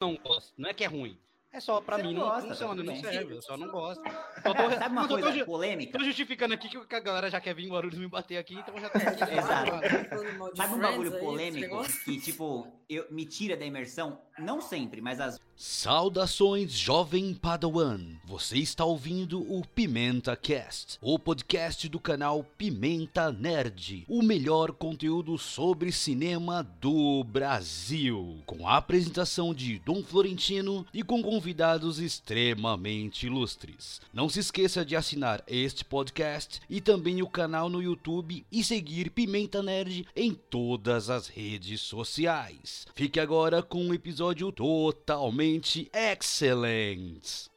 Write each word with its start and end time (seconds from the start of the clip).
não 0.00 0.16
gosto. 0.16 0.54
Não 0.56 0.70
é 0.70 0.74
que 0.74 0.82
é 0.82 0.86
ruim. 0.86 1.18
É 1.52 1.58
só, 1.58 1.80
pra 1.80 1.96
Você 1.96 2.02
mim, 2.04 2.14
não 2.14 2.20
não, 2.20 2.28
gosta, 2.28 2.48
funciona, 2.48 2.76
tá 2.84 2.92
não 2.92 3.00
serve. 3.00 3.34
Eu 3.34 3.42
só 3.42 3.56
não 3.56 3.68
gosto. 3.72 4.02
Só 4.40 4.54
tô, 4.54 4.70
Sabe 4.70 4.86
uma 4.86 5.02
não, 5.02 5.08
tô- 5.08 5.16
tô 5.16 5.22
coisa 5.22 5.38
ju- 5.38 5.44
polêmica? 5.44 5.98
tô 5.98 6.04
justificando 6.04 6.54
aqui 6.54 6.68
que 6.68 6.94
a 6.94 7.00
galera 7.00 7.28
já 7.30 7.38
quer 7.40 7.54
vir 7.54 7.66
em 7.66 7.68
Guarulhos 7.70 7.98
me 7.98 8.08
bater 8.08 8.38
aqui, 8.38 8.54
então 8.54 8.78
já 8.80 8.88
tá. 8.88 8.98
Exato. 9.00 9.70
Falando 10.08 10.38
mal 10.38 10.50
de 10.52 10.56
Sabe 10.56 10.74
um 10.74 10.78
bagulho 10.80 11.14
aí, 11.14 11.20
polêmico 11.20 11.60
negócio? 11.60 12.04
que, 12.04 12.18
tipo, 12.20 12.66
eu, 12.88 13.04
me 13.10 13.26
tira 13.26 13.54
da 13.56 13.66
imersão? 13.66 14.18
Não 14.38 14.62
sempre, 14.62 15.02
mas 15.02 15.20
às 15.20 15.38
Saudações, 15.56 16.72
jovem 16.72 17.34
Padawan! 17.34 18.00
Você 18.24 18.56
está 18.56 18.86
ouvindo 18.86 19.42
o 19.42 19.60
Pimenta 19.66 20.34
Cast, 20.34 20.96
o 21.02 21.18
podcast 21.18 21.86
do 21.90 22.00
canal 22.00 22.42
Pimenta 22.56 23.30
Nerd, 23.30 24.06
o 24.08 24.22
melhor 24.22 24.72
conteúdo 24.72 25.36
sobre 25.36 25.92
cinema 25.92 26.62
do 26.80 27.22
Brasil, 27.24 28.42
com 28.46 28.66
a 28.66 28.78
apresentação 28.78 29.52
de 29.52 29.78
Dom 29.80 30.02
Florentino 30.02 30.86
e 30.94 31.02
com 31.02 31.20
convidados 31.40 31.98
extremamente 31.98 33.24
ilustres. 33.24 33.98
Não 34.12 34.28
se 34.28 34.40
esqueça 34.40 34.84
de 34.84 34.94
assinar 34.94 35.42
este 35.46 35.82
podcast 35.82 36.60
e 36.68 36.82
também 36.82 37.22
o 37.22 37.26
canal 37.26 37.70
no 37.70 37.82
YouTube 37.82 38.44
e 38.52 38.62
seguir 38.62 39.08
Pimenta 39.10 39.62
Nerd 39.62 40.06
em 40.14 40.34
todas 40.34 41.08
as 41.08 41.28
redes 41.28 41.80
sociais. 41.80 42.86
Fique 42.94 43.18
agora 43.18 43.62
com 43.62 43.82
um 43.82 43.94
episódio 43.94 44.52
totalmente 44.52 45.90
excelente. 45.94 47.49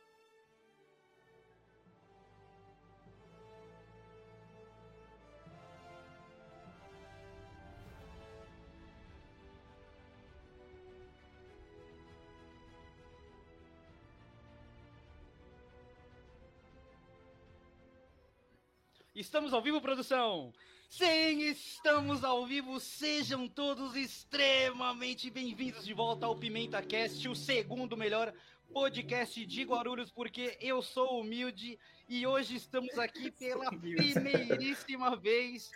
Estamos 19.15 19.53
ao 19.53 19.61
vivo, 19.61 19.79
produção? 19.79 20.51
Sim, 20.89 21.41
estamos 21.41 22.23
ao 22.23 22.47
vivo. 22.47 22.79
Sejam 22.79 23.47
todos 23.47 23.95
extremamente 23.95 25.29
bem-vindos 25.29 25.85
de 25.85 25.93
volta 25.93 26.25
ao 26.25 26.35
Pimenta 26.35 26.81
Cast, 26.81 27.29
o 27.29 27.35
segundo 27.35 27.95
melhor 27.95 28.33
podcast 28.73 29.45
de 29.45 29.63
Guarulhos, 29.65 30.09
porque 30.09 30.57
eu 30.59 30.81
sou 30.81 31.21
humilde 31.21 31.77
e 32.09 32.25
hoje 32.25 32.55
estamos 32.55 32.97
aqui 32.97 33.29
pela 33.29 33.69
primeiríssima 33.77 35.15
vez 35.15 35.69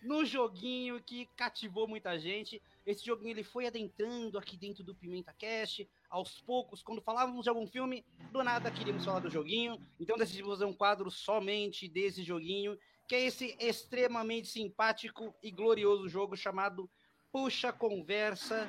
no 0.00 0.24
joguinho 0.24 1.02
que 1.02 1.26
cativou 1.34 1.88
muita 1.88 2.16
gente. 2.16 2.62
Esse 2.86 3.04
joguinho 3.04 3.32
ele 3.32 3.42
foi 3.42 3.66
adentrando 3.66 4.38
aqui 4.38 4.56
dentro 4.56 4.84
do 4.84 4.94
Pimenta 4.94 5.34
Cast, 5.36 5.88
aos 6.08 6.40
poucos, 6.40 6.84
quando 6.84 7.02
falávamos 7.02 7.42
de 7.42 7.48
algum 7.48 7.66
filme, 7.66 8.04
do 8.30 8.44
nada 8.44 8.70
queríamos 8.70 9.04
falar 9.04 9.18
do 9.18 9.28
joguinho. 9.28 9.76
Então 9.98 10.16
decidimos 10.16 10.52
fazer 10.52 10.66
um 10.66 10.72
quadro 10.72 11.10
somente 11.10 11.88
desse 11.88 12.22
joguinho, 12.22 12.78
que 13.08 13.16
é 13.16 13.26
esse 13.26 13.56
extremamente 13.58 14.46
simpático 14.46 15.34
e 15.42 15.50
glorioso 15.50 16.08
jogo 16.08 16.36
chamado 16.36 16.88
Puxa 17.32 17.72
Conversa 17.72 18.68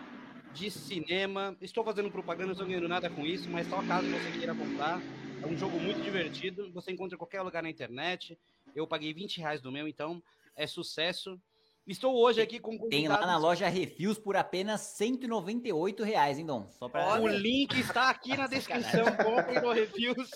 de 0.52 0.72
Cinema. 0.72 1.56
Estou 1.62 1.84
fazendo 1.84 2.09
propaganda, 2.09 2.48
não 2.48 2.54
estou 2.54 2.68
ganhando 2.68 2.88
nada 2.88 3.12
com 3.12 3.24
isso, 3.24 3.48
mas 3.48 3.68
só 3.68 3.86
caso 3.86 4.09
você 4.09 4.31
queira 4.31 4.56
comprar. 4.56 5.00
É 5.44 5.46
um 5.46 5.56
jogo 5.56 5.80
muito 5.80 6.02
divertido, 6.02 6.72
você 6.72 6.92
encontra 6.92 7.16
em 7.16 7.20
qualquer 7.20 7.44
lugar 7.44 7.62
na 7.62 7.70
internet. 7.70 8.36
Eu 8.76 8.88
paguei 8.88 9.14
20 9.14 9.38
reais 9.38 9.62
do 9.62 9.72
meu, 9.72 9.88
então 9.88 10.24
é 10.56 10.66
sucesso. 10.66 11.40
Estou 11.88 12.18
hoje 12.18 12.42
aqui 12.42 12.60
com 12.60 12.78
Tem 12.90 13.08
lá 13.08 13.26
na 13.26 13.38
loja 13.38 13.70
Refils 13.70 14.20
por 14.20 14.36
apenas 14.36 14.82
198 14.82 16.04
reais, 16.04 16.38
hein, 16.38 16.46
Dom? 16.46 16.70
Só 16.72 16.90
pra... 16.90 17.22
O 17.22 17.28
link 17.28 17.80
está 17.80 18.10
aqui 18.10 18.36
na 18.36 18.46
descrição. 18.48 19.06
Comprem 19.16 19.62
no 19.62 19.72
Reviews. 19.72 20.30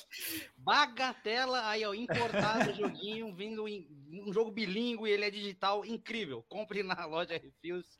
Bagatela, 0.55 1.67
aí, 1.67 1.83
ó, 1.83 1.93
importado 1.93 2.73
joguinho, 2.73 3.35
vindo 3.35 3.67
em 3.67 3.85
um 4.09 4.31
jogo 4.31 4.49
bilíngue, 4.49 5.09
ele 5.09 5.25
é 5.25 5.29
digital, 5.29 5.85
incrível. 5.85 6.41
Compre 6.47 6.83
na 6.83 7.05
loja 7.05 7.33
Reviews. 7.37 7.99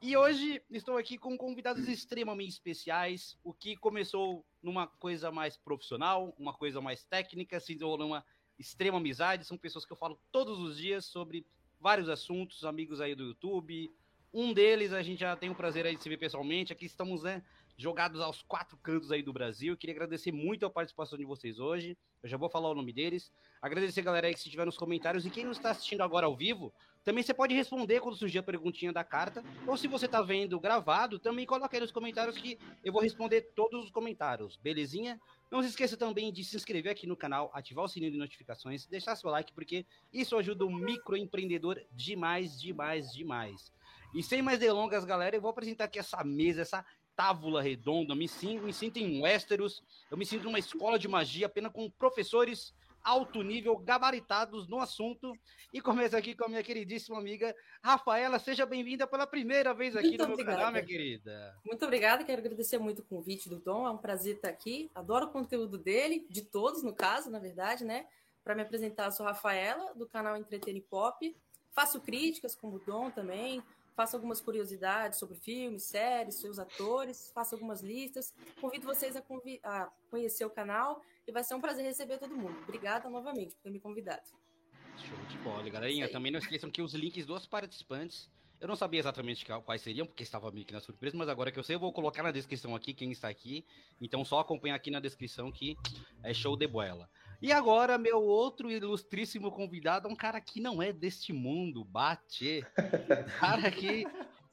E 0.00 0.16
hoje 0.16 0.62
estou 0.70 0.96
aqui 0.96 1.18
com 1.18 1.36
convidados 1.36 1.86
extremamente 1.86 2.52
especiais, 2.52 3.36
o 3.44 3.52
que 3.52 3.76
começou 3.76 4.46
numa 4.62 4.86
coisa 4.86 5.30
mais 5.30 5.58
profissional, 5.58 6.34
uma 6.38 6.54
coisa 6.54 6.80
mais 6.80 7.04
técnica, 7.04 7.60
se 7.60 7.74
desenrolou 7.74 7.98
numa 7.98 8.24
extrema 8.58 8.96
amizade. 8.96 9.44
São 9.44 9.58
pessoas 9.58 9.84
que 9.84 9.92
eu 9.92 9.96
falo 9.96 10.18
todos 10.32 10.58
os 10.58 10.78
dias 10.78 11.04
sobre 11.04 11.44
vários 11.86 12.08
assuntos, 12.08 12.64
amigos 12.64 13.00
aí 13.00 13.14
do 13.14 13.26
YouTube. 13.26 13.94
Um 14.34 14.52
deles 14.52 14.92
a 14.92 15.02
gente 15.02 15.20
já 15.20 15.36
tem 15.36 15.50
o 15.50 15.54
prazer 15.54 15.86
aí 15.86 15.94
de 15.94 16.02
se 16.02 16.08
ver 16.08 16.16
pessoalmente. 16.16 16.72
Aqui 16.72 16.84
estamos, 16.84 17.22
né, 17.22 17.44
jogados 17.76 18.20
aos 18.20 18.42
quatro 18.42 18.76
cantos 18.78 19.12
aí 19.12 19.22
do 19.22 19.32
Brasil. 19.32 19.76
Queria 19.76 19.94
agradecer 19.94 20.32
muito 20.32 20.64
a 20.64 20.70
participação 20.70 21.18
de 21.18 21.24
vocês 21.24 21.58
hoje. 21.58 21.96
Eu 22.22 22.28
já 22.28 22.36
vou 22.36 22.48
falar 22.48 22.70
o 22.70 22.74
nome 22.74 22.92
deles. 22.92 23.30
Agradecer 23.60 24.00
a 24.00 24.04
galera 24.04 24.26
aí 24.26 24.32
que 24.34 24.40
estiver 24.40 24.64
nos 24.64 24.78
comentários. 24.78 25.26
E 25.26 25.30
quem 25.30 25.44
não 25.44 25.52
está 25.52 25.70
assistindo 25.70 26.00
agora 26.00 26.26
ao 26.26 26.34
vivo, 26.34 26.72
também 27.04 27.22
você 27.22 27.34
pode 27.34 27.54
responder 27.54 28.00
quando 28.00 28.16
surgir 28.16 28.38
a 28.38 28.42
perguntinha 28.42 28.92
da 28.92 29.04
carta. 29.04 29.44
Ou 29.66 29.76
se 29.76 29.86
você 29.86 30.06
está 30.06 30.22
vendo 30.22 30.58
gravado, 30.58 31.18
também 31.18 31.44
coloca 31.44 31.76
aí 31.76 31.80
nos 31.80 31.92
comentários 31.92 32.36
que 32.38 32.58
eu 32.82 32.92
vou 32.92 33.02
responder 33.02 33.42
todos 33.54 33.84
os 33.84 33.90
comentários. 33.90 34.56
Belezinha? 34.56 35.20
Não 35.50 35.62
se 35.62 35.68
esqueça 35.68 35.96
também 35.96 36.32
de 36.32 36.42
se 36.42 36.56
inscrever 36.56 36.90
aqui 36.90 37.06
no 37.06 37.16
canal, 37.16 37.50
ativar 37.54 37.84
o 37.84 37.88
sininho 37.88 38.10
de 38.10 38.18
notificações, 38.18 38.86
deixar 38.86 39.14
seu 39.14 39.30
like, 39.30 39.52
porque 39.52 39.86
isso 40.12 40.36
ajuda 40.36 40.64
o 40.64 40.74
microempreendedor 40.74 41.80
demais, 41.92 42.60
demais, 42.60 43.12
demais. 43.12 43.72
E 44.14 44.22
sem 44.22 44.40
mais 44.40 44.58
delongas, 44.58 45.04
galera, 45.04 45.36
eu 45.36 45.40
vou 45.40 45.50
apresentar 45.50 45.84
aqui 45.84 45.98
essa 45.98 46.24
mesa, 46.24 46.62
essa 46.62 46.84
tábula 47.16 47.62
redonda. 47.62 48.14
Me 48.14 48.28
sinto, 48.28 48.62
me 48.64 48.72
sinto 48.72 48.98
em 48.98 49.22
Westeros, 49.22 49.82
eu 50.10 50.16
me 50.16 50.26
sinto 50.26 50.44
numa 50.44 50.58
escola 50.58 50.98
de 50.98 51.08
magia, 51.08 51.46
apenas 51.46 51.72
com 51.72 51.90
professores 51.90 52.74
alto 53.02 53.40
nível, 53.40 53.76
gabaritados 53.78 54.66
no 54.66 54.80
assunto. 54.80 55.32
E 55.72 55.80
começo 55.80 56.16
aqui 56.16 56.34
com 56.34 56.44
a 56.44 56.48
minha 56.48 56.62
queridíssima 56.62 57.16
amiga 57.16 57.54
Rafaela. 57.80 58.36
Seja 58.38 58.66
bem-vinda 58.66 59.06
pela 59.06 59.26
primeira 59.26 59.72
vez 59.72 59.94
aqui 59.94 60.08
Muito 60.08 60.22
no 60.22 60.26
meu 60.26 60.34
obrigada. 60.34 60.58
canal, 60.58 60.72
minha 60.72 60.84
querida. 60.84 61.56
Muito 61.64 61.84
obrigada, 61.84 62.24
quero 62.24 62.40
agradecer 62.40 62.78
muito 62.78 62.98
o 63.00 63.04
convite 63.04 63.48
do 63.48 63.60
Tom, 63.60 63.86
é 63.86 63.90
um 63.90 63.96
prazer 63.96 64.36
estar 64.36 64.48
aqui. 64.48 64.90
Adoro 64.92 65.26
o 65.26 65.30
conteúdo 65.30 65.78
dele, 65.78 66.26
de 66.28 66.42
todos, 66.42 66.82
no 66.82 66.92
caso, 66.92 67.30
na 67.30 67.38
verdade, 67.38 67.84
né? 67.84 68.06
Para 68.42 68.56
me 68.56 68.62
apresentar, 68.62 69.10
sou 69.12 69.24
Rafaela, 69.24 69.94
do 69.94 70.06
canal 70.06 70.36
Entreter 70.36 70.74
e 70.74 70.80
Pop. 70.80 71.36
Faço 71.70 72.00
críticas, 72.00 72.56
como 72.56 72.76
o 72.76 72.80
Dom 72.80 73.10
também. 73.10 73.62
Faço 73.96 74.14
algumas 74.14 74.42
curiosidades 74.42 75.18
sobre 75.18 75.36
filmes, 75.36 75.84
séries, 75.84 76.34
seus 76.34 76.58
atores. 76.58 77.30
Faço 77.34 77.54
algumas 77.54 77.80
listas. 77.80 78.34
Convido 78.60 78.86
vocês 78.86 79.16
a, 79.16 79.22
convi- 79.22 79.58
a 79.64 79.90
conhecer 80.10 80.44
o 80.44 80.50
canal 80.50 81.00
e 81.26 81.32
vai 81.32 81.42
ser 81.42 81.54
um 81.54 81.60
prazer 81.62 81.82
receber 81.82 82.18
todo 82.18 82.36
mundo. 82.36 82.56
Obrigada 82.64 83.08
novamente 83.08 83.54
por 83.54 83.62
ter 83.62 83.70
me 83.70 83.80
convidado. 83.80 84.28
Show 84.98 85.16
de 85.30 85.38
bola, 85.38 85.68
galerinha. 85.70 86.10
Também 86.10 86.30
não 86.30 86.38
esqueçam 86.38 86.70
que 86.70 86.82
os 86.82 86.92
links 86.92 87.24
dos 87.24 87.46
participantes. 87.46 88.30
Eu 88.60 88.68
não 88.68 88.76
sabia 88.76 89.00
exatamente 89.00 89.44
quais 89.64 89.82
seriam, 89.82 90.06
porque 90.06 90.22
estava 90.22 90.50
meio 90.50 90.64
que 90.64 90.72
na 90.72 90.80
surpresa, 90.80 91.16
mas 91.16 91.28
agora 91.28 91.52
que 91.52 91.58
eu 91.58 91.62
sei, 91.62 91.76
eu 91.76 91.80
vou 91.80 91.92
colocar 91.92 92.22
na 92.22 92.30
descrição 92.30 92.74
aqui 92.74 92.94
quem 92.94 93.12
está 93.12 93.28
aqui. 93.28 93.66
Então 94.00 94.24
só 94.24 94.40
acompanhar 94.40 94.74
aqui 94.74 94.90
na 94.90 95.00
descrição 95.00 95.50
que 95.50 95.76
é 96.22 96.32
show 96.34 96.56
de 96.56 96.66
bola. 96.66 97.08
E 97.40 97.52
agora, 97.52 97.98
meu 97.98 98.22
outro 98.22 98.70
ilustríssimo 98.70 99.50
convidado 99.50 100.08
é 100.08 100.10
um 100.10 100.16
cara 100.16 100.40
que 100.40 100.60
não 100.60 100.82
é 100.82 100.92
deste 100.92 101.32
mundo, 101.32 101.84
Bate. 101.84 102.64
Cara 103.38 103.70
que. 103.70 104.06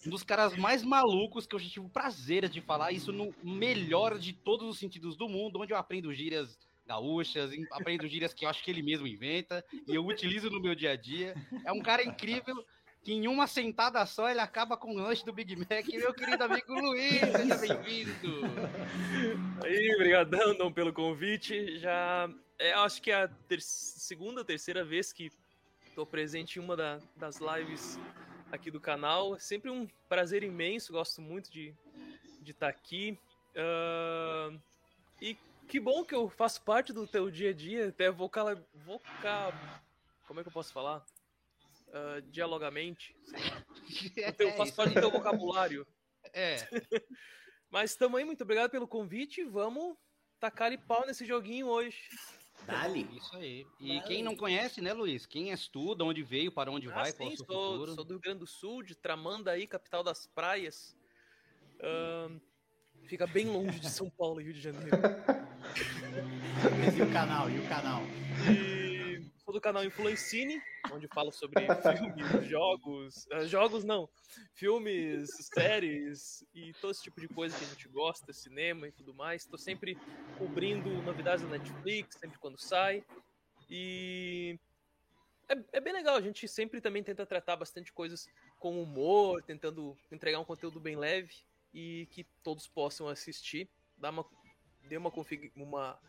Um 0.05 0.09
dos 0.09 0.23
caras 0.23 0.57
mais 0.57 0.83
malucos 0.83 1.47
que 1.47 1.55
eu 1.55 1.59
já 1.59 1.69
tive 1.69 1.85
o 1.85 1.89
prazer 1.89 2.49
de 2.49 2.59
falar 2.59 2.91
isso 2.91 3.13
no 3.13 3.33
melhor 3.41 4.19
de 4.19 4.33
todos 4.33 4.67
os 4.67 4.77
sentidos 4.77 5.15
do 5.15 5.29
mundo, 5.29 5.61
onde 5.61 5.71
eu 5.71 5.77
aprendo 5.77 6.13
gírias 6.13 6.59
gaúchas, 6.85 7.51
aprendo 7.71 8.05
gírias 8.05 8.33
que 8.33 8.43
eu 8.43 8.49
acho 8.49 8.61
que 8.61 8.69
ele 8.69 8.81
mesmo 8.81 9.07
inventa 9.07 9.63
e 9.87 9.95
eu 9.95 10.05
utilizo 10.05 10.49
no 10.49 10.61
meu 10.61 10.75
dia 10.75 10.91
a 10.91 10.97
dia. 10.97 11.33
É 11.65 11.71
um 11.71 11.79
cara 11.79 12.03
incrível 12.03 12.65
que 13.03 13.11
em 13.13 13.27
uma 13.27 13.47
sentada 13.47 14.05
só 14.05 14.29
ele 14.29 14.39
acaba 14.39 14.77
com 14.77 14.91
o 14.91 14.97
lanche 14.97 15.25
do 15.25 15.33
Big 15.33 15.55
Mac. 15.57 15.85
Meu 15.87 16.13
querido 16.13 16.43
amigo 16.45 16.73
Luiz, 16.73 17.19
seja 17.19 17.57
bem-vindo. 17.57 18.43
Aí, 19.61 19.97
brigadão, 19.97 20.55
Dom, 20.55 20.71
pelo 20.71 20.93
convite. 20.93 21.77
Já 21.79 22.29
é, 22.57 22.71
acho 22.73 23.01
que 23.01 23.11
é 23.11 23.23
a 23.23 23.27
ter 23.27 23.61
segunda, 23.61 24.45
terceira 24.45 24.85
vez 24.85 25.11
que 25.11 25.29
estou 25.85 26.05
presente 26.05 26.57
em 26.57 26.61
uma 26.61 26.77
da- 26.77 27.01
das 27.17 27.39
lives 27.39 27.99
aqui 28.51 28.71
do 28.71 28.79
canal. 28.79 29.35
É 29.35 29.39
sempre 29.39 29.69
um 29.69 29.85
prazer 30.07 30.41
imenso, 30.41 30.93
gosto 30.93 31.21
muito 31.21 31.51
de 31.51 31.75
estar 32.41 32.69
aqui. 32.69 33.19
Ah, 33.53 34.49
e 35.21 35.35
que 35.67 35.77
bom 35.77 36.05
que 36.05 36.15
eu 36.15 36.29
faço 36.29 36.61
parte 36.61 36.93
do 36.93 37.05
teu 37.05 37.29
dia 37.29 37.49
a 37.49 37.53
dia, 37.53 37.89
até 37.89 38.09
vocal... 38.09 38.55
vocal 38.73 39.53
como 40.25 40.39
é 40.39 40.43
que 40.43 40.47
eu 40.47 40.53
posso 40.53 40.71
falar? 40.71 41.03
Ah, 41.93 42.19
dialogamente. 42.25 43.15
Eu 44.39 44.51
faço 44.53 44.75
parte 44.75 44.95
do 44.95 44.99
teu 44.99 45.11
vocabulário. 45.11 45.85
É, 46.33 46.55
Mas 47.69 47.95
também, 47.95 48.25
muito 48.25 48.41
obrigado 48.43 48.71
pelo 48.71 48.87
convite. 48.87 49.43
Vamos 49.43 49.95
tacar-lhe 50.39 50.77
pau 50.77 51.05
nesse 51.05 51.25
joguinho 51.25 51.67
hoje. 51.67 51.97
Dali. 52.65 53.07
isso 53.17 53.35
aí. 53.35 53.65
E 53.79 53.99
quem 54.01 54.23
não 54.23 54.35
conhece, 54.35 54.79
né, 54.81 54.93
Luiz? 54.93 55.25
Quem 55.25 55.51
és 55.51 55.67
tu, 55.67 55.95
de 55.95 56.03
onde 56.03 56.23
veio, 56.23 56.51
para 56.51 56.71
onde 56.71 56.89
Ah, 56.89 56.93
vai, 56.95 57.11
sim, 57.11 57.17
qual 57.17 57.29
é 57.29 57.33
o 57.33 57.37
seu 57.37 57.45
sou, 57.45 57.71
futuro? 57.71 57.95
sou 57.95 58.03
do 58.03 58.13
Rio 58.13 58.19
Grande 58.21 58.39
do 58.39 58.47
Sul, 58.47 58.83
de 58.83 58.95
Tramandaí, 58.95 59.67
capital 59.67 60.03
das 60.03 60.25
praias. 60.27 60.95
Ahn, 61.81 62.39
Fica 63.05 63.27
bem 63.27 63.47
longe 63.47 63.79
de 63.79 63.89
São 63.89 64.09
Paulo 64.09 64.39
e 64.39 64.45
Rio 64.45 64.53
de 64.53 64.61
Janeiro. 64.61 64.89
Mas 66.79 66.95
e 66.97 67.01
o 67.01 67.11
canal? 67.11 67.49
E 67.49 67.59
o 67.59 67.67
canal? 67.67 68.01
E 68.47 68.82
do 69.53 69.61
canal 69.61 69.85
Influencine, 69.85 70.61
onde 70.91 71.07
falo 71.07 71.31
sobre 71.31 71.65
filmes, 71.97 72.49
jogos. 72.49 73.27
eh, 73.31 73.45
jogos 73.45 73.83
não. 73.83 74.09
Filmes, 74.53 75.29
séries 75.53 76.43
e 76.53 76.73
todo 76.73 76.91
esse 76.91 77.03
tipo 77.03 77.21
de 77.21 77.27
coisa 77.27 77.57
que 77.57 77.63
a 77.63 77.67
gente 77.67 77.87
gosta, 77.87 78.33
cinema 78.33 78.87
e 78.87 78.91
tudo 78.91 79.13
mais. 79.13 79.45
Tô 79.45 79.57
sempre 79.57 79.97
cobrindo 80.37 80.89
novidades 81.03 81.45
da 81.45 81.51
Netflix, 81.51 82.17
sempre 82.19 82.37
quando 82.39 82.59
sai. 82.59 83.03
E 83.69 84.59
é, 85.47 85.77
é 85.77 85.79
bem 85.79 85.93
legal, 85.93 86.15
a 86.15 86.21
gente 86.21 86.47
sempre 86.47 86.81
também 86.81 87.03
tenta 87.03 87.25
tratar 87.25 87.55
bastante 87.55 87.93
coisas 87.93 88.27
com 88.59 88.81
humor, 88.81 89.41
tentando 89.43 89.95
entregar 90.11 90.39
um 90.39 90.45
conteúdo 90.45 90.79
bem 90.79 90.95
leve 90.95 91.33
e 91.73 92.07
que 92.11 92.25
todos 92.41 92.67
possam 92.67 93.07
assistir. 93.07 93.69
Dá 93.97 94.09
uma, 94.09 94.25
dê 94.87 94.97
uma, 94.97 95.11
config, 95.11 95.51
uma 95.55 95.99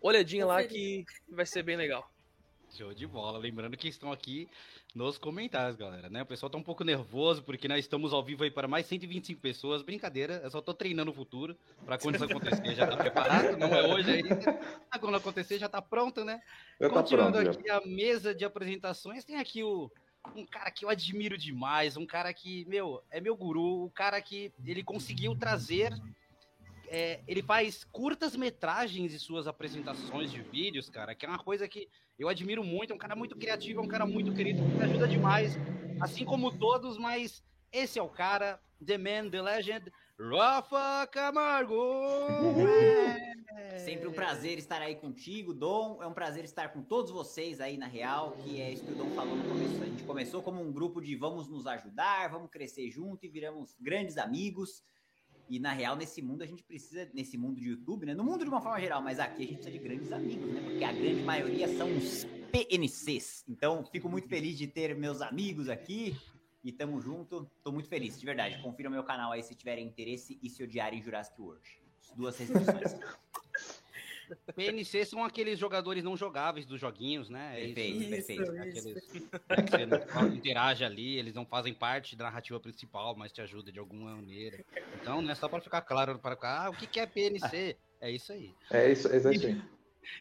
olhadinha 0.00 0.44
lá 0.44 0.62
que 0.62 1.04
vai 1.28 1.46
ser 1.46 1.62
bem 1.62 1.76
legal. 1.76 2.10
Show 2.76 2.94
de 2.94 3.06
bola. 3.06 3.38
Lembrando 3.38 3.76
que 3.76 3.88
estão 3.88 4.12
aqui 4.12 4.48
nos 4.94 5.18
comentários, 5.18 5.76
galera, 5.76 6.08
né? 6.08 6.22
O 6.22 6.26
pessoal 6.26 6.48
tá 6.48 6.56
um 6.56 6.62
pouco 6.62 6.84
nervoso 6.84 7.42
porque 7.42 7.66
nós 7.66 7.80
estamos 7.80 8.12
ao 8.12 8.22
vivo 8.22 8.44
aí 8.44 8.50
para 8.50 8.68
mais 8.68 8.86
125 8.86 9.40
pessoas. 9.40 9.82
Brincadeira, 9.82 10.40
eu 10.44 10.50
só 10.50 10.60
tô 10.60 10.72
treinando 10.72 11.10
o 11.10 11.14
futuro 11.14 11.56
para 11.84 11.98
quando 11.98 12.14
isso 12.14 12.24
acontecer 12.24 12.74
já 12.74 12.86
tá 12.86 12.96
preparado. 12.98 13.56
Não 13.56 13.68
é 13.68 13.86
hoje 13.86 14.10
ainda. 14.10 14.60
Quando 15.00 15.16
acontecer 15.16 15.58
já 15.58 15.68
tá 15.68 15.82
pronto, 15.82 16.24
né? 16.24 16.40
Já 16.80 16.88
tá 16.88 16.94
Continuando 16.94 17.38
pronto, 17.38 17.52
já. 17.52 17.58
aqui 17.58 17.70
a 17.70 17.80
mesa 17.86 18.34
de 18.34 18.44
apresentações, 18.44 19.24
tem 19.24 19.36
aqui 19.36 19.62
o 19.62 19.90
um 20.36 20.46
cara 20.46 20.70
que 20.70 20.84
eu 20.84 20.88
admiro 20.88 21.36
demais, 21.36 21.96
um 21.96 22.06
cara 22.06 22.32
que, 22.32 22.64
meu, 22.66 23.02
é 23.10 23.20
meu 23.20 23.34
guru, 23.34 23.84
o 23.84 23.90
cara 23.90 24.20
que 24.20 24.52
ele 24.64 24.84
conseguiu 24.84 25.34
trazer 25.34 25.92
é, 26.92 27.20
ele 27.28 27.40
faz 27.40 27.84
curtas 27.84 28.34
metragens 28.34 29.12
de 29.12 29.18
suas 29.20 29.46
apresentações 29.46 30.32
de 30.32 30.42
vídeos, 30.42 30.90
cara, 30.90 31.14
que 31.14 31.24
é 31.24 31.28
uma 31.28 31.38
coisa 31.38 31.68
que 31.68 31.88
eu 32.18 32.28
admiro 32.28 32.64
muito, 32.64 32.92
é 32.92 32.96
um 32.96 32.98
cara 32.98 33.14
muito 33.14 33.36
criativo, 33.36 33.80
é 33.80 33.82
um 33.84 33.88
cara 33.88 34.04
muito 34.04 34.34
querido, 34.34 34.60
que 34.60 34.76
me 34.76 34.82
ajuda 34.82 35.06
demais, 35.06 35.56
assim 36.00 36.24
como 36.24 36.50
todos, 36.50 36.98
mas 36.98 37.44
esse 37.72 37.96
é 37.96 38.02
o 38.02 38.08
cara, 38.08 38.60
The 38.84 38.98
Man, 38.98 39.30
The 39.30 39.40
Legend, 39.40 39.92
Rafa 40.18 41.06
Camargo! 41.06 41.80
Sempre 43.78 44.08
um 44.08 44.12
prazer 44.12 44.58
estar 44.58 44.82
aí 44.82 44.96
contigo, 44.96 45.54
Dom. 45.54 46.02
É 46.02 46.06
um 46.06 46.12
prazer 46.12 46.44
estar 46.44 46.70
com 46.70 46.82
todos 46.82 47.10
vocês 47.10 47.60
aí 47.60 47.78
na 47.78 47.86
Real, 47.86 48.32
que 48.32 48.60
é 48.60 48.72
isso 48.72 48.84
que 48.84 48.92
o 48.92 48.94
Dom 48.96 49.10
falou 49.10 49.36
no 49.36 49.48
começo. 49.48 49.82
A 49.82 49.86
gente 49.86 50.02
começou 50.02 50.42
como 50.42 50.60
um 50.60 50.72
grupo 50.72 51.00
de 51.00 51.14
vamos 51.14 51.48
nos 51.48 51.66
ajudar, 51.66 52.28
vamos 52.28 52.50
crescer 52.50 52.90
junto 52.90 53.24
e 53.24 53.28
viramos 53.28 53.76
grandes 53.80 54.18
amigos. 54.18 54.82
E 55.50 55.58
na 55.58 55.72
real, 55.72 55.96
nesse 55.96 56.22
mundo, 56.22 56.42
a 56.42 56.46
gente 56.46 56.62
precisa, 56.62 57.10
nesse 57.12 57.36
mundo 57.36 57.60
de 57.60 57.70
YouTube, 57.70 58.06
né? 58.06 58.14
No 58.14 58.22
mundo 58.22 58.44
de 58.44 58.48
uma 58.48 58.60
forma 58.60 58.78
geral, 58.78 59.02
mas 59.02 59.18
aqui 59.18 59.42
a 59.42 59.46
gente 59.48 59.56
precisa 59.56 59.72
de 59.72 59.78
grandes 59.80 60.12
amigos, 60.12 60.48
né? 60.48 60.60
Porque 60.60 60.84
a 60.84 60.92
grande 60.92 61.22
maioria 61.24 61.66
são 61.76 61.88
os 61.96 62.24
PNCs. 62.52 63.44
Então, 63.48 63.84
fico 63.84 64.08
muito 64.08 64.28
feliz 64.28 64.56
de 64.56 64.68
ter 64.68 64.94
meus 64.94 65.20
amigos 65.20 65.68
aqui. 65.68 66.16
E 66.62 66.70
tamo 66.70 67.00
junto. 67.00 67.50
Tô 67.64 67.72
muito 67.72 67.88
feliz, 67.88 68.20
de 68.20 68.24
verdade. 68.24 68.62
Confira 68.62 68.88
meu 68.88 69.02
canal 69.02 69.32
aí 69.32 69.42
se 69.42 69.56
tiverem 69.56 69.88
interesse 69.88 70.38
e 70.40 70.48
se 70.48 70.62
odiarem 70.62 71.02
Jurassic 71.02 71.40
World. 71.40 71.68
As 72.00 72.16
Duas 72.16 72.38
restrições. 72.38 72.94
PNC 74.54 75.04
são 75.04 75.24
aqueles 75.24 75.58
jogadores 75.58 76.02
não 76.02 76.16
jogáveis 76.16 76.66
dos 76.66 76.80
joguinhos, 76.80 77.28
né? 77.28 77.60
É 77.60 77.64
isso. 77.64 78.10
Perfeito, 78.10 78.52
perfeito. 78.52 78.98
Isso. 78.98 79.30
Aqueles 79.48 79.92
é 79.92 79.98
que 79.98 80.12
você 80.12 80.14
não 80.14 80.34
interage 80.34 80.84
ali, 80.84 81.16
eles 81.16 81.34
não 81.34 81.46
fazem 81.46 81.74
parte 81.74 82.16
da 82.16 82.24
narrativa 82.24 82.58
principal, 82.60 83.14
mas 83.16 83.32
te 83.32 83.40
ajuda 83.40 83.70
de 83.72 83.78
alguma 83.78 84.14
maneira. 84.16 84.64
Então, 85.00 85.20
né, 85.22 85.34
só 85.34 85.48
para 85.48 85.60
ficar 85.60 85.82
claro 85.82 86.18
para 86.18 86.36
cá, 86.36 86.66
ah, 86.66 86.70
o 86.70 86.76
que 86.76 86.86
que 86.86 87.00
é 87.00 87.06
PNC? 87.06 87.76
É 88.00 88.10
isso 88.10 88.32
aí. 88.32 88.54
É 88.70 88.90
isso, 88.90 89.08
é 89.08 89.16
isso 89.16 89.28
aí. 89.28 89.62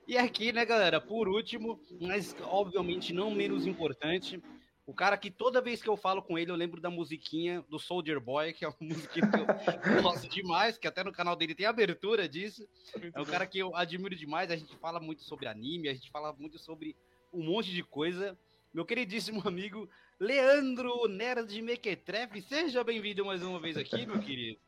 E 0.07 0.17
aqui, 0.17 0.51
né, 0.51 0.65
galera, 0.65 0.99
por 0.99 1.27
último, 1.27 1.79
mas 1.99 2.35
obviamente 2.43 3.13
não 3.13 3.31
menos 3.31 3.65
importante, 3.65 4.41
o 4.89 4.93
cara 4.93 5.15
que 5.15 5.29
toda 5.29 5.61
vez 5.61 5.83
que 5.83 5.87
eu 5.87 5.95
falo 5.95 6.19
com 6.19 6.35
ele, 6.35 6.49
eu 6.49 6.55
lembro 6.55 6.81
da 6.81 6.89
musiquinha 6.89 7.63
do 7.69 7.77
Soldier 7.77 8.19
Boy, 8.19 8.53
que 8.53 8.65
é 8.65 8.67
uma 8.67 8.75
musiquinha 8.81 9.29
que 9.29 9.37
eu 9.37 9.45
gosto 10.01 10.27
demais, 10.27 10.79
que 10.79 10.87
até 10.87 11.03
no 11.03 11.11
canal 11.11 11.35
dele 11.35 11.53
tem 11.53 11.67
abertura 11.67 12.27
disso. 12.27 12.67
É 13.13 13.21
um 13.21 13.25
cara 13.25 13.45
que 13.45 13.59
eu 13.59 13.75
admiro 13.75 14.15
demais, 14.15 14.49
a 14.49 14.55
gente 14.55 14.75
fala 14.77 14.99
muito 14.99 15.21
sobre 15.21 15.47
anime, 15.47 15.89
a 15.89 15.93
gente 15.93 16.09
fala 16.09 16.33
muito 16.33 16.57
sobre 16.57 16.95
um 17.31 17.43
monte 17.43 17.69
de 17.71 17.83
coisa. 17.83 18.35
Meu 18.73 18.83
queridíssimo 18.83 19.47
amigo 19.47 19.87
Leandro 20.19 21.07
Nerd 21.07 21.61
Mequetrefe, 21.61 22.41
seja 22.41 22.83
bem-vindo 22.83 23.23
mais 23.23 23.43
uma 23.43 23.59
vez 23.59 23.77
aqui, 23.77 24.07
meu 24.07 24.19
querido. 24.19 24.59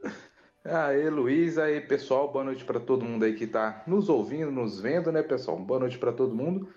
Aí, 0.63 1.09
Luiz, 1.09 1.57
aí, 1.57 1.81
pessoal, 1.81 2.31
boa 2.31 2.45
noite 2.45 2.63
para 2.63 2.79
todo 2.79 3.03
mundo 3.03 3.25
aí 3.25 3.33
que 3.33 3.47
tá 3.47 3.83
nos 3.87 4.07
ouvindo, 4.07 4.51
nos 4.51 4.79
vendo, 4.79 5.11
né, 5.11 5.23
pessoal? 5.23 5.57
Boa 5.57 5.79
noite 5.79 5.97
para 5.97 6.13
todo 6.13 6.35
mundo. 6.35 6.71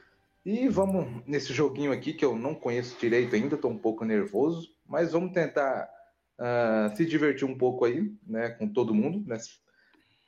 E 0.44 0.68
vamos 0.68 1.22
nesse 1.26 1.54
joguinho 1.54 1.90
aqui 1.90 2.12
que 2.12 2.24
eu 2.24 2.36
não 2.36 2.54
conheço 2.54 2.98
direito 3.00 3.34
ainda, 3.34 3.56
tô 3.56 3.68
um 3.68 3.78
pouco 3.78 4.04
nervoso, 4.04 4.68
mas 4.86 5.12
vamos 5.12 5.32
tentar 5.32 5.88
ah, 6.38 6.92
se 6.94 7.06
divertir 7.06 7.48
um 7.48 7.56
pouco 7.56 7.86
aí, 7.86 8.12
né, 8.26 8.50
com 8.50 8.68
todo 8.68 8.94
mundo, 8.94 9.26
nessa, 9.26 9.50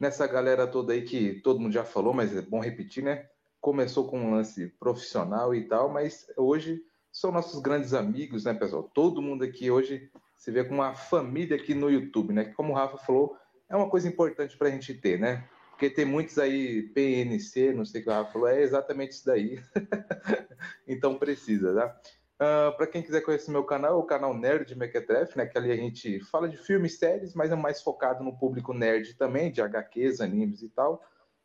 nessa 0.00 0.26
galera 0.26 0.66
toda 0.66 0.94
aí 0.94 1.02
que 1.02 1.40
todo 1.42 1.60
mundo 1.60 1.72
já 1.72 1.84
falou, 1.84 2.14
mas 2.14 2.34
é 2.34 2.40
bom 2.40 2.60
repetir, 2.60 3.04
né? 3.04 3.26
Começou 3.60 4.08
com 4.08 4.18
um 4.18 4.30
lance 4.30 4.68
profissional 4.78 5.54
e 5.54 5.68
tal, 5.68 5.92
mas 5.92 6.26
hoje 6.36 6.80
são 7.12 7.30
nossos 7.30 7.60
grandes 7.60 7.92
amigos, 7.92 8.44
né, 8.44 8.54
pessoal? 8.54 8.84
Todo 8.94 9.20
mundo 9.20 9.44
aqui 9.44 9.70
hoje 9.70 10.10
se 10.34 10.50
vê 10.50 10.64
com 10.64 10.74
uma 10.74 10.94
família 10.94 11.56
aqui 11.56 11.74
no 11.74 11.90
YouTube, 11.90 12.32
né? 12.32 12.46
Como 12.56 12.72
o 12.72 12.76
Rafa 12.76 12.96
falou, 12.98 13.36
é 13.68 13.76
uma 13.76 13.90
coisa 13.90 14.08
importante 14.08 14.56
para 14.56 14.68
a 14.68 14.70
gente 14.70 14.94
ter, 14.94 15.18
né? 15.18 15.46
Porque 15.76 15.90
tem 15.90 16.06
muitos 16.06 16.38
aí 16.38 16.84
PNC, 16.94 17.74
não 17.74 17.84
sei 17.84 18.00
o 18.00 18.04
que 18.04 18.10
Rafa 18.10 18.32
falou, 18.32 18.48
é 18.48 18.62
exatamente 18.62 19.12
isso 19.12 19.26
daí. 19.26 19.60
então 20.88 21.18
precisa, 21.18 21.74
tá? 21.74 22.00
para 22.38 22.86
quem 22.86 23.02
quiser 23.02 23.20
conhecer 23.20 23.50
meu 23.50 23.64
canal, 23.64 23.92
é 23.92 23.96
o 23.96 24.02
canal 24.02 24.34
Nerd 24.34 24.74
Mequetrefe, 24.74 25.36
né? 25.36 25.44
Que 25.44 25.58
ali 25.58 25.70
a 25.70 25.76
gente 25.76 26.20
fala 26.24 26.48
de 26.48 26.56
filmes, 26.56 26.98
séries, 26.98 27.34
mas 27.34 27.52
é 27.52 27.54
mais 27.54 27.82
focado 27.82 28.24
no 28.24 28.36
público 28.36 28.72
nerd 28.72 29.14
também, 29.14 29.52
de 29.52 29.60
HQs, 29.60 30.20
animes 30.22 30.62
e 30.62 30.68
tal, 30.70 31.02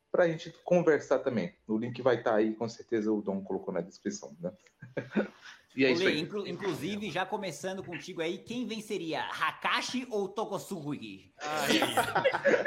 para 0.10 0.24
a 0.24 0.28
gente 0.28 0.50
conversar 0.63 1.19
também. 1.19 1.54
O 1.68 1.78
link 1.78 2.01
vai 2.01 2.18
estar 2.18 2.36
aí, 2.36 2.54
com 2.56 2.68
certeza 2.69 3.12
o 3.12 3.22
Dom 3.22 3.42
colocou 3.44 3.74
na 3.74 3.81
descrição, 3.81 4.36
né? 4.39 4.51
e 5.75 5.85
é 5.85 5.91
isso 5.91 6.01
Olê, 6.03 6.12
aí. 6.13 6.19
inclu- 6.19 6.47
inclusive, 6.47 7.09
já 7.12 7.25
começando 7.25 7.83
contigo 7.83 8.21
aí, 8.21 8.38
quem 8.39 8.65
venceria? 8.68 9.21
Hakashi 9.23 10.06
ou 10.09 10.27
Tokosugi? 10.27 11.33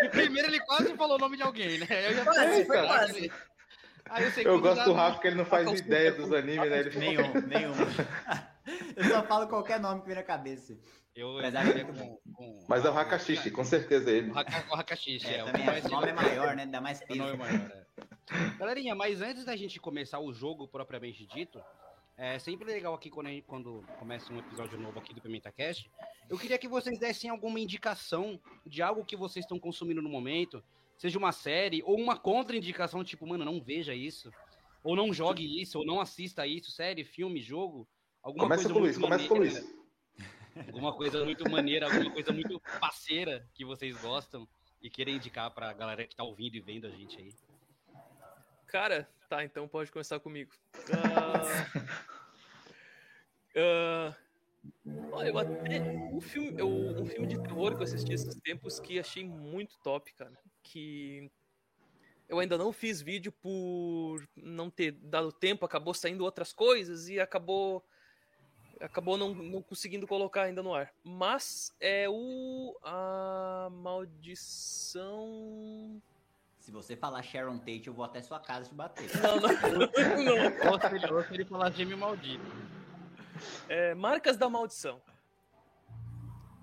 E 0.02 0.08
primeiro 0.08 0.48
ele 0.48 0.60
quase 0.60 0.94
falou 0.96 1.16
o 1.16 1.20
nome 1.20 1.36
de 1.36 1.42
alguém, 1.42 1.78
né? 1.78 1.86
Eu 2.08 2.14
já 2.14 2.24
Quase, 2.24 2.64
foi 2.64 2.78
quase. 2.86 3.32
Aí 4.10 4.28
o 4.28 4.40
Eu 4.40 4.60
gosto 4.60 4.84
do. 4.84 4.92
Rafa 4.92 5.18
que 5.20 5.26
ele 5.28 5.36
não 5.36 5.44
faz 5.46 5.80
ideia 5.80 6.12
dos 6.12 6.30
animes, 6.32 6.70
né? 6.70 6.80
Ele 6.80 6.98
Nenhum, 6.98 7.32
nenhum. 7.46 7.72
Eu 8.96 9.04
só 9.04 9.22
falo 9.24 9.46
qualquer 9.46 9.78
nome 9.78 10.00
que 10.00 10.06
vem 10.06 10.16
na 10.16 10.22
cabeça. 10.22 10.78
Eu 11.14 11.34
Mas 11.34 11.54
eu 11.54 11.74
que- 11.74 11.84
com, 11.92 12.18
com- 12.34 12.66
Mas 12.68 12.84
é 12.84 12.90
o 12.90 12.98
Hakashishi, 12.98 13.50
com 13.50 13.62
certeza 13.64 14.10
é 14.10 14.14
ele. 14.14 14.30
O 14.30 14.38
Haka- 14.38 14.64
o 14.70 14.74
Hakashishi, 14.74 15.26
É, 15.26 15.38
é, 15.38 15.44
o 15.44 15.46
o 15.48 15.90
nome 15.90 16.08
é 16.08 16.12
maior, 16.12 16.56
né? 16.56 16.64
Dá 16.66 16.80
mais 16.80 17.00
O 17.00 17.06
peso. 17.06 17.18
nome 17.20 17.32
é 17.34 17.36
maior, 17.36 17.70
é. 17.70 17.84
Galerinha, 18.58 18.94
mas 18.94 19.20
antes 19.22 19.44
da 19.44 19.54
gente 19.54 19.78
começar 19.78 20.18
o 20.18 20.32
jogo 20.32 20.66
propriamente 20.66 21.26
dito, 21.26 21.60
é 22.16 22.38
sempre 22.38 22.64
legal 22.66 22.94
aqui 22.94 23.10
quando, 23.10 23.26
a 23.26 23.30
gente- 23.30 23.44
quando 23.46 23.84
começa 23.98 24.32
um 24.32 24.38
episódio 24.38 24.78
novo 24.78 24.98
aqui 24.98 25.12
do 25.14 25.20
Pimenta 25.20 25.50
Cast, 25.50 25.90
eu 26.28 26.38
queria 26.38 26.58
que 26.58 26.68
vocês 26.68 26.98
dessem 26.98 27.28
alguma 27.30 27.58
indicação 27.60 28.40
de 28.64 28.82
algo 28.82 29.04
que 29.04 29.16
vocês 29.16 29.44
estão 29.44 29.58
consumindo 29.58 30.00
no 30.00 30.08
momento, 30.08 30.62
seja 30.96 31.18
uma 31.18 31.32
série 31.32 31.82
ou 31.82 31.98
uma 31.98 32.16
contraindicação, 32.16 33.02
tipo, 33.02 33.26
mano, 33.26 33.44
não 33.44 33.60
veja 33.60 33.94
isso, 33.94 34.32
ou 34.82 34.94
não 34.94 35.12
jogue 35.12 35.60
isso, 35.60 35.78
ou 35.78 35.84
não 35.86 36.00
assista 36.00 36.46
isso, 36.46 36.70
série, 36.70 37.04
filme, 37.04 37.40
jogo, 37.40 37.86
alguma 38.22 38.44
Começa 38.44 38.62
coisa 38.62 38.74
com 38.74 38.78
o 38.80 38.82
Luiz, 38.82 38.98
começa 38.98 39.28
com 39.28 39.34
Luiz. 39.34 39.74
alguma 40.68 40.92
coisa 40.94 41.24
muito 41.24 41.50
maneira, 41.50 41.86
alguma 41.86 42.10
coisa 42.12 42.32
muito 42.32 42.60
parceira 42.80 43.48
que 43.54 43.64
vocês 43.64 43.96
gostam 44.00 44.46
e 44.80 44.88
querem 44.88 45.16
indicar 45.16 45.50
pra 45.50 45.72
galera 45.72 46.06
que 46.06 46.14
tá 46.14 46.22
ouvindo 46.22 46.54
e 46.54 46.60
vendo 46.60 46.86
a 46.86 46.90
gente 46.90 47.18
aí. 47.18 47.32
Cara, 48.66 49.08
tá, 49.28 49.44
então 49.44 49.68
pode 49.68 49.90
começar 49.90 50.20
comigo. 50.20 50.52
Ah, 50.92 51.74
ah, 53.56 54.14
olha, 55.12 55.28
eu 55.28 55.38
até. 55.38 55.80
Um 56.12 56.20
filme, 56.20 56.62
um 56.62 57.06
filme 57.06 57.26
de 57.26 57.40
terror 57.42 57.74
que 57.74 57.80
eu 57.80 57.84
assisti 57.84 58.12
esses 58.12 58.34
tempos 58.36 58.80
que 58.80 58.98
achei 58.98 59.24
muito 59.24 59.78
top, 59.78 60.12
cara. 60.14 60.36
Que 60.62 61.30
eu 62.28 62.38
ainda 62.38 62.58
não 62.58 62.72
fiz 62.72 63.00
vídeo 63.00 63.30
por 63.30 64.26
não 64.36 64.70
ter 64.70 64.92
dado 64.92 65.32
tempo, 65.32 65.64
acabou 65.64 65.94
saindo 65.94 66.24
outras 66.24 66.52
coisas 66.52 67.08
e 67.08 67.20
acabou. 67.20 67.84
Acabou 68.80 69.16
não, 69.16 69.32
não 69.32 69.62
conseguindo 69.62 70.04
colocar 70.06 70.42
ainda 70.42 70.60
no 70.62 70.74
ar. 70.74 70.92
Mas 71.02 71.72
é 71.80 72.06
o. 72.08 72.76
A 72.82 73.68
Maldição. 73.70 75.22
Se 76.64 76.70
você 76.70 76.96
falar 76.96 77.22
Sharon 77.22 77.58
Tate, 77.58 77.88
eu 77.88 77.92
vou 77.92 78.06
até 78.06 78.22
sua 78.22 78.40
casa 78.40 78.70
te 78.70 78.74
bater. 78.74 79.06
Não, 79.20 79.36
não, 79.36 79.48
não. 79.50 80.72
Ou 80.72 80.80
se 80.80 80.86
ele, 80.96 81.12
ou 81.12 81.22
se 81.22 81.34
ele 81.34 81.44
falar 81.44 81.70
gêmeo 81.70 81.98
maldito. 81.98 82.42
É, 83.68 83.94
Marcas 83.94 84.38
da 84.38 84.48
Maldição. 84.48 84.98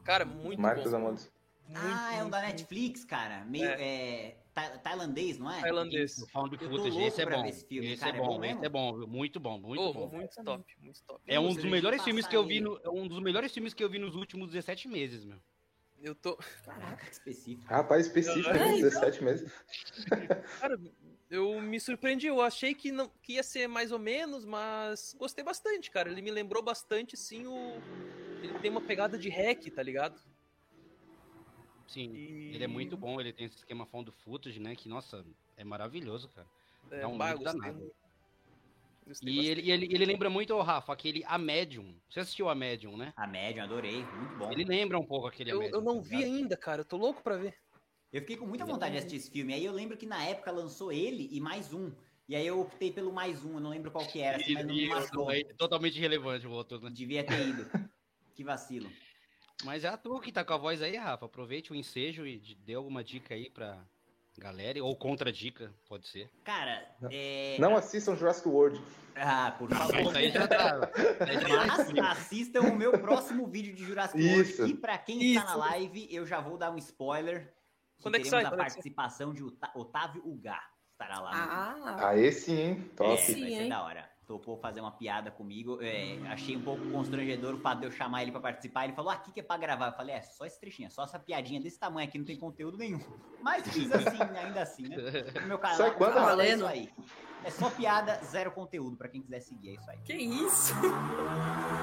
Cara, 0.03 0.25
muito 0.25 0.59
Marcos 0.59 0.85
bom. 0.85 0.89
da 0.91 0.97
Maldição. 0.99 1.31
ah, 1.75 2.15
é 2.15 2.23
um 2.23 2.31
da 2.31 2.39
muito, 2.41 2.49
Netflix, 2.51 3.05
cara. 3.05 3.45
Meio. 3.45 3.63
É. 3.65 4.37
ta- 4.55 4.79
tailandês, 4.79 5.37
não 5.37 5.51
é? 5.51 5.61
Tailandês. 5.61 6.15
Found 6.31 6.51
Eu 6.55 6.59
tô 6.59 6.69
Footage, 6.77 7.01
esse 7.03 7.21
é 7.21 7.25
pra 7.27 7.37
bom. 7.37 7.43
ver 7.43 7.49
esse 7.49 7.65
filme, 7.67 7.91
esse 7.91 8.03
cara, 8.03 8.17
é 8.17 8.19
é 8.19 8.21
bom 8.23 8.27
bom, 8.29 8.39
mesmo? 8.39 8.57
esse 8.57 8.65
é 8.65 8.69
bom, 8.69 8.97
viu? 8.97 9.07
muito 9.07 9.39
bom, 9.39 9.59
muito 9.59 9.83
Ô, 9.83 9.93
bom. 9.93 10.07
muito 10.09 10.43
top, 10.43 10.65
muito 10.81 11.03
top. 11.03 11.21
É 11.27 11.39
um 11.39 11.53
dos 11.53 11.63
melhores 11.63 12.03
filmes 12.03 12.25
que 12.25 12.35
eu 12.35 12.43
vi 12.43 12.59
no, 12.59 12.75
é 12.83 12.89
um 12.89 13.07
dos 13.07 13.19
melhores 13.19 13.53
filmes 13.53 13.71
que 13.75 13.83
eu 13.83 13.89
vi 13.89 13.99
nos 13.99 14.15
últimos 14.15 14.47
17 14.49 14.87
meses, 14.87 15.23
meu. 15.23 15.37
Eu 16.01 16.15
tô. 16.15 16.35
Caraca, 16.65 17.09
específico. 17.11 17.67
Rapaz, 17.67 18.07
específico, 18.07 18.49
É, 18.49 18.53
né? 18.53 18.77
então. 18.77 18.89
17 18.89 19.23
meses. 19.23 19.51
Cara, 20.59 20.79
eu 21.29 21.61
me 21.61 21.79
surpreendi. 21.79 22.27
Eu 22.27 22.41
achei 22.41 22.73
que, 22.73 22.91
não, 22.91 23.09
que 23.21 23.33
ia 23.33 23.43
ser 23.43 23.67
mais 23.67 23.91
ou 23.91 23.99
menos, 23.99 24.43
mas 24.43 25.15
gostei 25.17 25.43
bastante, 25.43 25.91
cara. 25.91 26.09
Ele 26.09 26.21
me 26.21 26.31
lembrou 26.31 26.63
bastante, 26.63 27.15
sim, 27.15 27.45
o. 27.45 27.79
Ele 28.41 28.57
tem 28.59 28.71
uma 28.71 28.81
pegada 28.81 29.17
de 29.17 29.29
hack, 29.29 29.69
tá 29.69 29.83
ligado? 29.83 30.19
Sim, 31.87 32.13
E... 32.13 32.55
ele 32.55 32.63
é 32.63 32.67
muito 32.67 32.95
bom, 32.95 33.19
ele 33.19 33.33
tem 33.33 33.45
esse 33.45 33.57
esquema 33.57 33.85
Found 33.85 34.09
Footage, 34.23 34.59
né, 34.61 34.75
que, 34.75 34.87
nossa, 34.87 35.25
é 35.57 35.63
maravilhoso, 35.63 36.29
cara. 36.29 36.47
É, 36.89 37.01
Dá 37.01 37.07
um 37.07 37.17
bah, 37.17 37.35
gostei 37.35 37.59
danado. 37.59 37.93
E 39.21 39.47
ele, 39.47 39.61
e 39.61 39.71
ele, 39.71 39.85
ele 39.85 40.05
lembra 40.05 40.29
muito, 40.29 40.53
ô 40.53 40.61
Rafa, 40.61 40.93
aquele 40.93 41.23
A 41.25 41.37
Medium. 41.37 41.99
Você 42.09 42.19
assistiu 42.19 42.49
A 42.49 42.55
Medium, 42.55 42.95
né? 42.97 43.13
A 43.15 43.27
média, 43.27 43.63
adorei. 43.63 44.03
Muito 44.05 44.35
bom. 44.37 44.51
Ele 44.51 44.63
lembra 44.63 44.99
um 44.99 45.05
pouco 45.05 45.27
aquele 45.27 45.51
A 45.51 45.53
Eu, 45.53 45.59
Medium. 45.59 45.77
eu 45.77 45.81
não 45.83 46.01
tá 46.01 46.07
vi 46.09 46.17
ligado? 46.17 46.33
ainda, 46.35 46.57
cara. 46.57 46.81
Eu 46.81 46.85
tô 46.85 46.97
louco 46.97 47.21
pra 47.23 47.37
ver. 47.37 47.55
Eu 48.11 48.21
fiquei 48.21 48.35
com 48.37 48.45
muita 48.45 48.65
vontade 48.65 48.91
de 48.91 48.97
assistir 48.97 49.15
esse 49.17 49.31
filme. 49.31 49.53
Aí 49.53 49.63
eu 49.63 49.71
lembro 49.71 49.95
que 49.97 50.05
na 50.05 50.23
época 50.23 50.51
lançou 50.51 50.91
ele 50.91 51.29
e 51.31 51.39
mais 51.39 51.73
um. 51.73 51.91
E 52.27 52.35
aí 52.35 52.45
eu 52.45 52.59
optei 52.61 52.91
pelo 52.91 53.11
mais 53.11 53.43
um. 53.43 53.55
Eu 53.55 53.59
não 53.59 53.69
lembro 53.69 53.91
qual 53.91 54.05
que 54.05 54.19
era, 54.21 54.37
assim, 54.37 54.53
mas 54.53 54.65
não 54.65 54.75
me 54.75 54.87
marcou. 54.87 55.31
é 55.31 55.43
totalmente 55.57 55.97
irrelevante 55.97 56.45
o 56.47 56.51
outro, 56.51 56.79
né? 56.79 56.89
Devia 56.91 57.23
ter 57.23 57.47
ido. 57.47 57.65
Que 58.33 58.45
vacilo. 58.45 58.89
Mas 59.65 59.83
é 59.83 59.89
a 59.89 59.97
tu 59.97 60.19
que 60.21 60.31
tá 60.31 60.43
com 60.43 60.53
a 60.53 60.57
voz 60.57 60.81
aí, 60.81 60.95
Rafa. 60.95 61.25
Aproveite 61.25 61.71
o 61.71 61.75
ensejo 61.75 62.25
e 62.25 62.39
dê 62.55 62.73
alguma 62.73 63.03
dica 63.03 63.35
aí 63.35 63.49
pra 63.49 63.85
galera, 64.37 64.83
ou 64.83 64.95
contra-dica, 64.95 65.73
pode 65.87 66.07
ser. 66.07 66.29
Cara, 66.43 66.87
é. 67.11 67.57
Não 67.59 67.75
assistam 67.75 68.15
Jurassic 68.15 68.47
World. 68.47 68.81
Ah, 69.15 69.53
por 69.57 69.69
Isso 69.69 69.79
favor. 69.79 70.15
aí 70.15 70.31
já 70.31 70.47
tá. 70.47 70.91
aí 71.27 71.41
já 71.41 71.67
tá 71.67 71.77
Mas 71.93 72.17
assistam 72.17 72.61
o 72.61 72.75
meu 72.75 72.91
próximo 72.99 73.45
vídeo 73.47 73.73
de 73.75 73.83
Jurassic 73.83 74.19
Isso. 74.19 74.61
World. 74.61 74.73
E 74.73 74.77
pra 74.79 74.97
quem 74.97 75.21
está 75.33 75.43
na 75.45 75.49
Isso. 75.51 75.59
live, 75.59 76.07
eu 76.15 76.25
já 76.25 76.39
vou 76.39 76.57
dar 76.57 76.71
um 76.71 76.77
spoiler. 76.77 77.53
Que 77.97 78.03
Quando 78.03 78.15
é 78.15 78.19
que 78.19 78.29
sai? 78.29 78.45
a 78.45 78.47
é 78.47 78.55
participação 78.55 79.33
de 79.33 79.43
Otávio 79.75 80.25
Ugar. 80.25 80.71
Estará 80.93 81.19
lá. 81.19 81.31
no- 81.77 81.85
Ah, 81.87 82.09
Aí 82.09 82.31
sim, 82.31 82.57
hein? 82.57 82.89
É, 82.91 82.95
Top. 82.95 83.21
Sim, 83.21 83.41
vai 83.41 83.49
ser 83.51 83.61
hein? 83.63 83.69
da 83.69 83.83
hora. 83.83 84.10
Topou 84.31 84.55
fazer 84.55 84.79
uma 84.79 84.93
piada 84.93 85.29
comigo. 85.29 85.77
é, 85.81 86.17
achei 86.29 86.55
um 86.55 86.61
pouco 86.61 86.89
constrangedor 86.89 87.53
o 87.53 87.57
fato 87.57 87.79
de 87.79 87.87
eu 87.87 87.91
chamar 87.91 88.21
ele 88.21 88.31
pra 88.31 88.39
participar. 88.39 88.85
Ele 88.85 88.93
falou, 88.93 89.11
aqui 89.11 89.29
que 89.29 89.41
é 89.41 89.43
pra 89.43 89.57
gravar. 89.57 89.87
Eu 89.87 89.91
falei, 89.93 90.15
é, 90.15 90.21
só 90.21 90.45
esse 90.45 90.57
trechinho, 90.57 90.87
é 90.87 90.89
só 90.89 91.03
essa 91.03 91.19
piadinha 91.19 91.59
desse 91.59 91.77
tamanho 91.77 92.07
aqui, 92.07 92.17
não 92.17 92.23
tem 92.23 92.37
conteúdo 92.39 92.77
nenhum. 92.77 93.01
Mas 93.41 93.67
fiz 93.67 93.91
assim, 93.91 94.17
ainda 94.41 94.61
assim, 94.61 94.83
né? 94.87 94.95
No 95.41 95.47
meu 95.47 95.59
canal, 95.59 95.75
Sai 95.75 95.93
quando, 95.97 96.17
é 96.17 96.21
Valendo? 96.21 96.55
isso 96.59 96.65
aí. 96.65 96.89
É 97.43 97.49
só 97.49 97.69
piada, 97.69 98.21
zero 98.23 98.51
conteúdo, 98.51 98.95
pra 98.95 99.09
quem 99.09 99.21
quiser 99.21 99.41
seguir, 99.41 99.71
é 99.71 99.73
isso 99.73 99.89
aí. 99.91 99.97
que 100.05 100.13
isso? 100.13 100.73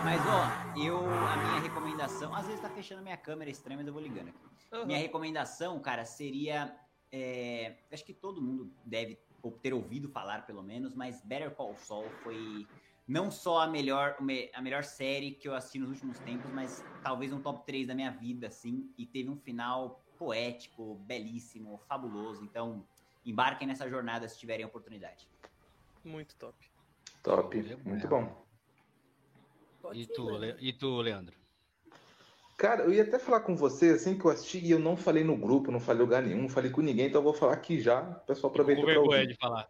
Mas, 0.04 0.20
ó, 0.26 0.78
eu, 0.80 0.98
a 1.06 1.36
minha 1.36 1.60
recomendação, 1.60 2.34
às 2.34 2.46
vezes 2.46 2.62
tá 2.62 2.70
fechando 2.70 3.00
a 3.00 3.04
minha 3.04 3.16
câmera, 3.18 3.50
estranho, 3.50 3.76
mas 3.78 3.86
eu 3.86 3.92
vou 3.92 4.00
ligando 4.00 4.28
aqui. 4.28 4.38
Aham. 4.72 4.86
Minha 4.86 4.98
recomendação, 5.00 5.78
cara, 5.80 6.04
seria. 6.06 6.74
é, 7.12 7.76
acho 7.92 8.04
que 8.04 8.14
todo 8.14 8.40
mundo 8.40 8.72
deve 8.86 9.18
ou 9.48 9.58
ter 9.58 9.72
ouvido 9.72 10.08
falar, 10.08 10.46
pelo 10.46 10.62
menos, 10.62 10.94
mas 10.94 11.20
Better 11.22 11.50
Call 11.54 11.74
Saul 11.76 12.08
foi 12.22 12.66
não 13.06 13.30
só 13.30 13.60
a 13.60 13.66
melhor, 13.66 14.16
a 14.52 14.60
melhor 14.60 14.84
série 14.84 15.32
que 15.32 15.48
eu 15.48 15.54
assisti 15.54 15.78
nos 15.78 15.88
últimos 15.90 16.18
tempos, 16.18 16.52
mas 16.52 16.82
talvez 17.02 17.32
um 17.32 17.40
top 17.40 17.64
3 17.64 17.86
da 17.86 17.94
minha 17.94 18.10
vida, 18.10 18.48
assim, 18.48 18.92
e 18.98 19.06
teve 19.06 19.30
um 19.30 19.36
final 19.36 20.04
poético, 20.18 20.96
belíssimo, 21.06 21.78
fabuloso. 21.88 22.44
Então, 22.44 22.86
embarquem 23.24 23.66
nessa 23.66 23.88
jornada 23.88 24.28
se 24.28 24.38
tiverem 24.38 24.64
a 24.64 24.68
oportunidade. 24.68 25.26
Muito 26.04 26.36
top. 26.36 26.54
Top. 27.22 27.56
Muito 27.84 28.08
bom. 28.08 28.46
Pode 29.80 30.02
E 30.02 30.06
tu, 30.06 30.44
e 30.60 30.72
tu, 30.72 31.00
Leandro? 31.00 31.47
Cara, 32.58 32.82
eu 32.82 32.92
ia 32.92 33.04
até 33.04 33.20
falar 33.20 33.40
com 33.40 33.54
você 33.54 33.90
assim 33.90 34.18
que 34.18 34.24
eu 34.24 34.32
assisti 34.32 34.58
e 34.58 34.72
eu 34.72 34.80
não 34.80 34.96
falei 34.96 35.22
no 35.22 35.36
grupo, 35.36 35.70
não 35.70 35.78
falei 35.78 36.02
lugar 36.02 36.20
nenhum, 36.20 36.42
não 36.42 36.48
falei 36.48 36.72
com 36.72 36.80
ninguém, 36.80 37.06
então 37.06 37.20
eu 37.20 37.24
vou 37.24 37.32
falar 37.32 37.52
aqui 37.52 37.80
já. 37.80 38.02
O 38.02 38.26
pessoal 38.26 38.50
aproveita 38.50 38.82
pra 38.82 39.00
ouvir. 39.00 39.28
de 39.28 39.36
falar. 39.36 39.68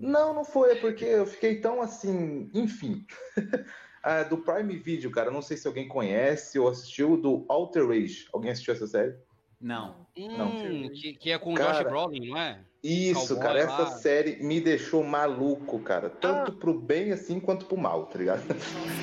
Não, 0.00 0.32
não 0.32 0.42
foi, 0.42 0.72
é 0.72 0.74
porque 0.76 1.04
eu 1.04 1.26
fiquei 1.26 1.60
tão 1.60 1.82
assim, 1.82 2.50
enfim. 2.54 3.06
Ah, 4.00 4.22
do 4.22 4.38
Prime 4.38 4.76
Video, 4.78 5.10
cara, 5.10 5.28
não 5.28 5.42
sei 5.42 5.56
se 5.56 5.66
alguém 5.66 5.88
conhece 5.88 6.56
ou 6.56 6.68
assistiu, 6.68 7.16
do 7.16 7.44
Alter 7.48 7.86
Rage. 7.86 8.28
Alguém 8.32 8.52
assistiu 8.52 8.72
essa 8.72 8.86
série? 8.86 9.12
Não. 9.60 10.06
Hum, 10.16 10.88
que, 10.94 11.14
que 11.14 11.30
é 11.32 11.36
com 11.36 11.52
o 11.52 11.56
Cara, 11.56 11.82
Josh 11.82 11.88
Brolin, 11.88 12.28
não 12.28 12.38
é? 12.38 12.60
Isso, 12.82 13.34
Cowboy 13.34 13.42
cara, 13.42 13.58
essa 13.58 13.82
lá. 13.82 13.90
série 13.90 14.42
me 14.42 14.60
deixou 14.60 15.02
maluco, 15.02 15.80
cara. 15.80 16.08
Tanto 16.08 16.52
pro 16.52 16.78
bem 16.78 17.10
assim 17.10 17.40
quanto 17.40 17.66
pro 17.66 17.76
mal, 17.76 18.06
tá 18.06 18.18
ligado? 18.18 18.44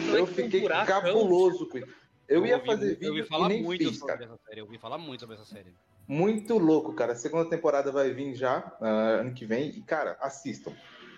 Não 0.08 0.18
Eu 0.18 0.24
um 0.24 0.28
fiquei 0.28 0.66
cabuloso 0.66 1.68
com 1.68 1.78
isso. 1.78 2.05
Eu 2.28 2.46
ia 2.46 2.56
ouvi 2.56 2.66
fazer 2.68 2.86
muito- 2.88 3.04
Eu 3.04 3.10
ouvi 3.10 3.22
vídeo 3.22 3.30
falar 3.30 3.46
e 3.46 3.50
nem 3.54 3.64
muito 3.64 3.84
fiz, 3.88 3.98
sobre 4.00 4.14
cara. 4.14 4.26
essa 4.26 4.38
série. 4.48 4.60
Eu 4.62 4.66
ouvi 4.66 4.78
falar 4.78 4.98
muito 4.98 5.20
sobre 5.22 5.36
essa 5.36 5.46
série. 5.46 5.74
Muito 6.08 6.58
louco, 6.58 6.94
cara. 6.94 7.14
A 7.14 7.16
segunda 7.16 7.50
temporada 7.50 7.92
vai 7.92 8.12
vir 8.12 8.34
já, 8.36 8.76
ah, 8.82 9.18
ano 9.22 9.34
que 9.34 9.46
vem. 9.46 9.70
E, 9.70 9.82
cara, 9.82 10.18
assistam. 10.22 10.74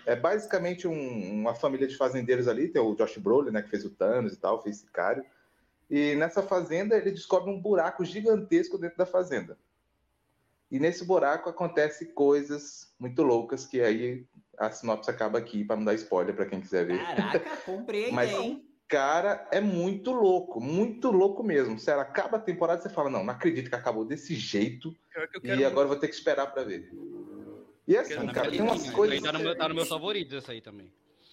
É 0.06 0.16
basicamente 0.16 0.88
um- 0.88 1.34
uma 1.40 1.54
família 1.54 1.86
de 1.86 1.96
fazendeiros 1.96 2.48
ali. 2.48 2.68
Tem 2.68 2.80
o 2.80 2.94
Josh 2.94 3.18
Brolin, 3.18 3.50
né, 3.50 3.60
que 3.62 3.68
fez 3.70 3.84
o 3.84 3.90
Thanos 3.90 4.32
e 4.32 4.36
tal, 4.36 4.62
fez 4.62 4.78
Sicário. 4.78 5.24
E 5.90 6.14
nessa 6.14 6.42
fazenda, 6.42 6.96
ele 6.96 7.10
descobre 7.10 7.50
um 7.50 7.60
buraco 7.60 8.04
gigantesco 8.04 8.78
dentro 8.78 8.96
da 8.98 9.06
fazenda. 9.06 9.58
E 10.70 10.78
nesse 10.78 11.04
buraco 11.04 11.48
acontece 11.48 12.06
coisas 12.06 12.92
muito 12.98 13.22
loucas 13.22 13.64
que 13.64 13.80
aí 13.80 14.26
a 14.58 14.70
sinopse 14.70 15.10
acaba 15.10 15.38
aqui, 15.38 15.64
para 15.64 15.76
não 15.76 15.84
dar 15.84 15.94
spoiler 15.94 16.34
para 16.34 16.44
quem 16.46 16.60
quiser 16.60 16.84
ver. 16.86 16.98
Caraca, 16.98 17.40
comprei 17.64 18.10
Mas- 18.12 18.30
hein? 18.30 18.67
Cara, 18.88 19.46
é 19.52 19.60
muito 19.60 20.12
louco, 20.12 20.60
muito 20.60 21.10
louco 21.10 21.42
mesmo. 21.42 21.78
Sério, 21.78 22.00
acaba 22.00 22.38
a 22.38 22.40
temporada 22.40 22.80
e 22.80 22.82
você 22.82 22.88
fala, 22.88 23.10
não, 23.10 23.22
não 23.22 23.32
acredito 23.34 23.68
que 23.68 23.74
acabou 23.74 24.02
desse 24.02 24.34
jeito. 24.34 24.96
Que 25.42 25.48
E 25.48 25.64
agora 25.64 25.84
eu 25.84 25.88
vou 25.88 25.98
ter 25.98 26.08
que 26.08 26.14
esperar 26.14 26.46
pra 26.46 26.64
ver. 26.64 26.90
E 27.86 27.96
assim, 27.96 28.26
cara, 28.28 28.50
tem 28.50 28.62
umas 28.62 28.88
coisas. 28.90 29.20
Tá 29.20 29.32
no, 29.32 29.40
meu, 29.40 29.56
tá 29.56 29.68
no 29.68 29.74
meu 29.74 29.84
favorito 29.84 30.36
essa 30.36 30.52
aí 30.52 30.62
também. 30.62 30.90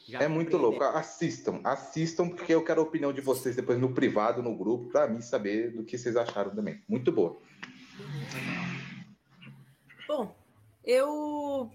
Já 0.08 0.20
É 0.20 0.28
muito 0.28 0.58
louco. 0.58 0.84
Assistam, 0.84 1.62
assistam, 1.64 2.30
porque 2.30 2.54
eu 2.54 2.64
quero 2.64 2.82
a 2.82 2.84
opinião 2.84 3.14
de 3.14 3.22
vocês 3.22 3.56
depois 3.56 3.80
no 3.80 3.94
privado, 3.94 4.44
no 4.44 4.56
grupo, 4.56 4.90
pra 4.90 5.08
mim 5.08 5.22
saber 5.22 5.72
do 5.72 5.84
que 5.84 5.98
vocês 5.98 6.16
acharam 6.18 6.54
também. 6.54 6.84
Muito 6.88 7.12
boa. 7.12 7.40
Bom, 10.08 10.36
eu 10.84 11.72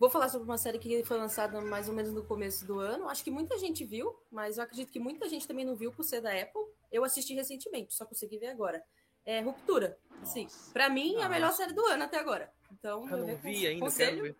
vou 0.00 0.08
falar 0.10 0.28
sobre 0.30 0.48
uma 0.48 0.56
série 0.58 0.78
que 0.78 1.04
foi 1.04 1.18
lançada 1.18 1.60
mais 1.60 1.86
ou 1.88 1.94
menos 1.94 2.12
no 2.12 2.24
começo 2.24 2.66
do 2.66 2.80
ano. 2.80 3.06
Acho 3.08 3.22
que 3.22 3.30
muita 3.30 3.58
gente 3.58 3.84
viu, 3.84 4.16
mas 4.32 4.56
eu 4.56 4.64
acredito 4.64 4.90
que 4.90 4.98
muita 4.98 5.28
gente 5.28 5.46
também 5.46 5.64
não 5.64 5.76
viu 5.76 5.92
por 5.92 6.02
ser 6.04 6.22
da 6.22 6.32
Apple. 6.32 6.62
Eu 6.90 7.04
assisti 7.04 7.34
recentemente, 7.34 7.94
só 7.94 8.06
consegui 8.06 8.38
ver 8.38 8.48
agora. 8.48 8.82
É 9.26 9.40
Ruptura. 9.40 9.98
Sim. 10.24 10.44
Nossa. 10.44 10.72
Pra 10.72 10.88
mim, 10.88 11.16
é 11.16 11.22
a 11.22 11.28
melhor 11.28 11.48
Nossa. 11.48 11.58
série 11.58 11.74
do 11.74 11.84
ano 11.84 12.02
até 12.04 12.18
agora. 12.18 12.50
Então, 12.72 13.08
Eu 13.10 13.16
não 13.18 13.26
recon- 13.26 13.42
vi 13.42 13.66
ainda, 13.66 13.84
eu 13.86 13.92
quero 13.92 14.22
ver. 14.22 14.36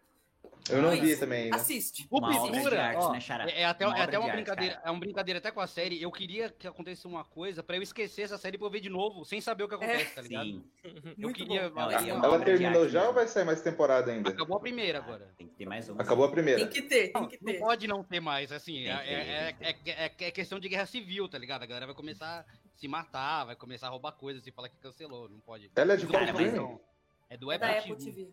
Eu 0.72 0.82
não 0.82 0.88
Mas 0.90 1.00
vi 1.00 1.16
também. 1.16 1.50
Né? 1.50 1.56
assiste. 1.56 2.06
Uma 2.10 2.28
obra 2.28 2.50
de 2.50 2.56
Ruptura, 2.56 2.82
arte, 2.82 2.96
ó, 3.04 3.12
né, 3.12 3.20
Xará? 3.20 3.50
É, 3.50 3.60
é 3.62 3.64
até, 3.64 3.86
Uma 3.86 3.98
é 3.98 4.02
até 4.02 4.18
uma 4.18 4.24
de 4.24 4.30
arte, 4.30 4.36
brincadeira, 4.42 4.74
cara. 4.76 4.88
é 4.88 4.90
uma 4.90 5.00
brincadeira 5.00 5.38
até 5.38 5.50
com 5.50 5.60
a 5.60 5.66
série. 5.66 6.00
Eu 6.02 6.10
queria 6.10 6.48
que 6.50 6.66
acontecesse 6.66 7.06
uma 7.06 7.24
coisa 7.24 7.62
pra 7.62 7.76
eu 7.76 7.82
esquecer 7.82 8.22
essa 8.22 8.38
série 8.38 8.56
pra 8.58 8.66
eu 8.66 8.70
ver 8.70 8.80
de 8.80 8.88
novo, 8.88 9.24
sem 9.24 9.40
saber 9.40 9.64
o 9.64 9.68
que 9.68 9.74
acontece, 9.74 10.14
tá 10.14 10.22
ligado? 10.22 10.46
Sim. 10.46 10.64
Eu 10.84 11.14
Muito 11.18 11.36
queria. 11.36 11.68
bom. 11.70 11.80
Não, 11.80 11.90
e 11.90 11.94
é 11.94 12.08
Ela 12.10 12.40
terminou 12.44 12.82
arte 12.82 12.92
já 12.92 13.00
ou 13.00 13.06
mesmo. 13.06 13.14
vai 13.14 13.28
sair 13.28 13.44
mais 13.44 13.60
temporada 13.62 14.10
ainda? 14.12 14.30
Acabou 14.30 14.56
a 14.56 14.60
primeira 14.60 14.98
agora. 14.98 15.32
Tem 15.36 15.46
que 15.46 15.54
ter 15.54 15.66
mais 15.66 15.88
uma. 15.88 16.02
Acabou 16.02 16.24
a 16.24 16.28
Tem 16.28 16.34
primeira. 16.34 16.66
que 16.66 16.82
ter, 16.82 17.08
tem 17.12 17.22
Não, 17.22 17.28
que 17.28 17.38
não 17.42 17.52
ter. 17.52 17.58
pode 17.58 17.86
não 17.86 18.04
ter 18.04 18.20
mais, 18.20 18.52
assim, 18.52 18.74
Tem 18.84 18.88
é, 18.90 18.92
é, 19.48 19.52
tem 19.52 19.68
é, 19.68 20.04
é- 20.06 20.26
é 20.28 20.30
questão 20.30 20.58
de 20.60 20.68
guerra 20.68 20.86
civil, 20.86 21.28
tá 21.28 21.38
ligado? 21.38 21.62
A 21.62 21.66
galera 21.66 21.86
vai 21.86 21.94
começar 21.94 22.40
a 22.40 22.44
se 22.76 22.88
matar, 22.88 23.44
vai 23.44 23.56
começar 23.56 23.86
a 23.88 23.90
roubar 23.90 24.12
coisas 24.12 24.46
e 24.46 24.50
falar 24.50 24.68
que 24.68 24.76
cancelou, 24.78 25.28
não 25.28 25.40
pode. 25.40 25.70
Ela 25.76 25.92
é 25.94 25.96
de 25.96 26.06
qual 26.06 26.22
não. 26.24 26.80
É 27.28 27.36
do 27.36 27.52
É 27.52 27.56
Apple, 27.78 27.96
TV. 27.96 28.28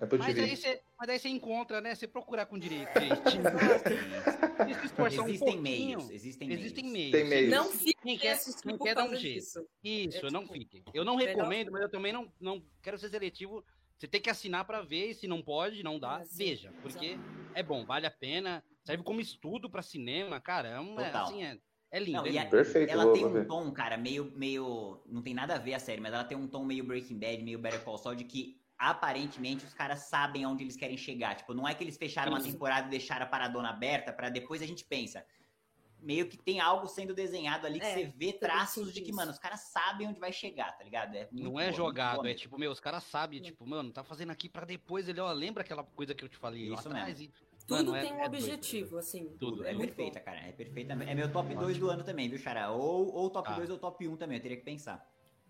Apple 0.00 0.08
TV. 0.08 0.14
Apple 0.14 0.18
Mas 0.18 0.34
TV. 0.34 0.40
aí, 0.50 0.56
você, 0.56 0.82
mas 0.98 1.08
aí 1.08 1.18
você 1.18 1.28
encontra, 1.28 1.80
né? 1.80 1.94
Você 1.94 2.06
procurar 2.06 2.46
com 2.46 2.58
direito, 2.58 2.88
se 4.80 4.86
esforçar 4.86 5.24
um 5.24 5.28
Existem 5.28 5.60
meios, 5.60 6.10
existem, 6.10 6.52
Existem 6.52 6.84
meios. 6.84 7.10
meios. 7.12 7.12
Tem 7.12 7.24
meios. 7.24 7.50
Não 7.50 7.68
Quem 7.70 7.78
fique 7.78 8.18
quer, 8.18 8.38
por 8.62 8.78
quer 8.84 8.94
dar 8.94 9.04
um 9.04 9.14
jeito. 9.14 9.66
Isso, 9.82 10.26
É 10.26 10.30
não 10.30 10.46
fiquem. 10.46 10.82
Eu 10.94 11.04
não 11.04 11.16
recomendo, 11.16 11.70
mas 11.72 11.82
eu 11.82 11.88
também 11.90 12.12
não, 12.12 12.32
não 12.40 12.62
quero 12.82 12.98
ser 12.98 13.08
seletivo. 13.10 13.64
Você 13.96 14.06
tem 14.06 14.20
que 14.20 14.30
assinar 14.30 14.64
pra 14.64 14.80
ver, 14.80 15.10
e 15.10 15.14
se 15.14 15.26
não 15.26 15.42
pode, 15.42 15.82
não 15.82 15.98
dá, 15.98 16.20
É, 16.20 16.24
sim. 16.24 16.36
veja. 16.44 16.72
Porque 16.82 17.16
é 17.54 17.62
bom, 17.62 17.84
vale 17.84 18.06
a 18.06 18.10
pena. 18.10 18.62
Serve 18.84 19.02
como 19.02 19.20
estudo 19.20 19.68
pra 19.68 19.82
cinema, 19.82 20.40
cara. 20.40 20.68
É, 20.68 20.72
é, 21.02 21.04
Total. 21.06 21.24
assim, 21.26 21.42
é, 21.44 21.58
é 21.90 21.98
lindo. 21.98 22.18
Não, 22.18 22.26
é 22.26 22.30
e 22.30 22.38
a- 22.38 22.42
lindo. 22.44 22.50
Perfeito, 22.52 22.90
ela 22.90 23.12
tem 23.12 23.24
um 23.24 23.32
ver. 23.32 23.46
tom, 23.48 23.72
cara, 23.72 23.96
meio, 23.96 24.32
meio. 24.36 25.02
Não 25.06 25.20
tem 25.20 25.34
nada 25.34 25.56
a 25.56 25.58
ver 25.58 25.74
a 25.74 25.80
série, 25.80 26.00
mas 26.00 26.12
ela 26.14 26.22
tem 26.22 26.38
um 26.38 26.46
tom 26.46 26.64
meio 26.64 26.84
Breaking 26.84 27.18
Bad, 27.18 27.42
meio 27.42 27.58
Better 27.58 27.82
Call 27.82 27.98
Saul, 27.98 28.14
de 28.14 28.22
que 28.24 28.57
aparentemente 28.78 29.64
os 29.64 29.74
caras 29.74 30.00
sabem 30.08 30.44
aonde 30.44 30.62
eles 30.62 30.76
querem 30.76 30.96
chegar. 30.96 31.34
Tipo, 31.34 31.52
não 31.52 31.66
é 31.66 31.74
que 31.74 31.82
eles 31.82 31.96
fecharam 31.96 32.30
uma 32.32 32.40
Sim. 32.40 32.52
temporada 32.52 32.86
e 32.86 32.90
deixaram 32.90 33.26
a 33.26 33.28
paradona 33.28 33.70
aberta 33.70 34.12
pra 34.12 34.30
depois 34.30 34.62
a 34.62 34.66
gente 34.66 34.84
pensa. 34.84 35.24
meio 36.00 36.28
que 36.28 36.36
tem 36.38 36.60
algo 36.60 36.86
sendo 36.86 37.12
desenhado 37.12 37.66
ali 37.66 37.80
que 37.80 37.84
É, 37.86 37.92
você 37.94 38.04
vê 38.16 38.32
traços 38.32 38.94
de 38.94 39.00
que, 39.00 39.10
mano, 39.12 39.32
os 39.32 39.38
caras 39.40 39.62
sabem 39.62 40.06
onde 40.06 40.20
vai 40.20 40.32
chegar, 40.32 40.70
tá 40.78 40.84
ligado? 40.84 41.12
É 41.16 41.26
Não 41.32 41.50
boa, 41.50 41.62
é 41.62 41.64
muito 41.66 41.76
jogado, 41.76 42.24
é 42.28 42.34
tipo, 42.34 42.56
meu, 42.56 42.70
os 42.70 42.78
caras 42.78 43.02
sabem, 43.02 43.42
tipo, 43.42 43.66
mano, 43.66 43.90
tá 43.90 44.04
fazendo 44.04 44.30
aqui 44.30 44.48
pra 44.48 44.64
depois 44.64 45.08
ele, 45.08 45.18
ó, 45.20 45.32
lembra 45.32 45.64
aquela 45.64 45.82
coisa 45.82 46.14
que 46.14 46.24
eu 46.24 46.28
te 46.28 46.36
falei 46.36 46.68
lá 46.68 46.76
Isso 46.78 46.88
atrás? 46.88 47.20
E, 47.20 47.32
Tudo 47.66 47.86
mano, 47.86 47.96
é- 47.96 48.00
tem 48.00 48.12
um 48.12 48.20
é 48.20 48.28
doido. 48.28 48.44
objetivo, 48.44 48.96
assim. 48.96 49.36
Tudo, 49.40 49.66
É, 49.66 49.72
é 49.72 49.76
perfeita, 49.76 50.20
bom. 50.20 50.24
cara. 50.24 50.38
É 50.38 50.52
perfeita. 50.52 50.92
É 50.92 51.14
meu 51.16 51.32
top 51.32 51.52
2 51.56 51.76
do 51.78 51.90
ano 51.90 52.04
também, 52.04 52.28
viu, 52.28 52.38
Xará? 52.38 52.70
Ou, 52.70 53.12
ou 53.12 53.28
top 53.28 53.48
Tá. 53.48 53.56
2 53.56 53.68
ou 53.68 53.76
top 53.76 54.06
1 54.06 54.16
também, 54.16 54.38
eu 54.38 54.42
teria 54.42 54.56
que 54.56 54.62
pensar. 54.64 55.04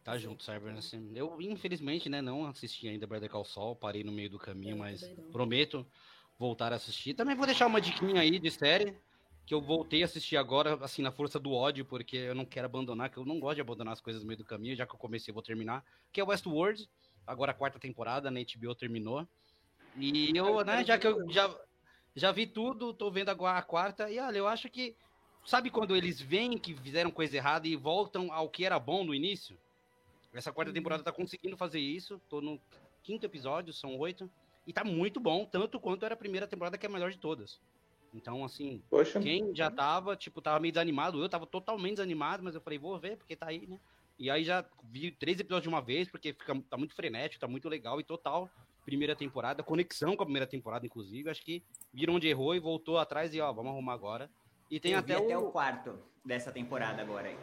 Tá 0.08 0.16
junto, 0.16 0.42
Cyber. 0.42 0.74
Assim. 0.74 1.12
Eu, 1.14 1.38
infelizmente, 1.38 2.08
né, 2.08 2.22
não 2.22 2.46
assisti 2.46 2.88
ainda 2.88 3.06
Better 3.06 3.28
Call 3.28 3.44
Saul, 3.44 3.76
parei 3.76 4.02
no 4.02 4.10
meio 4.10 4.30
do 4.30 4.38
caminho, 4.38 4.72
Eu 4.72 4.78
mas 4.78 5.02
prometo 5.30 5.86
voltar 6.38 6.72
a 6.72 6.76
assistir. 6.76 7.12
Também 7.12 7.36
vou 7.36 7.44
deixar 7.44 7.66
uma 7.66 7.78
diquinha 7.80 8.22
aí 8.22 8.38
de 8.38 8.50
série, 8.50 8.96
que 9.44 9.52
eu 9.52 9.60
voltei 9.60 10.00
a 10.02 10.06
assistir 10.06 10.38
agora, 10.38 10.82
assim, 10.82 11.02
na 11.02 11.12
força 11.12 11.38
do 11.38 11.52
ódio, 11.52 11.84
porque 11.84 12.16
eu 12.16 12.34
não 12.34 12.46
quero 12.46 12.64
abandonar, 12.64 13.10
que 13.10 13.18
eu 13.18 13.24
não 13.26 13.38
gosto 13.38 13.56
de 13.56 13.60
abandonar 13.60 13.92
as 13.92 14.00
coisas 14.00 14.22
no 14.22 14.28
meio 14.28 14.38
do 14.38 14.46
caminho, 14.46 14.74
já 14.74 14.86
que 14.86 14.94
eu 14.94 14.98
comecei, 14.98 15.30
eu 15.30 15.34
vou 15.34 15.42
terminar, 15.42 15.84
que 16.10 16.22
é 16.22 16.24
Westworld, 16.24 16.88
agora 17.26 17.52
a 17.52 17.54
quarta 17.54 17.78
temporada, 17.78 18.30
na 18.30 18.40
HBO 18.40 18.74
terminou. 18.74 19.28
E 19.94 20.32
eu, 20.34 20.64
né, 20.64 20.86
já 20.86 20.96
que 20.96 21.06
eu 21.06 21.30
já, 21.30 21.54
já 22.16 22.32
vi 22.32 22.46
tudo, 22.46 22.94
tô 22.94 23.10
vendo 23.10 23.28
agora 23.28 23.58
a 23.58 23.62
quarta, 23.62 24.10
e 24.10 24.18
olha, 24.18 24.38
eu 24.38 24.48
acho 24.48 24.70
que, 24.70 24.96
sabe 25.44 25.70
quando 25.70 25.94
eles 25.94 26.18
veem 26.18 26.56
que 26.56 26.72
fizeram 26.74 27.10
coisa 27.10 27.36
errada 27.36 27.68
e 27.68 27.76
voltam 27.76 28.32
ao 28.32 28.48
que 28.48 28.64
era 28.64 28.78
bom 28.78 29.04
no 29.04 29.14
início? 29.14 29.58
Essa 30.32 30.52
quarta 30.52 30.72
temporada 30.72 31.02
tá 31.02 31.12
conseguindo 31.12 31.56
fazer 31.56 31.80
isso. 31.80 32.20
Tô 32.28 32.40
no 32.40 32.60
quinto 33.02 33.24
episódio, 33.24 33.72
são 33.72 33.96
oito. 33.98 34.30
E 34.66 34.72
tá 34.72 34.84
muito 34.84 35.18
bom, 35.18 35.46
tanto 35.46 35.80
quanto 35.80 36.04
era 36.04 36.14
a 36.14 36.18
primeira 36.18 36.46
temporada, 36.46 36.76
que 36.76 36.84
é 36.84 36.88
a 36.88 36.92
melhor 36.92 37.10
de 37.10 37.18
todas. 37.18 37.60
Então, 38.12 38.44
assim, 38.44 38.82
Poxa, 38.90 39.20
quem 39.20 39.54
já 39.54 39.70
tava, 39.70 40.16
tipo, 40.16 40.40
tava 40.40 40.60
meio 40.60 40.72
desanimado, 40.72 41.22
eu 41.22 41.28
tava 41.28 41.46
totalmente 41.46 41.96
desanimado, 41.96 42.42
mas 42.42 42.54
eu 42.54 42.60
falei, 42.60 42.78
vou 42.78 42.98
ver, 42.98 43.16
porque 43.16 43.36
tá 43.36 43.46
aí, 43.48 43.66
né? 43.66 43.78
E 44.18 44.30
aí 44.30 44.44
já 44.44 44.64
vi 44.90 45.10
três 45.12 45.38
episódios 45.38 45.62
de 45.62 45.68
uma 45.68 45.80
vez, 45.80 46.10
porque 46.10 46.32
fica, 46.32 46.60
tá 46.68 46.76
muito 46.76 46.94
frenético, 46.94 47.40
tá 47.40 47.46
muito 47.46 47.68
legal 47.68 48.00
e 48.00 48.04
total. 48.04 48.50
Primeira 48.84 49.14
temporada, 49.14 49.62
conexão 49.62 50.16
com 50.16 50.22
a 50.22 50.26
primeira 50.26 50.46
temporada, 50.46 50.84
inclusive. 50.84 51.30
Acho 51.30 51.42
que 51.42 51.62
viram 51.92 52.14
onde 52.14 52.26
errou 52.26 52.54
e 52.54 52.58
voltou 52.58 52.98
atrás 52.98 53.34
e, 53.34 53.40
ó, 53.40 53.52
vamos 53.52 53.72
arrumar 53.72 53.92
agora. 53.92 54.30
E 54.70 54.80
tem 54.80 54.92
eu 54.92 54.98
até 54.98 55.14
vi 55.14 55.20
o, 55.20 55.24
até 55.24 55.38
o 55.38 55.50
quarto 55.50 55.98
dessa 56.24 56.50
temporada 56.50 57.00
agora 57.00 57.28
aí. 57.28 57.38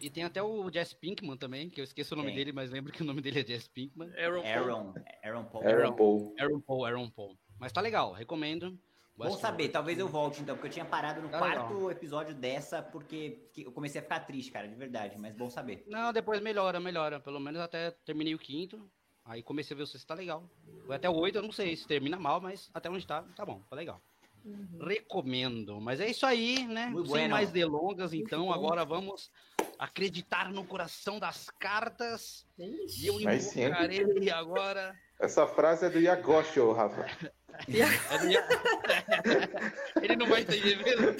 E 0.00 0.10
tem 0.10 0.24
até 0.24 0.42
o 0.42 0.70
Jess 0.70 0.92
Pinkman 0.92 1.36
também, 1.36 1.68
que 1.68 1.80
eu 1.80 1.84
esqueço 1.84 2.14
o 2.14 2.16
nome 2.16 2.28
Tem. 2.30 2.36
dele, 2.36 2.52
mas 2.52 2.70
lembro 2.70 2.92
que 2.92 3.02
o 3.02 3.06
nome 3.06 3.20
dele 3.20 3.40
é 3.40 3.44
Jess 3.44 3.68
Pinkman. 3.68 4.10
Aaron, 4.16 4.42
Paul. 4.42 4.46
Aaron, 4.52 4.94
Aaron 5.24 5.44
Paul. 5.44 5.64
Aaron 5.66 5.92
Paul. 5.94 6.34
Aaron 6.38 6.60
Paul, 6.60 6.84
Aaron 6.84 7.10
Paul. 7.10 7.38
Mas 7.58 7.72
tá 7.72 7.80
legal, 7.80 8.12
recomendo. 8.12 8.78
Bom 9.16 9.36
saber, 9.36 9.70
talvez 9.70 9.98
eu 9.98 10.06
volte 10.06 10.40
então, 10.40 10.54
porque 10.54 10.68
eu 10.68 10.72
tinha 10.72 10.84
parado 10.84 11.20
no 11.20 11.28
Tá 11.28 11.38
quarto 11.40 11.90
episódio 11.90 12.32
dessa, 12.36 12.80
porque 12.80 13.48
que- 13.52 13.64
eu 13.64 13.72
comecei 13.72 13.98
a 14.00 14.02
ficar 14.02 14.20
triste, 14.20 14.52
cara, 14.52 14.68
de 14.68 14.76
verdade, 14.76 15.18
mas 15.18 15.34
bom 15.34 15.50
saber. 15.50 15.82
Não, 15.88 16.12
depois 16.12 16.40
melhora, 16.40 16.78
melhora. 16.78 17.18
Pelo 17.18 17.40
menos 17.40 17.60
até 17.60 17.90
terminei 18.04 18.36
o 18.36 18.38
quinto. 18.38 18.88
Aí 19.24 19.42
comecei 19.42 19.74
a 19.74 19.78
ver 19.78 19.86
se 19.88 20.06
tá 20.06 20.14
legal. 20.14 20.48
Foi 20.86 20.94
até 20.94 21.10
o 21.10 21.16
oito, 21.16 21.36
eu 21.36 21.42
não 21.42 21.50
sei 21.50 21.74
se 21.76 21.84
termina 21.86 22.16
mal, 22.16 22.40
mas 22.40 22.70
até 22.72 22.88
onde 22.88 23.04
tá, 23.04 23.22
tá 23.34 23.44
bom, 23.44 23.60
tá 23.68 23.74
legal. 23.74 24.00
Uhum. 24.44 24.78
Recomendo. 24.86 25.80
Mas 25.80 26.00
é 26.00 26.08
isso 26.08 26.24
aí, 26.24 26.64
né? 26.66 26.86
Muito 26.86 27.06
Sem 27.06 27.10
bueno. 27.10 27.30
mais 27.34 27.50
delongas, 27.50 28.14
então 28.14 28.52
agora 28.52 28.84
vamos 28.84 29.32
acreditar 29.78 30.50
no 30.50 30.64
coração 30.64 31.18
das 31.18 31.50
cartas. 31.58 32.46
Ixi. 32.58 33.04
E 33.04 33.06
eu 33.06 33.28
Aí 33.28 33.40
sim, 33.40 33.64
invocarei 33.64 34.30
agora. 34.30 34.98
Essa 35.18 35.46
frase 35.46 35.86
é 35.86 35.90
do 35.90 35.98
Yagoshi, 35.98 36.60
ô, 36.60 36.72
Rafa. 36.72 37.02
É 37.02 37.32
Ele 40.02 40.16
não 40.16 40.26
vai 40.26 40.42
entender 40.42 40.76
mesmo. 40.76 41.16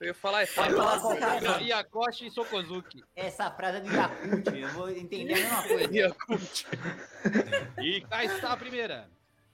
Eu 0.00 0.08
ia 0.08 0.14
falar, 0.14 0.42
é 0.42 0.46
fácil. 0.46 0.76
falar? 0.76 1.60
Yakoshi 1.60 2.26
e 2.26 2.30
Sokozuki. 2.30 3.02
Essa 3.14 3.50
frase 3.50 3.78
é 3.78 3.80
do 3.80 3.94
Yakult, 3.94 4.46
eu 4.48 4.68
vou 4.70 4.90
entender 4.90 5.34
a 5.34 5.36
mesma 5.36 5.62
coisa. 5.62 6.16
E 7.80 8.00
cá 8.02 8.24
está 8.24 8.52
a 8.52 8.56
primeira. 8.56 9.08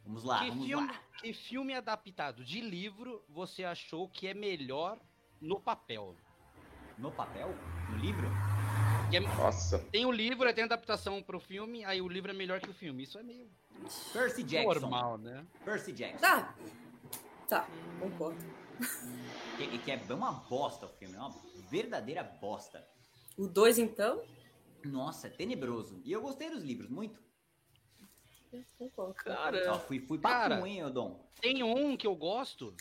Vamos 0.04 0.24
lá, 0.24 0.40
que, 0.40 0.48
vamos 0.48 0.66
filme, 0.66 0.86
lá. 0.88 1.00
que 1.20 1.32
filme 1.32 1.74
adaptado 1.74 2.44
de 2.44 2.60
livro 2.60 3.24
você 3.28 3.62
achou 3.62 4.08
que 4.08 4.26
é 4.26 4.34
melhor 4.34 4.98
no 5.40 5.60
papel? 5.60 6.16
No 7.02 7.10
papel? 7.10 7.52
No 7.90 7.96
livro? 7.96 8.28
É- 9.12 9.18
Nossa. 9.18 9.80
tem 9.90 10.06
o 10.06 10.12
livro, 10.12 10.46
aí 10.46 10.54
tem 10.54 10.62
a 10.62 10.66
adaptação 10.66 11.20
pro 11.20 11.40
filme, 11.40 11.84
aí 11.84 12.00
o 12.00 12.08
livro 12.08 12.30
é 12.30 12.34
melhor 12.34 12.60
que 12.60 12.70
o 12.70 12.72
filme. 12.72 13.02
Isso 13.02 13.18
é 13.18 13.24
meio 13.24 13.50
Percy 14.12 14.44
Jackson. 14.44 14.78
normal, 14.80 15.18
né? 15.18 15.44
Percy 15.64 15.92
Jackson. 15.92 16.20
Tá. 16.20 16.54
Tá, 17.48 17.68
concordo. 17.98 18.38
Que, 19.56 19.78
que 19.78 19.90
é 19.90 20.00
uma 20.14 20.30
bosta 20.32 20.86
o 20.86 20.88
filme, 20.90 21.16
é 21.16 21.18
uma 21.18 21.34
verdadeira 21.68 22.22
bosta. 22.22 22.86
O 23.36 23.48
2, 23.48 23.80
então? 23.80 24.22
Nossa, 24.84 25.26
é 25.26 25.30
tenebroso. 25.30 26.00
E 26.04 26.12
eu 26.12 26.22
gostei 26.22 26.50
dos 26.50 26.62
livros, 26.62 26.88
muito. 26.88 27.20
Concordo. 28.78 29.12
Ó, 29.18 29.24
Cara, 29.24 29.78
fui, 29.80 29.98
fui 29.98 30.18
Cara. 30.20 30.66
hein, 30.68 30.84
Odon? 30.84 31.28
Tem 31.40 31.64
um 31.64 31.96
que 31.96 32.06
eu 32.06 32.14
gosto, 32.14 32.72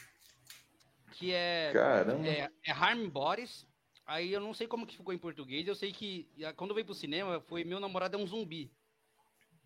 que 1.13 1.33
é, 1.33 1.71
Caramba. 1.73 2.27
é, 2.27 2.49
é 2.63 2.71
Harm 2.71 3.09
Bodies. 3.09 3.65
Aí 4.05 4.33
eu 4.33 4.39
não 4.41 4.53
sei 4.53 4.67
como 4.67 4.85
que 4.85 4.97
ficou 4.97 5.13
em 5.13 5.17
português, 5.17 5.67
eu 5.67 5.75
sei 5.75 5.91
que 5.91 6.27
ah, 6.43 6.53
quando 6.53 6.73
veio 6.73 6.85
pro 6.85 6.93
cinema 6.95 7.39
foi 7.41 7.63
Meu 7.63 7.79
Namorado 7.79 8.17
é 8.17 8.19
um 8.19 8.25
Zumbi. 8.27 8.71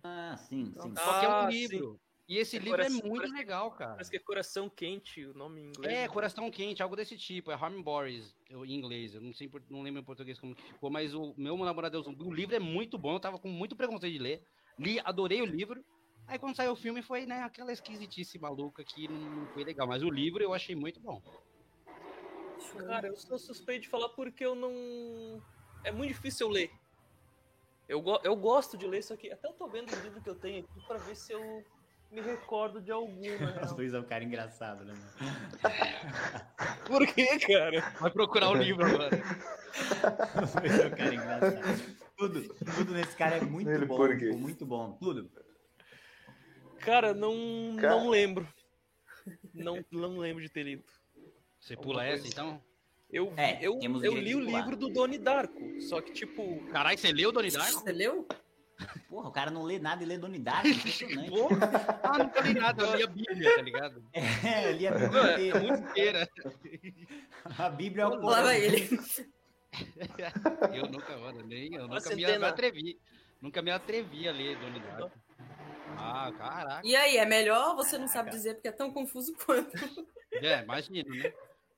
Ah, 0.03 0.35
sim, 0.37 0.73
sim. 0.79 0.95
Só 0.95 1.19
que 1.19 1.25
é 1.25 1.29
um 1.29 1.31
Ah, 1.31 1.49
livro. 1.49 1.99
E 2.27 2.37
esse 2.37 2.57
É 2.57 2.59
livro 2.59 2.81
é 2.81 2.85
coração- 2.85 3.01
muito 3.07 3.15
coração- 3.17 3.37
legal, 3.37 3.71
cara. 3.71 3.91
parece 3.91 4.09
que 4.09 4.17
é 4.17 4.19
coração 4.19 4.67
quente 4.69 5.23
o 5.25 5.33
nome 5.35 5.61
em 5.61 5.67
inglês. 5.67 5.93
É, 5.93 6.01
né? 6.01 6.07
Coração 6.07 6.49
Quente, 6.49 6.81
algo 6.81 6.95
desse 6.95 7.15
tipo. 7.17 7.51
É 7.51 7.53
Harm 7.53 7.81
Boris, 7.83 8.35
eu- 8.49 8.65
em 8.65 8.73
inglês. 8.73 9.13
Eu 9.13 9.21
não 9.21 9.31
sei, 9.31 9.49
não 9.69 9.83
lembro 9.83 10.01
em 10.01 10.03
português 10.03 10.39
como 10.39 10.55
que 10.55 10.63
ficou, 10.63 10.89
mas 10.89 11.13
o 11.13 11.35
meu 11.37 11.55
namorado 11.57 11.97
é 11.97 11.99
o 11.99 12.03
zumbi. 12.03 12.23
O 12.23 12.33
livro 12.33 12.55
é 12.55 12.59
muito 12.59 12.97
bom, 12.97 13.13
eu 13.13 13.19
tava 13.19 13.37
com 13.37 13.47
muito 13.47 13.75
preconceito 13.75 14.13
de 14.13 14.19
ler. 14.19 14.43
Li, 14.79 14.99
adorei 15.01 15.41
o 15.41 15.45
livro. 15.45 15.85
Aí 16.27 16.39
quando 16.39 16.55
saiu 16.55 16.71
o 16.71 16.75
filme 16.75 17.03
foi, 17.03 17.27
né, 17.27 17.43
aquela 17.43 17.71
esquisitice 17.71 18.39
maluca 18.39 18.83
que 18.83 19.07
não 19.07 19.45
foi 19.49 19.63
legal. 19.63 19.87
Mas 19.87 20.01
o 20.01 20.09
livro 20.09 20.41
eu 20.43 20.51
achei 20.51 20.75
muito 20.75 20.99
bom. 20.99 21.21
Cara, 22.87 23.07
eu 23.07 23.15
sou 23.15 23.37
suspeito 23.37 23.83
de 23.83 23.89
falar 23.89 24.09
porque 24.09 24.45
eu 24.45 24.55
não. 24.55 25.41
É 25.83 25.91
muito 25.91 26.13
difícil 26.13 26.47
eu 26.47 26.51
ler. 26.51 26.71
Eu, 27.87 28.01
go... 28.01 28.19
eu 28.23 28.35
gosto 28.35 28.77
de 28.77 28.87
ler, 28.87 29.03
só 29.03 29.15
que 29.15 29.31
até 29.31 29.47
eu 29.47 29.53
tô 29.53 29.67
vendo 29.67 29.91
o 29.91 29.99
livro 30.01 30.21
que 30.21 30.29
eu 30.29 30.35
tenho 30.35 30.63
aqui 30.63 30.87
pra 30.87 30.97
ver 30.97 31.15
se 31.15 31.31
eu 31.31 31.63
me 32.11 32.21
recordo 32.21 32.81
de 32.81 32.91
alguma. 32.91 33.51
Dois 33.75 33.93
é 33.93 33.99
um 33.99 34.03
cara 34.03 34.23
engraçado, 34.23 34.83
né, 34.83 34.93
mano? 34.93 35.35
Por 36.87 37.05
quê, 37.05 37.37
cara? 37.39 37.81
Vai 37.99 38.11
procurar 38.11 38.49
o 38.49 38.55
livro 38.61 38.85
agora. 38.85 39.09
Os 40.43 40.53
dois 40.53 40.79
é 40.79 40.87
um 40.87 40.91
cara 40.91 41.13
engraçado. 41.13 42.05
Tudo, 42.17 42.55
tudo 42.75 42.93
nesse 42.93 43.15
cara 43.15 43.37
é 43.37 43.41
muito 43.41 43.69
Ele 43.69 43.85
bom, 43.85 44.17
tipo, 44.17 44.37
muito 44.37 44.65
bom. 44.65 44.93
Tudo. 44.93 45.29
Cara, 46.79 47.13
não, 47.13 47.75
Cara. 47.79 47.95
não 47.95 48.09
lembro. 48.09 48.47
Não, 49.53 49.83
não 49.91 50.17
lembro 50.17 50.41
de 50.41 50.49
ter 50.49 50.63
lido. 50.63 50.83
Você 51.65 51.75
pula 51.75 52.05
essa, 52.05 52.21
coisa. 52.21 52.27
então? 52.27 52.61
Eu, 53.11 53.29
vi- 53.31 53.39
É, 53.41 53.57
eu, 53.61 53.79
temos 53.79 54.03
eu 54.03 54.13
li 54.15 54.35
o 54.35 54.39
livro 54.39 54.75
do 54.75 54.87
Doni 54.89 55.17
Darko, 55.17 55.81
só 55.81 55.99
que, 55.99 56.11
tipo, 56.13 56.59
Caralho, 56.71 56.97
você 56.97 57.11
leu 57.11 57.31
Donnie 57.31 57.49
Darko? 57.51 57.79
Você 57.79 57.91
leu? 57.91 58.27
Porra, 59.09 59.29
o 59.29 59.31
cara 59.31 59.49
não 59.49 59.63
lê 59.63 59.79
nada 59.79 60.03
e 60.03 60.05
lê 60.05 60.17
Donnie 60.17 60.37
Darko, 60.41 60.67
impressionante. 60.67 61.29
Porra! 61.29 61.99
Ah, 62.03 62.17
não 62.19 62.43
li 62.43 62.53
nada, 62.59 62.83
eu 62.83 62.95
li 62.95 63.03
a 63.03 63.07
Bíblia, 63.07 63.55
tá 63.55 63.61
ligado? 63.63 64.03
É, 64.13 64.69
ele 64.71 64.85
é 64.85 64.89
a 64.89 64.91
Bíblia 64.93 65.09
Mano, 65.11 65.27
é 65.29 65.33
inteira. 65.33 65.59
muito 65.61 65.89
inteira. 65.89 66.29
A 67.57 67.69
Bíblia 67.69 68.03
é 68.03 68.07
o 68.07 68.15
Lá 68.21 68.41
vai 68.43 68.61
ele. 68.61 68.99
Eu 70.73 70.87
nunca, 70.89 71.17
mano, 71.17 71.41
nem, 71.45 71.73
eu 71.73 71.85
Uma 71.85 71.95
nunca 71.95 72.09
me, 72.11 72.15
centena. 72.21 72.39
me 72.39 72.45
atrevi. 72.45 72.99
Nunca 73.41 73.61
me 73.61 73.71
atrevi 73.71 74.27
a 74.27 74.31
ler 74.31 74.57
Donnie 74.57 74.79
Darko. 74.81 75.11
Ah, 75.97 76.31
caraca. 76.37 76.81
E 76.85 76.95
aí, 76.95 77.17
é 77.17 77.25
melhor? 77.25 77.75
Você 77.75 77.97
não 77.97 78.07
sabe 78.07 78.29
dizer 78.29 78.55
porque 78.55 78.67
é 78.67 78.71
tão 78.71 78.91
confuso 78.91 79.33
quanto. 79.45 79.71
É, 80.33 80.61
imagina, 80.63 81.03
né? 81.09 81.33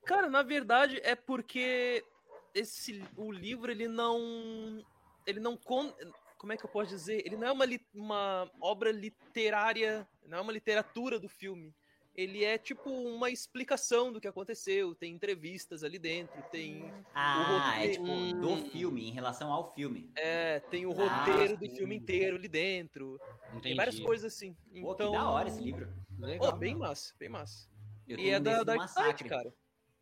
Cara, 0.08 0.30
na 0.30 0.42
verdade 0.42 1.00
é 1.04 1.16
porque 1.16 2.06
esse 2.54 3.04
o 3.18 3.30
livro 3.32 3.70
ele 3.70 3.88
não 3.90 4.82
ele 5.26 5.40
não 5.42 5.58
con, 5.58 5.94
como 6.38 6.54
é 6.54 6.58
que 6.58 6.64
eu 6.66 6.70
posso 6.70 6.88
dizer? 6.90 7.22
Ele 7.26 7.36
não 7.36 7.48
é 7.48 7.52
uma, 7.52 7.66
li- 7.66 7.86
uma 7.94 8.50
obra 8.62 8.90
literária, 8.90 10.08
não 10.26 10.38
é 10.38 10.42
uma 10.42 10.54
literatura 10.54 11.20
do 11.20 11.28
filme. 11.28 11.76
Ele 12.16 12.44
é 12.46 12.58
tipo 12.58 12.90
uma 12.90 13.30
explicação 13.30 14.14
do 14.14 14.22
que 14.22 14.28
aconteceu, 14.30 14.96
tem 14.96 15.14
entrevistas 15.14 15.84
ali 15.84 16.00
dentro, 16.00 16.42
tem 16.50 17.06
Ah, 17.14 17.76
é 17.84 17.90
tipo 17.90 18.10
Hum. 18.10 18.40
do 18.40 18.56
filme, 18.72 19.10
em 19.10 19.12
relação 19.12 19.52
ao 19.52 19.74
filme. 19.74 20.10
é, 20.16 20.62
tem 20.62 20.86
o 20.86 20.92
Ah, 20.92 20.96
roteiro 20.96 21.58
do 21.58 21.70
sim. 21.70 21.76
filme 21.76 21.96
inteiro 21.96 22.38
ali 22.38 22.48
dentro. 22.48 23.20
Tem 23.52 23.58
Entendi. 23.60 23.76
várias 23.76 24.00
coisas 24.00 24.34
assim. 24.34 24.56
Pô, 24.82 24.94
Então, 24.94 25.12
que 25.12 25.18
da 25.18 25.30
hora 25.30 25.50
esse 25.50 25.62
livro. 25.62 25.94
Legal. 26.18 26.54
Ó, 26.56 26.58
bem 26.58 26.76
massa, 26.76 27.14
bem 27.20 27.30
massa. 27.30 27.68
Eu 28.08 28.18
E 28.18 28.30
é 28.30 28.40
da 28.40 28.64
do 28.64 28.76
Massacre. 28.76 29.28
cara. 29.30 29.54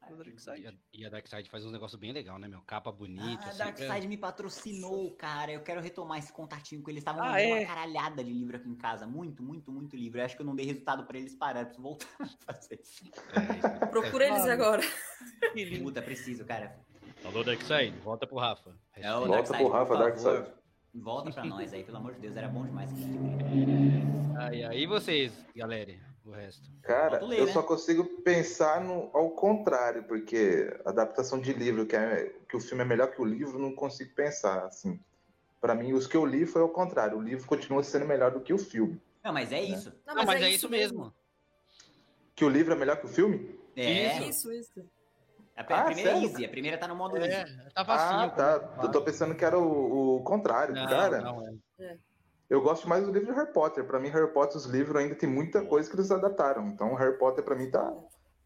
Ah, 0.08 0.12
Da 0.12 0.24
Dark 0.24 0.60
E 0.60 0.68
a, 0.68 0.74
e 0.94 1.06
a 1.06 1.10
Dark 1.10 1.28
Side 1.28 1.50
faz 1.50 1.66
uns 1.66 1.72
negócios 1.72 2.00
bem 2.00 2.12
legal, 2.12 2.38
né, 2.38 2.48
meu? 2.48 2.62
Capa 2.62 2.92
bonita. 2.92 3.42
Ah, 3.44 3.46
a 3.46 3.50
assim, 3.50 3.58
Dark 3.58 3.80
é- 3.80 3.94
Side 3.94 4.08
me 4.08 4.18
patrocinou, 4.18 5.12
cara. 5.16 5.52
Eu 5.52 5.62
quero 5.62 5.82
retomar 5.82 6.20
esse 6.20 6.32
contatinho 6.32 6.82
com 6.82 6.90
eles. 6.90 7.02
Estavam 7.02 7.24
Ah, 7.24 7.42
é? 7.42 7.54
uma 7.60 7.66
caralhada 7.66 8.24
de 8.24 8.32
livro 8.32 8.56
aqui 8.58 8.70
em 8.70 8.76
casa. 8.76 9.08
Muito, 9.08 9.42
muito, 9.44 9.72
muito 9.72 9.96
livro. 9.96 10.20
Eu 10.20 10.26
acho 10.26 10.36
que 10.36 10.42
eu 10.42 10.46
não 10.46 10.56
dei 10.56 10.66
resultado 10.66 11.06
pra 11.06 11.18
eles 11.18 11.36
parar. 11.36 11.62
Eu 11.62 11.66
preciso 11.66 11.82
voltar 11.84 12.08
a 12.20 12.54
fazer. 12.54 12.80
é, 13.34 13.86
Procura 13.88 14.26
eles 14.28 14.38
Claro. 14.44 14.52
agora. 14.52 14.82
Que 15.54 15.66
lindo. 15.66 15.84
Puta, 15.86 16.02
preciso, 16.02 16.46
cara. 16.46 16.76
Falou 17.18 17.44
Darkseid, 17.44 17.98
volta 18.00 18.28
pro 18.28 18.38
Rafa. 18.38 18.76
É 18.94 19.10
o 19.12 19.20
Volta 19.22 19.32
Darkseid, 19.36 19.64
pro 19.64 19.72
Rafa. 19.72 19.98
Darkseid. 19.98 20.46
Volta 20.94 21.32
pra 21.32 21.46
nós 21.46 21.74
aí, 21.74 21.84
pelo 21.84 21.98
amor 21.98 22.14
de 22.14 22.20
Deus, 22.22 22.38
era 22.38 22.48
bom 22.48 22.64
demais. 22.66 22.90
Aí, 24.38 24.64
aí 24.64 24.86
vocês, 24.86 25.34
galera, 25.56 25.94
o 26.26 26.32
resto. 26.32 26.70
Cara, 26.82 27.24
ler, 27.24 27.40
eu 27.40 27.46
né? 27.46 27.52
só 27.52 27.64
consigo 27.64 28.04
pensar 28.22 28.82
no, 28.82 29.10
ao 29.14 29.32
contrário, 29.32 30.04
porque 30.04 30.76
adaptação 30.86 31.40
de 31.40 31.54
livro, 31.54 31.86
que, 31.86 31.96
é, 31.96 32.34
que 32.48 32.56
o 32.56 32.60
filme 32.60 32.84
é 32.84 32.86
melhor 32.86 33.12
que 33.12 33.22
o 33.22 33.26
livro, 33.26 33.60
não 33.60 33.74
consigo 33.74 34.14
pensar, 34.14 34.66
assim. 34.66 35.00
Pra 35.60 35.74
mim, 35.74 35.94
os 35.94 36.06
que 36.06 36.16
eu 36.16 36.26
li 36.26 36.46
foi 36.46 36.62
ao 36.62 36.70
contrário. 36.70 37.18
O 37.18 37.22
livro 37.22 37.48
continua 37.48 37.82
sendo 37.84 38.06
melhor 38.06 38.32
do 38.32 38.42
que 38.42 38.54
o 38.54 38.58
filme. 38.58 39.02
Não, 39.24 39.34
mas 39.34 39.52
é 39.52 39.62
isso. 39.64 39.92
Não, 40.06 40.24
mas, 40.24 40.42
é, 40.42 40.50
isso 40.50 40.70
mesmo. 40.70 41.14
Que 42.36 42.46
o 42.46 42.50
livro 42.50 42.74
é 42.74 42.76
melhor 42.78 42.98
que 42.98 43.06
o 43.06 43.10
filme? 43.10 43.60
É. 43.76 44.20
Isso, 44.30 44.52
isso. 44.52 44.88
A, 45.56 45.62
a 45.62 45.82
Ah, 45.82 45.84
primeira 45.86 46.12
é 46.12 46.14
sério? 46.14 46.30
easy, 46.30 46.46
a 46.46 46.50
primeira 46.50 46.78
tá 46.78 46.88
no 46.88 46.96
modo 46.96 47.18
É, 47.18 47.42
easy. 47.42 47.56
tá 47.74 47.82
Ah, 47.82 47.86
facinho. 47.86 48.36
tá. 48.36 48.84
Eu 48.84 48.92
tô 48.92 49.02
pensando 49.02 49.34
que 49.34 49.44
era 49.44 49.58
o, 49.58 50.18
o 50.18 50.24
contrário. 50.24 50.76
Não, 50.76 50.86
cara, 50.86 51.22
não, 51.22 51.42
é. 51.80 51.98
Eu 52.50 52.62
gosto 52.62 52.88
mais 52.88 53.06
do 53.06 53.12
livro 53.12 53.28
de 53.28 53.34
Harry 53.40 53.52
Potter. 53.54 53.86
Pra 53.86 54.00
mim, 54.00 54.10
Harry 54.10 54.32
Potter, 54.32 54.58
os 54.58 54.66
livros 54.66 54.96
ainda 55.02 55.16
tem 55.16 55.30
muita 55.30 55.64
coisa 55.66 55.90
que 55.90 55.96
eles 55.96 56.12
adaptaram. 56.12 56.68
Então, 56.68 56.94
Harry 56.96 57.18
Potter, 57.18 57.44
pra 57.44 57.56
mim, 57.56 57.70
tá 57.70 57.94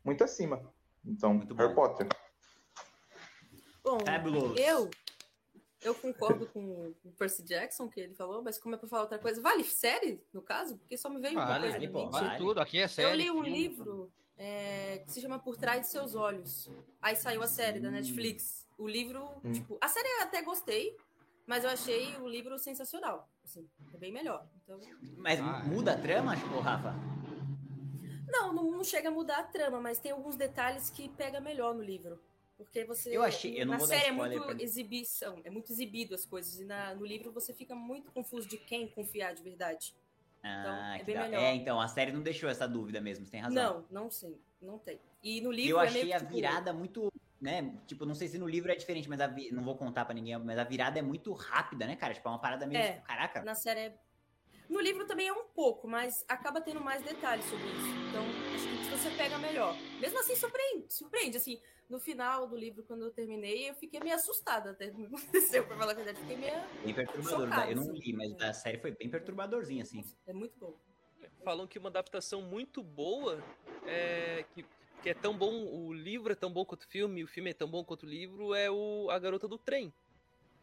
muito 0.04 0.24
acima. 0.24 0.62
Então, 1.06 1.34
Muito 1.34 1.54
bom. 1.56 1.64
Harry 1.64 1.76
Potter. 1.76 2.08
Bom, 3.84 4.00
Fabulous. 4.06 4.60
eu 4.60 4.90
eu 5.82 5.96
concordo 5.96 6.46
com 6.48 6.94
o 7.06 7.12
Percy 7.18 7.42
Jackson 7.42 7.88
que 7.88 8.02
ele 8.02 8.14
falou, 8.14 8.44
mas 8.44 8.58
como 8.58 8.76
é 8.76 8.78
pra 8.78 8.88
falar 8.90 9.04
outra 9.04 9.18
coisa, 9.18 9.42
vale 9.42 9.64
série, 9.64 10.22
no 10.34 10.42
caso? 10.42 10.78
Porque 10.78 10.98
só 10.98 11.10
me 11.10 11.22
veio 11.22 11.36
uma 11.36 11.46
Vale, 11.46 11.62
coisa 11.72 11.80
vale, 11.80 11.88
pô, 11.88 12.38
tudo, 12.38 12.60
aqui 12.60 12.80
é 12.80 12.84
Eu 12.84 12.90
sério. 12.90 13.16
li 13.16 13.32
um 13.32 13.42
livro 13.42 14.12
é, 14.38 14.98
que 15.06 15.12
se 15.14 15.22
chama 15.22 15.40
Por 15.40 15.56
Trás 15.56 15.82
de 15.82 15.88
Seus 15.88 16.16
Olhos. 16.16 16.70
Aí 17.02 17.16
saiu 17.16 17.42
a 17.42 17.48
série 17.48 17.80
da 17.80 17.90
Netflix. 17.90 18.68
O 18.78 18.88
livro, 18.88 19.26
Hum. 19.44 19.54
tipo, 19.54 19.78
a 19.82 19.88
série 19.88 20.08
eu 20.08 20.24
até 20.24 20.42
gostei, 20.42 20.98
mas 21.50 21.64
eu 21.64 21.70
achei 21.72 22.16
o 22.18 22.28
livro 22.28 22.58
sensacional. 22.60 23.28
Assim, 23.44 23.68
é 23.92 23.98
bem 23.98 24.12
melhor. 24.12 24.46
Então, 24.64 24.80
Mas 25.18 25.40
Ah, 25.42 25.64
é. 25.66 25.68
muda 25.68 25.94
a 25.94 25.98
trama, 25.98 26.36
tipo, 26.38 26.60
Rafa? 26.60 26.94
não, 28.32 28.54
não, 28.54 28.70
não 28.72 28.84
chega 28.84 29.10
a 29.10 29.12
mudar 29.12 29.40
a 29.40 29.44
trama, 29.44 29.82
mas 29.82 29.98
tem 30.00 30.12
alguns 30.12 30.36
detalhes 30.36 30.92
que 30.92 31.10
pega 31.10 31.42
melhor 31.42 31.74
no 31.74 31.82
livro. 31.82 32.22
Porque 32.56 32.84
você. 32.86 33.16
Eu 33.16 33.24
achei- 33.24 33.60
eu 33.60 33.66
não 33.66 33.74
na 33.74 33.78
vou 33.80 33.88
dar 33.88 33.96
série 33.96 34.08
é 34.10 34.12
muito 34.12 34.44
pra- 34.44 34.62
exibição, 34.62 35.42
é 35.44 35.50
muito 35.50 35.72
exibido 35.72 36.14
as 36.14 36.26
coisas. 36.26 36.60
E 36.60 36.66
na- 36.66 36.94
no 36.94 37.06
livro 37.06 37.32
você 37.32 37.54
fica 37.54 37.74
muito 37.74 38.12
confuso 38.12 38.48
de 38.48 38.58
quem 38.58 38.88
confiar 38.88 39.34
de 39.34 39.42
verdade. 39.42 39.96
Ah, 40.44 40.96
é 40.96 41.00
que 41.00 41.06
bem 41.06 41.16
da- 41.16 41.22
melhor. 41.24 41.42
É, 41.42 41.56
então, 41.56 41.82
a 41.82 41.88
série 41.88 42.12
não 42.12 42.22
deixou 42.22 42.50
essa 42.50 42.68
dúvida 42.68 43.02
mesmo, 43.02 43.26
você 43.26 43.32
tem 43.32 43.40
razão. 43.42 43.86
Não, 43.90 44.04
não 44.04 44.12
sei, 44.12 44.40
não 44.62 44.78
tem. 44.78 45.00
E 45.24 45.42
no 45.42 45.52
livro 45.52 45.72
eu 45.78 45.80
é 45.82 45.86
achei 45.88 46.04
meio 46.04 46.08
que, 46.08 46.14
a 46.14 46.20
tipo, 46.20 46.34
virada 46.34 46.74
muito, 46.74 47.12
né? 47.42 47.76
Tipo, 47.88 48.06
não 48.06 48.16
sei 48.16 48.28
se 48.28 48.38
no 48.38 48.48
livro 48.48 48.72
é 48.72 48.76
diferente, 48.76 49.10
mas 49.10 49.20
a 49.20 49.28
vi- 49.28 49.52
não 49.52 49.64
vou 49.64 49.76
contar 49.76 50.06
pra 50.06 50.14
ninguém, 50.14 50.38
mas 50.40 50.58
a 50.58 50.64
virada 50.64 51.00
é 51.00 51.02
muito 51.02 51.34
rápida, 51.34 51.86
né, 51.86 51.96
cara? 51.96 52.14
Tipo, 52.14 52.28
é 52.30 52.32
uma 52.32 52.40
parada 52.40 52.66
meio, 52.66 52.82
É. 52.82 52.94
tipo, 52.94 53.06
caraca. 53.06 53.42
Na 53.44 53.56
série 53.56 53.80
é... 53.80 54.00
No 54.70 54.80
livro 54.80 55.06
também 55.08 55.28
é 55.28 55.34
um 55.34 55.46
pouco, 55.46 55.88
mas 55.88 56.24
acaba 56.28 56.62
tendo 56.62 56.80
mais 56.80 57.02
detalhes 57.04 57.44
sobre 57.46 57.66
isso. 57.66 57.88
Então, 58.10 58.24
acho 58.54 58.68
que 58.68 58.98
você 58.98 59.10
pega 59.18 59.38
melhor. 59.40 59.76
Mesmo 60.00 60.20
assim, 60.20 60.36
surpreende. 60.36 60.94
Surpreende, 60.94 61.38
assim. 61.38 61.60
No 61.90 62.00
final 62.00 62.48
do 62.48 62.56
livro, 62.56 62.84
quando 62.84 63.04
eu 63.04 63.10
terminei, 63.12 63.68
eu 63.68 63.74
fiquei 63.74 64.00
meio 64.00 64.14
assustada 64.16 64.70
até 64.72 64.92
que 64.92 65.06
aconteceu, 65.06 65.66
pra 65.66 65.76
falar 65.76 65.94
a 65.94 65.96
verdade. 65.96 66.20
Fiquei 66.20 66.38
meio... 66.38 66.54
Bem 66.86 66.94
perturbador. 66.94 67.48
Chocado, 67.48 67.72
eu 67.72 67.76
não 67.78 67.84
assim. 67.84 67.94
li, 68.00 68.14
mas 68.14 68.40
a 68.42 68.54
série 68.54 68.78
foi 68.78 68.92
bem 68.92 69.10
perturbadorzinha, 69.10 69.82
assim. 69.82 70.06
É 70.28 70.34
muito 70.34 70.58
bom. 70.60 70.78
Falam 71.44 71.66
que 71.66 71.80
uma 71.80 71.90
adaptação 71.90 72.44
muito 72.44 72.84
boa 72.84 73.44
é 73.88 74.46
que, 74.54 74.64
que 75.02 75.10
é 75.10 75.14
tão 75.14 75.38
bom, 75.38 75.66
o 75.66 75.94
livro 75.94 76.32
é 76.32 76.36
tão 76.36 76.52
bom 76.52 76.66
quanto 76.66 76.84
o 76.84 76.88
filme, 76.88 77.24
o 77.24 77.28
filme 77.28 77.50
é 77.52 77.54
tão 77.54 77.70
bom 77.70 77.84
quanto 77.84 78.04
o 78.04 78.10
livro, 78.10 78.54
é 78.54 78.70
o 78.70 79.10
A 79.10 79.18
Garota 79.20 79.48
do 79.48 79.58
Trem. 79.58 79.94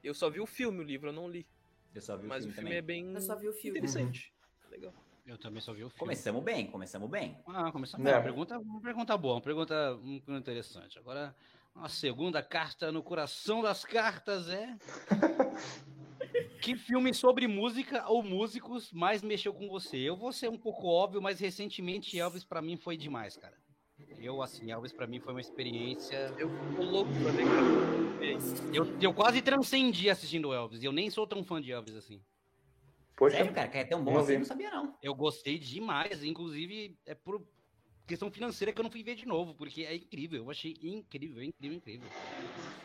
Eu 0.04 0.14
só 0.14 0.28
vi 0.30 0.40
o 0.40 0.46
filme, 0.46 0.80
o 0.80 0.82
livro 0.82 1.08
eu 1.08 1.12
não 1.12 1.28
li. 1.28 1.46
Eu 1.94 2.02
só 2.02 2.16
vi 2.16 2.26
mas 2.26 2.44
o 2.44 2.48
o 2.48 2.52
filme 2.52 2.70
filme 2.70 2.76
também. 2.76 2.78
é 2.78 2.82
bem 2.82 3.14
Eu 3.14 3.20
só 3.20 3.34
vi 3.34 3.48
o 3.48 3.52
filme. 3.52 3.78
interessante. 3.78 4.32
Legal. 4.70 4.92
Eu 5.26 5.38
também 5.38 5.60
só 5.60 5.72
vi 5.72 5.82
o 5.82 5.88
filme. 5.88 5.98
Começamos 5.98 6.44
bem, 6.44 6.66
começamos 6.66 7.10
bem. 7.10 7.36
Ah, 7.46 7.72
começamos. 7.72 8.04
Não. 8.04 8.12
Uma 8.12 8.22
pergunta, 8.22 8.58
uma 8.58 8.80
pergunta 8.80 9.16
boa, 9.16 9.34
uma 9.36 9.40
pergunta, 9.40 9.94
uma 9.94 10.20
pergunta 10.20 10.38
interessante. 10.38 10.98
Agora, 10.98 11.34
a 11.74 11.88
segunda 11.88 12.42
carta 12.42 12.92
no 12.92 13.02
coração 13.02 13.62
das 13.62 13.84
cartas 13.84 14.48
é. 14.48 14.76
que 16.60 16.76
filme 16.76 17.12
sobre 17.14 17.48
música 17.48 18.06
ou 18.08 18.22
músicos 18.22 18.92
mais 18.92 19.22
mexeu 19.22 19.52
com 19.52 19.68
você? 19.68 19.96
Eu 19.96 20.16
vou 20.16 20.32
ser 20.32 20.48
um 20.50 20.58
pouco 20.58 20.86
óbvio, 20.86 21.20
mas 21.22 21.40
recentemente 21.40 22.18
Elvis 22.18 22.44
pra 22.44 22.62
mim 22.62 22.76
foi 22.76 22.96
demais, 22.96 23.36
cara. 23.36 23.56
Eu, 24.18 24.42
assim, 24.42 24.70
Elvis 24.70 24.92
pra 24.92 25.06
mim 25.06 25.20
foi 25.20 25.32
uma 25.34 25.40
experiência. 25.40 26.32
Eu 26.38 26.50
tô 26.74 26.82
louco 26.82 27.10
pra 27.22 27.32
ver? 27.32 27.44
Eu, 28.72 28.86
eu 29.00 29.14
quase 29.14 29.40
transcendi 29.42 30.08
assistindo 30.10 30.52
Elvis. 30.52 30.82
e 30.82 30.86
Eu 30.86 30.92
nem 30.92 31.10
sou 31.10 31.26
tão 31.26 31.44
fã 31.44 31.60
de 31.60 31.70
Elvis 31.72 31.94
assim. 31.96 32.20
Poxa, 33.16 33.36
Sério, 33.38 33.52
cara, 33.54 33.68
que 33.68 33.78
é 33.78 33.84
tão 33.84 34.02
bom 34.04 34.18
assim, 34.18 34.38
não 34.38 34.44
sabia, 34.44 34.70
não. 34.70 34.94
Eu 35.02 35.14
gostei 35.14 35.58
demais, 35.58 36.22
inclusive 36.22 36.98
é 37.06 37.14
por 37.14 37.42
questão 38.06 38.30
financeira 38.30 38.72
que 38.72 38.80
eu 38.80 38.82
não 38.82 38.90
fui 38.90 39.02
ver 39.02 39.14
de 39.14 39.26
novo, 39.26 39.54
porque 39.54 39.84
é 39.84 39.94
incrível. 39.96 40.44
Eu 40.44 40.50
achei 40.50 40.76
incrível, 40.82 41.42
incrível, 41.42 41.76
incrível. 41.78 42.08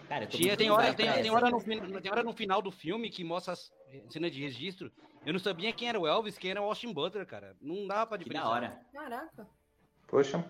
Cara, 0.07 0.25
Tinha, 0.25 0.55
tem, 0.55 0.69
hora, 0.71 0.93
tem, 0.93 1.11
tem, 1.11 1.31
hora 1.31 1.49
no, 1.49 1.61
tem 2.01 2.11
hora 2.11 2.23
no 2.23 2.33
final 2.33 2.61
do 2.61 2.71
filme 2.71 3.09
que 3.09 3.23
mostra 3.23 3.53
as 3.53 3.71
cenas 4.09 4.31
de 4.31 4.41
registro. 4.41 4.91
Eu 5.25 5.33
não 5.33 5.39
sabia 5.39 5.71
quem 5.73 5.89
era 5.89 5.99
o 5.99 6.07
Elvis, 6.07 6.37
quem 6.37 6.51
era 6.51 6.61
o 6.61 6.65
Austin 6.65 6.93
Butler, 6.93 7.25
cara. 7.27 7.55
Não 7.61 7.85
dava 7.85 8.07
pra 8.07 8.17
Que 8.17 8.23
diferenciar. 8.23 8.49
da 8.49 8.55
hora. 8.55 8.81
Caraca. 8.93 9.47
poxa. 10.07 10.49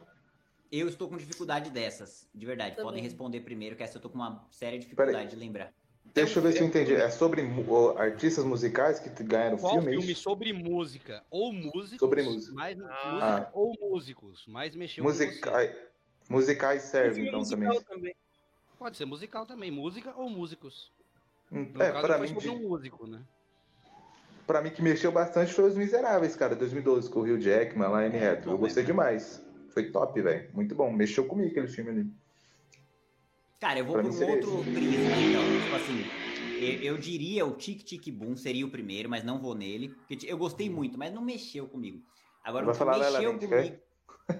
Eu 0.71 0.87
estou 0.87 1.09
com 1.09 1.17
dificuldade 1.17 1.69
dessas, 1.69 2.25
de 2.33 2.45
verdade. 2.45 2.71
Também. 2.71 2.85
Podem 2.85 3.03
responder 3.03 3.41
primeiro, 3.41 3.75
que 3.75 3.83
essa 3.83 3.97
eu 3.97 4.01
tô 4.01 4.09
com 4.09 4.15
uma 4.15 4.47
séria 4.49 4.79
dificuldade 4.79 5.31
de 5.31 5.35
lembrar. 5.35 5.73
Deixa 6.13 6.39
eu 6.39 6.43
ver 6.43 6.53
se 6.53 6.59
eu 6.59 6.67
entendi. 6.67 6.93
É 6.95 7.09
sobre 7.09 7.41
artistas 7.97 8.43
musicais 8.45 8.99
que 8.99 9.09
ganharam 9.23 9.57
Qual 9.57 9.73
filme? 9.73 9.87
é 9.95 9.97
filme 9.99 10.15
sobre 10.15 10.53
música 10.53 11.23
ou 11.29 11.51
músicos? 11.53 11.99
Sobre 11.99 12.23
música. 12.23 12.53
Mais, 12.53 12.77
Ah. 12.79 13.11
música 13.11 13.49
ou 13.53 13.73
músicos, 13.81 14.45
mas 14.47 14.75
mexeu 14.75 15.03
com 15.03 15.09
Musicais, 15.09 15.75
musicais 16.29 16.81
serve, 16.83 17.15
Filme 17.15 17.29
então, 17.29 17.43
também. 17.43 17.81
também. 17.83 18.15
Pode 18.79 18.97
ser 18.97 19.05
musical 19.05 19.45
também, 19.45 19.69
música 19.71 20.13
ou 20.15 20.29
músicos. 20.29 20.91
Hum, 21.51 21.69
No 21.73 21.81
É, 21.83 21.91
caso, 21.91 22.07
pra 22.07 22.17
mim, 22.17 22.27
sobre 22.29 22.49
um 22.49 22.59
de- 22.59 22.65
músico, 22.65 23.05
né? 23.07 23.21
pra 24.47 24.61
mim 24.61 24.69
que 24.71 24.81
mexeu 24.81 25.11
bastante 25.11 25.53
foi 25.53 25.65
Os 25.65 25.75
Miseráveis, 25.77 26.35
cara, 26.35 26.55
2012, 26.55 27.09
com 27.09 27.19
o 27.19 27.23
Hugh 27.23 27.39
Jackman, 27.39 27.87
lá 27.89 28.05
em 28.07 28.11
É, 28.13 28.17
Reto. 28.17 28.49
Eu 28.49 28.57
gostei 28.57 28.83
mesmo. 28.83 28.93
demais. 28.97 29.41
Foi 29.73 29.91
top, 29.91 30.21
velho. 30.21 30.49
Muito 30.53 30.75
bom. 30.75 30.91
Mexeu 30.91 31.25
comigo 31.25 31.49
aquele 31.49 31.67
filme 31.67 31.89
ali. 31.91 32.07
Cara, 33.59 33.79
eu 33.79 33.85
vou 33.85 33.93
Pra 33.93 34.03
por 34.03 34.11
um 34.11 34.29
outro 34.29 34.63
prisma, 34.63 35.11
então. 35.29 35.61
Tipo 35.63 35.75
assim, 35.75 36.05
eu, 36.59 36.93
eu 36.93 36.97
diria 36.97 37.45
o 37.45 37.55
Tic 37.55 37.83
Tic 37.83 38.11
Boom 38.11 38.35
seria 38.35 38.65
o 38.65 38.71
primeiro, 38.71 39.09
mas 39.09 39.23
não 39.23 39.39
vou 39.39 39.55
nele. 39.55 39.89
Porque 40.07 40.25
eu 40.25 40.37
gostei 40.37 40.69
muito, 40.69 40.97
mas 40.97 41.13
não 41.13 41.21
mexeu 41.21 41.67
comigo. 41.67 42.03
Agora, 42.43 42.69
o 42.69 42.73
que 42.73 42.83
mexeu 42.83 43.37
comigo 43.37 43.77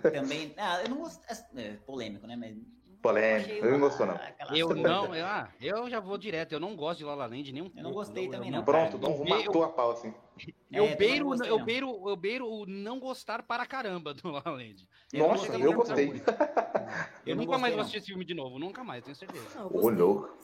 também... 0.02 0.54
Ah, 0.58 0.82
eu 0.84 0.90
não 0.90 0.98
gosto... 0.98 1.22
É 1.56 1.74
polêmico, 1.86 2.26
né? 2.26 2.36
Mas... 2.36 2.58
Polêmico. 3.02 3.66
Eu 3.66 3.80
gostou, 3.80 4.06
não. 4.06 4.20
Eu 4.56 4.76
não, 4.76 5.16
eu, 5.16 5.26
ah, 5.26 5.50
eu 5.60 5.90
já 5.90 6.00
vou 6.00 6.18
direto, 6.18 6.54
eu 6.54 6.60
não 6.60 6.76
gosto 6.76 7.00
de 7.00 7.06
La 7.06 7.16
La 7.16 7.26
Land 7.26 7.52
nem 7.52 7.62
um 7.62 7.66
Eu 7.66 7.72
não 7.76 7.92
pouco, 7.92 7.96
gostei 7.96 8.30
também, 8.30 8.52
não. 8.52 8.64
Pronto, 8.64 8.98
Dom 8.98 9.24
matou 9.28 9.64
a 9.64 9.70
pau, 9.70 9.92
assim. 9.92 10.14
Eu 10.72 10.86
É, 10.86 10.96
beiro, 10.96 11.26
não 11.26 11.32
gostei, 11.32 11.52
eu 11.52 11.58
não. 11.60 11.66
beiro, 11.66 12.10
eu 12.10 12.16
beiro 12.16 12.48
o 12.48 12.66
não 12.66 13.00
gostar 13.00 13.44
para 13.44 13.66
caramba 13.66 14.14
do 14.14 14.30
La 14.30 14.42
La 14.46 14.52
Land. 14.52 14.88
Eu 15.12 15.28
Nossa, 15.28 15.58
eu 15.58 15.74
gostei. 15.74 16.10
Eu, 16.10 16.14
Eu 17.26 17.36
nunca 17.36 17.58
mais 17.58 17.62
gostei, 17.62 17.72
vou 17.72 17.76
não. 17.76 17.82
assistir 17.82 17.98
esse 17.98 18.08
filme 18.08 18.26
de 18.26 18.34
novo, 18.34 18.60
nunca 18.60 18.84
mais, 18.84 19.04
tenho 19.04 19.16
certeza. 19.16 19.46
Ô, 19.70 19.90
louco. 19.90 20.38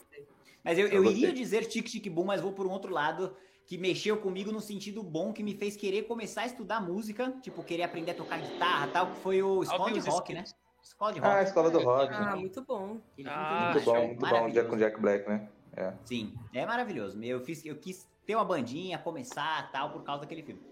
Mas 0.62 0.78
eu, 0.78 0.88
Eu 0.88 1.04
iria 1.04 1.32
dizer 1.32 1.66
Tic 1.66 1.86
Tic 1.88 2.08
Boom, 2.08 2.24
mas 2.24 2.40
vou 2.40 2.52
por 2.52 2.66
um 2.66 2.70
outro 2.70 2.92
lado 2.92 3.36
que 3.66 3.76
mexeu 3.78 4.16
comigo 4.16 4.50
no 4.50 4.60
sentido 4.60 5.02
bom, 5.02 5.32
que 5.32 5.42
me 5.42 5.54
fez 5.54 5.76
querer 5.76 6.04
começar 6.04 6.42
a 6.42 6.46
estudar 6.46 6.80
música, 6.80 7.34
tipo, 7.42 7.62
querer 7.62 7.82
aprender 7.82 8.12
a 8.12 8.14
tocar 8.14 8.40
guitarra 8.40 8.86
e 8.86 8.90
tal, 8.90 9.06
que 9.12 9.20
foi 9.20 9.42
o 9.42 9.60
Óbvios 9.60 10.06
Rock, 10.06 10.32
né? 10.32 10.44
Escola 10.88 11.12
de 11.12 11.20
Rock. 11.20 11.30
Ah, 11.30 11.38
a 11.38 11.42
Escola 11.42 11.70
do 11.70 11.78
Rock. 11.80 12.14
Ah, 12.14 12.36
muito 12.36 12.62
bom. 12.62 13.00
Ah, 13.26 13.70
muito 13.72 13.84
bom, 13.84 14.06
muito 14.06 14.26
bom. 14.26 14.50
Jack, 14.50 14.70
com 14.70 14.76
Jack 14.78 15.00
Black, 15.00 15.28
né? 15.28 15.48
É. 15.76 15.92
Sim, 16.04 16.34
é 16.52 16.64
maravilhoso. 16.64 17.22
Eu, 17.22 17.40
fiz, 17.40 17.64
eu 17.64 17.76
quis 17.76 18.08
ter 18.24 18.34
uma 18.34 18.44
bandinha, 18.44 18.98
começar 18.98 19.70
tal, 19.70 19.92
por 19.92 20.02
causa 20.02 20.22
daquele 20.22 20.42
filme. 20.42 20.62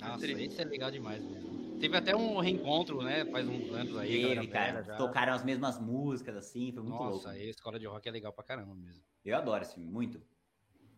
Nossa, 0.00 0.26
isso 0.26 0.62
é 0.62 0.64
legal 0.64 0.92
demais 0.92 1.24
mesmo. 1.24 1.78
Teve 1.80 1.96
até 1.96 2.14
um 2.14 2.38
reencontro, 2.38 3.02
né? 3.02 3.24
Faz 3.26 3.48
uns 3.48 3.68
anos 3.74 3.96
aí. 3.96 4.34
Teve, 4.34 4.46
cara, 4.46 4.82
velha 4.82 4.96
tocaram 4.96 5.32
as 5.32 5.44
mesmas 5.44 5.78
músicas, 5.80 6.36
assim, 6.36 6.72
foi 6.72 6.82
muito 6.82 6.94
Nossa, 6.94 7.10
louco. 7.10 7.28
aí 7.28 7.42
a 7.42 7.50
escola 7.50 7.78
de 7.78 7.86
rock 7.86 8.08
é 8.08 8.12
legal 8.12 8.32
pra 8.32 8.44
caramba 8.44 8.74
mesmo. 8.74 9.02
Eu 9.24 9.36
adoro 9.36 9.62
esse 9.62 9.74
filme, 9.74 9.90
muito. 9.90 10.22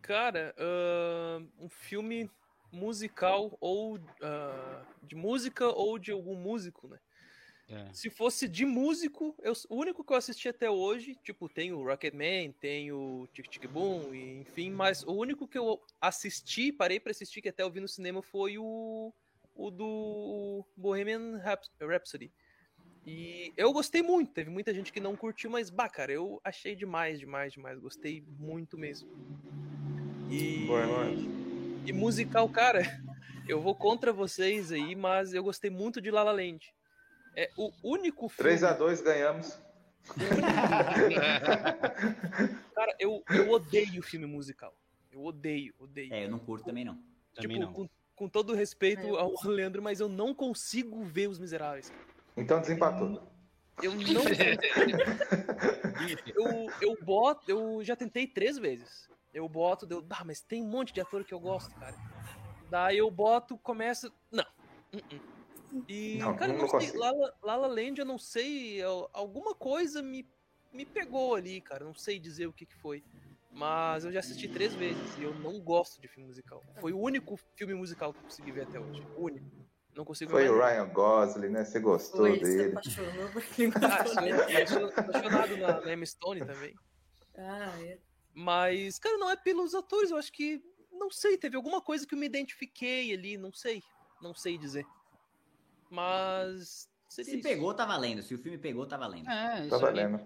Cara, 0.01 0.55
ahn, 0.57 1.47
um 1.59 1.69
filme 1.69 2.29
musical 2.71 3.57
ou 3.59 3.99
ah, 4.21 4.85
de 5.03 5.15
música 5.15 5.67
ou 5.67 5.97
de 5.97 6.11
algum 6.11 6.35
músico, 6.35 6.87
né? 6.87 6.99
É. 7.71 7.93
Se 7.93 8.09
fosse 8.09 8.49
de 8.49 8.65
músico, 8.65 9.33
eu, 9.41 9.53
o 9.69 9.75
único 9.77 10.03
que 10.03 10.11
eu 10.11 10.17
assisti 10.17 10.49
até 10.49 10.69
hoje, 10.69 11.17
tipo, 11.23 11.47
tem 11.47 11.71
o 11.71 11.81
Rocketman, 11.81 12.51
tem 12.59 12.91
o 12.91 13.27
Tic 13.33 13.47
Tic 13.47 13.65
Boom, 13.67 14.13
e, 14.13 14.41
enfim, 14.41 14.69
mas 14.69 15.03
o 15.03 15.13
único 15.13 15.47
que 15.47 15.57
eu 15.57 15.81
assisti, 15.99 16.71
parei 16.71 16.99
pra 16.99 17.11
assistir, 17.11 17.41
que 17.41 17.47
até 17.47 17.63
eu 17.63 17.71
vi 17.71 17.79
no 17.79 17.87
cinema, 17.87 18.21
foi 18.21 18.57
o, 18.57 19.13
o 19.55 19.71
do 19.71 20.65
Bohemian 20.75 21.37
Rhapsody. 21.79 22.29
E 23.05 23.51
eu 23.57 23.71
gostei 23.71 24.03
muito. 24.03 24.31
Teve 24.31 24.49
muita 24.49 24.73
gente 24.73 24.91
que 24.91 24.99
não 24.99 25.15
curtiu, 25.15 25.49
mas, 25.49 25.69
bah, 25.69 25.89
cara, 25.89 26.11
eu 26.11 26.39
achei 26.43 26.75
demais, 26.75 27.19
demais, 27.19 27.53
demais. 27.53 27.79
Gostei 27.79 28.23
muito 28.37 28.77
mesmo. 28.77 29.09
E, 30.29 30.65
boa. 30.67 30.85
e 31.85 31.91
musical, 31.91 32.47
cara, 32.49 32.81
eu 33.47 33.59
vou 33.59 33.73
contra 33.73 34.13
vocês 34.13 34.71
aí, 34.71 34.95
mas 34.95 35.33
eu 35.33 35.43
gostei 35.43 35.69
muito 35.69 35.99
de 35.99 36.11
La 36.11 36.23
La 36.23 36.31
Land. 36.31 36.71
É 37.35 37.49
o 37.57 37.71
único 37.83 38.29
filme. 38.29 38.51
3x2 38.51 39.01
ganhamos. 39.03 39.59
Cara, 42.75 42.95
eu, 42.99 43.23
eu 43.29 43.49
odeio 43.51 44.01
filme 44.01 44.25
musical. 44.25 44.73
Eu 45.11 45.23
odeio, 45.23 45.73
odeio. 45.79 46.13
É, 46.13 46.25
eu 46.25 46.29
não 46.29 46.39
curto 46.39 46.65
também 46.65 46.85
não. 46.85 46.95
Também 47.33 47.57
tipo, 47.57 47.59
não. 47.59 47.73
Com, 47.73 47.89
com 48.15 48.29
todo 48.29 48.53
respeito 48.53 49.01
É, 49.01 49.09
eu- 49.09 49.19
ao 49.19 49.33
Leandro, 49.43 49.81
mas 49.81 49.99
eu 49.99 50.09
não 50.09 50.33
consigo 50.33 51.03
ver 51.03 51.27
Os 51.27 51.39
Miseráveis. 51.39 51.91
Então 52.35 52.61
desempatou. 52.61 53.21
Eu 53.81 53.93
não. 53.95 54.23
eu, 56.35 56.69
eu 56.81 56.97
boto, 57.03 57.49
eu 57.49 57.83
já 57.83 57.95
tentei 57.95 58.27
três 58.27 58.57
vezes. 58.57 59.09
Eu 59.33 59.47
boto, 59.47 59.85
deu, 59.85 60.05
ah, 60.09 60.23
mas 60.25 60.41
tem 60.41 60.61
um 60.61 60.67
monte 60.67 60.93
de 60.93 61.01
ator 61.01 61.23
que 61.23 61.33
eu 61.33 61.39
gosto, 61.39 61.73
cara. 61.75 61.95
Daí 62.69 62.97
eu 62.97 63.09
boto, 63.09 63.57
começa. 63.57 64.11
Não. 64.31 64.45
Uh-uh. 64.93 65.19
E, 65.87 66.17
Não, 66.17 66.35
cara, 66.35 66.53
não 66.53 66.67
não 66.67 66.79
sei. 66.79 66.91
Lala, 66.97 67.33
Lala 67.41 67.67
Land, 67.67 67.99
eu 67.99 68.05
não 68.05 68.17
sei. 68.17 68.81
alguma 69.13 69.55
coisa 69.55 70.01
me, 70.01 70.27
me 70.73 70.85
pegou 70.85 71.35
ali, 71.35 71.61
cara. 71.61 71.85
Não 71.85 71.93
sei 71.93 72.19
dizer 72.19 72.47
o 72.47 72.53
que, 72.53 72.65
que 72.65 72.75
foi. 72.75 73.03
Mas 73.53 74.05
eu 74.05 74.11
já 74.11 74.19
assisti 74.19 74.47
três 74.47 74.73
vezes 74.75 75.17
e 75.17 75.23
eu 75.23 75.33
não 75.35 75.59
gosto 75.59 75.99
de 75.99 76.07
filme 76.07 76.27
musical. 76.27 76.63
Foi 76.79 76.93
o 76.93 76.99
único 76.99 77.37
filme 77.55 77.73
musical 77.73 78.13
que 78.13 78.19
eu 78.19 78.23
consegui 78.23 78.51
ver 78.51 78.61
até 78.61 78.79
hoje. 78.79 79.05
O 79.17 79.25
único. 79.25 79.45
Não 79.93 80.05
consigo 80.05 80.31
Foi 80.31 80.43
ver 80.43 80.51
o 80.51 80.57
mais 80.57 80.73
Ryan 80.77 80.87
Gosling, 80.93 81.49
né? 81.49 81.65
Você 81.65 81.79
gostou 81.79 82.21
Foi, 82.21 82.35
se 82.37 82.43
dele. 82.43 82.71
apaixonou 82.71 83.29
por 83.29 83.43
ele. 83.57 83.71
Ah, 83.83 84.05
sou, 84.05 84.23
eu 84.23 84.67
sou 84.67 84.85
apaixonado 84.95 85.57
na, 85.57 85.81
na 85.81 85.93
Emma 85.93 86.05
Stone 86.05 86.45
também. 86.45 86.73
Ah, 87.37 87.77
é. 87.81 87.99
Mas, 88.33 88.97
cara, 88.97 89.17
não 89.17 89.29
é 89.29 89.35
pelos 89.35 89.75
atores, 89.75 90.11
eu 90.11 90.17
acho 90.17 90.31
que. 90.31 90.63
Não 90.91 91.09
sei, 91.11 91.37
teve 91.37 91.57
alguma 91.57 91.81
coisa 91.81 92.05
que 92.07 92.13
eu 92.15 92.19
me 92.19 92.25
identifiquei 92.25 93.13
ali, 93.13 93.37
não 93.37 93.51
sei. 93.51 93.83
Não 94.21 94.33
sei 94.33 94.57
dizer. 94.57 94.85
Mas. 95.91 96.89
Seria 97.09 97.31
Se 97.31 97.37
isso. 97.39 97.47
pegou, 97.47 97.73
tá 97.73 97.85
valendo. 97.85 98.23
Se 98.23 98.33
o 98.33 98.37
filme 98.37 98.57
pegou, 98.57 98.85
tá 98.85 98.95
valendo. 98.97 99.29
É, 99.29 99.57
Tá 99.57 99.65
isso 99.65 99.75
aí. 99.75 99.81
valendo. 99.81 100.25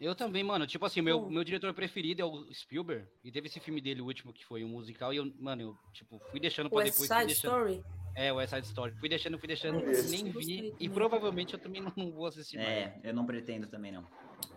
Eu 0.00 0.14
também, 0.14 0.42
mano. 0.42 0.66
Tipo 0.66 0.86
assim, 0.86 1.00
meu, 1.00 1.28
meu 1.30 1.44
diretor 1.44 1.72
preferido 1.72 2.22
é 2.22 2.24
o 2.24 2.52
Spielberg. 2.52 3.06
E 3.22 3.30
teve 3.30 3.46
esse 3.48 3.60
filme 3.60 3.80
dele, 3.80 4.00
o 4.00 4.06
último, 4.06 4.32
que 4.32 4.44
foi 4.44 4.64
um 4.64 4.68
musical. 4.68 5.12
E 5.12 5.18
eu, 5.18 5.32
mano, 5.38 5.62
eu, 5.62 5.76
tipo, 5.92 6.18
fui 6.30 6.40
deixando 6.40 6.68
pra 6.68 6.78
West 6.78 6.92
depois. 6.92 7.08
Fui 7.08 7.16
Side 7.16 7.26
deixando... 7.26 7.68
Story? 7.68 7.84
É, 8.16 8.32
o 8.32 8.36
West 8.36 8.52
Side 8.52 8.66
Story. 8.66 8.94
Fui 8.98 9.08
deixando, 9.08 9.38
fui 9.38 9.46
deixando, 9.46 9.88
assisti, 9.88 10.24
nem 10.24 10.32
vi. 10.32 10.74
E 10.80 10.88
provavelmente 10.88 11.54
eu 11.54 11.60
também 11.60 11.80
não, 11.96 12.10
vou 12.10 12.26
assistir 12.26 12.56
mais. 12.56 12.68
É, 12.68 13.00
eu 13.04 13.14
não 13.14 13.24
pretendo 13.24 13.68
também 13.68 13.92
não. 13.92 14.04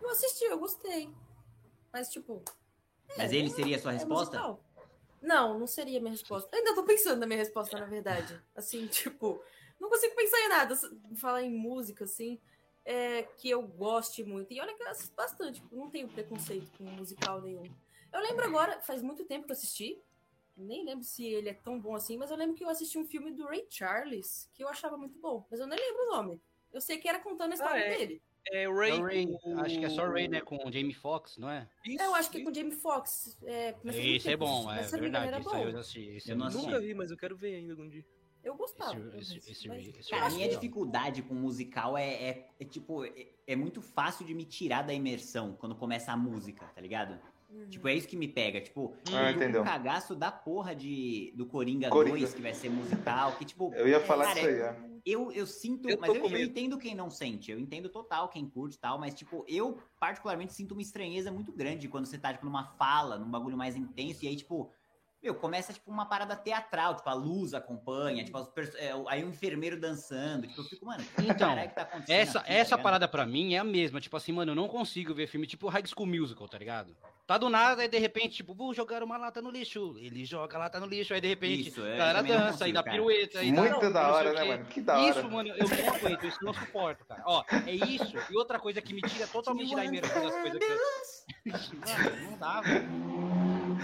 Eu 0.02 0.10
assisti, 0.10 0.46
eu 0.46 0.58
gostei. 0.58 1.10
Mas, 1.92 2.10
tipo. 2.10 2.42
Mas 3.18 3.32
é, 3.32 3.36
ele 3.36 3.50
seria 3.50 3.76
a 3.76 3.80
sua 3.80 3.92
é 3.92 3.96
resposta? 3.96 4.38
musical. 4.40 4.64
Não, 5.22 5.60
não 5.60 5.68
seria 5.68 6.00
minha 6.00 6.12
resposta. 6.12 6.50
Eu 6.52 6.60
ainda 6.60 6.74
tô 6.74 6.84
pensando 6.84 7.20
na 7.20 7.28
minha 7.28 7.38
resposta, 7.38 7.78
na 7.78 7.86
verdade. 7.86 8.42
Assim, 8.56 8.88
tipo, 8.88 9.42
não 9.84 9.90
consigo 9.90 10.16
pensar 10.16 10.40
em 10.40 10.50
nada. 10.50 10.76
Falar 11.16 11.44
em 11.44 11.52
música, 11.52 12.06
assim, 12.06 12.40
é, 12.86 13.24
que 13.24 13.50
eu 13.50 13.62
goste 13.62 14.24
muito. 14.24 14.52
E 14.52 14.60
olha 14.60 14.74
que 14.74 14.82
eu 14.82 14.90
assisto 14.90 15.16
bastante, 15.16 15.62
tipo, 15.62 15.76
não 15.76 15.90
tenho 15.90 16.08
preconceito 16.08 16.72
com 16.78 16.84
musical 16.86 17.42
nenhum. 17.42 17.64
Eu 18.12 18.22
lembro 18.22 18.46
agora, 18.46 18.82
faz 18.82 19.02
muito 19.02 19.26
tempo 19.26 19.46
que 19.46 19.52
eu 19.52 19.56
assisti. 19.56 20.00
Nem 20.56 20.86
lembro 20.86 21.04
se 21.04 21.26
ele 21.26 21.50
é 21.50 21.54
tão 21.54 21.80
bom 21.80 21.96
assim, 21.96 22.16
mas 22.16 22.30
eu 22.30 22.38
lembro 22.38 22.56
que 22.56 22.64
eu 22.64 22.70
assisti 22.70 22.98
um 22.98 23.06
filme 23.06 23.32
do 23.32 23.46
Ray 23.46 23.66
Charles, 23.70 24.48
que 24.54 24.64
eu 24.64 24.68
achava 24.68 24.96
muito 24.98 25.18
bom. 25.20 25.46
Mas 25.50 25.60
eu 25.60 25.66
nem 25.68 25.80
lembro 25.80 26.04
o 26.04 26.12
nome. 26.16 26.42
Eu 26.72 26.80
sei 26.80 26.98
que 26.98 27.08
era 27.10 27.20
contando 27.20 27.52
a 27.52 27.56
história 27.56 27.82
Ah, 27.84 27.88
é. 27.88 27.98
dele. 27.98 28.22
É 28.48 28.64
É 28.64 28.68
Ray. 28.68 28.92
o 28.92 29.04
Ray. 29.04 29.26
o- 29.26 29.60
Acho 29.62 29.80
que 29.80 29.86
é 29.86 29.90
só 29.90 30.06
Ray, 30.08 30.28
né? 30.28 30.42
Com 30.42 30.58
o 30.58 30.72
Jamie 30.72 30.94
Foxx, 30.94 31.38
não 31.38 31.50
é? 31.50 31.68
Isso, 31.86 32.04
eu 32.04 32.14
acho 32.14 32.30
que 32.30 32.40
é 32.40 32.44
com 32.44 32.52
o 32.52 32.54
Jamie 32.54 32.72
Foxx. 32.76 33.38
É, 33.44 33.74
Esse 33.86 34.30
é 34.30 34.34
eu 34.34 34.38
bom, 34.38 34.72
é 34.72 34.86
eu 34.86 34.90
verdade. 34.90 35.28
era 35.28 35.40
Isso 35.40 35.50
eu 35.50 35.54
bom. 35.66 35.72
já 35.72 35.80
assisti. 35.80 36.02
Esse 36.10 36.32
Eu 36.32 36.44
assisti. 36.44 36.66
bom. 36.66 36.72
Nunca 36.72 36.80
vi, 36.82 36.94
mas 36.94 37.10
eu 37.10 37.18
quero 37.18 37.36
ver 37.38 37.56
ainda 37.56 37.74
algum 37.74 37.88
dia. 37.90 38.06
Eu 38.44 38.56
gostava. 38.56 39.00
Esse- 39.18 39.38
esse- 39.38 39.52
esse- 39.52 39.68
mas- 39.68 39.88
esse- 39.88 40.10
Cara, 40.10 40.24
a 40.24 40.28
acho 40.28 40.36
minha 40.36 40.50
dificuldade 40.50 41.22
com 41.22 41.34
musical 41.34 41.98
é, 41.98 42.14
é, 42.14 42.48
é, 42.60 42.66
tipo, 42.66 43.06
é, 43.06 43.28
é 43.48 43.56
muito 43.56 43.82
fácil 43.82 44.26
de 44.26 44.34
me 44.34 44.44
tirar 44.46 44.82
da 44.84 44.94
imersão 44.94 45.56
quando 45.60 45.76
começa 45.76 46.12
a 46.12 46.18
música, 46.18 46.66
tá 46.68 46.82
ligado? 46.82 47.18
Uhum. 47.50 47.70
Tipo, 47.70 47.88
é 47.88 47.94
isso 47.96 48.08
que 48.08 48.18
me 48.18 48.28
pega. 48.28 48.60
Tipo, 48.60 48.94
Ah, 49.14 49.32
eu 49.32 49.62
um 49.62 49.64
cagaço 49.64 50.16
da 50.16 50.32
porra 50.32 50.76
de, 50.76 51.32
do 51.36 51.46
Coringa, 51.46 51.90
Coringa. 51.90 52.18
2, 52.18 52.34
que 52.34 52.42
vai 52.42 52.54
ser 52.54 52.70
musical, 52.70 53.34
que 53.38 53.46
tipo, 53.46 53.72
Eu 53.76 53.88
ia 53.88 54.00
falar 54.00 54.26
Cara, 54.26 54.36
disso 54.36 54.48
aí, 54.48 54.60
é. 54.60 54.76
eu, 55.06 55.32
eu 55.32 55.46
sinto, 55.46 55.88
Eu 55.88 56.00
mas 56.00 56.14
eu, 56.14 56.26
eu 56.26 56.38
entendo 56.44 56.78
quem 56.80 56.96
não 56.96 57.12
sente, 57.12 57.52
eu 57.52 57.60
entendo 57.60 57.90
total 57.90 58.28
quem 58.28 58.50
curte 58.50 58.76
e 58.78 58.80
tal, 58.80 58.98
mas 59.00 59.14
tipo, 59.14 59.46
eu 59.48 59.78
particularmente 60.00 60.52
sinto 60.54 60.72
uma 60.72 60.82
estranheza 60.82 61.32
muito 61.32 61.52
grande 61.52 61.88
quando 61.88 62.08
você 62.08 62.18
tá, 62.18 62.34
tipo, 62.34 62.46
numa 62.46 62.66
fala, 62.74 63.18
num 63.20 63.30
bagulho 63.30 63.56
mais 63.56 63.76
intenso, 63.76 64.26
e 64.26 64.28
aí, 64.28 64.36
tipo, 64.36 64.72
meu, 65.24 65.34
começa, 65.36 65.72
tipo, 65.72 65.90
uma 65.90 66.06
parada 66.06 66.36
teatral, 66.36 66.96
tipo, 66.96 67.10
a 67.10 67.14
luz 67.14 67.54
acompanha, 67.54 68.26
tipo, 68.26 68.38
as 68.38 68.48
perso- 68.50 68.76
é, 68.78 68.92
aí 69.08 69.24
o 69.24 69.30
enfermeiro 69.30 69.80
dançando, 69.80 70.46
tipo, 70.48 70.60
eu 70.60 70.66
fico, 70.66 70.86
mano, 70.86 71.02
que 71.04 71.22
Então, 71.22 71.56
que 71.56 71.68
tá 71.76 71.84
acontecendo 71.84 72.16
Essa, 72.20 72.40
aqui, 72.40 72.48
tá 72.50 72.54
essa 72.54 72.70
ligado? 72.76 72.84
parada 72.84 73.08
pra 73.08 73.26
mim 73.26 73.54
é 73.54 73.60
a 73.60 73.64
mesma. 73.64 74.02
Tipo 74.02 74.18
assim, 74.18 74.34
mano, 74.34 74.52
eu 74.52 74.56
não 74.56 74.68
consigo 74.68 75.14
ver 75.14 75.28
filme 75.28 75.48
tipo 75.48 75.70
High 75.70 75.86
School 75.88 76.08
Musical, 76.08 76.48
tá 76.50 76.58
ligado? 76.58 76.96
Tá 77.26 77.38
do 77.38 77.50
nada, 77.50 77.86
e 77.86 77.88
de 77.88 77.98
repente, 77.98 78.36
tipo, 78.36 78.54
vou 78.54 78.74
jogar 78.74 79.02
uma 79.02 79.16
lata 79.16 79.42
no 79.42 79.50
lixo. 79.50 79.96
Ele 79.98 80.26
joga 80.26 80.58
a 80.58 80.60
lata 80.60 80.78
no 80.78 80.86
lixo, 80.86 81.14
aí 81.14 81.22
de 81.22 81.28
repente, 81.30 81.70
Isso, 81.70 81.80
eu 81.80 81.94
a 81.94 81.98
galera 81.98 82.18
também 82.18 82.34
não 82.34 82.40
dança, 82.40 82.66
aí 82.66 82.74
consigo, 82.74 82.74
dá 82.74 82.84
cara. 82.84 82.96
pirueta, 82.98 83.40
aí 83.40 83.52
dá 83.54 83.62
Muito 83.62 83.82
não 83.82 83.92
da 83.94 84.12
hora, 84.14 84.34
né, 84.34 84.44
mano? 84.44 84.66
Que 84.66 84.82
da 84.82 85.00
hora. 85.00 85.10
Isso, 85.10 85.30
mano, 85.32 85.50
eu 85.50 85.66
não 85.70 85.96
aguento, 85.96 86.24
isso 86.26 86.40
não 86.44 86.54
suporto, 86.54 87.06
cara. 87.06 87.24
Ó, 87.26 87.46
é 87.66 87.72
isso. 87.72 88.18
E 88.30 88.36
outra 88.36 88.60
coisa 88.60 88.82
que 88.82 88.94
me 88.94 89.02
tira 89.02 89.26
totalmente 89.32 89.74
da 89.74 89.86
imersão 89.86 90.22
das 90.22 90.36
coisas 90.36 90.60
que 90.60 90.66
eu... 90.66 90.78
Mano, 92.04 92.32
não 92.32 92.38
dá, 92.38 92.60
velho. 92.62 93.13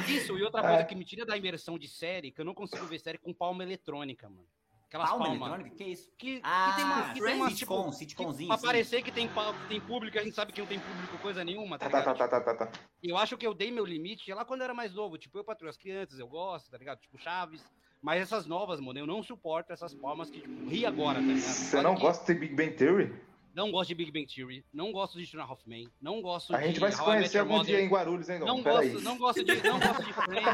Isso, 0.08 0.38
e 0.38 0.44
outra 0.44 0.62
coisa 0.62 0.78
É. 0.82 0.84
que 0.84 0.96
me 0.96 1.04
tira 1.06 1.26
da 1.26 1.38
imersão 1.38 1.78
de 1.78 1.88
série, 1.88 2.32
que 2.32 2.42
eu 2.42 2.46
não 2.46 2.54
consigo 2.54 2.86
ver 2.86 3.00
série 3.00 3.18
com 3.18 3.34
palma 3.34 3.64
eletrônica, 3.64 4.30
mano. 4.30 4.46
Aquelas 4.88 5.08
Palma 5.10 5.26
palmas. 5.26 5.42
eletrônica? 5.50 5.76
Que 5.76 5.84
isso? 5.84 6.10
Que, 6.18 6.40
Ah, 6.44 6.70
que 6.72 6.76
tem 6.78 6.86
uma, 6.86 7.14
que 7.14 7.22
tem 7.22 7.36
uma 7.36 7.46
tipo, 7.46 7.58
sitcom, 7.60 7.90
que, 7.92 7.96
sitcomzinho, 7.96 8.48
pra 8.48 8.58
sim. 8.58 8.66
parecer 8.66 9.04
que 9.04 9.12
tem, 9.12 9.30
tem 9.68 9.80
público, 9.80 10.18
a 10.18 10.24
gente 10.24 10.34
sabe 10.34 10.52
que 10.52 10.60
não 10.62 10.68
tem 10.68 10.80
público 10.80 11.16
coisa 11.20 11.44
nenhuma, 11.44 11.78
tá 11.78 11.88
Tá, 11.88 12.00
ligado? 12.00 12.18
tá, 12.18 12.28
tá, 12.28 12.42
tá, 12.42 12.56
tá, 12.56 12.66
tá. 12.66 12.80
Eu 13.04 13.16
acho 13.16 13.38
que 13.38 13.46
eu 13.46 13.54
dei 13.54 13.70
meu 13.70 13.86
limite 13.86 14.34
lá 14.34 14.44
quando 14.44 14.62
eu 14.62 14.66
era 14.66 14.74
mais 14.74 14.92
novo. 14.96 15.16
Tipo, 15.20 15.38
eu 15.38 15.44
patrulho 15.44 15.70
as 15.70 15.78
crianças, 15.78 16.18
eu 16.18 16.28
gosto, 16.28 16.72
tá 16.72 16.78
ligado? 16.80 17.00
Tipo, 17.02 17.20
Chaves. 17.20 17.64
Mas 18.02 18.22
essas 18.22 18.48
novas, 18.48 18.80
mano, 18.80 18.98
eu 18.98 19.06
não 19.06 19.22
suporto 19.22 19.72
essas 19.74 19.94
palmas 19.94 20.32
que, 20.32 20.42
tipo, 20.42 20.68
ri 20.70 20.86
agora, 20.88 21.20
tá 21.20 21.26
ligado? 21.26 21.42
Você 21.42 21.82
não 21.84 21.94
que 21.96 22.02
gosta 22.02 22.34
de 22.34 22.40
Big 22.40 22.56
Bang 22.56 22.72
Theory? 22.72 23.14
Não 23.54 23.72
gosto 23.72 23.90
de 23.90 23.96
Big 23.96 24.12
Bang 24.12 24.28
Theory, 24.28 24.64
não 24.74 24.92
gosto 24.92 25.20
de 25.22 25.40
a 25.40 25.44
Half 25.44 25.66
Men, 25.66 25.90
não 26.02 26.22
gosto 26.22 26.54
A 26.56 26.60
de 26.60 26.68
gente 26.68 26.80
vai 26.80 26.92
se 26.92 27.02
conhecer 27.02 27.40
algum 27.40 27.64
dia 27.64 27.82
em 27.82 27.88
Guarulhos, 27.90 28.30
hein, 28.30 28.40
Dom? 28.40 28.46
Não 28.46 28.62
gosto, 28.62 29.02
não 29.02 29.18
gosto 29.18 29.44
de, 29.44 29.64
não 29.64 29.80
gosto 29.80 30.04
de 30.04 30.14
Friends. 30.14 30.50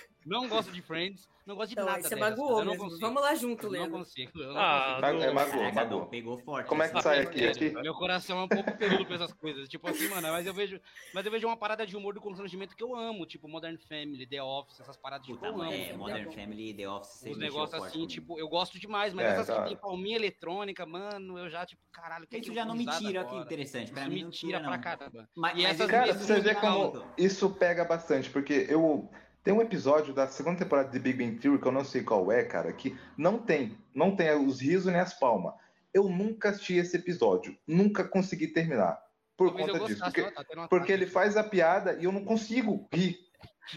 não 0.30 0.48
gosto 0.48 0.70
de 0.72 0.80
Friends, 0.80 1.28
não 1.46 1.56
gosto 1.56 1.68
de 1.70 1.74
Então, 1.74 1.86
nada 1.86 2.02
você 2.02 2.14
dessas, 2.14 2.18
magoou 2.38 2.64
mesmo. 2.64 2.78
consigo. 2.78 3.00
Vamos 3.00 3.22
lá 3.22 3.34
junto, 3.34 3.62
Eu 3.66 3.70
não 3.72 3.78
Leandro. 3.78 3.98
consigo, 3.98 4.38
eu 4.40 4.52
não 4.54 4.60
Ah, 4.60 4.98
consigo. 5.00 5.22
É 5.22 5.32
magoou, 5.32 5.58
Caraca, 5.58 5.74
magoou. 5.74 6.06
Pegou 6.06 6.38
forte. 6.38 6.66
Como 6.68 6.82
é 6.82 6.88
que 6.88 7.02
sai 7.02 7.20
aqui? 7.20 7.46
aqui? 7.46 7.70
Meu 7.70 7.94
coração 7.94 8.38
é 8.40 8.42
um 8.44 8.48
pouco 8.48 8.76
peludo 8.76 9.04
pra 9.06 9.14
essas 9.16 9.32
coisas. 9.32 9.68
Tipo 9.68 9.88
assim, 9.90 10.08
mano, 10.08 10.28
mas 10.28 10.46
eu 10.46 10.54
vejo, 10.54 10.80
mas 11.12 11.26
eu 11.26 11.32
vejo 11.32 11.46
uma 11.48 11.56
parada 11.56 11.84
de 11.86 11.96
humor 11.96 12.14
do 12.14 12.20
constrangimento 12.20 12.76
que 12.76 12.84
eu 12.84 12.94
amo, 12.94 13.26
tipo 13.26 13.48
Modern 13.48 13.76
Family, 13.88 14.26
The 14.26 14.42
Office, 14.42 14.80
essas 14.80 14.96
paradas 14.96 15.26
tipo, 15.26 15.44
eu 15.44 15.52
amo. 15.54 15.64
é, 15.64 15.88
é 15.88 15.92
Modern. 15.96 16.30
Family 16.30 16.70
e 16.70 16.74
The 16.74 16.88
Office. 16.88 17.20
você 17.20 17.30
Os 17.30 17.38
negócios 17.38 17.82
assim, 17.82 18.06
tipo, 18.06 18.38
eu 18.38 18.48
gosto 18.48 18.78
demais, 18.78 19.12
mas 19.12 19.26
É, 19.26 19.28
essas 19.30 19.46
que 19.46 19.52
hora. 19.52 19.66
tem 19.66 19.76
palminha 19.76 20.16
eletrônica, 20.16 20.86
mano, 20.86 21.38
eu 21.38 21.50
já, 21.50 21.66
tipo, 21.66 21.82
caralho, 21.90 22.26
que 22.26 22.36
Isso 22.36 22.44
que 22.44 22.50
eu 22.50 22.54
já 22.54 22.64
não 22.64 22.76
me 22.76 22.86
tira, 22.86 23.24
que 23.24 23.34
interessante. 23.36 23.90
Pra 23.90 24.02
Isso 24.02 24.10
mim 24.10 24.24
me 24.24 24.30
tira 24.30 24.60
pra 24.60 24.78
caramba. 24.78 25.28
Mas- 25.36 25.58
E 25.58 25.64
essas 25.64 25.90
Cara, 25.90 26.12
você 26.14 26.40
final- 26.54 26.92
como 26.92 27.04
isso 27.18 27.50
pega 27.50 27.84
bastante, 27.84 28.30
porque 28.30 28.66
eu. 28.68 29.10
Tem 29.42 29.54
um 29.54 29.62
episódio 29.62 30.12
da 30.12 30.26
segunda 30.26 30.58
temporada 30.58 30.90
de 30.90 30.98
Big 30.98 31.16
Bang 31.16 31.38
Theory, 31.38 31.60
que 31.60 31.66
eu 31.66 31.72
não 31.72 31.84
sei 31.84 32.02
qual 32.02 32.30
é, 32.30 32.44
cara, 32.44 32.72
que 32.72 32.96
não 33.16 33.38
tem. 33.38 33.76
Não 33.94 34.14
tem 34.14 34.30
os 34.34 34.60
risos 34.60 34.92
nem 34.92 35.00
as 35.00 35.14
palmas. 35.14 35.54
Eu 35.94 36.08
nunca 36.08 36.50
assisti 36.50 36.74
esse 36.74 36.96
episódio. 36.96 37.56
Nunca 37.66 38.04
consegui 38.04 38.48
terminar. 38.48 39.00
Por 39.36 39.48
Talvez 39.48 39.68
eu 39.68 39.74
conta 39.74 39.86
disso. 39.86 40.04
Porque, 40.04 40.22
tá 40.30 40.68
porque 40.68 40.92
ele 40.92 41.06
faz 41.06 41.36
a 41.36 41.42
piada 41.42 41.94
e 41.98 42.04
eu 42.04 42.12
não 42.12 42.24
consigo 42.24 42.86
rir. 42.92 43.18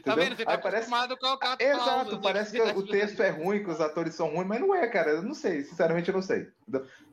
Tá 0.04 0.12
entendeu? 0.12 0.24
vendo? 0.24 0.36
Você 0.36 0.46
tá 0.46 0.52
Aí 0.52 0.58
parece 0.58 0.78
acostumado 0.94 1.18
com 1.18 1.28
o 1.28 1.38
cara 1.38 1.64
Exato, 1.64 2.20
parece 2.20 2.52
que 2.52 2.62
o 2.62 2.86
texto 2.86 3.22
é 3.22 3.30
ruim, 3.30 3.64
que 3.64 3.70
os 3.70 3.80
atores 3.80 4.16
são 4.16 4.28
ruins, 4.34 4.48
mas 4.48 4.60
não 4.60 4.76
é, 4.76 4.88
cara. 4.88 5.12
Eu 5.12 5.22
não 5.22 5.34
sei, 5.34 5.64
sinceramente 5.64 6.10
eu 6.10 6.16
não 6.16 6.22
sei. 6.22 6.48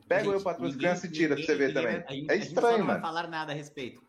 Pega 0.07 0.25
eu 0.25 0.33
Gente, 0.33 0.43
pra 0.43 0.53
tuas 0.55 0.73
ninguém- 0.73 0.77
crianças 0.79 1.03
e 1.05 1.13
tira 1.13 1.35
pra 1.35 1.45
você 1.45 1.55
ver 1.55 1.67
ninguém- 1.69 1.83
também. 1.83 1.99
ninguém- 1.99 2.09
a 2.09 2.13
gente- 2.13 2.29
É 2.29 2.33
a 2.33 2.35
gente 2.37 2.47
só 2.47 2.59
estranho, 2.59 2.77
não 2.79 2.85
vai 2.87 2.95
mano. 2.95 3.01
falar 3.07 3.27
nada 3.27 3.51
a 3.53 3.55
respeito. 3.55 4.01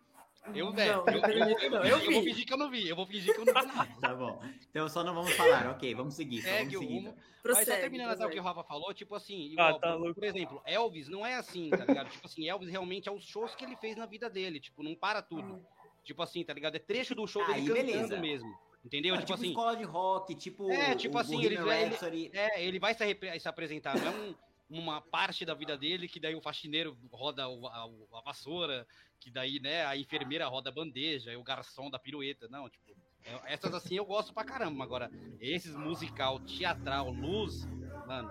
Eu, 0.55 0.73
velho, 0.73 1.05
Não, 1.07 1.07
eu, 1.07 1.21
eu, 1.21 1.29
eu, 1.29 1.59
eu, 1.59 1.71
não, 1.71 1.85
eu, 1.85 1.99
eu 1.99 2.13
vou 2.13 2.23
fingir 2.23 2.45
que 2.45 2.53
eu 2.53 2.57
não 2.57 2.71
vi. 2.71 2.89
Eu 2.89 2.97
vou 2.97 3.07
fingir 3.07 3.33
que 3.33 3.41
eu 3.41 3.45
não 3.45 3.55
vi 3.63 3.67
nada. 3.69 3.89
Tá 4.01 4.15
bom. 4.15 4.43
Então 4.71 4.89
só 4.89 5.05
não 5.05 5.15
vamos 5.15 5.33
falar, 5.35 5.71
ok, 5.71 5.95
vamos 5.95 6.15
seguir. 6.15 6.43
Segue 6.43 6.75
vamos 6.75 6.89
seguir. 6.89 6.99
então. 7.01 7.15
Mas 7.45 7.67
só 7.67 7.77
terminando 7.77 8.11
até 8.11 8.27
o 8.27 8.31
que 8.31 8.41
o. 8.41 8.43
Rafa 8.43 8.65
falou, 8.65 8.93
tipo 8.93 9.15
assim, 9.15 9.49
Ah, 9.51 9.53
igual, 9.53 9.81
tá 9.81 9.93
por, 9.93 9.99
louco. 10.01 10.15
por 10.15 10.25
exemplo, 10.25 10.63
Elvis 10.67 11.09
não 11.09 11.25
é 11.25 11.37
assim, 11.37 11.71
tá 11.71 11.85
ligado? 11.85 12.11
tipo 12.11 12.27
assim, 12.27 12.49
Elvis 12.49 12.69
realmente 12.69 13.09
é 13.09 13.13
os 13.13 13.25
shows 13.25 13.55
que 13.55 13.65
ele 13.65 13.77
fez 13.77 13.97
na 13.97 14.07
vida 14.07 14.29
dele, 14.29 14.59
tipo, 14.61 14.83
não 14.83 14.95
para 14.95 15.23
tudo. 15.23 15.65
Tipo 16.05 16.23
assim, 16.23 16.43
tá 16.45 16.53
ligado? 16.53 16.75
É 16.75 16.81
trecho 16.81 17.15
do 17.15 17.27
show 17.27 17.43
Aí, 17.45 17.63
dele 17.63 17.69
cantando 17.69 17.87
beleza. 17.93 18.19
mesmo. 18.19 18.59
Entendeu? 18.85 19.15
Mano, 19.15 19.25
tipo, 19.25 19.35
tipo 19.37 19.41
assim, 19.41 19.51
escola 19.51 19.77
de 19.77 19.85
rock, 19.85 20.35
tipo 20.35 20.71
É, 20.73 20.95
tipo 20.97 21.17
o 21.17 21.21
assim, 21.21 21.45
ele 21.45 21.57
vai- 21.59 21.85
ele- 22.03 22.31
é, 22.35 22.65
ele 22.65 22.79
vai 22.81 22.95
se, 22.95 23.39
se 23.39 23.49
apresentar, 23.49 23.97
não 23.97 24.07
é 24.09 24.11
um 24.11 24.35
uma 24.71 25.03
parte 25.03 25.45
da 25.45 25.53
vida 25.53 25.77
dele, 25.77 26.09
que 26.09 26.19
daí 26.19 26.35
o 26.35 26.41
faxineiro 26.41 26.97
roda 27.13 27.47
o- 27.47 27.67
a, 27.67 27.85
a 28.19 28.23
vassoura, 28.23 28.87
que 29.23 29.31
daí, 29.31 29.61
né, 29.61 29.85
a 29.87 29.97
enfermeira 29.97 30.47
roda 30.49 30.71
a 30.71 30.73
bandeja, 30.73 31.33
e 31.33 31.37
o 31.37 31.43
garçom 31.43 31.89
da 31.89 31.99
pirueta. 31.99 32.49
Não, 32.49 32.69
tipo, 32.69 32.91
é- 33.25 33.53
essas 33.55 33.73
assim 33.75 33.95
eu 33.95 34.05
gosto 34.05 34.35
pra 34.35 34.45
caramba. 34.45 34.83
Agora, 34.83 35.11
esses 35.41 35.75
musical, 35.77 36.41
teatral, 36.41 37.11
luz, 37.11 37.65
mano. 38.07 38.31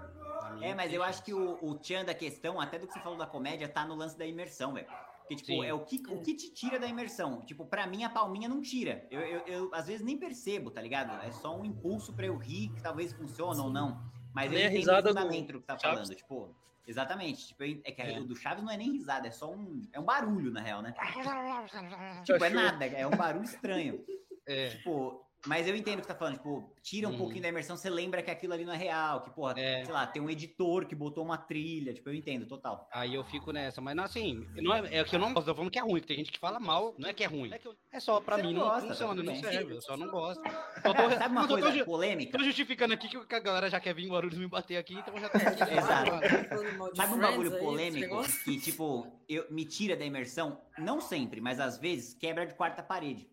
É, 0.62 0.75
mas 0.75 0.91
eu 0.93 1.01
acho 1.01 1.23
que 1.23 1.34
o, 1.34 1.58
o 1.62 1.75
tchan 1.80 2.04
da 2.04 2.13
questão, 2.13 2.60
até 2.60 2.77
do 2.77 2.86
que 2.88 2.93
você 2.93 2.99
falou 2.99 3.17
da 3.17 3.25
comédia, 3.25 3.69
tá 3.69 3.86
no 3.86 3.95
lance 3.95 4.17
da 4.17 4.25
imersão, 4.25 4.73
velho. 4.73 4.88
Porque, 5.19 5.36
tipo, 5.38 5.62
Sim. 5.62 5.65
é 5.65 5.73
o 5.73 5.80
que, 5.86 6.01
o 6.10 6.21
que 6.21 6.36
te 6.36 6.54
tira 6.54 6.77
da 6.77 6.88
imersão. 6.88 7.41
Tipo, 7.45 7.65
pra 7.65 7.88
mim, 7.88 8.04
a 8.04 8.10
palminha 8.10 8.49
não 8.49 8.62
tira. 8.62 9.08
Eu, 9.10 9.21
eu, 9.21 9.39
eu, 9.47 9.73
às 9.73 9.88
vezes, 9.88 10.06
nem 10.06 10.17
percebo, 10.17 10.69
tá 10.69 10.82
ligado? 10.82 11.23
É 11.25 11.32
só 11.32 11.58
um 11.58 11.63
impulso 11.63 12.12
pra 12.13 12.25
eu 12.25 12.36
rir, 12.38 12.67
que 12.73 12.82
talvez 12.82 13.13
funcione 13.13 13.62
ou 13.62 13.69
não. 13.69 14.04
Mas 14.34 14.51
eu 14.51 14.58
a 14.58 14.62
entendo 14.62 14.75
risada 14.77 15.01
do 15.04 15.08
fundamento 15.08 15.54
do 15.54 15.62
que 15.62 15.67
tá 15.67 15.77
Chaves. 15.80 15.99
falando. 15.99 16.15
Tipo, 16.15 16.56
exatamente. 16.87 17.47
Tipo, 17.47 17.63
eu- 17.63 17.81
é 17.83 17.91
que 17.91 18.01
É. 18.01 18.19
o 18.19 18.25
do 18.25 18.35
Chaves 18.35 18.63
não 18.63 18.71
é 18.71 18.77
nem 18.77 18.91
risada, 18.91 19.27
é 19.27 19.31
só 19.31 19.51
um... 19.51 19.81
É 19.93 19.99
um 19.99 20.03
barulho, 20.03 20.51
na 20.51 20.61
real, 20.61 20.81
né? 20.81 20.93
Tipo, 22.25 22.43
é 22.45 22.49
nada, 22.49 22.85
é 22.85 23.05
um 23.07 23.11
barulho 23.11 23.43
estranho. 23.45 24.03
É, 24.45 24.69
Tipo, 24.69 25.25
mas 25.45 25.67
eu 25.67 25.75
entendo 25.75 25.99
o 25.99 26.01
que 26.01 26.08
você 26.08 26.13
tá 26.13 26.19
falando, 26.19 26.36
tipo, 26.38 26.73
tira 26.84 27.08
um 27.08 27.12
Uhum. 27.12 27.17
pouquinho 27.17 27.41
da 27.41 27.49
imersão, 27.49 27.75
você 27.75 27.89
lembra 27.89 28.21
que 28.21 28.30
aquilo 28.30 28.54
ali 28.54 28.63
não 28.65 28.73
é 28.73 28.77
real, 28.77 29.21
que, 29.21 29.30
porra, 29.32 29.54
É. 29.60 29.84
sei 29.84 29.93
lá, 29.93 30.06
tem 30.06 30.21
um 30.21 30.30
editor 30.30 30.86
que 30.86 30.93
botou 30.95 31.23
uma 31.23 31.38
trilha, 31.38 31.93
tipo, 31.93 32.10
eu 32.10 32.13
entendo, 32.13 32.45
total. 32.45 32.88
aí 32.93 33.13
eu 33.15 33.23
fico 33.23 33.51
nessa. 33.51 33.82
Mas 33.82 33.95
não 33.95 34.04
assim, 34.04 34.45
não 34.56 34.73
é, 34.75 34.97
é 34.99 35.04
que 35.04 35.15
eu 35.15 35.19
não 35.19 35.34
gosto, 35.34 35.47
eu 35.47 35.54
tô 35.54 35.58
falando 35.58 35.71
que 35.71 35.80
é 35.80 35.82
ruim, 35.82 35.99
que 36.01 36.08
tem 36.08 36.17
gente 36.17 36.32
que 36.32 36.39
fala 36.39 36.60
mal, 36.60 36.93
não 36.97 37.10
é 37.10 37.13
que 37.13 37.23
é 37.23 37.27
ruim. 37.27 37.51
É 37.91 37.99
só 37.99 38.19
pra 38.21 38.36
Você 38.38 38.43
mim 38.43 38.54
não 38.54 38.60
não, 38.62 38.67
gosta, 38.69 38.88
funciona, 38.89 39.13
não 39.15 39.23
tudo 39.23 39.32
bem. 39.34 39.41
serve, 39.41 39.73
eu 39.73 39.82
só 39.82 39.97
não 39.97 40.08
gosto. 40.10 40.43
Só 40.82 40.93
tô, 40.93 41.10
Sabe 41.10 41.25
uma 41.32 41.41
não, 41.41 41.47
tô- 41.47 41.60
coisa 41.60 41.80
tô, 41.80 41.86
polêmica? 41.86 42.38
tô 42.38 42.43
justificando 42.43 42.93
aqui 42.93 43.08
que 43.10 43.36
a 43.36 43.39
galera 43.39 43.69
já 43.69 43.80
quer 43.80 43.93
vir 43.95 44.06
em 44.06 44.10
Guarulhos 44.12 44.38
me 44.38 44.47
bater 44.47 44.77
aqui, 44.77 44.93
então 44.95 45.17
já 45.19 45.30
tá 45.30 45.38
aqui. 45.49 45.73
Exato. 45.73 46.95
Sabe 46.95 47.13
um 47.15 47.19
bagulho 47.19 47.54
aí, 47.54 47.60
polêmico 47.60 47.99
negócio? 47.99 48.43
que, 48.43 48.60
tipo, 48.60 49.08
eu, 49.27 49.45
me 49.51 49.65
tira 49.65 49.95
da 49.95 50.06
imersão? 50.06 50.62
Não 50.77 51.01
sempre, 51.01 51.41
mas 51.41 51.60
às 51.60 51.77
vezes 51.77 52.13
quebra 52.13 52.45
de 52.45 52.54
quarta 52.54 52.84
parede. 52.84 53.27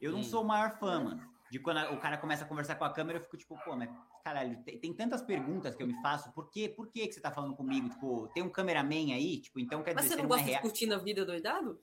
Eu 0.00 0.12
não 0.12 0.20
Hum. 0.20 0.24
sou 0.24 0.42
o 0.42 0.46
maior 0.46 0.78
fã, 0.78 1.00
mano. 1.00 1.28
De 1.50 1.58
quando 1.58 1.78
a- 1.78 1.90
o 1.92 1.98
cara 1.98 2.18
começa 2.18 2.44
a 2.44 2.46
conversar 2.46 2.74
com 2.74 2.84
a 2.84 2.92
câmera, 2.92 3.18
eu 3.18 3.22
fico 3.22 3.36
tipo, 3.36 3.58
pô, 3.64 3.74
mas 3.74 3.88
caralho, 4.24 4.62
tem, 4.64 4.78
tem 4.78 4.92
tantas 4.94 5.22
perguntas 5.22 5.74
que 5.74 5.82
eu 5.82 5.86
me 5.86 6.00
faço. 6.02 6.30
Por 6.32 6.50
quê? 6.50 6.68
Por 6.68 6.88
que, 6.90 7.06
que 7.06 7.12
você 7.14 7.20
tá 7.20 7.30
falando 7.30 7.56
comigo? 7.56 7.88
Tipo, 7.88 8.28
tem 8.34 8.42
um 8.42 8.50
cameraman 8.50 9.14
aí? 9.14 9.40
Tipo, 9.40 9.58
então 9.60 9.82
quer 9.82 9.94
Mas 9.94 10.04
dizer, 10.04 10.16
você 10.16 10.22
não 10.22 10.28
não 10.28 10.34
é 10.34 10.38
gosta 10.38 10.44
de 10.44 10.50
real. 10.50 10.62
curtir 10.62 10.92
a 10.92 10.98
vida 10.98 11.24
doidado? 11.24 11.80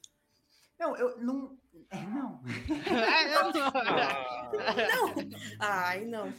Não, 0.78 0.96
eu 0.98 1.18
não. 1.20 1.58
é, 1.90 2.02
Não. 2.06 2.42
Ai, 5.60 6.06
não. 6.06 6.32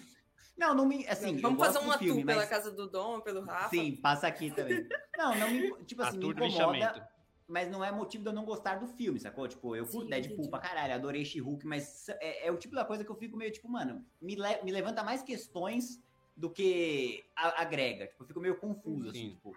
Não, 0.57 0.75
não 0.75 0.87
me. 0.87 1.07
Assim, 1.07 1.39
Vamos 1.41 1.59
fazer 1.65 1.79
uma 1.81 1.99
filme, 1.99 2.21
tour 2.21 2.27
pela 2.27 2.41
mas- 2.41 2.49
casa 2.49 2.71
do 2.71 2.89
Dom, 2.89 3.21
pelo 3.21 3.45
Rafa. 3.45 3.69
Sim, 3.71 3.97
passa 3.97 4.27
aqui 4.27 4.51
também. 4.51 4.87
Não, 5.17 5.35
não 5.35 5.51
me. 5.51 5.85
Tipo 5.85 6.03
assim, 6.03 6.19
me 6.19 6.25
Ator 6.25 6.35
do 6.35 6.45
incomoda. 6.45 7.09
Mas 7.49 7.71
não 7.71 7.85
é 7.85 7.93
motivo 7.93 8.25
de 8.25 8.29
eu 8.31 8.35
não 8.35 8.45
gostar 8.45 8.77
do 8.77 8.87
filme, 8.89 9.21
sacou? 9.21 9.47
Tipo, 9.47 9.77
eu 9.77 9.87
curto 9.87 10.09
Deadpool 10.09 10.33
entendi. 10.35 10.51
pra 10.51 10.59
caralho, 10.59 10.95
adorei 10.95 11.25
She-Hulk, 11.25 11.67
mas 11.67 12.09
é, 12.09 12.47
é 12.49 12.51
o 12.53 12.57
tipo 12.57 12.75
da 12.75 12.85
coisa 12.85 13.05
que 13.05 13.11
eu 13.11 13.15
fico 13.17 13.37
meio 13.37 13.53
tipo, 13.53 13.69
mano, 13.69 14.05
me, 14.21 14.35
le- 14.35 14.63
me 14.65 14.73
levanta 14.73 15.03
mais 15.05 15.23
questões 15.23 16.03
do 16.37 16.51
que 16.51 17.25
a- 17.37 17.63
agrega. 17.63 18.07
Tipo, 18.09 18.25
eu 18.25 18.27
fico 18.27 18.41
meio 18.41 18.57
confuso, 18.57 19.11
assim, 19.11 19.21
Sim. 19.29 19.31
tipo. 19.31 19.55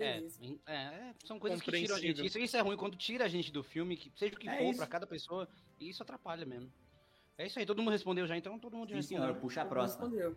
É, 0.00 0.22
é, 0.66 0.72
é, 0.74 1.14
são 1.24 1.40
coisas 1.40 1.60
que 1.60 1.72
tiram 1.72 1.96
a 1.96 1.98
gente. 2.00 2.24
Isso, 2.24 2.38
isso 2.38 2.56
é 2.56 2.60
ruim 2.60 2.76
quando 2.76 2.96
tira 2.96 3.24
a 3.24 3.28
gente 3.28 3.50
do 3.50 3.64
filme, 3.64 3.96
que, 3.96 4.12
seja 4.16 4.36
o 4.36 4.38
que 4.38 4.48
É 4.48 4.58
for, 4.58 4.76
pra 4.76 4.86
cada 4.86 5.06
pessoa, 5.08 5.48
e 5.80 5.88
isso 5.88 6.02
atrapalha 6.04 6.46
mesmo. 6.46 6.72
É 7.36 7.46
isso 7.46 7.58
aí, 7.58 7.66
todo 7.66 7.78
mundo 7.82 7.90
respondeu 7.90 8.24
já, 8.26 8.36
então 8.36 8.58
todo 8.60 8.76
mundo 8.76 8.90
já 8.90 8.94
Sim, 9.02 9.14
respondeu. 9.14 9.26
senhor, 9.26 9.40
puxa 9.40 9.62
a 9.62 9.64
próxima. 9.64 10.04
respondeu. 10.04 10.36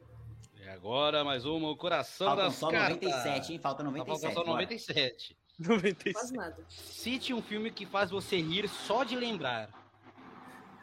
E 0.60 0.68
agora 0.68 1.24
mais 1.24 1.46
uma, 1.46 1.70
o 1.70 1.78
coração 1.78 2.26
Faltam 2.28 2.46
das 2.46 2.56
só 2.56 2.70
cartas. 2.72 3.02
97, 3.02 3.54
hein? 3.54 3.60
Falta 3.60 3.78
Tá 3.80 3.84
97. 3.84 4.20
faltando 4.22 4.34
só 4.34 4.40
bora. 4.44 4.52
97. 4.62 5.38
96. 5.68 6.14
Quase 6.14 6.34
nada. 6.34 6.58
Cite 6.70 7.34
um 7.34 7.42
filme 7.42 7.72
que 7.72 7.86
faz 7.86 8.10
você 8.12 8.38
rir 8.42 8.68
só 8.68 9.04
de 9.04 9.16
lembrar. 9.16 9.70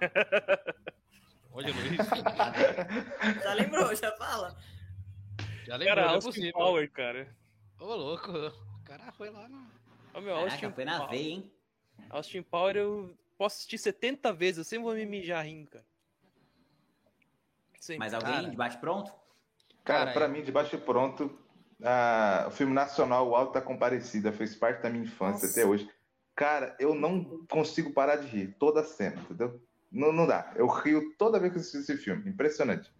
Olha, 1.52 1.72
Luiz. 1.74 1.96
Já 3.42 3.54
lembrou, 3.54 3.94
já 3.96 4.12
fala. 4.16 4.56
Já 5.64 5.76
lembrou, 5.76 5.96
Cara, 5.96 6.00
é 6.02 6.14
Austin 6.14 6.28
possível. 6.30 6.52
Power, 6.52 6.90
cara. 6.92 7.36
Ô, 7.80 7.94
louco. 7.94 8.30
O 8.30 8.84
cara 8.84 9.10
foi 9.12 9.30
lá 9.30 9.48
no... 9.48 9.58
Ô, 10.14 10.20
meu, 10.20 10.34
Caraca, 10.36 10.52
Austin, 10.54 10.70
foi 10.72 10.84
na 10.84 10.98
Power- 10.98 11.10
veia, 11.10 11.28
hein? 11.30 11.52
Austin 12.10 12.42
Power 12.42 12.76
eu 12.76 13.16
posso 13.36 13.56
assistir 13.56 13.78
70 13.78 14.32
vezes, 14.32 14.58
eu 14.58 14.64
sempre 14.64 14.84
vou 14.84 14.94
me 14.94 15.04
mijar 15.04 15.44
rindo, 15.44 15.68
cara. 15.70 15.84
Sempre. 17.80 17.98
Mais 17.98 18.14
alguém 18.14 18.32
Cara. 18.32 18.50
de 18.50 18.56
bate 18.56 18.78
pronto? 18.78 19.12
Cara, 19.84 20.00
Cara, 20.06 20.12
pra 20.12 20.24
é- 20.26 20.28
mim, 20.28 20.42
de 20.42 20.52
baixo 20.52 20.78
pronto, 20.78 21.38
ah, 21.82 22.46
o 22.48 22.50
filme 22.50 22.72
nacional 22.72 23.28
O 23.28 23.36
Alto 23.36 23.54
da 23.54 23.60
Comparecida 23.60 24.32
fez 24.32 24.54
parte 24.54 24.82
da 24.82 24.90
minha 24.90 25.04
infância 25.04 25.46
Nossa. 25.46 25.60
até 25.60 25.68
hoje. 25.68 25.88
Cara, 26.34 26.76
eu 26.78 26.94
não 26.94 27.46
consigo 27.48 27.92
parar 27.92 28.16
de 28.16 28.26
rir 28.26 28.56
toda 28.58 28.80
a 28.80 28.84
cena, 28.84 29.20
entendeu? 29.22 29.60
Não, 29.90 30.12
não 30.12 30.26
dá. 30.26 30.52
Eu 30.54 30.66
rio 30.68 31.14
toda 31.18 31.38
vez 31.38 31.52
que 31.52 31.58
eu 31.58 31.62
assisto 31.62 31.78
esse 31.78 31.96
filme. 31.96 32.28
Impressionante. 32.30 32.92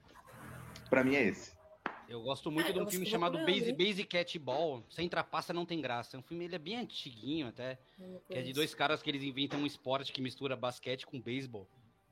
Pra 0.91 1.05
mim 1.05 1.15
é 1.15 1.23
esse. 1.23 1.57
Eu 2.09 2.23
gosto 2.23 2.51
muito 2.51 2.71
É, 2.71 2.73
de 2.73 2.81
um 2.81 2.89
filme 2.89 3.05
chamado 3.05 3.39
Base. 3.45 3.73
Base 3.73 4.03
Cat 4.05 4.39
Ball. 4.39 4.83
Sem 4.89 5.09
trapaça 5.09 5.53
não 5.53 5.67
tem 5.67 5.81
graça. 5.81 6.17
É 6.17 6.19
um 6.19 6.23
filme, 6.23 6.47
ele 6.47 6.55
é 6.55 6.59
bem 6.59 6.77
antiguinho 6.77 7.47
até. 7.49 7.79
Que 8.29 8.39
é 8.39 8.43
de 8.43 8.53
dois 8.55 8.75
caras 8.75 9.03
que 9.03 9.11
eles 9.11 9.23
inventam 9.23 9.61
um 9.61 9.67
esporte 9.67 10.13
que 10.13 10.23
mistura 10.23 10.57
basquete 10.57 11.07
com 11.07 11.21
beisebol. 11.21 11.69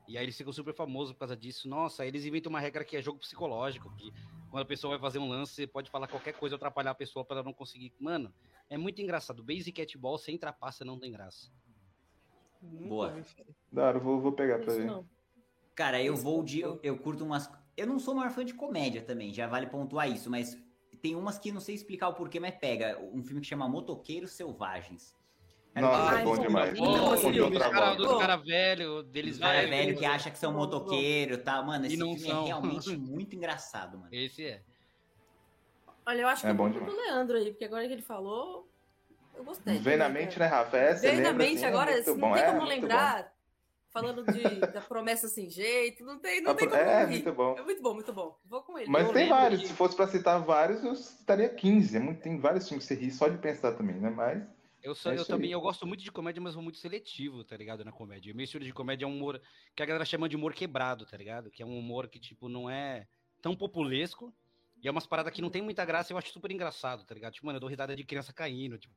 E 0.09 0.17
aí 0.17 0.25
eles 0.25 0.37
ficam 0.37 0.53
super 0.53 0.75
famosos 0.75 1.13
por 1.13 1.21
causa 1.21 1.37
disso. 1.37 1.69
Nossa, 1.69 2.03
aí 2.03 2.09
eles 2.09 2.25
inventam 2.25 2.51
uma 2.51 2.61
regra 2.61 2.85
que 2.85 2.97
é 2.97 3.03
jogo 3.03 3.19
psicológico, 3.19 3.91
que 3.97 4.13
quando 4.51 4.63
a 4.63 4.67
pessoa 4.67 4.93
vai 4.93 5.01
fazer 5.01 5.19
um 5.19 5.29
lance, 5.29 5.55
você 5.55 5.67
pode 5.67 5.91
falar 5.91 6.07
qualquer 6.07 6.33
coisa, 6.35 6.57
atrapalhar 6.57 6.93
a 6.93 6.95
pessoa 6.95 7.25
para 7.25 7.39
ela 7.39 7.45
não 7.45 7.53
conseguir. 7.53 7.93
Mano, 7.99 8.33
é 8.71 8.77
muito 8.77 9.01
engraçado. 9.03 9.43
Base 9.43 9.73
Cat 9.73 9.99
Ball 9.99 10.19
sem 10.19 10.39
trapaça 10.39 10.85
não 10.85 10.99
tem 10.99 11.11
graça. 11.11 11.51
Boa. 12.63 13.11
vi. 13.11 13.25
Da 13.71 13.89
hora, 13.89 13.99
eu 13.99 14.03
vou, 14.03 14.21
vou 14.21 14.33
pegar 14.33 14.59
pra 14.59 14.73
ver. 14.73 15.05
Cara, 15.75 16.03
eu 16.03 16.17
vou 16.17 16.43
de. 16.43 16.61
Eu, 16.61 16.81
eu 16.83 16.99
curto 16.99 17.25
umas. 17.25 17.51
Eu 17.77 17.87
não 17.87 17.99
sou 17.99 18.15
o 18.15 18.17
maior 18.17 18.31
fã 18.31 18.45
de 18.45 18.55
comédia 18.55 19.03
também, 19.03 19.33
já 19.33 19.47
vale 19.47 19.67
pontuar 19.67 20.11
isso, 20.11 20.31
mas 20.31 20.57
tem 21.03 21.15
umas 21.15 21.39
que 21.39 21.53
não 21.53 21.61
sei 21.61 21.75
explicar 21.75 22.09
o 22.09 22.15
porquê, 22.15 22.41
mas 22.41 22.55
pega. 22.55 22.99
Um 23.13 23.23
filme 23.23 23.41
que 23.41 23.47
chama 23.47 23.69
Motoqueiros 23.69 24.33
Selvagens. 24.33 25.15
Cara, 25.81 25.87
Nossa, 25.89 26.11
Ai, 26.15 26.21
é 26.21 26.25
bom 26.25 26.37
bom, 26.37 26.43
demais. 26.43 26.79
caras 26.79 27.97
volta. 27.97 28.13
Bom. 28.15 28.19
cara 28.19 28.37
velho, 28.37 29.03
deles 29.03 29.35
Os 29.35 29.41
caras 29.41 29.61
velho. 29.69 29.71
velho 29.71 29.99
que 29.99 30.05
acha 30.07 30.31
que 30.31 30.39
são 30.39 30.53
motoqueiro 30.53 31.35
e 31.35 31.39
tal. 31.39 31.67
Mano, 31.67 31.85
esse 31.87 31.97
não 31.99 32.15
filme 32.15 32.29
são. 32.31 32.43
é 32.45 32.47
realmente 32.47 32.97
muito 32.97 33.37
engraçado, 33.37 33.99
mano. 33.99 34.09
Esse 34.11 34.45
é. 34.47 34.63
Olha, 36.07 36.23
eu 36.23 36.29
acho 36.29 36.43
que 36.43 36.49
É 36.49 36.55
vou 36.55 36.71
pro 36.71 36.81
demais. 36.81 36.97
Leandro 36.97 37.37
aí, 37.37 37.51
porque 37.51 37.65
agora 37.67 37.87
que 37.87 37.93
ele 37.93 38.01
falou, 38.03 38.67
eu 39.35 39.45
gostei. 39.45 39.77
Vem 39.79 39.97
na 39.99 40.09
mente, 40.09 40.39
cara. 40.39 40.51
né, 40.51 40.57
Rafa? 40.57 40.77
Essa 40.79 41.03
Vem 41.11 41.21
na 41.21 41.33
mente 41.33 41.57
assim, 41.57 41.65
é 41.65 41.69
agora, 41.69 41.93
muito 41.93 42.11
não 42.11 42.19
bom. 42.21 42.35
tem 42.35 42.43
É, 42.43 42.53
como 42.53 42.65
lembrar. 42.65 43.37
Falando 43.91 44.25
de, 44.31 44.43
da 44.61 44.81
promessa 44.83 45.27
sem 45.27 45.49
jeito, 45.49 46.05
não 46.05 46.19
tem, 46.19 46.43
não 46.43 46.53
bom. 46.53 46.59
tem 46.59 46.69
como 46.69 46.81
É, 46.81 47.07
muito 47.07 47.33
bom. 47.33 47.55
É 47.59 47.63
muito 47.63 47.83
bom, 47.83 47.95
muito 47.95 48.13
bom. 48.13 48.39
Vou 48.45 48.63
com 48.63 48.79
ele. 48.79 48.91
Mas 48.91 49.07
Eu 49.07 49.13
tem 49.15 49.27
vários. 49.29 49.63
que- 49.63 49.69
Se 49.69 49.73
fosse 49.73 49.97
pra 49.97 50.07
citar 50.07 50.39
vários, 50.43 50.85
eu 50.85 50.95
citaria 50.95 51.49
15. 51.49 51.97
É 51.97 52.01
muito- 52.01 52.21
tem 52.21 52.39
vários 52.39 52.69
filmes 52.69 52.87
que 52.87 52.95
você 52.95 53.01
ri 53.01 53.11
só 53.11 53.27
de 53.29 53.39
pensar 53.39 53.73
também, 53.73 53.97
né? 53.97 54.11
Mas 54.11 54.43
Eu, 54.87 54.95
sou, 54.95 55.11
É 55.11 55.19
eu 55.19 55.27
também, 55.27 55.51
eu 55.51 55.61
gosto 55.61 55.85
muito 55.85 56.05
de 56.05 56.13
comédia, 56.13 56.41
mas 56.41 56.55
vou 56.55 56.63
muito 56.63 56.79
seletivo, 56.79 57.43
tá 57.43 57.57
ligado? 57.57 57.85
Na 57.85 57.91
comédia. 57.91 58.33
Meu 58.33 58.45
estilo 58.45 58.65
de 58.65 58.73
comédia 58.73 59.05
é 59.05 59.09
um 59.09 59.17
humor 59.17 59.43
que 59.75 59.83
a 59.83 59.87
galera 59.87 60.05
chama 60.05 60.29
de 60.29 60.37
humor 60.37 60.55
quebrado, 60.55 61.05
tá 61.05 61.17
ligado? 61.17 61.51
Que 61.51 61.61
é 61.61 61.67
um 61.67 61.77
humor 61.77 62.09
que, 62.09 62.21
tipo, 62.21 62.49
não 62.49 62.71
é 62.71 63.09
tão 63.43 63.57
populesco. 63.57 64.33
E 64.83 64.89
é 64.89 64.91
umas 64.91 65.07
paradas 65.07 65.33
que 65.33 65.43
não 65.43 65.51
tem 65.51 65.63
muita 65.63 65.85
graça, 65.85 66.13
eu 66.13 66.19
acho 66.19 66.31
super 66.33 66.51
engraçado, 66.51 67.05
tá 67.05 67.15
ligado? 67.15 67.33
Tipo, 67.33 67.47
mano, 67.47 67.57
eu 67.57 67.61
dou 67.61 67.69
risada 67.69 67.97
de 67.97 68.05
criança 68.05 68.33
caindo, 68.33 68.79
tipo, 68.79 68.95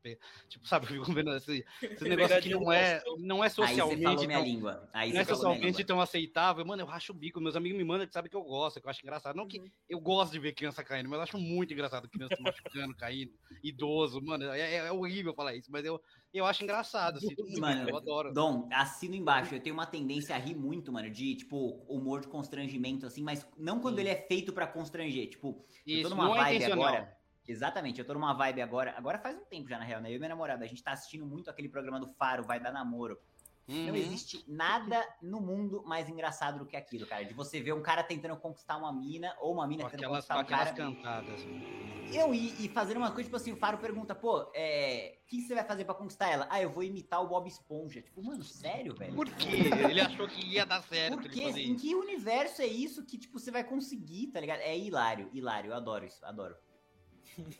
tipo 0.47 0.67
sabe, 0.67 0.85
eu 0.85 0.89
fico 1.03 1.13
vendo 1.13 1.33
esse, 1.35 1.65
esse 1.81 2.07
negócio 2.07 2.39
que 2.41 2.49
não 2.49 2.71
é, 2.71 3.01
não 3.19 3.43
é 3.43 3.47
Aí 3.47 3.51
você 3.51 3.65
socialmente 3.65 4.03
falou 4.03 4.27
minha 4.27 4.39
tão, 4.39 4.45
língua. 4.45 4.89
Aí 4.93 5.13
não 5.13 5.21
é 5.21 5.23
socialmente 5.25 5.83
tão 5.85 6.01
aceitável. 6.01 6.65
Mano, 6.65 6.81
eu 6.81 6.85
racho 6.85 7.11
o 7.11 7.15
bico, 7.15 7.41
meus 7.41 7.55
amigos 7.55 7.77
me 7.77 7.83
mandam 7.83 8.05
que 8.05 8.13
sabem 8.13 8.29
que 8.29 8.35
eu 8.35 8.43
gosto, 8.43 8.79
que 8.79 8.85
eu 8.85 8.89
acho 8.89 9.01
engraçado. 9.01 9.35
Não 9.35 9.47
que 9.47 9.59
Uhum. 9.59 9.71
eu 9.87 9.99
gosto 9.99 10.31
de 10.31 10.39
ver 10.39 10.53
criança 10.53 10.83
caindo, 10.83 11.09
mas 11.09 11.17
eu 11.17 11.23
acho 11.23 11.37
muito 11.37 11.73
engraçado 11.73 12.09
criança 12.09 12.35
se 12.35 12.41
machucando, 12.41 12.95
caindo, 12.95 13.31
idoso, 13.63 14.21
mano, 14.21 14.45
é, 14.45 14.59
é- 14.59 14.75
é 14.87 14.91
horrível 14.91 15.33
falar 15.33 15.55
isso, 15.55 15.71
mas 15.71 15.83
eu, 15.85 15.99
eu 16.33 16.45
acho 16.45 16.63
engraçado, 16.63 17.17
assim, 17.17 17.33
tudo 17.35 17.59
Mano, 17.59 17.89
eu 17.89 17.97
adoro. 17.97 18.33
Dom, 18.33 18.69
assino 18.71 19.15
embaixo. 19.15 19.55
Eu 19.55 19.61
tenho 19.61 19.73
uma 19.73 19.85
tendência 19.85 20.35
a 20.35 20.37
rir 20.39 20.55
muito, 20.55 20.91
mano, 20.91 21.09
de, 21.09 21.35
tipo, 21.35 21.83
humor 21.87 22.21
de 22.21 22.27
constrangimento, 22.27 23.05
assim, 23.05 23.23
mas 23.23 23.47
não 23.57 23.79
quando 23.79 23.95
Sim. 23.95 24.01
ele 24.01 24.09
é 24.09 24.15
feito 24.15 24.53
pra 24.53 24.67
constranger. 24.67 25.29
Tipo, 25.29 25.65
eu 25.85 25.99
Isso, 25.99 26.03
tô 26.03 26.09
numa 26.09 26.25
não 26.25 26.35
é 26.35 26.39
vibe 26.39 26.55
intencional. 26.55 26.87
agora. 26.87 27.17
Exatamente, 27.47 27.99
eu 27.99 28.05
tô 28.05 28.13
numa 28.13 28.33
vibe 28.33 28.61
agora. 28.61 28.93
Agora 28.95 29.17
faz 29.17 29.35
um 29.35 29.45
tempo 29.45 29.67
já, 29.67 29.79
na 29.79 29.83
real, 29.83 30.01
né? 30.01 30.11
Eu 30.11 30.15
e 30.15 30.19
minha 30.19 30.29
namorada, 30.29 30.63
a 30.63 30.67
gente 30.67 30.83
tá 30.83 30.91
assistindo 30.91 31.25
muito 31.25 31.49
aquele 31.49 31.67
programa 31.67 31.99
do 31.99 32.07
Faro, 32.13 32.43
Vai 32.43 32.59
Dar 32.59 32.71
Namoro. 32.71 33.19
Não 33.69 33.89
Uhum. 33.89 33.95
existe 33.95 34.43
nada 34.47 35.07
no 35.21 35.39
mundo 35.39 35.83
mais 35.85 36.09
engraçado 36.09 36.57
do 36.57 36.65
que 36.65 36.75
aquilo, 36.75 37.05
cara. 37.05 37.23
De 37.23 37.35
você 37.35 37.61
ver 37.61 37.73
um 37.73 37.83
cara 37.83 38.01
tentando 38.01 38.35
conquistar 38.35 38.77
uma 38.77 38.91
mina, 38.91 39.35
ou 39.39 39.53
uma 39.53 39.67
mina 39.67 39.83
tentando 39.83 39.99
aquelas, 40.05 40.25
conquistar 40.25 40.39
um 40.39 40.45
cara. 40.45 40.73
cantadas. 40.73 41.41
Eu 42.11 42.33
e, 42.33 42.65
e 42.65 42.69
fazer 42.69 42.97
uma 42.97 43.11
coisa, 43.11 43.25
tipo 43.25 43.35
assim, 43.35 43.51
o 43.51 43.55
Faro 43.55 43.77
pergunta, 43.77 44.15
pô, 44.15 44.51
é, 44.55 45.19
o 45.23 45.27
que 45.27 45.41
você 45.41 45.53
vai 45.53 45.63
fazer 45.63 45.85
pra 45.85 45.93
conquistar 45.93 46.27
ela? 46.31 46.47
Ah, 46.49 46.59
eu 46.59 46.71
vou 46.71 46.81
imitar 46.81 47.23
o 47.23 47.27
Bob 47.27 47.47
Esponja. 47.47 48.01
Tipo, 48.01 48.23
mano, 48.23 48.43
sério, 48.43 48.95
velho? 48.95 49.13
Por 49.13 49.29
quê? 49.29 49.47
Ele 49.87 50.01
achou 50.01 50.27
que 50.27 50.43
ia 50.43 50.65
dar 50.65 50.81
certo 50.81 51.21
Por 51.21 51.29
quê? 51.29 51.43
Em 51.43 51.75
que 51.75 51.93
universo 51.93 52.63
é 52.63 52.65
isso 52.65 53.05
que, 53.05 53.19
tipo, 53.19 53.37
você 53.37 53.51
vai 53.51 53.63
conseguir, 53.63 54.31
tá 54.31 54.39
ligado? 54.39 54.61
É 54.61 54.75
hilário, 54.75 55.29
hilário, 55.31 55.69
eu 55.69 55.75
adoro 55.75 56.03
isso, 56.07 56.25
adoro. 56.25 56.55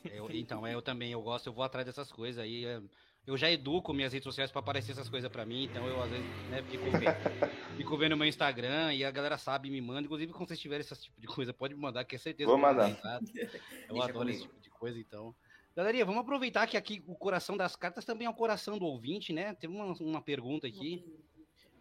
Eu- 0.06 0.28
então, 0.32 0.66
é, 0.66 0.74
eu 0.74 0.82
também, 0.82 1.12
eu 1.12 1.22
gosto, 1.22 1.46
eu 1.46 1.52
vou 1.52 1.62
atrás 1.62 1.86
dessas 1.86 2.10
coisas 2.10 2.42
aí. 2.42 2.64
é, 2.64 2.82
Eu 3.30 3.36
já 3.36 3.48
educo 3.48 3.94
minhas 3.94 4.12
redes 4.12 4.24
sociais 4.24 4.50
pra 4.50 4.58
aparecer 4.58 4.90
essas 4.90 5.08
coisas 5.08 5.30
pra 5.30 5.46
mim, 5.46 5.62
então 5.62 5.86
eu 5.86 6.02
às 6.02 6.10
vezes 6.10 6.26
né, 6.50 6.64
fico, 6.64 6.90
vendo, 6.90 7.04
fico 7.76 7.96
vendo 7.96 8.16
meu 8.16 8.26
Instagram 8.26 8.92
e 8.92 9.04
a 9.04 9.10
galera 9.12 9.38
sabe 9.38 9.68
e 9.68 9.70
me 9.70 9.80
manda. 9.80 10.00
Inclusive, 10.02 10.32
quando 10.32 10.48
vocês 10.48 10.58
tiverem 10.58 10.80
esse 10.80 11.00
tipo 11.00 11.20
de 11.20 11.28
coisa, 11.28 11.54
pode 11.54 11.72
me 11.72 11.80
mandar, 11.80 12.04
que 12.04 12.16
é 12.16 12.18
certeza 12.18 12.50
Vou 12.50 12.58
que 12.58 12.64
eu 12.64 12.68
mandar. 12.68 12.88
dar, 12.88 13.00
tá? 13.00 13.20
Eu 13.88 13.94
Deixa 13.94 14.08
adoro 14.08 14.12
comigo. 14.12 14.30
esse 14.30 14.42
tipo 14.42 14.60
de 14.60 14.70
coisa, 14.70 14.98
então. 14.98 15.32
Galerinha, 15.76 16.04
vamos 16.04 16.22
aproveitar 16.22 16.66
que 16.66 16.76
aqui 16.76 17.04
o 17.06 17.14
coração 17.14 17.56
das 17.56 17.76
cartas 17.76 18.04
também 18.04 18.26
é 18.26 18.30
o 18.30 18.34
coração 18.34 18.76
do 18.76 18.84
ouvinte, 18.84 19.32
né? 19.32 19.54
Tem 19.54 19.70
uma, 19.70 19.92
uma 20.00 20.20
pergunta 20.20 20.66
aqui. 20.66 21.04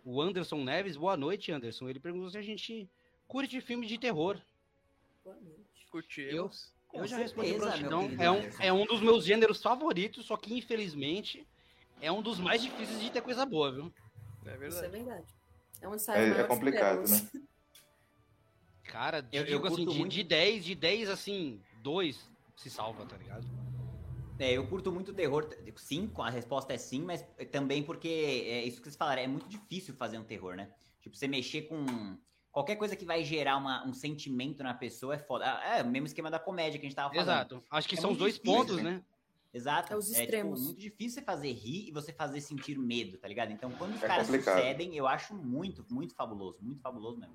O 0.06 0.22
Anderson 0.22 0.64
Neves, 0.64 0.96
boa 0.98 1.18
noite, 1.18 1.52
Anderson. 1.52 1.90
Ele 1.90 2.00
perguntou 2.00 2.30
se 2.30 2.38
a 2.38 2.44
gente 2.44 2.88
curte 3.28 3.60
filme 3.60 3.88
de 3.88 3.98
terror. 3.98 4.40
Boa 5.24 5.36
noite. 5.36 5.88
Curtimos. 5.90 6.72
Com 6.90 7.00
eu 7.00 7.08
já 7.08 7.18
respondi 7.18 7.54
prontidão. 7.54 8.10
É 8.20 8.32
um, 8.32 8.50
é 8.60 8.74
um 8.74 8.86
dos 8.86 9.00
meus 9.00 9.24
gêneros 9.24 9.62
favoritos, 9.62 10.26
só 10.26 10.36
que 10.36 10.54
infelizmente 10.58 11.48
é 12.02 12.12
um 12.12 12.22
dos 12.22 12.40
mais 12.40 12.62
difíceis 12.62 13.00
de 13.00 13.12
ter 13.12 13.22
coisa 13.22 13.46
boa, 13.46 13.72
viu? 13.72 13.94
É 14.46 14.50
Isso 14.50 14.50
é 14.50 14.58
verdade. 14.58 14.92
verdade. 14.92 15.28
É 15.82 15.88
onde 15.88 16.02
sai 16.02 16.32
É, 16.32 16.42
é 16.42 16.44
complicado, 16.44 17.08
né? 17.08 17.30
Cara, 18.86 19.22
de, 19.22 19.38
Eu- 19.38 19.44
eu 19.44 19.48
digo 19.58 19.68
assim, 19.68 19.76
curto 19.78 19.92
de, 19.94 20.00
muito. 20.00 20.12
de 20.12 20.24
10, 20.24 20.66
de 20.66 20.74
10, 20.74 21.10
assim, 21.10 21.62
2 21.84 22.28
se 22.58 22.72
salva, 22.72 23.06
tá 23.06 23.16
ligado? 23.16 23.48
É, 24.40 24.54
eu 24.54 24.66
curto 24.68 24.92
muito 24.92 25.14
terror. 25.14 25.48
Sim, 25.76 26.10
a 26.18 26.30
resposta 26.32 26.74
é 26.74 26.78
sim, 26.78 27.04
mas 27.04 27.24
também 27.52 27.84
porque 27.84 28.08
é 28.08 28.64
isso 28.64 28.78
que 28.78 28.84
vocês 28.86 28.96
falaram, 28.96 29.22
é 29.22 29.28
muito 29.28 29.48
difícil 29.48 29.94
fazer 29.94 30.18
um 30.18 30.24
terror, 30.24 30.56
né? 30.56 30.74
Tipo, 31.02 31.16
você 31.16 31.28
mexer 31.28 31.64
com 31.64 31.86
qualquer 32.52 32.76
coisa 32.76 32.96
que 32.96 33.06
vai 33.06 33.24
gerar 33.24 33.58
uma- 33.58 33.86
um 33.88 33.94
sentimento 33.94 34.64
na 34.64 34.74
pessoa 34.74 35.16
é 35.16 35.20
foda. 35.20 35.46
Ah, 35.46 35.78
É 35.78 35.84
o 35.84 35.88
mesmo 35.88 36.08
esquema 36.08 36.30
da 36.32 36.40
comédia 36.40 36.80
que 36.80 36.86
a 36.86 36.90
gente 36.90 36.96
tava 36.96 37.10
falando. 37.14 37.28
Exato. 37.28 37.64
Acho 37.70 37.88
que 37.88 37.96
É 37.96 38.02
são 38.02 38.12
os 38.12 38.18
dois 38.18 38.36
difícil, 38.36 38.58
pontos, 38.58 38.78
né? 38.78 38.92
né? 38.92 39.04
Exato. 39.54 39.94
É 39.94 39.98
os 39.98 40.06
tipo, 40.08 40.20
extremos. 40.22 40.64
muito 40.64 40.80
difícil 40.80 41.20
você 41.20 41.22
fazer 41.26 41.52
rir 41.54 41.88
e 41.88 41.92
você 41.92 42.14
fazer 42.14 42.40
sentir 42.42 42.78
medo, 42.78 43.18
tá 43.18 43.28
ligado? 43.28 43.52
Então, 43.52 43.72
quando 43.72 43.96
os 43.96 44.04
É 44.04 44.08
caras 44.08 44.28
complicado. 44.28 44.58
sucedem, 44.58 44.96
eu 44.96 45.08
acho 45.08 45.34
muito, 45.36 45.84
muito 45.90 46.14
fabuloso. 46.16 46.58
Muito 46.62 46.82
fabuloso 46.82 47.20
mesmo. 47.20 47.34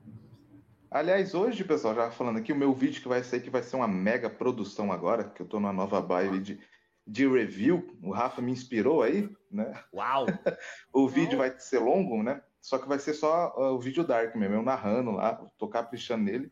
Aliás, 0.90 1.34
hoje, 1.34 1.64
pessoal, 1.64 1.92
já 1.94 2.10
falando 2.12 2.38
aqui, 2.38 2.52
o 2.52 2.56
meu 2.56 2.72
vídeo 2.72 3.02
que 3.02 3.08
vai 3.08 3.22
sair, 3.24 3.40
que 3.42 3.50
vai 3.50 3.64
ser 3.64 3.74
uma 3.74 3.88
mega 3.88 4.30
produção 4.30 4.92
agora, 4.92 5.24
que 5.24 5.42
eu 5.42 5.46
tô 5.46 5.58
numa 5.58 5.72
nova 5.72 6.00
vibe 6.00 6.38
de, 6.38 6.60
de 7.04 7.26
review. 7.26 7.98
O 8.00 8.12
Rafa 8.12 8.40
me 8.40 8.52
inspirou 8.52 9.02
aí, 9.02 9.28
né? 9.50 9.72
Uau! 9.92 10.26
O 10.92 11.08
vídeo 11.08 11.36
vai 11.38 11.58
ser 11.58 11.80
longo, 11.80 12.22
né? 12.22 12.40
Só 12.64 12.78
que 12.78 12.88
vai 12.88 12.98
ser 12.98 13.12
só 13.12 13.52
uh, 13.58 13.74
o 13.74 13.78
vídeo 13.78 14.02
dark 14.02 14.34
mesmo, 14.34 14.54
eu 14.54 14.62
narrando 14.62 15.10
lá, 15.10 15.34
tô 15.58 15.68
caprichando 15.68 16.24
nele, 16.24 16.50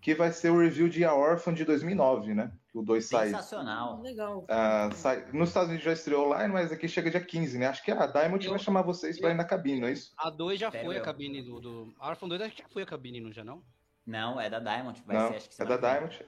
que 0.00 0.14
vai 0.14 0.30
ser 0.30 0.50
o 0.50 0.60
review 0.60 0.88
de 0.88 1.04
A 1.04 1.12
Orphan 1.12 1.52
de 1.52 1.64
2009, 1.64 2.32
né? 2.32 2.52
Que 2.70 2.78
o 2.78 2.82
2 2.82 3.04
sai, 3.04 3.30
Sensacional. 3.30 4.00
Legal. 4.00 4.46
ah, 4.48 4.88
sai- 4.94 5.26
Nos 5.32 5.48
Estados 5.48 5.68
Unidos 5.70 5.84
já 5.84 5.92
estreou 5.92 6.26
online, 6.26 6.52
mas 6.54 6.70
aqui 6.70 6.86
chega 6.86 7.10
dia 7.10 7.20
15, 7.20 7.58
né? 7.58 7.66
Acho 7.66 7.82
que 7.84 7.90
a 7.90 8.06
Diamond 8.06 8.44
Eu- 8.44 8.52
vai 8.52 8.60
chamar 8.60 8.82
vocês 8.82 9.18
pra 9.18 9.30
ir 9.30 9.34
na 9.34 9.44
cabine, 9.44 9.80
não 9.80 9.88
é 9.88 9.92
isso? 9.94 10.12
A 10.16 10.30
2 10.30 10.60
já 10.60 10.70
Sério 10.70 10.86
foi 10.86 10.96
a 10.96 11.00
cabine 11.00 11.42
do. 11.42 11.60
do... 11.60 11.92
A 11.98 12.08
Orphan 12.10 12.28
2 12.28 12.40
acho 12.40 12.54
que 12.54 12.62
já 12.62 12.68
foi 12.68 12.84
a 12.84 12.86
cabine, 12.86 13.20
não 13.20 13.32
já 13.32 13.42
não? 13.42 13.60
Não, 14.06 14.40
é 14.40 14.48
da 14.48 14.60
Diamond. 14.60 15.02
Vai 15.04 15.16
não, 15.16 15.28
ser, 15.30 15.36
acho 15.38 15.50
que 15.50 15.60
é 15.60 15.64
da. 15.66 15.76
Diamond. 15.76 16.24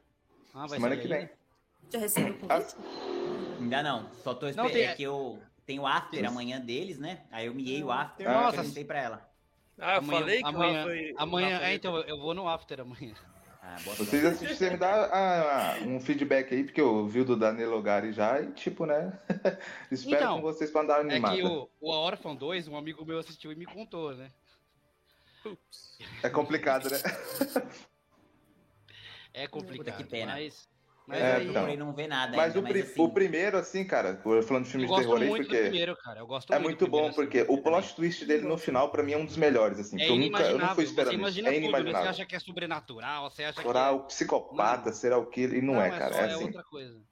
Ah, 0.53 0.67
vai 0.67 0.69
Semana 0.71 0.97
que 0.97 1.07
vem. 1.07 1.31
Já 1.89 2.01
recebeu 2.01 2.35
o 2.35 2.39
convite? 2.39 2.77
Ainda 3.61 3.83
não. 3.85 4.13
Só 4.25 4.35
tô 4.35 4.47
Não, 4.47 4.51
esperando. 4.51 4.73
tem- 4.73 4.85
É 4.87 4.95
que 4.97 5.03
eu 5.05 5.39
tenho 5.71 5.83
o 5.83 5.87
after 5.87 6.19
Isso. 6.21 6.29
amanhã 6.29 6.61
deles, 6.61 6.99
né? 6.99 7.21
Aí 7.31 7.47
eu 7.47 7.55
miei 7.55 7.83
o 7.85 7.93
after 7.93 8.29
Ah, 8.29 8.49
e 8.49 8.57
perguntei 8.57 8.85
pra 8.85 8.99
ela. 9.01 9.31
Ah, 9.79 9.93
eu 9.95 9.99
Amanhã- 9.99 10.21
falei 10.21 10.39
que 10.43 10.49
amanhã- 10.49 10.87
ia- 10.95 11.15
Amanhã, 11.17 11.61
é, 11.61 11.75
então, 11.75 11.97
eu 12.01 12.19
vou 12.19 12.35
no 12.35 12.49
after 12.49 12.81
amanhã. 12.81 13.15
Ah, 13.63 13.77
Vocês 13.97 14.25
assistem, 14.25 14.57
você 14.57 14.71
me 14.71 14.77
dá 14.79 15.05
ah, 15.07 15.75
ah, 15.77 15.79
um 15.87 16.01
feedback 16.01 16.53
aí, 16.53 16.65
porque 16.65 16.81
eu 16.81 17.07
vi 17.07 17.21
o 17.21 17.25
do 17.25 17.37
Danilo 17.37 17.81
Gari 17.81 18.13
já 18.13 18.41
e, 18.41 18.51
tipo, 18.53 18.85
né? 18.85 19.17
Espero 19.93 20.17
Então, 20.17 20.37
com 20.37 20.43
vocês 20.43 20.71
pra 20.73 20.83
dar 20.83 21.03
uma 21.03 21.13
É 21.13 21.17
animada. 21.17 21.37
que 21.37 21.43
o, 21.45 21.71
o 21.81 21.93
A 21.93 21.99
Orphan 22.01 22.35
2, 22.35 22.67
um 22.67 22.77
amigo 22.77 23.05
meu 23.05 23.19
assistiu 23.21 23.53
e 23.53 23.55
me 23.55 23.67
contou, 23.67 24.15
né? 24.17 24.31
Ups. 25.47 25.99
É 26.23 26.29
complicado, 26.29 26.91
né? 26.91 26.99
É 29.33 29.47
complicado, 29.47 29.97
que 29.99 30.05
pena. 30.05 30.33
mas... 30.33 30.69
Mas 31.11 31.23
É, 31.23 31.35
aí, 31.35 31.43
então. 31.43 31.55
procurei 31.55 31.77
não 31.77 31.93
ver 31.93 32.07
nada 32.07 32.37
Mas, 32.37 32.55
ainda, 32.55 32.61
o, 32.61 32.73
pri- 32.73 32.83
assim, 32.83 33.03
o 33.03 33.09
primeiro, 33.09 33.59
assim, 33.59 33.85
cara, 33.85 34.21
eu 34.25 34.43
falando 34.45 34.63
de 34.65 34.69
eu 34.69 34.73
filme 34.73 34.87
de 34.87 34.95
terror 34.95 35.21
aí, 35.21 35.29
porque 35.29 35.45
primeiro, 35.63 35.97
cara. 35.97 36.21
Eu 36.21 36.27
gosto 36.27 36.55
é 36.55 36.59
muito 36.61 36.87
bom, 36.87 37.09
assim. 37.09 37.17
porque 37.17 37.45
o 37.49 37.59
plot 37.59 37.97
twist 37.97 38.25
dele 38.25 38.47
no 38.47 38.57
final, 38.57 38.93
pra 38.93 39.03
mim, 39.03 39.13
é 39.13 39.17
um 39.19 39.25
dos 39.27 39.37
melhores, 39.37 39.81
assim. 39.81 40.01
É 40.01 40.09
eu, 40.09 40.15
nunca, 40.15 40.45
eu 40.45 40.57
não 40.59 40.73
fui 40.73 40.85
Você 40.85 40.91
esperando 40.91 41.15
isso. 41.15 41.19
imagina 41.21 41.49
É 41.49 41.53
tudo, 41.55 41.63
né? 41.63 41.69
Você 41.71 41.75
inimaginável. 41.75 42.11
acha 42.11 42.27
que 42.27 42.37
é 42.37 42.39
sobrenatural, 42.39 43.29
você 43.29 43.43
acha 43.43 43.61
que 43.61 43.69
o 43.69 44.01
psicopata, 44.05 44.93
será 44.93 45.19
o 45.19 45.27
que 45.27 45.41
e 45.43 45.61
não, 45.61 45.83
é, 45.83 45.91
cara. 45.91 46.13
só, 46.15 46.21
É 46.21 46.23
é 46.31 46.35
assim, 46.35 46.45
outra 46.45 46.63
coisa. 46.63 47.03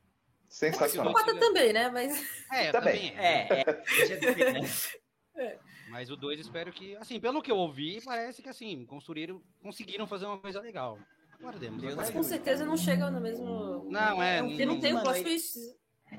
sensacional. 0.49 1.13
Psicopata 1.13 1.41
também, 1.41 1.73
né? 1.73 1.91
Mas 1.91 2.25
É, 2.53 2.71
Também. 2.71 3.13
é. 3.19 3.49
É, 3.51 3.61
é, 3.63 4.53
né? 4.53 5.59
Mas 5.89 6.09
o 6.11 6.17
2 6.17 6.39
espero 6.39 6.71
que, 6.73 6.95
assim, 6.97 7.19
pelo 7.19 7.43
que 7.43 7.51
eu 7.51 7.57
ouvi, 7.57 8.01
parece 8.05 8.43
que 8.43 8.49
assim, 8.49 8.87
construíram, 8.87 9.43
conseguiram 9.61 10.07
fazer 10.07 10.27
uma 10.27 10.39
coisa 10.39 10.61
legal. 10.61 10.99
Guardemos. 11.41 11.95
Mas 11.95 12.11
com 12.11 12.23
certeza 12.23 12.65
não 12.65 12.77
chega 12.77 13.11
no 13.11 13.21
mesmo. 13.21 13.87
Não, 13.91 14.23
é, 14.23 14.43
Porque 14.43 14.67
não 14.67 14.75
não- 14.75 14.81
tem 14.81 14.93
o 14.93 14.95
mano, 14.97 15.07
plot 15.09 15.23
twist. 15.23 15.59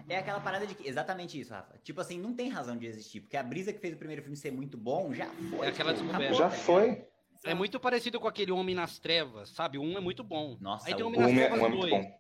É 0.08 0.18
aquela 0.18 0.40
parada 0.40 0.66
de 0.68 0.76
que. 0.76 0.88
Exatamente 0.88 1.40
isso, 1.40 1.52
Rafa. 1.52 1.78
Tipo 1.84 2.00
assim, 2.02 2.20
não 2.20 2.34
tem 2.34 2.48
razão 2.50 2.78
de 2.78 2.86
existir. 2.86 3.22
Porque 3.22 3.36
a 3.36 3.44
brisa 3.44 3.74
que 3.74 3.80
fez 3.80 3.94
o 3.94 3.98
primeiro 3.98 4.22
filme 4.22 4.38
ser 4.38 4.52
muito 4.52 4.78
bom 4.78 5.14
já 5.14 5.26
foi. 5.50 5.66
É 5.66 5.70
aquela 5.70 5.94
descoberta. 5.94 6.34
Já 6.36 6.50
tá 6.50 6.56
foi. 6.56 7.06
É 7.44 7.54
muito 7.54 7.80
parecido 7.80 8.20
com 8.20 8.28
aquele 8.28 8.52
Homem 8.52 8.76
nas 8.76 9.00
Trevas, 9.00 9.50
sabe? 9.50 9.78
O 9.78 9.82
um 9.82 9.98
é 9.98 10.02
muito 10.02 10.24
bom. 10.24 10.58
Nossa, 10.60 10.88
Aí 10.88 10.94
tem 10.96 11.04
o 11.04 11.08
Homem 11.08 11.20
Um 11.20 11.24
nas 11.24 11.32
é, 11.32 11.36
Trevas 11.36 11.60
um 11.60 11.66
é 11.66 11.70
muito 11.70 11.82
2. 11.88 11.92
bom. 12.04 12.20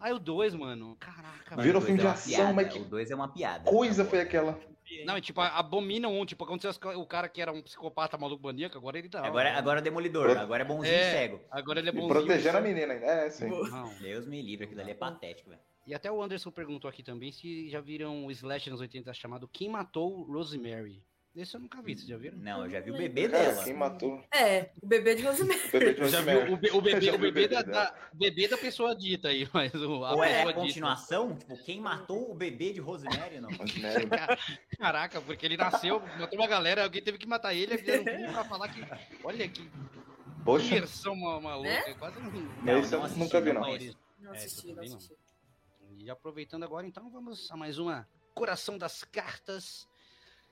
Aí 0.00 0.12
o 0.12 0.18
2, 0.18 0.54
mano, 0.54 0.96
caraca. 1.00 1.56
Mano, 1.56 1.62
Virou 1.62 1.82
o 1.82 1.84
dois 1.84 1.86
filme 1.86 2.00
de 2.00 2.06
é 2.06 2.10
ação, 2.10 2.30
piada, 2.34 2.52
mas 2.52 2.72
que 2.72 2.78
O 2.78 2.84
2 2.84 3.10
é 3.10 3.14
uma 3.16 3.28
piada. 3.32 3.68
Coisa 3.70 4.04
foi 4.04 4.20
aquela. 4.20 4.60
Não, 5.04 5.16
e, 5.16 5.20
tipo, 5.20 5.40
abominam 5.40 6.18
um, 6.18 6.24
tipo, 6.24 6.44
aconteceu 6.44 6.72
o 6.96 7.06
cara 7.06 7.28
que 7.28 7.40
era 7.40 7.52
um 7.52 7.62
psicopata 7.62 8.16
maluco 8.18 8.42
maníaco, 8.44 8.76
agora 8.78 8.98
ele 8.98 9.08
tá. 9.08 9.24
Agora, 9.26 9.56
agora 9.56 9.78
é 9.80 9.82
demolidor, 9.82 10.30
Pro- 10.30 10.38
agora 10.40 10.62
é 10.62 10.66
bonzinho 10.66 10.94
É. 10.94 11.08
e 11.08 11.12
cego. 11.12 11.40
Agora 11.50 11.78
ele 11.80 11.88
é 11.88 11.92
E 11.92 11.94
bonzinho. 11.94 12.12
protegendo 12.14 12.58
a 12.58 12.60
menina 12.60 12.92
ainda. 12.94 13.06
É, 13.06 13.30
sim. 13.30 13.48
Não. 13.48 13.94
Deus 14.00 14.26
me 14.26 14.40
livre, 14.42 14.64
aquilo 14.66 14.80
ali 14.80 14.90
é 14.90 14.94
patético, 14.94 15.50
velho. 15.50 15.60
E 15.86 15.94
até 15.94 16.12
o 16.12 16.22
Anderson 16.22 16.50
perguntou 16.50 16.88
aqui 16.88 17.02
também 17.02 17.32
se 17.32 17.68
já 17.70 17.80
viram 17.80 18.26
o 18.26 18.30
Slash 18.30 18.68
nos 18.68 18.80
80 18.80 19.12
chamado 19.14 19.48
Quem 19.48 19.68
Matou 19.70 20.22
Rosemary. 20.24 21.02
Esse 21.38 21.54
eu 21.56 21.60
nunca 21.60 21.80
vi, 21.80 21.94
vocês 21.94 22.08
já 22.08 22.16
viram? 22.16 22.36
Não, 22.38 22.64
eu 22.64 22.70
já 22.70 22.80
vi 22.80 22.90
o 22.90 22.96
bebê 22.96 23.28
dela. 23.28 23.62
quem 23.62 23.72
matou? 23.74 24.24
É, 24.34 24.70
o 24.82 24.86
bebê 24.86 25.14
de 25.14 25.22
Rosemary. 25.22 25.60
O 25.68 25.70
bebê 25.70 25.94
de 25.94 26.00
Rosemary. 26.02 26.52
o, 26.52 26.56
be- 26.56 26.70
o 26.72 26.80
bebê, 26.82 27.10
o 27.14 27.18
bebê, 27.18 27.46
da, 27.48 27.62
da- 27.62 27.94
bebê 28.12 28.48
da 28.48 28.58
pessoa 28.58 28.94
dita 28.96 29.28
aí, 29.28 29.48
mas 29.54 29.72
o, 29.74 30.04
a 30.04 30.14
Ou 30.14 30.24
é 30.24 30.42
a 30.42 30.46
dita. 30.46 30.54
continuação? 30.54 31.36
Tipo, 31.36 31.56
quem 31.64 31.80
matou 31.80 32.30
o 32.30 32.34
bebê 32.34 32.72
de 32.72 32.80
Rosemary? 32.80 33.40
Não. 33.40 33.50
Rosemary. 33.50 34.06
Caraca, 34.78 35.20
porque 35.20 35.46
ele 35.46 35.56
nasceu, 35.56 36.00
matou 36.18 36.38
uma 36.38 36.48
galera, 36.48 36.82
alguém 36.82 37.02
teve 37.02 37.18
que 37.18 37.26
matar 37.26 37.54
ele, 37.54 37.78
fizeram 37.78 38.02
um 38.02 38.32
pra 38.32 38.44
falar 38.44 38.68
que. 38.68 38.84
Olha 39.22 39.48
que 39.48 39.70
Poxa, 40.44 40.66
imersão 40.66 41.14
ma- 41.14 41.40
maluca. 41.40 41.68
Né? 41.68 41.82
é 41.90 41.94
Quase. 41.94 42.18
Não, 42.62 42.78
esse 42.80 42.92
eu 42.94 42.98
não 42.98 43.04
assisti, 43.06 43.20
nunca 43.22 43.40
vi, 43.40 43.52
não 43.52 43.60
não. 43.60 43.68
Não 44.20 44.34
É, 44.34 44.36
assisti, 44.38 44.66
não 44.68 44.74
também 44.74 44.90
não. 44.90 44.96
assisti. 44.96 45.14
E 45.98 46.10
aproveitando 46.10 46.64
agora, 46.64 46.84
então, 46.86 47.08
vamos 47.10 47.48
a 47.50 47.56
mais 47.56 47.78
uma 47.78 48.08
Coração 48.34 48.76
das 48.76 49.04
Cartas. 49.04 49.86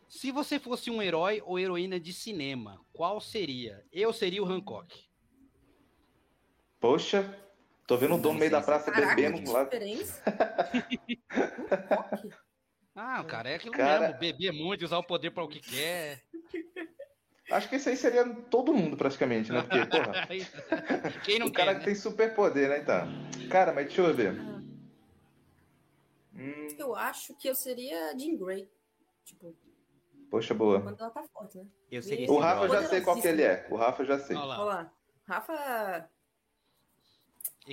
Se 0.08 0.30
você 0.30 0.58
fosse 0.58 0.90
um 0.90 1.02
herói 1.02 1.42
ou 1.44 1.58
heroína 1.58 1.98
de 1.98 2.12
cinema, 2.12 2.80
qual 2.92 3.20
seria? 3.20 3.84
Eu 3.92 4.12
seria 4.12 4.42
o 4.42 4.46
Hancock. 4.46 5.04
poxa. 6.80 7.42
Tô 7.86 7.96
vendo 7.96 8.16
o 8.16 8.18
Dom 8.18 8.32
no 8.32 8.38
meio 8.40 8.50
da 8.50 8.60
praça 8.60 8.90
Caraca, 8.90 9.14
que 9.14 9.22
bebendo 9.22 9.52
lá. 9.52 9.62
diferença. 9.64 10.20
Toque. 11.88 12.30
Ah, 12.98 13.22
cara, 13.24 13.50
é 13.50 13.56
aquilo 13.56 13.74
Cara- 13.74 14.06
mesmo. 14.08 14.18
Beber 14.18 14.52
muito, 14.52 14.82
usar 14.82 14.96
o 14.96 15.04
poder 15.04 15.30
pra 15.30 15.44
o 15.44 15.48
que 15.48 15.60
quer. 15.60 16.22
Acho 17.50 17.68
que 17.68 17.76
isso 17.76 17.90
aí 17.90 17.96
seria 17.96 18.24
todo 18.50 18.72
mundo, 18.72 18.96
praticamente, 18.96 19.52
né? 19.52 19.60
Porque, 19.60 19.84
porra, 19.84 20.26
Quem 21.22 21.38
não 21.38 21.48
o 21.48 21.52
cara 21.52 21.72
quer? 21.74 21.74
que 21.74 21.78
né? 21.80 21.84
tem 21.84 21.94
superpoder, 21.94 22.70
né, 22.70 22.78
então? 22.80 23.06
Cara, 23.50 23.70
mas 23.74 23.84
deixa 23.88 24.00
eu 24.00 24.14
ver. 24.14 24.32
Hum, 26.34 26.68
Eu 26.78 26.94
acho 26.96 27.34
que 27.36 27.46
eu 27.48 27.54
seria 27.54 28.16
Jean 28.18 28.34
Grey. 28.36 28.66
Tipo, 29.26 29.54
poxa, 30.36 30.54
boa. 30.54 30.80
quando 30.80 31.00
ela 31.00 31.10
tá 31.10 31.22
forte, 31.24 31.58
né? 31.58 31.66
Eu 31.90 32.02
seria 32.02 32.30
O 32.30 32.38
Rafa 32.38 32.64
eu 32.64 32.68
já 32.68 32.84
sei 32.84 33.00
qual 33.00 33.20
que 33.20 33.28
ele 33.28 33.42
é. 33.42 33.66
O 33.70 33.76
Rafa 33.76 34.04
já 34.04 34.18
sei. 34.18 34.36
Olha 34.36 34.46
Olha 34.46 34.64
lá. 34.64 34.92
Rafa 35.26 35.52
é 35.52 36.08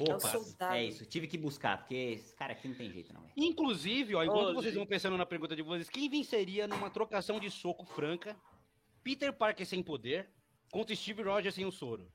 Opa, 0.01 0.75
é 0.75 0.85
isso, 0.85 1.05
tive 1.05 1.27
que 1.27 1.37
buscar, 1.37 1.77
porque 1.77 1.93
esse 1.93 2.35
cara 2.35 2.53
aqui 2.53 2.67
não 2.67 2.73
tem 2.73 2.91
jeito, 2.91 3.13
não. 3.13 3.29
Inclusive, 3.37 4.15
ó, 4.15 4.23
enquanto 4.23 4.49
Ô, 4.49 4.53
vocês 4.55 4.73
gente. 4.73 4.77
vão 4.77 4.87
pensando 4.87 5.15
na 5.15 5.25
pergunta 5.25 5.55
de 5.55 5.61
vocês, 5.61 5.87
quem 5.87 6.09
venceria 6.09 6.67
numa 6.67 6.89
trocação 6.89 7.39
de 7.39 7.51
soco 7.51 7.85
franca? 7.85 8.35
Peter 9.03 9.31
Parker 9.31 9.67
sem 9.67 9.83
poder 9.83 10.31
contra 10.71 10.95
Steve 10.95 11.21
Rogers 11.21 11.53
sem 11.53 11.65
o 11.65 11.71
soro? 11.71 12.11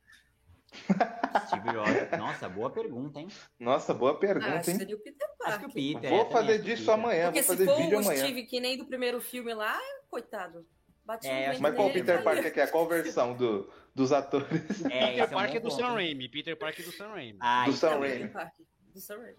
Steve 1.47 1.71
Rogers. 1.77 2.11
Nossa, 2.19 2.49
boa 2.49 2.71
pergunta, 2.71 3.21
hein? 3.21 3.29
Nossa, 3.59 3.95
boa 3.95 4.13
Ah, 4.13 4.15
pergunta, 4.17 4.71
hein? 4.71 4.79
seria 4.79 4.97
o 4.97 4.99
Peter 5.01 5.27
Acho 5.27 5.37
que 5.37 5.45
Parker. 5.65 5.69
o 5.69 5.73
Peter. 5.73 6.11
Vou 6.11 6.21
é, 6.21 6.31
fazer 6.31 6.53
acho 6.53 6.55
que 6.55 6.61
o 6.61 6.65
disso 6.65 6.83
Peter. 6.87 6.95
amanhã, 6.95 7.25
Porque 7.33 7.43
vou 7.43 7.43
se 7.43 7.49
fazer 7.49 7.65
for 7.67 7.77
vídeo 7.83 7.97
o 7.97 8.01
amanhã. 8.01 8.25
Steve 8.25 8.43
que 8.45 8.61
nem 8.61 8.77
do 8.77 8.87
primeiro 8.87 9.21
filme 9.21 9.55
lá, 9.55 9.79
coitado. 10.11 10.67
Bate 11.05 11.27
É, 11.27 11.59
Mas 11.59 11.75
qual 11.75 11.91
Peter 11.91 12.23
vai- 12.23 12.35
Parker 12.35 12.53
que 12.53 12.61
é? 12.61 12.67
Qual 12.67 12.87
versão 12.87 13.35
do, 13.35 13.71
dos 13.95 14.13
atores? 14.13 14.85
É, 14.85 15.07
Peter 15.07 15.19
é 15.21 15.25
um 15.25 15.29
Parker 15.31 15.61
bom 15.63 15.69
do 15.69 15.75
Sam? 15.75 15.93
Raimi. 15.95 16.29
Peter 16.29 16.57
Parker 16.59 16.85
do 16.85 16.93
Sam 16.93 17.09
Raimi. 17.09 17.39
Ah, 17.41 17.65
Do 17.65 17.71
isso 17.71 17.79
Sam. 17.79 17.99
Raimi. 17.99 18.29
Parker. 18.29 18.67
Do 18.93 19.01
Sam 19.01 19.17
Raimi. 19.19 19.39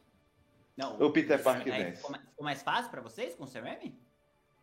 Não, 0.75 0.99
O 0.99 1.11
Peter 1.11 1.41
Parker 1.43 1.73
aí 1.73 1.83
vence. 1.83 1.97
Ficou 1.97 2.11
mais, 2.11 2.23
ficou 2.25 2.43
mais 2.45 2.61
fácil 2.63 2.89
pra 2.89 3.01
vocês 3.01 3.35
com 3.35 3.43
o 3.43 3.47
Sam 3.47 3.61
Raimi? 3.61 3.99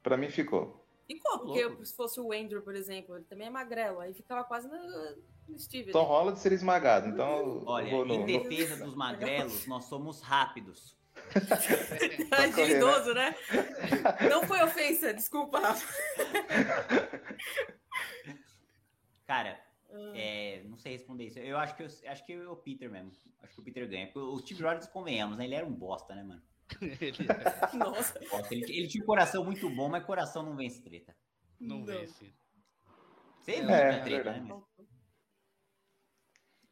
Pra 0.03 0.17
mim 0.17 0.31
ficou. 0.31 0.85
Ficou, 1.07 1.39
porque 1.39 1.65
Louco. 1.65 1.85
se 1.87 1.95
fosse 1.95 2.19
o 2.19 2.33
Andrew, 2.33 2.61
por 2.63 2.75
exemplo, 2.75 3.15
ele 3.15 3.25
também 3.27 3.47
é 3.47 3.51
magrelo, 3.51 4.01
aí 4.01 4.13
ficava 4.13 4.43
quase 4.43 4.67
no, 4.67 4.77
Steve. 5.59 5.93
Tom 5.93 6.01
ali. 6.01 6.09
Holland 6.09 6.39
seria 6.41 6.57
esmagado, 6.57 7.09
então 7.09 7.39
eu 7.39 7.63
Olha, 7.67 7.91
vou 7.91 8.07
em 8.07 8.19
no- 8.21 8.27
defesa 8.27 8.85
dos 8.85 8.95
magrelos, 8.95 9.67
nós 9.67 9.85
somos 9.85 10.21
rápidos. 10.21 10.97
Tá 12.31 12.47
né? 12.47 12.71
idoso, 12.71 13.15
né? 13.15 13.35
Não 14.31 14.47
foi 14.47 14.63
ofensa, 14.63 15.13
desculpa, 15.15 15.59
Rafa. 15.61 15.87
Cara, 19.27 19.59
Ah. 19.91 20.13
é, 20.15 20.63
não 20.65 20.77
sei 20.79 20.93
responder 20.93 21.25
isso. 21.27 21.39
Eu 21.39 21.59
acho 21.59 21.75
que 21.77 21.83
eu, 21.83 21.87
acho 21.87 22.25
que 22.27 22.37
o 22.39 22.57
Peter 22.57 22.91
mesmo. 22.91 23.11
Acho 23.43 23.55
que 23.55 23.61
o 23.61 23.65
Peter 23.65 23.89
ganha. 23.89 24.11
O 24.15 24.39
Steve 24.39 24.63
Rogers, 24.63 24.87
convenhamos, 24.89 25.37
né? 25.39 25.45
Ele 25.45 25.55
era 25.55 25.67
um 25.67 25.73
bosta, 25.73 26.15
né, 26.15 26.23
mano? 26.23 26.43
Ele 26.81 27.17
Nossa. 27.75 28.19
Bosta. 28.31 28.55
Ele, 28.55 28.65
ele 28.77 28.89
tinha 28.89 29.03
um 29.03 29.07
coração 29.07 29.45
muito 29.45 29.69
bom, 29.71 29.89
mas 29.89 30.05
coração 30.05 30.43
não 30.43 30.57
vence 30.57 30.81
treta. 30.83 31.17
não 31.59 31.79
Não. 31.79 31.87
vence. 31.87 32.33
Você 33.41 33.53
É, 33.53 33.59
é 33.61 33.99
treta, 34.01 34.05
verdade. 34.05 34.41
né? 34.41 34.47
meu? 34.47 34.67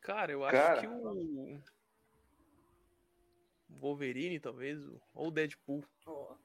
Cara, 0.05 0.31
eu 0.31 0.45
acho 0.45 0.53
Cara. 0.57 0.81
que 0.83 0.87
o. 0.87 1.61
Wolverine, 3.71 4.39
talvez, 4.39 4.79
ou 5.13 5.29
o 5.29 5.31
Deadpool. 5.31 5.85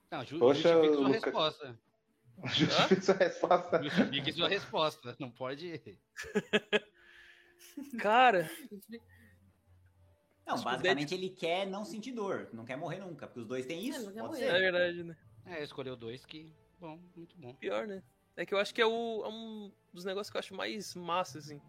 Não, 0.09 0.25
ju 0.25 0.39
Poxa, 0.39 0.61
justifique 0.73 0.93
sua 0.95 1.07
Lucas. 1.07 1.23
resposta. 1.23 1.79
Justifica 2.55 3.01
sua 3.01 3.15
resposta. 3.15 3.83
Justifique 3.83 4.31
sua 4.33 4.47
resposta. 4.47 5.15
Não 5.19 5.29
pode. 5.29 5.99
Cara, 7.99 8.49
Não, 10.47 10.55
Acho 10.55 10.63
basicamente 10.63 11.13
ele 11.13 11.29
quer 11.29 11.67
não 11.67 11.83
sentir 11.85 12.13
dor, 12.13 12.49
não 12.53 12.63
quer 12.65 12.77
morrer 12.77 12.99
nunca, 12.99 13.27
porque 13.27 13.41
os 13.41 13.45
dois 13.45 13.65
têm 13.65 13.85
isso. 13.85 14.05
não 14.05 14.13
quer 14.13 14.21
pode 14.21 14.33
morrer. 14.33 14.45
é 14.45 14.51
ser. 14.51 14.59
verdade, 14.59 15.03
né? 15.03 15.17
É, 15.45 15.63
escolheu 15.63 15.95
dois 15.97 16.25
que. 16.25 16.53
Bom, 16.79 16.97
muito 17.15 17.37
bom. 17.37 17.53
Pior, 17.55 17.85
né? 17.85 18.01
É 18.37 18.45
que 18.45 18.53
eu 18.53 18.57
acho 18.57 18.73
que 18.73 18.81
é, 18.81 18.85
o, 18.85 19.23
é 19.25 19.27
um 19.29 19.71
dos 19.93 20.05
negócios 20.05 20.29
que 20.31 20.37
eu 20.37 20.39
acho 20.39 20.53
mais 20.55 20.95
massa, 20.95 21.39
assim. 21.39 21.61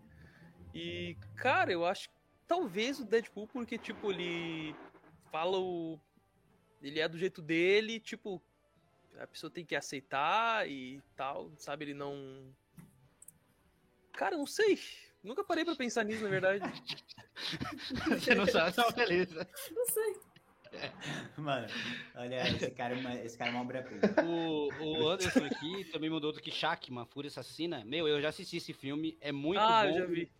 E, 0.74 1.16
cara, 1.36 1.72
eu 1.72 1.84
acho 1.84 2.08
que 2.08 2.14
talvez 2.46 3.00
o 3.00 3.04
Deadpool, 3.04 3.46
porque, 3.48 3.78
tipo, 3.78 4.10
ele 4.10 4.74
fala 5.30 5.58
o. 5.58 5.98
Ele 6.82 7.00
é 7.00 7.08
do 7.08 7.18
jeito 7.18 7.42
dele, 7.42 8.00
tipo, 8.00 8.42
a 9.18 9.26
pessoa 9.26 9.50
tem 9.50 9.64
que 9.64 9.76
aceitar 9.76 10.68
e 10.68 11.00
tal, 11.16 11.50
sabe? 11.56 11.84
Ele 11.84 11.94
não. 11.94 12.14
Cara, 14.12 14.36
não 14.36 14.46
sei. 14.46 14.78
Nunca 15.22 15.44
parei 15.44 15.64
pra 15.64 15.76
pensar 15.76 16.04
nisso, 16.04 16.22
na 16.24 16.30
verdade. 16.30 16.64
Você 18.08 18.34
não 18.34 18.46
sabe, 18.46 18.76
não, 18.76 18.90
beleza. 18.92 19.46
Não 19.70 19.86
sei. 19.86 20.16
Mano, 21.36 21.66
olha, 22.14 22.48
esse 22.48 22.70
cara, 22.70 22.94
é 22.94 22.98
uma- 22.98 23.14
esse 23.16 23.36
cara 23.36 23.50
é 23.50 23.54
uma 23.54 23.62
obra-prima. 23.62 24.02
O, 24.24 24.68
o 24.82 25.08
Anderson 25.08 25.44
aqui 25.44 25.84
também 25.86 26.08
mandou 26.08 26.28
outro 26.28 26.42
que 26.42 26.50
Shakma, 26.50 27.04
Fúria 27.06 27.28
Assassina. 27.28 27.84
Meu, 27.84 28.06
eu 28.06 28.20
já 28.20 28.28
assisti 28.28 28.56
esse 28.56 28.72
filme, 28.72 29.18
é 29.20 29.32
muito 29.32 29.60
ah, 29.60 29.82
bom. 29.82 29.88
eu 29.90 29.98
já 29.98 30.06
vi. 30.06 30.30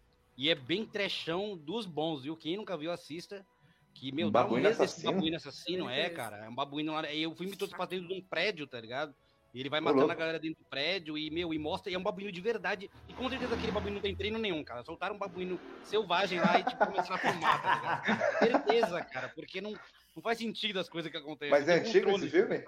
E 0.41 0.49
é 0.49 0.55
bem 0.55 0.87
trechão 0.87 1.55
dos 1.55 1.85
bons, 1.85 2.23
viu? 2.23 2.35
Quem 2.35 2.57
nunca 2.57 2.75
viu, 2.75 2.91
assista. 2.91 3.45
Que, 3.93 4.11
meu, 4.11 4.29
Um 4.29 4.31
dá 4.31 4.47
um 4.47 4.55
desse 4.55 4.83
assassino? 4.83 5.13
babuíno 5.13 5.37
assassino, 5.37 5.91
é, 5.91 6.07
isso? 6.07 6.17
cara. 6.17 6.47
É 6.47 6.49
um 6.49 6.55
babuíno 6.55 6.93
lá. 6.95 7.13
E 7.13 7.27
o 7.27 7.35
filme 7.35 7.55
todo 7.55 7.69
se 7.69 7.77
passa 7.77 7.91
dentro 7.91 8.09
de 8.09 8.15
um 8.15 8.23
prédio, 8.23 8.67
tá 8.67 8.81
ligado? 8.81 9.15
E 9.53 9.61
ele 9.61 9.69
vai 9.69 9.81
matando 9.81 10.11
a 10.11 10.15
galera 10.15 10.39
dentro 10.39 10.65
do 10.65 10.71
prédio 10.71 11.19
e, 11.19 11.31
meu, 11.31 11.53
e 11.53 11.59
mostra. 11.59 11.93
E 11.93 11.95
é 11.95 11.99
um 11.99 12.03
babuíno 12.03 12.33
de 12.33 12.41
verdade. 12.41 12.91
E 13.07 13.13
com 13.13 13.29
certeza 13.29 13.55
aquele 13.55 13.71
babuíno 13.71 13.97
não 13.97 14.01
tem 14.01 14.17
treino 14.17 14.39
nenhum, 14.39 14.65
cara. 14.65 14.83
Soltaram 14.83 15.15
um 15.15 15.19
babuíno 15.19 15.61
selvagem 15.85 16.41
lá 16.41 16.59
e, 16.59 16.65
tipo, 16.65 16.87
começaram 16.87 17.17
a 17.17 17.19
filmar, 17.19 17.63
tá 17.63 17.75
ligado? 17.75 18.39
Certeza, 18.39 19.05
cara. 19.05 19.29
Porque 19.35 19.61
não, 19.61 19.73
não 20.17 20.23
faz 20.23 20.39
sentido 20.39 20.81
as 20.81 20.89
coisas 20.89 21.11
que 21.11 21.19
acontecem. 21.19 21.51
Mas 21.51 21.69
é 21.69 21.81
antigo 21.81 22.13
esse 22.13 22.31
filme? 22.31 22.65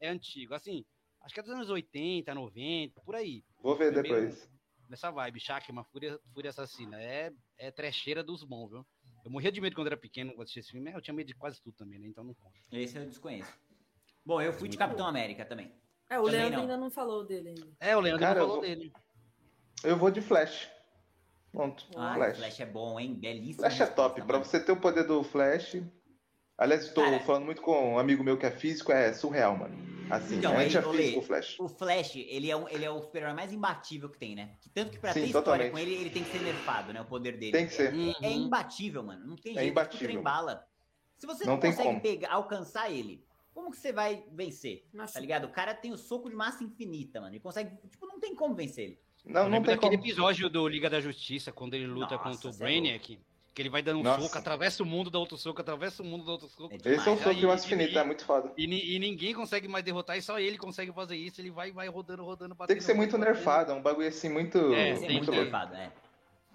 É 0.00 0.08
antigo. 0.08 0.54
Assim, 0.54 0.84
acho 1.22 1.34
que 1.34 1.40
é 1.40 1.42
dos 1.42 1.52
anos 1.52 1.68
80, 1.68 2.32
90, 2.32 3.00
por 3.00 3.16
aí. 3.16 3.42
Vou 3.60 3.74
ver 3.74 3.92
Foi 3.92 4.02
depois. 4.04 4.48
Nessa 4.88 5.10
vibe, 5.10 5.38
Shakma, 5.40 5.84
Fúria, 5.84 6.18
Fúria 6.32 6.50
Assassina. 6.50 7.00
É, 7.00 7.30
é 7.58 7.70
trecheira 7.70 8.22
dos 8.22 8.42
bons, 8.42 8.70
viu? 8.70 8.86
Eu 9.24 9.30
morria 9.30 9.52
de 9.52 9.60
medo 9.60 9.74
quando 9.76 9.88
era 9.88 9.96
pequeno 9.96 10.30
quando 10.32 10.42
assistia 10.44 10.60
esse 10.60 10.70
filme. 10.70 10.90
Eu 10.92 11.02
tinha 11.02 11.12
medo 11.14 11.26
de 11.26 11.34
quase 11.34 11.60
tudo 11.60 11.74
também, 11.76 11.98
né? 11.98 12.06
Então 12.08 12.24
não 12.24 12.32
conta. 12.34 12.56
Esse 12.72 12.96
eu 12.96 13.04
desconheço. 13.04 13.52
Bom, 14.24 14.40
eu 14.40 14.52
fui 14.52 14.68
de 14.68 14.76
Capitão 14.78 15.06
América 15.06 15.44
também. 15.44 15.72
É, 16.08 16.18
o 16.18 16.24
Também 16.24 16.40
Leandro 16.40 16.56
não. 16.56 16.62
ainda 16.62 16.76
não 16.78 16.90
falou 16.90 17.24
dele 17.24 17.48
ainda. 17.50 17.66
É, 17.80 17.94
o 17.96 18.00
Leandro 18.00 18.20
Cara, 18.20 18.40
falou 18.40 18.56
eu 18.56 18.60
vou- 18.60 18.68
dele. 18.68 18.92
Eu 19.84 19.96
vou 19.98 20.10
de 20.10 20.22
Flash. 20.22 20.70
Pronto. 21.52 21.86
Ah, 21.96 22.14
Flash. 22.14 22.32
o 22.34 22.36
Flash 22.40 22.60
é 22.60 22.66
bom, 22.66 22.98
hein? 22.98 23.14
Belíssimo. 23.14 23.56
Flash 23.60 23.80
é 23.80 23.86
top. 23.86 24.22
Pra 24.22 24.38
você 24.38 24.58
ter 24.58 24.72
o 24.72 24.80
poder 24.80 25.04
do 25.06 25.22
Flash. 25.22 25.76
Aliás, 26.56 26.84
estou 26.84 27.04
falando 27.20 27.44
muito 27.44 27.60
com 27.62 27.94
um 27.94 27.98
amigo 27.98 28.24
meu 28.24 28.38
que 28.38 28.46
é 28.46 28.50
físico, 28.50 28.90
é 28.90 29.12
surreal, 29.12 29.56
mano. 29.56 29.76
Assim, 30.10 30.36
Então, 30.36 30.56
a 30.56 30.62
gente 30.64 30.76
é 30.76 30.80
aí, 30.80 30.86
Olê, 30.86 31.16
o 31.16 31.22
Flash. 31.22 31.56
O 31.60 31.68
Flash, 31.68 32.16
ele 32.16 32.50
é, 32.50 32.56
um, 32.56 32.68
ele 32.68 32.84
é 32.84 32.90
o 32.90 33.00
super-herói 33.00 33.34
mais 33.34 33.52
imbatível 33.52 34.08
que 34.08 34.18
tem, 34.18 34.34
né? 34.34 34.56
Que 34.60 34.68
tanto 34.70 34.90
que 34.92 34.98
pra 34.98 35.12
Sim, 35.12 35.20
ter 35.20 35.26
história 35.26 35.44
totalmente. 35.44 35.70
com 35.72 35.78
ele, 35.78 35.94
ele 35.94 36.10
tem 36.10 36.24
que 36.24 36.30
ser 36.30 36.40
nerfado, 36.42 36.92
né? 36.92 37.00
O 37.00 37.04
poder 37.04 37.36
dele. 37.36 37.52
Tem 37.52 37.66
que 37.66 37.72
ser. 37.74 37.92
É, 37.92 38.26
é 38.26 38.28
Uhum. 38.30 38.46
imbatível, 38.46 39.02
mano. 39.02 39.26
Não 39.26 39.36
tem 39.36 39.52
É 39.52 39.60
jeito. 39.60 39.70
imbatível. 39.72 39.98
Tipo 39.98 40.12
trem 40.12 40.22
bala. 40.22 40.66
Se 41.16 41.26
você 41.26 41.44
Não 41.44 41.54
não, 41.54 41.60
tem 41.60 41.72
consegue 41.72 42.00
pegar, 42.00 42.32
alcançar 42.32 42.90
ele, 42.90 43.24
como 43.52 43.70
que 43.70 43.76
você 43.76 43.92
vai 43.92 44.24
vencer? 44.32 44.86
Machuca. 44.92 45.14
Tá 45.14 45.20
ligado? 45.20 45.44
O 45.44 45.50
cara 45.50 45.74
tem 45.74 45.92
o 45.92 45.96
soco 45.98 46.30
de 46.30 46.36
massa 46.36 46.62
infinita, 46.62 47.20
mano. 47.20 47.32
Ele 47.32 47.40
consegue. 47.40 47.76
Tipo, 47.88 48.06
não 48.06 48.20
tem 48.20 48.34
como 48.34 48.54
vencer 48.54 48.84
ele. 48.84 49.00
Não, 49.26 49.48
não 49.48 49.60
tem 49.62 49.74
daquele 49.74 49.96
como. 49.96 50.06
episódio 50.08 50.48
do 50.48 50.66
Liga 50.68 50.88
da 50.88 51.00
Justiça, 51.00 51.50
quando 51.52 51.74
ele 51.74 51.86
luta 51.86 52.14
Nossa, 52.14 52.18
contra 52.18 52.50
o 52.50 52.54
é 52.54 52.56
Brainiac. 52.56 53.18
Que 53.58 53.62
ele 53.62 53.70
vai 53.70 53.82
dando 53.82 53.98
um 53.98 54.02
Nossa. 54.04 54.22
soco, 54.22 54.38
atravessa 54.38 54.84
o 54.84 54.86
mundo, 54.86 55.10
dá 55.10 55.18
outro 55.18 55.36
soco, 55.36 55.60
atravessa 55.60 56.00
o 56.00 56.06
mundo, 56.06 56.24
dá 56.24 56.30
outro 56.30 56.46
soco. 56.48 56.72
É 56.72 56.76
Esse 56.76 57.08
é 57.08 57.10
um 57.10 57.18
soco 57.18 57.34
de 57.34 57.44
infinita, 57.44 57.90
e- 57.90 57.98
é 57.98 58.04
muito 58.04 58.24
foda. 58.24 58.52
E, 58.56 58.94
e 58.94 58.98
ninguém 59.00 59.34
consegue 59.34 59.66
mais 59.66 59.84
derrotar, 59.84 60.16
e 60.16 60.22
só 60.22 60.38
ele 60.38 60.56
consegue 60.56 60.92
fazer 60.92 61.16
isso. 61.16 61.40
Ele 61.40 61.50
vai, 61.50 61.72
vai 61.72 61.88
rodando, 61.88 62.24
rodando, 62.24 62.54
batendo. 62.54 62.68
Tem 62.68 62.76
que 62.76 62.84
ser 62.84 62.94
muito 62.94 63.18
batendo. 63.18 63.34
nerfado, 63.34 63.72
é 63.72 63.74
um 63.74 63.82
bagulho 63.82 64.06
assim 64.06 64.28
muito, 64.28 64.58
É, 64.72 64.90
é 64.90 64.94
muito 64.94 65.12
muito 65.12 65.26
louco. 65.32 65.42
nerfado, 65.42 65.74
é. 65.74 65.90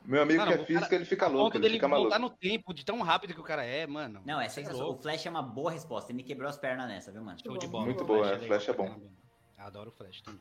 Meu 0.06 0.22
amigo 0.22 0.40
Cara, 0.40 0.52
que 0.54 0.58
o 0.60 0.64
é 0.64 0.66
físico, 0.66 0.84
cara- 0.86 0.96
ele 0.96 1.04
fica 1.06 1.28
louco, 1.28 1.44
ponto 1.44 1.56
ele 1.58 1.62
dele 1.64 1.74
fica 1.74 1.88
voltar 1.90 2.18
maluco. 2.20 2.34
no 2.36 2.50
tempo, 2.50 2.74
de 2.74 2.86
tão 2.86 3.02
rápido 3.02 3.34
que 3.34 3.42
o 3.42 3.44
cara 3.44 3.66
é, 3.66 3.86
mano. 3.86 4.22
Não, 4.26 4.40
é 4.40 4.48
Cê 4.48 4.62
sensacional. 4.62 4.92
O 4.94 4.96
Flash 4.96 5.26
é 5.26 5.30
uma 5.30 5.42
boa 5.44 5.72
resposta. 5.72 6.10
Ele 6.10 6.16
me 6.16 6.24
quebrou 6.24 6.48
as 6.50 6.58
pernas 6.58 6.88
nessa, 6.88 7.12
viu, 7.12 7.22
mano? 7.22 7.38
Show 7.46 7.58
de 7.58 7.68
bola. 7.68 7.84
Muito 7.84 8.06
O 8.06 8.08
boa, 8.08 8.28
legal 8.32 8.48
Flash 8.48 8.70
é 8.70 8.74
pra 8.74 8.82
bom. 8.86 8.90
caramba. 8.92 9.12
Adoro 9.58 9.90
o 9.90 9.92
Flash 9.92 10.22
também. 10.22 10.40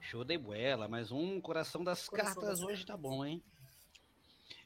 Show 0.00 0.24
de 0.24 0.38
bola, 0.38 0.88
mas 0.88 1.12
um 1.12 1.42
coração 1.42 1.84
das 1.84 2.08
Coração 2.08 2.36
cartas 2.36 2.60
das 2.60 2.66
hoje 2.66 2.86
tá 2.86 2.96
bom, 2.96 3.22
hein? 3.22 3.42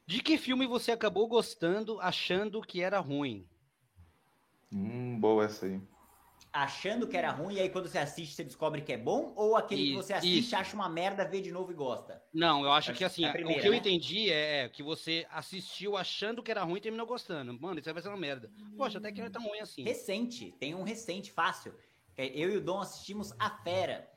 De 0.09 0.20
que 0.24 0.36
filme 0.36 0.66
você 0.66 0.90
acabou 0.90 1.28
gostando, 1.28 2.00
achando 2.00 2.61
que 2.61 2.80
era 2.82 2.98
ruim? 2.98 3.48
Hum, 4.72 5.20
boa 5.20 5.44
essa 5.44 5.66
aí. 5.66 5.80
Achando 6.52 7.06
que 7.09 7.16
era 7.16 7.30
ruim, 7.30 7.54
e 7.54 7.61
aí 7.61 7.70
quando 7.70 7.88
você 7.88 7.98
assiste, 7.98 8.34
você 8.34 8.44
descobre 8.44 8.82
que 8.82 8.92
é 8.92 8.98
bom? 8.98 9.32
Ou 9.36 9.56
aquele 9.56 9.84
que 9.84 9.92
Isso, 9.92 9.94
você 9.94 10.12
assiste, 10.12 10.54
isso. 10.54 10.56
acha 10.56 10.74
uma 10.74 10.88
merda, 10.88 11.24
vê 11.28 11.40
de 11.40 11.50
novo 11.52 11.70
e 11.72 11.74
gosta? 11.74 12.22
Não, 12.32 12.62
eu 12.64 12.72
acho 12.72 12.92
Acho 12.92 12.92
que 12.92 13.04
assim, 13.04 13.22
que 13.22 13.24
é 13.24 13.30
a 13.30 13.32
o 13.32 13.32
primeira, 13.32 13.61
que 13.61 13.66
eu 13.66 13.72
né? 13.72 13.78
entendi 13.78 14.30
é, 14.30 14.64
é 14.64 14.68
que 14.68 14.82
você 14.82 15.26
assistiu 15.30 15.96
achando 15.96 16.42
que 16.42 16.50
era 16.50 16.62
ruim 16.62 16.78
e 16.78 16.80
terminou 16.80 17.06
gostando. 17.06 17.59
Mano, 17.59 17.80
isso 17.80 17.88
aí 17.88 17.92
vai 17.94 18.02
ser 18.02 18.09
uma 18.09 18.16
merda. 18.18 18.52
Poxa, 18.76 18.98
até 18.98 19.11
que 19.12 19.20
não 19.20 19.26
é 19.26 19.30
tão 19.30 19.42
ruim 19.42 19.61
assim. 19.61 19.82
Recente, 19.82 20.52
tem 20.52 20.74
um 20.74 20.82
recente 20.82 21.32
fácil. 21.32 21.74
É, 22.16 22.26
Eu 22.26 22.50
e 22.50 22.56
o 22.56 22.61
Dom 22.61 22.80
assistimos 22.80 23.32
A 23.38 23.50
Fera. 23.62 24.11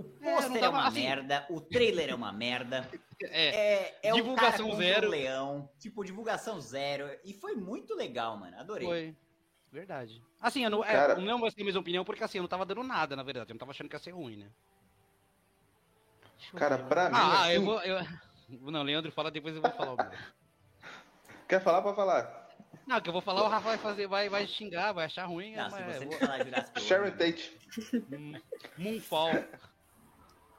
O 0.00 0.14
É, 0.22 0.34
pôster 0.34 0.56
é, 0.56 0.60
tava 0.60 0.76
uma 0.78 0.88
assim. 0.88 1.00
merda, 1.02 1.46
o 1.50 1.60
trailer 1.60 2.10
é 2.10 2.14
uma 2.14 2.32
merda. 2.32 2.88
É, 3.20 3.48
É, 3.48 3.98
é 4.04 4.12
Divulgação 4.12 4.76
zero. 4.76 5.08
um 5.08 5.10
leão. 5.10 5.68
Tipo, 5.80 6.04
divulgação 6.04 6.60
zero. 6.60 7.10
E 7.24 7.32
foi 7.34 7.56
muito 7.56 7.92
legal, 7.96 8.36
mano. 8.36 8.56
Adorei. 8.56 8.86
foi. 8.86 9.16
Verdade. 9.72 10.22
Assim, 10.40 10.62
eu 10.62 10.70
não, 10.70 10.84
é, 10.84 10.92
Cara- 10.92 11.16
não 11.16 11.40
vai 11.40 11.50
ser 11.50 11.62
a 11.62 11.64
mesma 11.64 11.80
opinião, 11.80 12.04
porque 12.04 12.22
assim, 12.22 12.38
eu 12.38 12.42
não 12.42 12.48
tava 12.48 12.64
dando 12.64 12.84
nada, 12.84 13.16
na 13.16 13.24
verdade. 13.24 13.50
Eu 13.50 13.54
não 13.54 13.58
tava 13.58 13.72
achando 13.72 13.88
que 13.88 13.96
ia 13.96 13.98
ser 13.98 14.12
ruim, 14.12 14.36
né? 14.36 14.46
Cara, 16.56 16.78
pra 16.78 17.08
mim, 17.10 17.16
Ah, 17.16 17.42
assim, 17.46 17.52
eu 17.54 17.62
vou. 17.64 17.80
Eu... 17.82 17.98
Não, 18.70 18.82
Leandro 18.84 19.10
fala, 19.10 19.30
depois 19.32 19.54
eu 19.56 19.60
vou 19.62 19.70
falar 19.72 19.92
o 19.94 19.96
meu. 19.96 20.10
quer 21.48 21.60
falar 21.60 21.82
pra 21.82 21.94
falar? 21.94 22.48
Não, 22.86 23.00
que 23.00 23.08
eu 23.08 23.12
vou 23.12 23.20
falar, 23.20 23.42
o 23.42 23.48
Rafa 23.48 23.68
vai 23.70 23.78
fazer, 23.78 24.06
vai, 24.06 24.28
vai 24.28 24.46
xingar, 24.46 24.92
vai 24.92 25.06
achar 25.06 25.26
ruim. 25.26 25.56
Não, 25.56 25.68
mas 25.70 25.74
se 25.74 25.82
você 25.82 26.04
eu 26.04 26.08
me 26.08 26.16
vou- 26.16 26.18
falar 26.18 26.38
Sharon 26.80 27.02
World, 27.06 27.18
Tate. 27.18 27.58
Hum, 28.12 28.40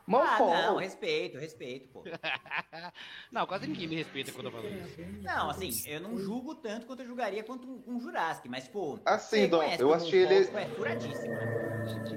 Moonfall. 0.09 0.51
Ah, 0.53 0.61
não, 0.71 0.77
respeito, 0.77 1.37
respeito, 1.37 1.87
pô. 1.89 2.03
Não, 3.31 3.45
quase 3.45 3.67
ninguém 3.67 3.87
me 3.87 3.95
respeita 3.95 4.31
quando 4.31 4.47
eu 4.47 4.51
falo 4.51 4.67
isso. 4.67 4.99
Não, 5.21 5.51
assim, 5.51 5.83
eu 5.85 6.01
não 6.01 6.17
julgo 6.17 6.55
tanto 6.55 6.87
quanto 6.87 7.01
eu 7.03 7.05
julgaria 7.05 7.43
quanto 7.43 7.67
um, 7.67 7.83
um 7.95 7.99
Jurassic, 7.99 8.49
mas, 8.49 8.63
tipo. 8.63 8.99
Assim, 9.05 9.47
Dom, 9.47 9.61
eu 9.77 9.93
assisti 9.93 10.15
ele- 10.15 10.49
É 10.57 10.65
furadíssimo, 10.65 11.37
né? 11.37 11.45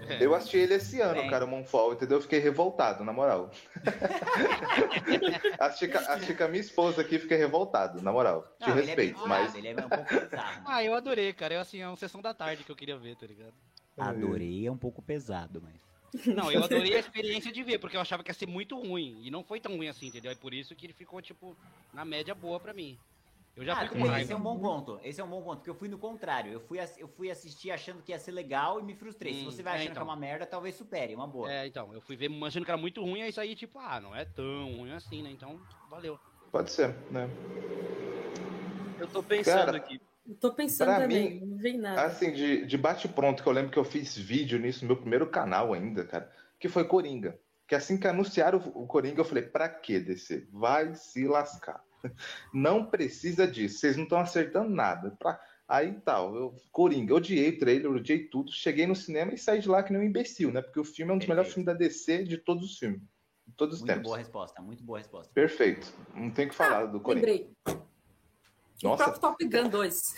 É. 0.09 0.24
Eu 0.24 0.34
assisti 0.34 0.57
ele 0.57 0.74
esse 0.74 1.01
ano, 1.03 1.20
Bem. 1.20 1.28
cara, 1.28 1.45
o 1.45 1.49
Moonfall, 1.49 1.93
entendeu? 1.93 2.16
Eu 2.16 2.22
fiquei 2.22 2.38
revoltado, 2.38 3.05
na 3.05 3.12
moral. 3.12 3.51
assisti, 5.61 5.95
assisti 5.95 6.34
com 6.34 6.45
a 6.45 6.49
minha 6.49 6.61
esposa 6.62 7.03
aqui, 7.03 7.18
fiquei 7.18 7.36
revoltado, 7.36 8.01
na 8.01 8.11
moral. 8.11 8.43
Te 8.59 8.68
Não, 8.68 8.78
ele 8.78 8.80
é 8.80 8.84
respeito, 8.86 9.28
mas. 9.28 9.55
Ele 9.55 9.68
é 9.68 9.84
um 9.84 9.88
pouco 9.88 10.07
pesado. 10.07 10.62
Ah, 10.64 10.82
eu 10.82 10.95
adorei, 10.95 11.32
cara. 11.34 11.55
Eu, 11.55 11.61
assim, 11.61 11.80
é 11.80 11.86
uma 11.86 11.97
sessão 11.97 12.22
da 12.22 12.32
tarde 12.32 12.64
que 12.64 12.72
eu 12.72 12.76
queria 12.76 12.97
ver, 12.97 13.16
tá 13.16 13.26
ligado? 13.26 13.53
Adorei, 13.99 14.66
é 14.66 14.72
um 14.72 14.78
pouco 14.78 15.03
pesado, 15.03 15.61
mas. 15.62 15.91
Não, 16.27 16.51
eu 16.51 16.63
adorei 16.65 16.95
a 16.95 16.99
experiência 17.01 17.53
de 17.53 17.63
ver, 17.63 17.79
porque 17.79 17.97
eu 17.97 18.01
achava 18.01 18.23
que 18.23 18.31
ia 18.31 18.35
ser 18.35 18.47
muito 18.47 18.79
ruim. 18.79 19.21
E 19.23 19.31
não 19.31 19.43
foi 19.43 19.61
tão 19.61 19.77
ruim 19.77 19.89
assim, 19.89 20.07
entendeu? 20.07 20.31
É 20.31 20.35
por 20.35 20.53
isso 20.53 20.75
que 20.75 20.87
ele 20.87 20.93
ficou, 20.93 21.21
tipo, 21.23 21.57
na 21.93 22.05
média 22.05 22.35
boa 22.35 22.61
pra 22.61 22.73
mim. 22.73 22.99
Eu 23.55 23.65
já 23.65 23.75
ah, 23.75 23.87
fui 23.87 23.89
com 23.89 23.99
raiva. 24.07 24.21
esse 24.23 24.33
é 24.33 24.37
um 24.37 24.41
bom 24.41 24.59
ponto. 24.59 25.01
Esse 25.03 25.21
é 25.21 25.25
um 25.25 25.29
bom 25.29 25.43
ponto, 25.43 25.57
porque 25.59 25.69
eu 25.69 25.75
fui 25.75 25.89
no 25.89 25.99
contrário. 25.99 26.53
Eu 26.53 26.61
fui, 26.61 26.79
eu 26.97 27.07
fui 27.07 27.31
assistir 27.31 27.71
achando 27.71 28.03
que 28.03 28.11
ia 28.11 28.19
ser 28.19 28.33
legal 28.33 28.81
e 28.81 28.83
me 28.83 28.95
frustrei. 28.95 29.35
Se 29.35 29.43
Hum, 29.43 29.45
você 29.45 29.63
vai 29.63 29.75
é, 29.75 29.77
achando 29.77 29.87
que 29.89 29.93
então. 29.93 30.03
é 30.03 30.07
uma 30.07 30.17
merda, 30.17 30.47
talvez 30.47 30.75
supere, 30.75 31.15
uma 31.15 31.27
boa. 31.27 31.53
É, 31.53 31.67
então, 31.67 31.93
eu 31.93 32.01
fui 32.01 32.17
ver 32.17 32.31
achando 32.45 32.65
que 32.65 32.71
era 32.71 32.81
muito 32.81 33.03
ruim, 33.03 33.21
aí 33.21 33.31
saí 33.31 33.55
tipo, 33.55 33.79
ah, 33.79 34.01
não 34.01 34.17
é 34.17 34.25
tão 34.25 34.75
ruim 34.77 34.93
assim, 34.93 35.23
né? 35.23 35.31
Então, 35.31 35.61
valeu. 35.91 36.19
Pode 36.51 36.71
ser, 36.71 36.95
né? 37.11 37.29
Eu 38.99 39.07
tô 39.09 39.23
pensando 39.23 39.67
Cara, 39.67 39.77
aqui. 39.77 40.01
Tô 40.41 40.53
pensando 40.55 40.89
Pra 40.89 41.01
também, 41.01 41.41
não 41.45 41.57
vem 41.57 41.79
nada. 41.79 42.03
Assim, 42.05 42.33
de, 42.33 42.64
de 42.64 42.79
bate-pronto, 42.79 43.43
que 43.43 43.49
eu 43.49 43.53
lembro 43.53 43.70
que 43.73 43.79
eu 43.79 43.85
fiz 43.85 44.16
vídeo 44.16 44.59
nisso 44.59 44.85
no 44.85 44.89
meu 44.89 44.97
primeiro 44.97 45.27
canal 45.27 45.73
ainda, 45.73 46.05
cara, 46.05 46.31
que 46.61 46.68
foi 46.68 46.85
Coringa. 46.85 47.39
Que 47.66 47.75
assim 47.75 47.99
que 47.99 48.07
anunciaram 48.07 48.59
o 48.75 48.87
Coringa, 48.87 49.20
eu 49.20 49.25
falei, 49.25 49.43
pra 49.43 49.68
que 49.68 49.99
descer? 49.99 50.49
Vai 50.53 50.95
se 50.95 51.27
lascar. 51.27 51.83
Não 52.53 52.87
precisa 52.87 53.47
disso, 53.47 53.79
vocês 53.79 53.97
não 53.97 54.05
estão 54.05 54.18
acertando 54.18 54.70
nada. 54.70 55.12
Pra... 55.18 55.41
Aí 55.68 55.93
tal, 56.05 56.35
eu, 56.35 56.55
Coringa, 56.70 57.12
eu 57.12 57.16
odiei 57.16 57.51
o 57.51 57.59
trailer, 57.59 57.87
eu 57.87 57.95
odiei 57.95 58.25
tudo. 58.27 58.53
Cheguei 58.53 58.87
no 58.87 58.95
cinema 58.95 59.33
e 59.33 59.39
saí 59.39 59.61
de 59.61 59.68
lá 59.68 59.83
que 59.83 59.93
nem 59.93 60.03
um 60.03 60.05
imbecil, 60.05 60.53
né? 60.53 60.61
Porque 60.61 60.81
o 60.81 60.85
filme 60.85 61.12
é 61.12 61.14
um 61.14 61.18
dos 61.18 61.27
melhores 61.27 61.55
Perfeito. 61.55 61.73
filmes 61.73 61.81
da 61.81 61.87
DC 61.87 62.25
de 62.25 62.39
todos 62.39 62.64
os 62.64 62.79
filmes. 62.79 63.01
De 63.47 63.55
todos 63.55 63.77
os 63.77 63.81
Muito 63.81 63.91
tempos. 63.91 64.05
boa 64.05 64.18
resposta, 64.18 64.62
muito 64.62 64.83
boa 64.85 64.99
resposta. 64.99 65.33
Perfeito. 65.33 65.93
Não 66.14 66.31
tem 66.31 66.47
o 66.47 66.49
que 66.51 66.55
falar 66.55 66.87
do 66.87 67.01
Coringa. 67.01 67.27
Lembrei. 67.27 67.51
O 68.83 68.89
Nossa. 68.89 69.05
próprio 69.05 69.20
Top 69.20 69.45
Gun 69.45 69.68
2. 69.68 70.14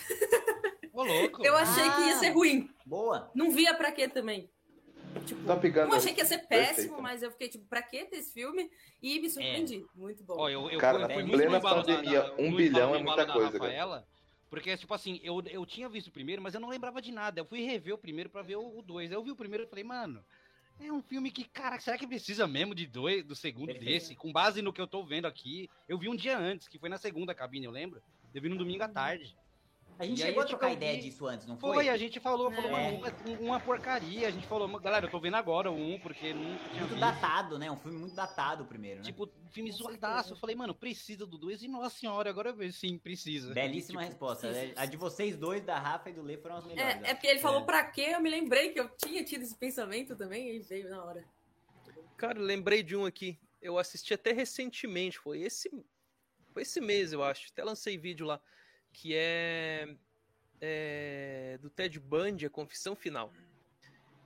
Ô, 0.93 1.03
louco. 1.05 1.45
Eu 1.45 1.57
achei 1.57 1.91
que 1.91 2.01
ia 2.03 2.17
ser 2.19 2.31
ruim. 2.31 2.71
Boa. 2.87 3.31
Não 3.35 3.51
via 3.51 3.75
pra 3.75 3.93
quê 3.93 4.09
também. 4.09 4.49
Tipo, 5.27 5.45
Top 5.45 5.69
Gun. 5.71 5.87
não 5.87 5.95
achei 5.95 6.13
que 6.13 6.21
ia 6.21 6.27
ser 6.27 6.39
péssimo, 6.47 6.75
Perfeito. 6.97 7.03
mas 7.03 7.23
eu 7.23 7.31
fiquei 7.31 7.49
tipo, 7.49 7.65
pra 7.67 7.83
que 7.83 8.05
desse 8.07 8.33
filme? 8.33 8.71
E 9.03 9.21
me 9.21 9.29
surpreendi. 9.31 9.85
Muito 9.95 10.23
bom. 10.25 10.35
Ó, 10.39 10.49
eu, 10.49 10.71
eu 10.71 10.79
Cara, 10.79 11.07
fui, 11.07 11.23
eu 11.23 11.27
muito 11.27 11.37
plena 11.37 11.59
embalo 11.59 11.83
da- 11.83 11.95
pandemia, 11.95 12.21
da- 12.23 12.35
um 12.39 12.55
bilhão 12.55 12.95
é 12.95 13.03
muita 13.03 13.25
da 13.27 13.33
coisa, 13.33 13.53
cara. 13.59 13.65
Rafaela, 13.65 14.07
Porque, 14.51 14.77
tipo 14.77 14.93
assim, 14.95 15.21
eu, 15.23 15.43
eu 15.51 15.65
tinha 15.67 15.89
visto 15.89 16.09
o 16.09 16.13
primeiro, 16.13 16.41
mas 16.43 16.55
eu 16.55 16.61
não 16.61 16.69
lembrava 16.69 17.01
de 17.03 17.11
nada. 17.13 17.41
Eu 17.41 17.45
fui 17.45 17.61
rever 17.65 17.95
o 17.95 17.99
primeiro 17.99 18.31
pra 18.31 18.43
ver 18.43 18.57
o 18.57 18.83
2. 18.83 19.11
Eu 19.13 19.23
vi 19.23 19.31
o 19.31 19.37
primeiro 19.37 19.65
e 19.65 19.67
falei, 19.67 19.85
mano, 19.85 20.25
é 20.81 20.93
um 20.93 21.03
filme 21.03 21.31
que, 21.31 21.45
cara, 21.45 21.79
será 21.81 21.97
que 21.99 22.07
precisa 22.07 22.47
mesmo 22.47 22.75
de 22.75 22.87
dois, 22.87 23.25
do 23.25 23.35
segundo 23.35 23.67
Perfeito. 23.67 23.85
desse? 23.91 24.15
Com 24.17 24.33
base 24.33 24.63
no 24.63 24.73
que 24.73 24.81
eu 24.81 24.87
tô 24.87 25.05
vendo 25.05 25.27
aqui. 25.27 25.69
Eu 25.89 25.99
vi 25.99 26.09
um 26.09 26.15
dia 26.17 26.37
antes, 26.39 26.67
que 26.69 26.79
foi 26.79 26.89
na 26.89 26.99
segunda 26.99 27.35
cabine, 27.35 27.67
eu 27.67 27.71
lembro. 27.73 28.03
Eu 28.35 28.43
vi 28.43 28.49
no 28.49 28.57
domingo 28.57 28.83
à 28.83 28.89
tarde. 28.89 29.37
A 29.97 30.05
gente 30.05 30.19
E 30.19 30.23
aí, 30.25 30.29
chegou 30.31 30.43
a 30.43 30.45
tipo, 30.47 30.59
trocar 30.59 30.67
eu 30.67 30.71
vi- 30.71 30.77
ideia 30.85 31.01
disso 31.01 31.25
antes, 31.25 31.47
não 31.47 31.57
foi? 31.57 31.73
Foi, 31.75 31.89
a 31.89 31.97
gente 31.97 32.19
falou, 32.19 32.51
falou, 32.51 32.69
É. 32.77 32.91
mano, 32.91 32.99
uma, 32.99 33.39
uma 33.39 33.61
porcaria. 33.61 34.27
A 34.27 34.31
gente 34.33 34.45
falou, 34.49 34.67
galera, 34.81 35.07
eu 35.07 35.11
tô 35.11 35.21
vendo 35.21 35.37
agora 35.37 35.71
um, 35.71 36.01
porque 36.01 36.35
não 36.35 36.43
tinha 36.43 36.81
Muito 36.81 36.89
visto. 36.89 36.99
datado, 36.99 37.61
né? 37.61 37.71
Um 37.71 37.77
filme 37.77 37.99
muito 37.99 38.13
datado 38.17 38.65
primeiro, 38.65 38.99
né? 38.99 39.05
Tipo, 39.05 39.31
filme 39.53 39.71
zoadaço. 39.71 40.33
Eu 40.33 40.37
falei, 40.37 40.57
mano, 40.57 40.75
precisa 40.75 41.25
do 41.25 41.39
dois. 41.39 41.63
E 41.63 41.69
nossa 41.69 41.97
senhora, 41.97 42.29
agora 42.29 42.49
eu 42.51 42.57
vejo, 42.57 42.77
sim, 42.77 42.99
precisa. 42.99 43.55
Belíssima 43.55 44.01
Tipo, 44.01 44.11
resposta. 44.11 44.49
precisa. 44.49 44.73
A 44.81 44.85
de 44.85 44.97
vocês 44.97 45.37
dois, 45.37 45.63
da 45.65 45.79
Rafa 45.79 46.11
e 46.11 46.13
do 46.13 46.23
Lê, 46.23 46.39
foram 46.39 46.57
as 46.57 46.65
melhores. 46.67 46.97
É, 47.05 47.11
é 47.11 47.15
porque 47.15 47.29
ele 47.29 47.39
falou 47.39 47.65
pra 47.65 47.85
quê, 47.85 48.11
eu 48.17 48.21
me 48.21 48.29
lembrei 48.31 48.71
que 48.73 48.81
eu 48.81 48.89
tinha 48.97 49.23
tido 49.23 49.43
esse 49.43 49.55
pensamento 49.57 50.17
também, 50.17 50.57
e 50.57 50.59
veio 50.59 50.91
na 50.91 51.05
hora. 51.05 51.25
Cara, 52.17 52.41
lembrei 52.41 52.83
de 52.83 52.97
um 52.97 53.05
aqui. 53.07 53.39
Eu 53.63 53.79
assisti 53.79 54.13
até 54.13 54.33
recentemente. 54.33 55.21
Foi 55.21 55.41
esse, 55.41 55.71
foi 56.55 56.63
esse 56.63 56.81
mês, 56.81 57.13
eu 57.13 57.23
acho. 57.23 57.49
Até 57.51 57.65
lancei 57.65 57.99
vídeo 57.99 58.25
lá. 58.25 58.41
Que 58.93 59.13
é, 59.15 59.89
é 60.61 61.59
do 61.61 61.69
Ted 61.69 61.99
Bundy, 61.99 62.47
a 62.47 62.51
Confissão 62.51 62.95
Final. 62.95 63.33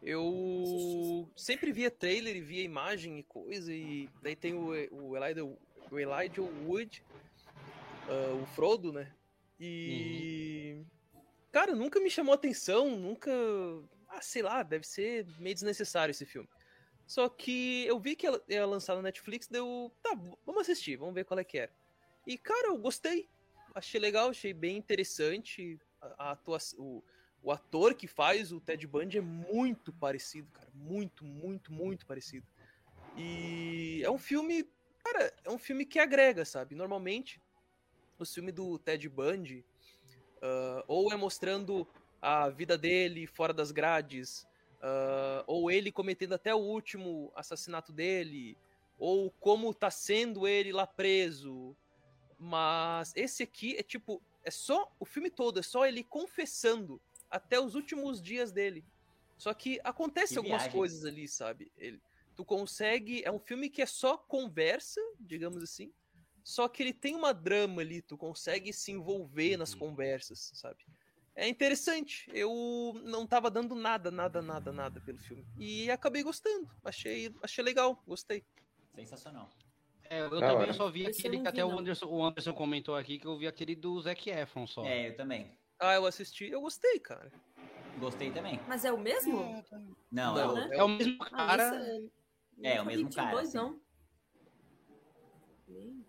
Eu 0.02 1.28
sempre 1.34 1.72
via 1.72 1.90
trailer 1.90 2.36
e 2.36 2.40
via 2.42 2.62
imagem 2.62 3.18
e 3.18 3.22
coisa. 3.22 3.72
E 3.72 4.08
daí 4.22 4.36
tem 4.36 4.54
o, 4.54 4.68
o, 4.92 5.16
Elijah, 5.16 5.44
o 5.44 5.98
Elijah 5.98 6.42
Wood, 6.66 7.02
ah, 8.08 8.34
o 8.40 8.46
Frodo, 8.54 8.92
né? 8.92 9.10
E. 9.58 10.84
Cara, 11.50 11.74
nunca 11.74 11.98
me 11.98 12.10
chamou 12.10 12.34
atenção, 12.34 12.94
nunca. 12.96 13.32
Ah, 14.10 14.20
sei 14.20 14.42
lá, 14.42 14.62
deve 14.62 14.86
ser 14.86 15.26
meio 15.38 15.54
desnecessário 15.54 16.12
esse 16.12 16.26
filme. 16.26 16.48
Só 17.06 17.26
que 17.26 17.86
eu 17.86 17.98
vi 17.98 18.14
que 18.14 18.26
ia 18.48 18.66
lançar 18.66 18.94
na 18.94 19.02
Netflix, 19.02 19.48
deu. 19.48 19.90
Tá, 20.02 20.14
vamos 20.44 20.60
assistir, 20.60 20.96
vamos 20.96 21.14
ver 21.14 21.24
qual 21.24 21.40
é 21.40 21.44
que 21.44 21.56
era. 21.56 21.72
E, 22.28 22.36
cara, 22.36 22.68
eu 22.68 22.76
gostei. 22.76 23.26
Achei 23.74 23.98
legal, 23.98 24.28
achei 24.28 24.52
bem 24.52 24.76
interessante. 24.76 25.80
A, 25.98 26.32
a. 26.32 26.38
O, 26.76 27.02
o 27.42 27.50
ator 27.50 27.94
que 27.94 28.06
faz 28.06 28.52
o 28.52 28.60
Ted 28.60 28.86
Bundy 28.86 29.16
é 29.16 29.22
muito 29.22 29.94
parecido, 29.94 30.50
cara. 30.52 30.68
Muito, 30.74 31.24
muito, 31.24 31.72
muito 31.72 32.04
parecido. 32.04 32.46
E 33.16 34.02
é 34.04 34.10
um 34.10 34.18
filme. 34.18 34.68
Cara, 35.02 35.32
é 35.42 35.50
um 35.50 35.56
filme 35.56 35.86
que 35.86 35.98
agrega, 35.98 36.44
sabe? 36.44 36.74
Normalmente, 36.74 37.40
o 38.18 38.26
filme 38.26 38.52
do 38.52 38.78
Ted 38.78 39.08
Bundy. 39.08 39.64
ah, 40.42 40.84
ou 40.86 41.10
é 41.10 41.16
mostrando 41.16 41.88
a 42.20 42.50
vida 42.50 42.76
dele 42.76 43.26
fora 43.26 43.54
das 43.54 43.70
grades, 43.70 44.46
ah, 44.82 45.44
ou 45.46 45.70
ele 45.70 45.90
cometendo 45.90 46.34
até 46.34 46.54
o 46.54 46.58
último 46.58 47.32
assassinato 47.34 47.90
dele, 47.90 48.54
ou 48.98 49.30
como 49.40 49.72
tá 49.72 49.90
sendo 49.90 50.46
ele 50.46 50.72
lá 50.72 50.86
preso. 50.86 51.74
Mas 52.38 53.12
esse 53.16 53.42
aqui 53.42 53.76
é 53.76 53.82
tipo, 53.82 54.22
é 54.44 54.50
só 54.50 54.94
o 55.00 55.04
filme 55.04 55.30
todo, 55.30 55.58
é 55.58 55.62
só 55.62 55.84
ele 55.86 56.04
confessando 56.04 57.00
até 57.30 57.58
os 57.60 57.74
últimos 57.74 58.22
dias 58.22 58.52
dele. 58.52 58.84
Só 59.36 59.52
que 59.54 59.80
acontece 59.84 60.34
Que 60.34 60.38
algumas 60.38 60.66
coisas 60.68 61.04
ali, 61.04 61.28
sabe? 61.28 61.70
Ele, 61.76 62.00
tu 62.34 62.44
consegue, 62.44 63.22
é 63.24 63.30
um 63.30 63.38
filme 63.40 63.68
que 63.68 63.82
é 63.82 63.86
só 63.86 64.16
conversa, 64.16 65.00
digamos 65.18 65.62
assim. 65.62 65.92
Só 66.44 66.68
que 66.68 66.82
ele 66.82 66.94
tem 66.94 67.14
uma 67.14 67.34
drama 67.34 67.82
ali, 67.82 68.00
tu 68.00 68.16
consegue 68.16 68.72
se 68.72 68.90
envolver 68.92 69.56
nas 69.56 69.74
Uhum. 69.74 69.80
conversas, 69.80 70.50
sabe? 70.54 70.78
É 71.34 71.46
interessante. 71.46 72.28
Eu 72.32 72.52
não 73.04 73.26
tava 73.26 73.50
dando 73.50 73.74
nada, 73.74 74.10
nada, 74.10 74.40
nada, 74.42 74.72
nada 74.72 75.00
pelo 75.00 75.18
filme. 75.18 75.46
E 75.56 75.90
acabei 75.90 76.22
gostando. 76.22 76.68
Achei, 76.84 77.32
achei 77.42 77.62
legal, 77.62 78.02
gostei. 78.06 78.44
Sensacional. 78.94 79.48
É, 80.10 80.20
eu 80.22 80.30
Da 80.30 80.40
também 80.40 80.56
hora. 80.56 80.72
só 80.72 80.88
vi 80.90 81.02
Esse 81.02 81.10
eu 81.10 81.18
aquele 81.20 81.36
não 81.36 81.44
que 81.44 81.50
vi, 81.50 81.60
até 81.60 81.64
o 81.64 81.70
não. 81.70 81.78
Anderson, 81.80 82.06
o 82.06 82.24
Anderson 82.24 82.52
comentou 82.54 82.96
aqui, 82.96 83.18
que 83.18 83.26
eu 83.26 83.36
vi 83.36 83.46
aquele 83.46 83.74
do 83.74 84.00
Zac 84.00 84.30
Efron 84.30 84.66
só. 84.66 84.84
É, 84.86 85.08
eu 85.08 85.16
também. 85.16 85.50
Ah, 85.78 85.94
eu 85.94 86.06
assisti, 86.06 86.48
eu 86.48 86.60
gostei, 86.60 86.98
cara. 86.98 87.30
Gostei 87.98 88.30
também. 88.30 88.58
Mas 88.66 88.84
é 88.84 88.92
o 88.92 88.98
mesmo? 88.98 89.62
Não, 90.10 90.34
Não, 90.34 90.38
é 90.38 90.46
o- 90.46 90.54
né? 90.54 90.68
É 90.72 90.82
o 90.84 90.88
mesmo 90.88 91.18
Ah, 91.22 91.30
cara. 91.30 91.62
É, 92.62 92.70
nunca 92.78 92.82
o 92.82 92.86
mesmo 92.86 93.14
cara, 93.14 93.30
Dois, 93.32 93.48
assim. 93.48 93.56
não. 93.58 93.80
Nem- 95.68 96.04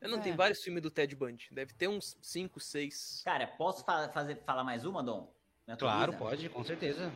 Eu 0.00 0.08
não 0.10 0.18
É. 0.18 0.22
tem 0.22 0.36
vários 0.36 0.62
filmes 0.62 0.82
do 0.82 0.90
Ted 0.90 1.14
Bundy. 1.16 1.48
Deve 1.52 1.72
ter 1.72 1.88
uns 1.88 2.16
5, 2.20 2.60
6. 2.60 3.22
Cara, 3.24 3.46
posso 3.46 3.84
fa- 3.84 4.08
fazer, 4.10 4.36
falar 4.44 4.62
mais 4.64 4.84
uma, 4.84 5.02
Dom? 5.02 5.32
Claro, 5.78 6.12
pode, 6.16 6.48
com 6.48 6.62
certeza. 6.64 7.10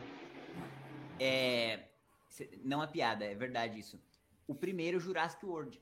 É. 1.19 1.87
cê- 2.27 2.49
Não 2.63 2.81
é 2.81 2.87
piada, 2.87 3.23
é 3.25 3.35
verdade 3.35 3.77
isso. 3.79 4.01
O 4.47 4.55
primeiro 4.55 4.99
Jurassic 4.99 5.45
World. 5.45 5.79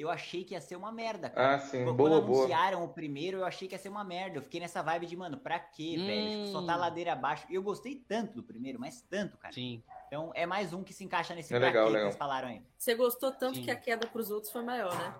Eu 0.00 0.10
achei 0.10 0.44
que 0.44 0.54
ia 0.54 0.60
ser 0.60 0.76
uma 0.76 0.90
merda, 0.90 1.28
cara. 1.28 1.56
Ah, 1.56 1.58
sim. 1.58 1.84
Quando 1.84 1.96
Boa, 1.96 2.20
boa. 2.22 2.38
anunciaram 2.38 2.82
o 2.84 2.88
primeiro, 2.88 3.38
eu 3.38 3.44
achei 3.44 3.68
que 3.68 3.74
ia 3.74 3.78
ser 3.78 3.90
uma 3.90 4.02
merda. 4.02 4.38
Eu 4.38 4.42
fiquei 4.42 4.58
nessa 4.60 4.82
vibe 4.82 5.04
de, 5.06 5.16
mano, 5.16 5.36
pra 5.38 5.58
quê, 5.58 5.96
velho? 5.98 6.46
Tipo, 6.46 6.52
Só 6.52 6.66
tá 6.66 6.74
Hum. 6.76 6.80
ladeira 6.80 7.12
abaixo. 7.12 7.46
Eu 7.50 7.62
gostei 7.62 7.96
tanto 7.96 8.34
do 8.34 8.42
primeiro, 8.42 8.80
mas 8.80 9.02
tanto, 9.02 9.36
cara. 9.36 9.52
Sim. 9.52 9.82
Então 10.06 10.32
é 10.34 10.46
mais 10.46 10.72
um 10.72 10.82
que 10.82 10.92
se 10.94 11.04
encaixa 11.04 11.34
nesse 11.34 11.54
É 11.54 11.58
pra 11.58 11.68
legal, 11.68 11.84
quê 11.84 11.90
que 11.90 11.96
legal. 11.96 12.10
vocês 12.10 12.18
falaram 12.18 12.48
aí. 12.48 12.62
Você 12.78 12.94
gostou 12.94 13.30
tanto 13.32 13.56
Sim. 13.56 13.64
que 13.64 13.70
a 13.70 13.76
queda 13.76 14.06
pros 14.06 14.30
outros 14.30 14.50
foi 14.50 14.62
maior, 14.62 14.96
né? 14.96 15.14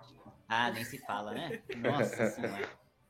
Ah, 0.49 0.71
nem 0.71 0.83
se 0.83 0.97
fala, 0.97 1.31
né? 1.33 1.61
Nossa 1.77 2.25
senhora. 2.31 2.69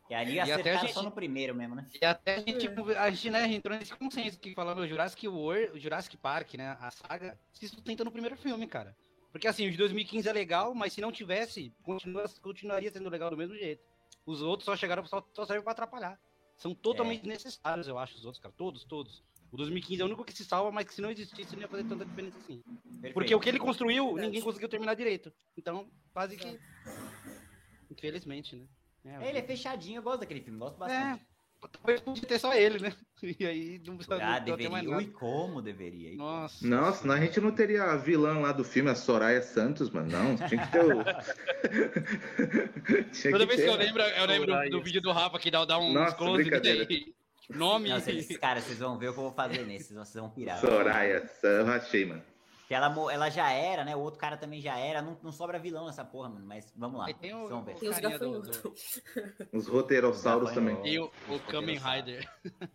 E 0.09 0.13
ali 0.13 0.33
E 0.33 0.39
até 0.41 0.73
a 0.73 0.77
gente- 0.77 0.93
só 0.93 1.01
no 1.01 1.09
primeiro 1.11 1.55
mesmo, 1.55 1.73
né? 1.73 1.87
E 2.01 2.05
até 2.05 2.35
a 2.35 2.39
gente, 2.39 2.67
a 2.97 3.09
gente, 3.09 3.29
né, 3.29 3.47
entrou 3.47 3.77
nesse 3.77 3.95
consenso 3.95 4.37
que 4.37 4.53
falando 4.53 4.79
o 4.79 4.87
Jurassic 4.87 5.25
World, 5.25 5.71
o 5.71 5.79
Jurassic 5.79 6.17
Park, 6.17 6.55
né, 6.55 6.75
a 6.81 6.91
saga, 6.91 7.39
se 7.53 7.65
sustenta 7.69 8.03
no 8.03 8.11
primeiro 8.11 8.35
filme, 8.35 8.67
cara. 8.67 8.93
Porque 9.31 9.47
assim, 9.47 9.67
o 9.67 9.71
de 9.71 9.77
2015 9.77 10.27
é 10.27 10.33
legal, 10.33 10.73
mas 10.73 10.93
se 10.93 11.01
não 11.01 11.11
tivesse, 11.11 11.73
continua, 11.83 12.25
continuaria 12.41 12.91
sendo 12.91 13.09
legal 13.09 13.29
do 13.29 13.37
mesmo 13.37 13.55
jeito. 13.55 13.83
Os 14.25 14.41
outros 14.41 14.65
só 14.65 14.75
chegaram, 14.75 15.05
só, 15.05 15.25
só 15.33 15.45
servem 15.45 15.63
pra 15.63 15.71
atrapalhar. 15.71 16.19
São 16.57 16.75
totalmente 16.75 17.25
necessários, 17.27 17.87
eu 17.87 17.97
acho, 17.97 18.15
os 18.15 18.25
outros, 18.25 18.41
cara. 18.41 18.53
Todos, 18.55 18.83
todos. 18.83 19.23
O 19.51 19.57
2015 19.57 20.01
é 20.01 20.03
o 20.03 20.07
único 20.07 20.23
que 20.23 20.33
se 20.33 20.45
salva, 20.45 20.71
mas 20.71 20.85
que 20.85 20.93
se 20.93 21.01
não 21.01 21.09
existisse, 21.09 21.55
não 21.55 21.61
ia 21.61 21.67
fazer 21.67 21.83
tanta 21.85 22.05
diferença 22.05 22.37
assim. 22.37 22.61
Perfeito. 22.61 23.13
Porque 23.13 23.35
o 23.35 23.39
que 23.39 23.49
ele 23.49 23.59
construiu, 23.59 24.15
ninguém 24.15 24.41
conseguiu 24.41 24.69
terminar 24.69 24.93
direito. 24.93 25.33
Então, 25.57 25.89
quase 26.13 26.37
que. 26.37 26.59
Infelizmente, 27.89 28.55
né? 28.55 28.67
É, 29.03 29.29
Ele 29.29 29.39
é 29.39 29.43
fechadinho, 29.43 29.97
eu 29.97 30.03
gosto 30.03 30.19
daquele 30.19 30.41
filme, 30.41 30.59
gosto 30.59 30.77
bastante. 30.77 31.25
Talvez 31.69 32.01
podia 32.01 32.27
ter 32.27 32.39
só 32.39 32.53
ele, 32.53 32.79
né? 32.79 32.93
E 33.39 33.45
aí 33.45 33.79
não 33.85 33.97
precisa 33.97 34.15
ah, 34.15 34.39
não 34.39 34.57
ter 34.57 34.67
mais 34.67 34.83
nada. 34.83 34.97
Ui, 34.97 35.05
como 35.05 35.61
deveria? 35.61 36.15
Nossa. 36.15 36.67
Nossa, 36.67 37.03
senão 37.03 37.13
a 37.13 37.19
gente 37.19 37.39
não 37.39 37.51
teria 37.51 37.83
a 37.83 37.95
vilã 37.95 38.39
lá 38.39 38.51
do 38.51 38.63
filme, 38.63 38.89
a 38.89 38.95
Soraya 38.95 39.43
Santos, 39.43 39.91
mano. 39.91 40.09
Não, 40.09 40.35
tinha 40.47 40.65
que 40.65 40.71
ter 40.71 40.83
o. 40.83 41.03
tinha 43.13 43.31
Toda 43.31 43.45
vez 43.45 43.59
que 43.59 43.67
ter, 43.67 43.71
eu 43.71 43.75
lembro, 43.75 44.01
eu 44.01 44.25
lembro 44.25 44.47
do, 44.47 44.53
Soraya. 44.53 44.71
do 44.71 44.81
vídeo 44.81 45.01
do 45.01 45.11
Rafa 45.11 45.37
que 45.37 45.51
dá, 45.51 45.63
dá 45.65 45.77
um 45.77 45.93
Nossa, 45.93 46.15
close. 46.15 46.49
Nome. 47.47 47.89
Nossa, 47.89 48.11
esses 48.11 48.37
caras, 48.37 48.63
vocês 48.63 48.79
vão 48.79 48.97
ver 48.97 49.09
o 49.09 49.13
que 49.13 49.19
eu 49.19 49.23
vou 49.23 49.33
fazer 49.33 49.67
nesse, 49.67 49.93
vocês 49.93 50.15
vão 50.15 50.31
pirar. 50.31 50.57
Soraya, 50.57 51.29
eu 51.43 51.65
rachei, 51.65 52.05
mano. 52.05 52.23
Que 52.71 52.75
ela, 52.75 52.89
mo- 52.89 53.09
ela 53.09 53.29
já 53.29 53.51
era, 53.51 53.83
né? 53.83 53.93
O 53.97 53.99
outro 53.99 54.17
cara 54.17 54.37
também 54.37 54.61
já 54.61 54.77
era. 54.77 55.01
Não, 55.01 55.17
não 55.21 55.33
sobra 55.33 55.59
vilão 55.59 55.87
nessa 55.87 56.05
porra, 56.05 56.29
mano. 56.29 56.45
Mas 56.45 56.71
vamos 56.73 56.99
lá. 57.01 57.13
Tem 57.13 57.33
o- 57.35 57.49
Vamos 57.49 57.65
ver. 57.65 57.75
Tem 57.75 57.89
os 57.89 57.95
Carinha 57.99 58.17
do- 58.17 58.41
gafanhotos. 58.41 59.01
Os 59.51 59.67
também. 60.53 60.87
E 60.87 60.97
o, 60.97 61.11
o 61.27 61.39
Kamen 61.49 61.77
Rider. 61.77 62.31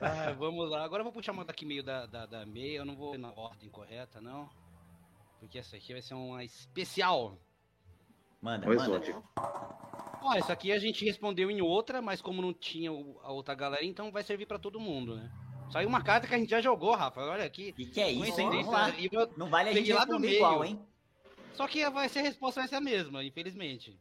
Ah, 0.00 0.32
vamos 0.38 0.70
lá. 0.70 0.84
Agora 0.84 1.00
eu 1.00 1.04
vou 1.04 1.12
puxar 1.12 1.32
uma 1.32 1.44
daqui 1.44 1.66
meio 1.66 1.82
da, 1.82 2.06
da, 2.06 2.26
da 2.26 2.46
meia. 2.46 2.78
Eu 2.78 2.84
não 2.84 2.94
vou 2.94 3.18
na 3.18 3.32
ordem 3.32 3.68
correta, 3.68 4.20
não. 4.20 4.48
Porque 5.40 5.58
essa 5.58 5.76
aqui 5.76 5.92
vai 5.92 6.00
ser 6.00 6.14
uma 6.14 6.42
especial. 6.44 7.36
Manda, 8.40 8.66
Um 8.66 8.70
manda. 8.70 8.82
exótico. 8.84 9.22
Ó, 10.22 10.32
essa 10.34 10.52
aqui 10.52 10.70
a 10.72 10.78
gente 10.78 11.04
respondeu 11.04 11.50
em 11.50 11.60
outra, 11.60 12.00
mas 12.00 12.22
como 12.22 12.40
não 12.40 12.54
tinha 12.54 12.88
a 12.90 13.32
outra 13.32 13.54
galera, 13.54 13.84
então 13.84 14.12
vai 14.12 14.22
servir 14.22 14.46
pra 14.46 14.58
todo 14.60 14.78
mundo, 14.80 15.16
né? 15.16 15.30
Saiu 15.70 15.88
uma 15.88 16.02
carta 16.02 16.26
que 16.28 16.34
a 16.34 16.38
gente 16.38 16.50
já 16.50 16.60
jogou, 16.60 16.94
Rafa. 16.94 17.20
Olha 17.20 17.44
aqui. 17.44 17.70
O 17.70 17.74
que, 17.74 17.86
que 17.86 18.00
é 18.00 18.10
isso, 18.10 18.36
Vamos 18.36 18.66
lá. 18.68 18.90
e 18.90 19.08
eu- 19.10 19.32
Não 19.36 19.48
vale 19.48 19.70
a 19.70 19.72
gente 19.72 19.92
lá 19.92 20.04
do 20.04 20.18
meio. 20.20 20.36
igual, 20.36 20.64
hein? 20.64 20.80
Só 21.54 21.66
que 21.66 21.88
vai 21.90 22.08
ser 22.08 22.20
a 22.20 22.22
resposta 22.22 22.60
vai 22.60 22.68
ser 22.68 22.76
a 22.76 22.80
mesma, 22.80 23.24
infelizmente. 23.24 23.98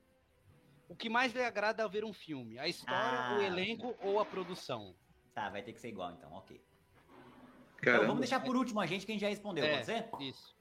O 0.89 0.95
que 0.95 1.09
mais 1.09 1.33
lhe 1.33 1.43
agrada 1.43 1.81
ao 1.83 1.89
ver 1.89 2.03
um 2.03 2.13
filme? 2.13 2.59
A 2.59 2.67
história, 2.67 2.95
Ah. 3.19 3.37
o 3.39 3.41
elenco 3.41 3.95
ou 4.01 4.19
a 4.19 4.25
produção? 4.25 4.93
Tá, 5.33 5.49
vai 5.49 5.63
ter 5.63 5.73
que 5.73 5.79
ser 5.79 5.89
igual 5.89 6.11
então, 6.11 6.31
ok. 6.33 6.55
Então 6.57 7.77
Caramba. 7.77 8.05
vamos 8.05 8.19
deixar 8.21 8.39
por 8.39 8.55
último 8.55 8.79
a 8.79 8.85
gente 8.85 9.05
que 9.05 9.11
a 9.11 9.15
gente 9.15 9.21
já 9.21 9.29
respondeu, 9.29 9.63
É. 9.65 9.73
pode 9.73 9.85
ser? 9.85 10.09
Isso. 10.19 10.55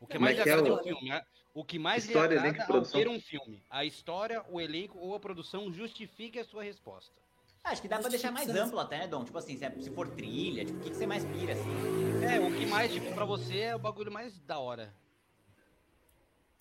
O 0.00 0.06
que 0.06 0.18
mais 0.18 0.34
é 0.36 0.38
lhe 0.38 0.42
que 0.44 0.48
é 0.50 0.52
agrada 0.52 0.70
o- 0.70 0.76
ao 0.76 0.82
filme? 0.84 1.08
né? 1.08 1.24
O 1.54 1.64
que 1.64 1.78
mais 1.78 2.04
História, 2.04 2.34
lhe 2.34 2.40
elenco 2.40 2.46
e 2.58 2.60
agrada 2.60 2.64
ao 2.64 2.66
produção. 2.84 3.00
ver 3.00 3.08
um 3.08 3.20
filme? 3.20 3.62
A 3.70 3.84
história, 3.84 4.44
o 4.50 4.60
elenco 4.60 4.98
ou 4.98 5.14
a 5.14 5.20
produção 5.20 5.72
justifique 5.72 6.38
a 6.38 6.44
sua 6.44 6.62
resposta. 6.62 7.14
Acho 7.66 7.82
que 7.82 7.88
dá 7.88 7.98
pra 7.98 8.08
deixar 8.08 8.30
mais 8.30 8.48
amplo 8.48 8.78
até, 8.78 8.98
né, 8.98 9.06
Dom? 9.08 9.24
Tipo 9.24 9.38
assim, 9.38 9.56
se, 9.58 9.64
é- 9.64 9.70
se 9.80 9.90
for 9.90 10.08
trilha, 10.08 10.64
tipo, 10.64 10.78
o 10.78 10.82
que, 10.82 10.90
que 10.90 10.96
você 10.96 11.06
mais 11.06 11.24
pira, 11.24 11.52
assim? 11.52 12.24
É, 12.24 12.38
o 12.40 12.56
que 12.56 12.64
mais, 12.66 12.92
tipo, 12.92 13.12
pra 13.12 13.24
você 13.24 13.58
é 13.58 13.74
o 13.76 13.78
bagulho 13.78 14.10
mais 14.12 14.38
da 14.40 14.58
hora. 14.58 14.94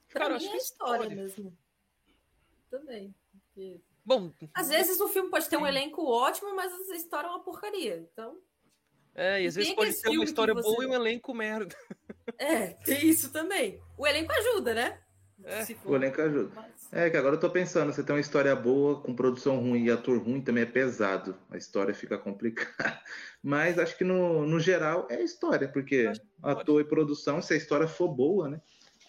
Pra 0.09 0.21
Cara, 0.21 0.33
eu 0.35 0.39
mim 0.39 0.45
acho 0.47 0.55
é 0.55 0.57
que 0.57 0.63
história 0.63 1.01
história. 1.03 1.15
mesmo. 1.15 1.57
Também. 2.71 3.15
Porque, 3.31 3.79
Bom, 4.03 4.31
Às 4.53 4.69
vezes 4.69 4.99
o 4.99 5.07
filme 5.07 5.29
pode 5.29 5.47
ter 5.49 5.57
um 5.57 5.65
elenco 5.65 6.05
ótimo, 6.05 6.55
mas 6.55 6.71
a 6.89 6.95
história 6.95 7.27
é 7.27 7.29
uma 7.29 7.43
porcaria. 7.43 7.97
Então, 8.11 8.37
é, 9.15 9.41
e 9.43 9.47
às 9.47 9.55
vezes 9.55 9.73
pode 9.73 9.93
ter 10.01 10.09
uma 10.09 10.23
história 10.23 10.53
você- 10.53 10.67
boa 10.69 10.83
e 10.83 10.87
um 10.87 10.93
elenco 10.93 11.33
merda. 11.33 11.75
é, 12.37 12.67
tem 12.83 13.07
isso 13.07 13.31
também. 13.31 13.81
O 13.97 14.05
elenco 14.07 14.31
ajuda, 14.31 14.73
né? 14.73 15.01
É. 15.43 15.63
O 15.83 15.95
elenco 15.95 16.21
ajuda. 16.21 16.51
mas- 16.55 16.93
É 16.93 17.09
que 17.09 17.17
agora 17.17 17.35
eu 17.35 17.39
tô 17.39 17.49
pensando, 17.49 17.91
você 17.91 18.03
tem 18.03 18.15
uma 18.15 18.21
história 18.21 18.55
boa, 18.55 19.01
com 19.01 19.13
produção 19.15 19.59
ruim 19.59 19.83
e 19.85 19.91
ator 19.91 20.17
ruim 20.17 20.41
também 20.41 20.63
é 20.63 20.65
pesado. 20.65 21.37
A 21.49 21.57
história 21.57 21.93
fica 21.93 22.17
complicada. 22.17 22.65
Mas 23.43 23.77
acho 23.77 23.97
que 23.97 24.03
no, 24.03 24.45
no 24.47 24.59
geral 24.59 25.07
é 25.09 25.21
história, 25.21 25.67
porque 25.67 26.05
ator 26.41 26.81
e 26.81 26.85
produção, 26.85 27.41
se 27.41 27.53
a 27.53 27.57
história 27.57 27.87
for 27.87 28.07
boa, 28.07 28.49
né? 28.49 28.61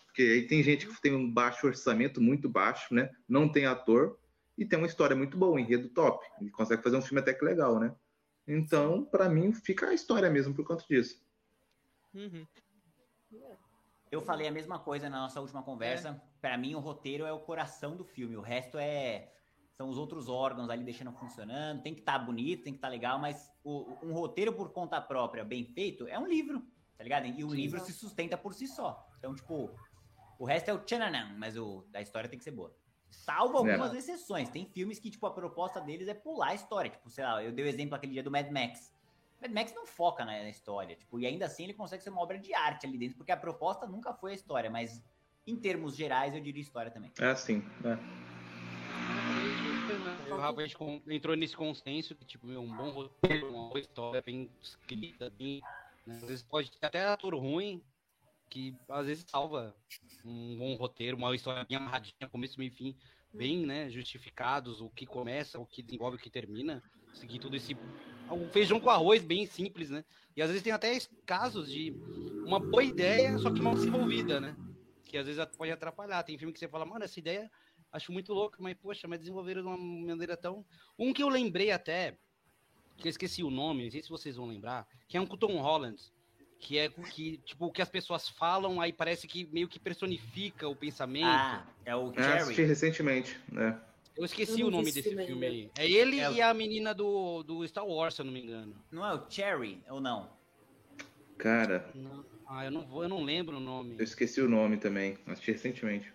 Porque 0.07 0.23
aí 0.23 0.47
tem 0.47 0.63
gente 0.63 0.87
que 0.87 1.01
tem 1.01 1.15
um 1.15 1.31
baixo 1.31 1.67
orçamento, 1.67 2.21
muito 2.21 2.49
baixo, 2.49 2.93
né? 2.95 3.11
Não 3.29 3.49
tem 3.51 3.67
ator 3.67 4.19
e 4.59 4.65
tem 4.67 4.79
uma 4.79 4.89
história 4.89 5.15
muito 5.15 5.37
boa, 5.37 5.55
um 5.55 5.59
enredo 5.59 5.89
top. 5.91 6.27
E 6.43 6.51
consegue 6.51 6.83
fazer 6.83 6.97
um 6.97 7.03
filme 7.03 7.21
até 7.21 7.33
que 7.33 7.45
legal, 7.45 7.79
né? 7.79 7.95
Então, 8.49 9.05
pra 9.05 9.29
mim, 9.29 9.53
fica 9.53 9.89
a 9.89 9.95
história 9.95 10.29
mesmo 10.31 10.55
por 10.55 10.65
conta 10.65 10.85
disso. 10.89 11.21
Uhum. 12.15 12.47
Eu 14.11 14.21
falei 14.21 14.47
a 14.47 14.53
mesma 14.53 14.79
coisa 14.79 15.09
na 15.09 15.21
nossa 15.21 15.41
última 15.41 15.63
conversa. 15.63 16.21
Pra 16.41 16.57
mim, 16.57 16.75
o 16.75 16.79
roteiro 16.81 17.25
é 17.25 17.33
o 17.33 17.41
coração 17.41 17.97
do 17.97 18.05
filme. 18.05 18.37
O 18.37 18.41
resto 18.41 18.79
é 18.79 19.33
são 19.77 19.91
os 19.91 19.99
outros 19.99 20.29
órgãos 20.29 20.71
ali 20.71 20.85
deixando 20.85 21.13
funcionando. 21.13 21.83
Tem 21.83 21.93
que 21.93 22.01
estar 22.01 22.19
bonito, 22.19 22.65
tem 22.65 22.73
que 22.73 22.79
estar 22.79 22.89
legal, 22.89 23.19
mas 23.19 23.53
o- 23.63 23.99
um 24.03 24.13
roteiro 24.15 24.53
por 24.55 24.71
conta 24.73 25.01
própria, 25.01 25.45
bem 25.45 25.65
feito, 25.67 26.07
é 26.09 26.19
um 26.19 26.27
livro, 26.27 26.63
tá 26.97 27.05
ligado? 27.05 27.27
E 27.27 27.45
o 27.45 27.51
Sim. 27.51 27.57
livro 27.57 27.81
se 27.81 27.93
sustenta 27.93 28.39
por 28.39 28.55
si 28.55 28.67
só. 28.67 29.07
Então, 29.19 29.35
tipo, 29.35 29.79
o 30.39 30.45
resto 30.47 30.71
é 30.71 30.73
o 30.73 30.79
tchananã, 30.79 31.35
mas 31.37 31.59
o, 31.59 31.85
a 31.93 32.01
história 32.01 32.29
tem 32.29 32.39
que 32.39 32.45
ser 32.45 32.53
boa. 32.53 32.75
Salvo 33.11 33.59
algumas 33.59 33.93
exceções. 33.95 34.49
Tem 34.49 34.65
filmes 34.67 34.99
que, 34.99 35.11
tipo, 35.11 35.27
a 35.27 35.31
proposta 35.31 35.81
deles 35.81 36.09
é 36.09 36.15
pular 36.15 36.49
a 36.49 36.55
história. 36.55 36.91
Tipo, 36.91 37.11
sei 37.11 37.25
lá, 37.25 37.43
eu 37.43 37.53
dei 37.53 37.65
o 37.65 37.69
exemplo 37.69 37.95
aquele 37.95 38.13
dia 38.13 38.23
do 38.23 38.31
Mad 38.31 38.51
Max. 38.51 38.93
Mad 39.41 39.53
Max 39.53 39.75
não 39.75 39.87
foca 39.87 40.25
na, 40.25 40.33
na 40.33 40.49
história, 40.49 40.97
tipo, 40.97 41.19
e 41.21 41.27
ainda 41.27 41.47
assim 41.47 41.65
ele 41.65 41.75
consegue 41.75 42.03
ser 42.03 42.11
uma 42.11 42.23
obra 42.23 42.39
de 42.39 42.55
arte 42.55 42.87
ali 42.87 42.99
dentro, 42.99 43.17
porque 43.17 43.33
a 43.33 43.37
proposta 43.37 43.87
nunca 43.87 44.13
foi 44.15 44.33
a 44.33 44.35
história, 44.35 44.71
mas 44.71 45.05
em 45.47 45.57
termos 45.57 45.95
gerais 45.95 46.35
eu 46.35 46.41
diria 46.41 46.63
história 46.63 46.91
também. 46.91 47.13
É 47.21 47.27
assim, 47.27 47.59
né? 47.81 47.99
O 50.31 50.37
Rafa 50.37 50.63
entrou 51.09 51.37
nesse 51.37 51.57
consenso 51.57 52.15
que, 52.15 52.25
tipo, 52.25 52.47
meu, 52.47 52.61
um 52.61 52.77
bom 52.77 52.91
roteiro, 52.91 53.49
uma 53.49 53.69
boa 53.69 53.79
história 53.79 54.21
bem 54.21 54.51
escrita, 54.61 55.31
bem. 55.31 55.63
né? 56.05 56.17
Às 56.17 56.23
vezes 56.23 56.43
pode 56.43 56.71
ter 56.73 56.87
até 56.87 57.05
ator 57.05 57.35
ruim, 57.35 57.83
que 58.51 58.75
às 58.89 59.07
vezes 59.07 59.25
salva 59.29 59.75
um 60.25 60.59
bom 60.59 60.75
roteiro, 60.75 61.17
uma 61.17 61.35
história 61.35 61.65
bem 61.65 61.77
amarradinha, 61.77 62.29
começo, 62.31 62.59
meio 62.59 62.73
fim, 62.73 62.97
bem, 63.33 63.65
né, 63.65 63.89
justificados, 63.91 64.81
o 64.81 64.89
que 64.91 65.07
começa, 65.07 65.59
o 65.59 65.67
que 65.67 65.83
desenvolve, 65.83 66.17
o 66.17 66.21
que 66.21 66.31
termina, 66.31 66.83
seguir 67.13 67.39
tudo 67.39 67.57
esse 67.57 67.77
um 68.31 68.49
feijão 68.49 68.81
com 68.81 68.91
arroz 68.91 69.23
bem 69.23 69.47
simples, 69.47 69.91
né? 69.91 70.05
E 70.37 70.43
às 70.43 70.49
vezes 70.49 70.63
tem 70.63 70.73
até 70.73 70.99
casos 71.25 71.71
de 71.71 71.95
uma 72.45 72.59
boa 72.59 72.83
ideia, 72.83 73.39
só 73.39 73.51
que 73.51 73.63
mal 73.63 73.75
desenvolvida, 73.75 74.41
né? 74.41 74.57
Que 75.05 75.19
às 75.19 75.27
vezes 75.27 75.45
pode 75.57 75.71
atrapalhar. 75.71 76.23
Tem 76.23 76.39
filme 76.39 76.53
que 76.53 76.59
você 76.59 76.69
fala, 76.69 76.85
mano, 76.85 77.05
essa 77.05 77.19
ideia 77.19 77.51
acho 77.93 78.13
muito 78.13 78.33
louca, 78.33 78.59
mas 78.61 78.77
poxa, 78.77 79.09
mas 79.09 79.21
desenvolveram 79.21 79.63
de 79.63 79.69
uma 79.69 79.79
maneira 79.79 80.37
tão. 80.37 80.65
Um 80.99 81.13
que 81.13 81.23
eu 81.23 81.29
lembrei 81.29 81.71
até, 81.71 82.19
que 82.97 83.09
eu 83.09 83.11
esqueci 83.11 83.43
o 83.43 83.51
nome, 83.51 83.85
não 83.85 83.91
sei 83.91 84.03
se 84.03 84.09
vocês 84.09 84.37
vão 84.37 84.47
lembrar, 84.47 84.87
que 85.09 85.17
é 85.17 85.21
um 85.21 85.27
com 85.27 85.37
Tom 85.37 85.57
Holland. 85.59 86.01
Que 86.59 86.79
é 86.79 86.89
que, 86.89 87.37
tipo, 87.45 87.67
o 87.67 87.71
que 87.71 87.83
as 87.83 87.89
pessoas 87.89 88.31
falam, 88.31 88.81
aí 88.81 88.91
parece 88.91 89.29
que 89.29 89.45
meio 89.53 89.69
que 89.69 89.79
personifica 89.79 90.67
o 90.67 90.75
pensamento. 90.75 91.27
Ah, 91.27 91.67
é 91.85 91.95
o 91.95 92.11
Eu 92.15 92.23
assisti 92.23 92.55
Cherry. 92.55 92.69
recentemente, 92.69 93.39
né? 93.53 93.79
Eu 94.17 94.25
esqueci 94.25 94.61
eu 94.61 94.69
o 94.69 94.71
nome 94.71 94.89
esse 94.89 95.03
desse 95.03 95.27
filme 95.27 95.47
aí. 95.47 95.71
É 95.79 95.89
ele 95.89 96.21
É 96.21 96.33
e 96.33 96.43
a 96.43 96.53
menina 96.55 96.95
do, 96.95 97.43
do 97.43 97.67
Star 97.67 97.87
Wars, 97.87 98.15
se 98.15 98.23
eu 98.23 98.27
não 98.27 98.33
me 98.33 98.43
engano. 98.43 98.75
Não 98.91 99.05
é 99.07 99.13
o 99.15 99.31
Cherry 99.31 99.83
ou 99.89 100.01
não? 100.01 100.31
Cara, 101.39 101.91
Não. 101.95 102.25
Ah, 102.49 102.65
eu 102.65 102.71
não 102.71 102.87
vou, 102.87 103.03
eu 103.03 103.09
não 103.09 103.23
lembro 103.25 103.57
o 103.57 103.61
nome. 103.61 103.97
eu 103.99 104.05
esqueci 104.05 104.41
o 104.41 104.49
nome 104.49 104.77
também. 104.77 105.19
Assisti 105.27 105.51
recentemente. 105.53 106.13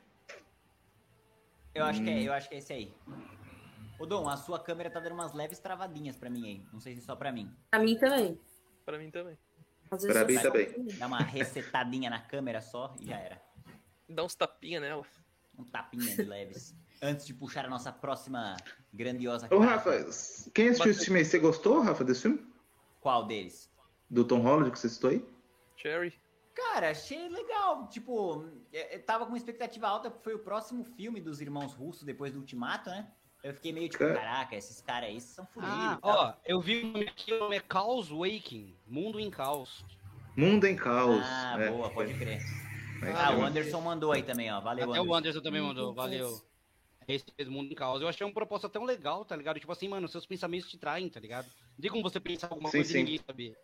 Eu 1.76 1.84
acho 1.86 2.02
que 2.02 2.10
Hum. 2.10 2.14
é, 2.14 2.24
eu 2.24 2.34
acho 2.34 2.50
que 2.50 2.56
é 2.56 2.58
esse 2.58 2.74
aí. 2.74 2.94
Ô 4.00 4.06
Dom, 4.06 4.28
a 4.28 4.36
sua 4.38 4.58
câmera 4.60 4.90
tá 4.90 5.00
dando 5.00 5.14
umas 5.14 5.34
leves 5.34 5.60
travadinhas 5.60 6.16
pra 6.18 6.30
mim 6.30 6.46
aí. 6.48 6.66
Não 6.74 6.80
sei 6.80 6.96
se 6.96 7.02
só 7.02 7.16
pra 7.16 7.32
mim. 7.32 7.50
Pra 7.70 7.80
mim 7.80 7.98
também. 7.98 8.40
Pra 8.86 8.98
mim 8.98 9.12
também. 9.12 9.38
Às 9.92 10.06
Pra 10.06 10.26
mim 10.26 10.40
também. 10.40 10.70
Dá 10.98 11.06
uma 11.08 11.20
resetadinha 11.20 12.10
na 12.10 12.20
câmera 12.20 12.62
só 12.62 12.96
e 13.00 13.06
já 13.08 13.18
era. 13.18 13.42
Dá 14.10 14.24
uns 14.24 14.34
tapinha 14.36 14.80
nela. 14.80 15.06
Um 15.58 15.64
tapinha 15.66 16.16
de 16.16 16.24
leves. 16.24 16.74
Antes 17.02 17.26
de 17.26 17.34
puxar 17.34 17.66
a 17.66 17.70
nossa 17.70 17.92
próxima 17.92 18.56
grandiosa 18.94 19.48
Ô. 19.52 19.60
Rafa, 19.60 19.92
quem 20.54 20.70
assistiu 20.70 20.92
esse 20.92 21.06
filme 21.06 21.20
aí? 21.20 21.26
Você 21.26 21.40
gostou, 21.40 21.82
Rafa, 21.82 22.04
desse 22.04 22.22
filme? 22.22 22.46
Qual 23.00 23.26
deles? 23.26 23.72
Do 24.10 24.24
Tom 24.24 24.40
Holland 24.42 24.70
que 24.72 24.78
você 24.78 24.88
citou 24.90 25.10
aí? 25.10 25.26
Cherry. 25.76 26.14
Cara, 26.54 26.92
achei 26.92 27.28
legal. 27.30 27.88
Tipo, 27.88 28.46
eu 28.72 28.82
eu 28.92 29.04
tava 29.04 29.26
com 29.26 29.32
uma 29.32 29.38
expectativa 29.38 29.88
alta 29.88 30.12
porque 30.12 30.24
foi 30.24 30.36
o 30.36 30.40
próximo 30.40 30.84
filme 30.84 31.20
dos 31.20 31.42
irmãos 31.42 31.74
russos 31.74 32.04
depois 32.04 32.34
do 32.34 32.40
Ultimato, 32.40 32.90
né? 32.90 33.08
Eu 33.44 33.54
fiquei 33.56 33.74
meio 33.74 33.90
tipo, 33.90 34.04
Cara. 34.04 34.14
caraca, 34.14 34.56
esses 34.56 34.82
caras 34.82 35.10
aí 35.10 35.20
são 35.20 35.46
fodidos. 35.48 35.76
Ah, 35.76 35.98
e 35.98 36.02
tal. 36.02 36.12
ó, 36.12 36.34
eu 36.46 36.62
vi 36.62 36.84
o 36.84 36.88
nome 36.88 37.08
aqui, 37.08 37.34
o 37.34 37.40
nome 37.40 37.58
é 37.58 37.64
Chaos 37.72 38.10
Waking, 38.10 38.76
Mundo 38.88 39.20
em 39.20 39.32
Caos. 39.32 39.84
Mundo 40.38 40.66
em 40.66 40.76
Caos. 40.76 41.24
Ah, 41.26 41.56
é. 41.60 41.72
boa, 41.72 41.90
pode 41.90 42.14
crer. 42.14 42.40
Ah, 43.16 43.36
o 43.36 43.44
Anderson 43.44 43.82
mandou 43.82 44.12
aí 44.12 44.22
também, 44.22 44.52
ó. 44.54 44.62
Valeu, 44.62 44.92
Até 44.92 45.00
o 45.00 45.04
Anderson. 45.04 45.18
Anderson 45.18 45.42
também 45.42 45.62
mandou, 45.62 45.92
valeu. 45.92 46.40
Caos. 47.12 47.22
Esse 47.22 47.36
fez 47.36 47.50
Mundo 47.50 47.72
em 47.72 47.76
Caos. 47.76 48.02
Eu 48.02 48.08
achei 48.08 48.26
uma 48.26 48.34
proposta 48.34 48.70
tão 48.70 48.84
legal, 48.84 49.26
tá 49.26 49.36
ligado? 49.36 49.60
Tipo 49.60 49.72
assim, 49.72 49.88
mano, 49.88 50.08
seus 50.08 50.26
pensamentos 50.26 50.70
te 50.70 50.78
traem, 50.78 51.10
tá 51.10 51.20
ligado? 51.20 51.46
Não 51.46 51.82
tem 51.82 51.92
como 51.92 52.04
você 52.04 52.20
pensar 52.20 52.48
alguma 52.50 52.70
Sim, 52.70 52.78
coisa 52.78 52.92
sim. 52.92 53.00
e 53.00 53.04
ninguém 53.04 53.20
saber. 53.26 53.56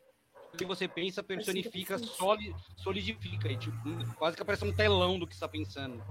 O 0.54 0.58
que 0.58 0.66
você 0.66 0.88
pensa, 0.88 1.22
personifica, 1.22 1.96
interessante. 1.96 2.18
soli- 2.18 2.56
solidifica. 2.78 3.52
E, 3.52 3.58
tipo, 3.58 3.78
quase 4.16 4.36
que 4.36 4.42
aparece 4.42 4.66
um 4.66 4.74
telão 4.74 5.20
do 5.20 5.28
que 5.28 5.36
você 5.36 5.42
tá 5.42 5.48
pensando. 5.48 6.02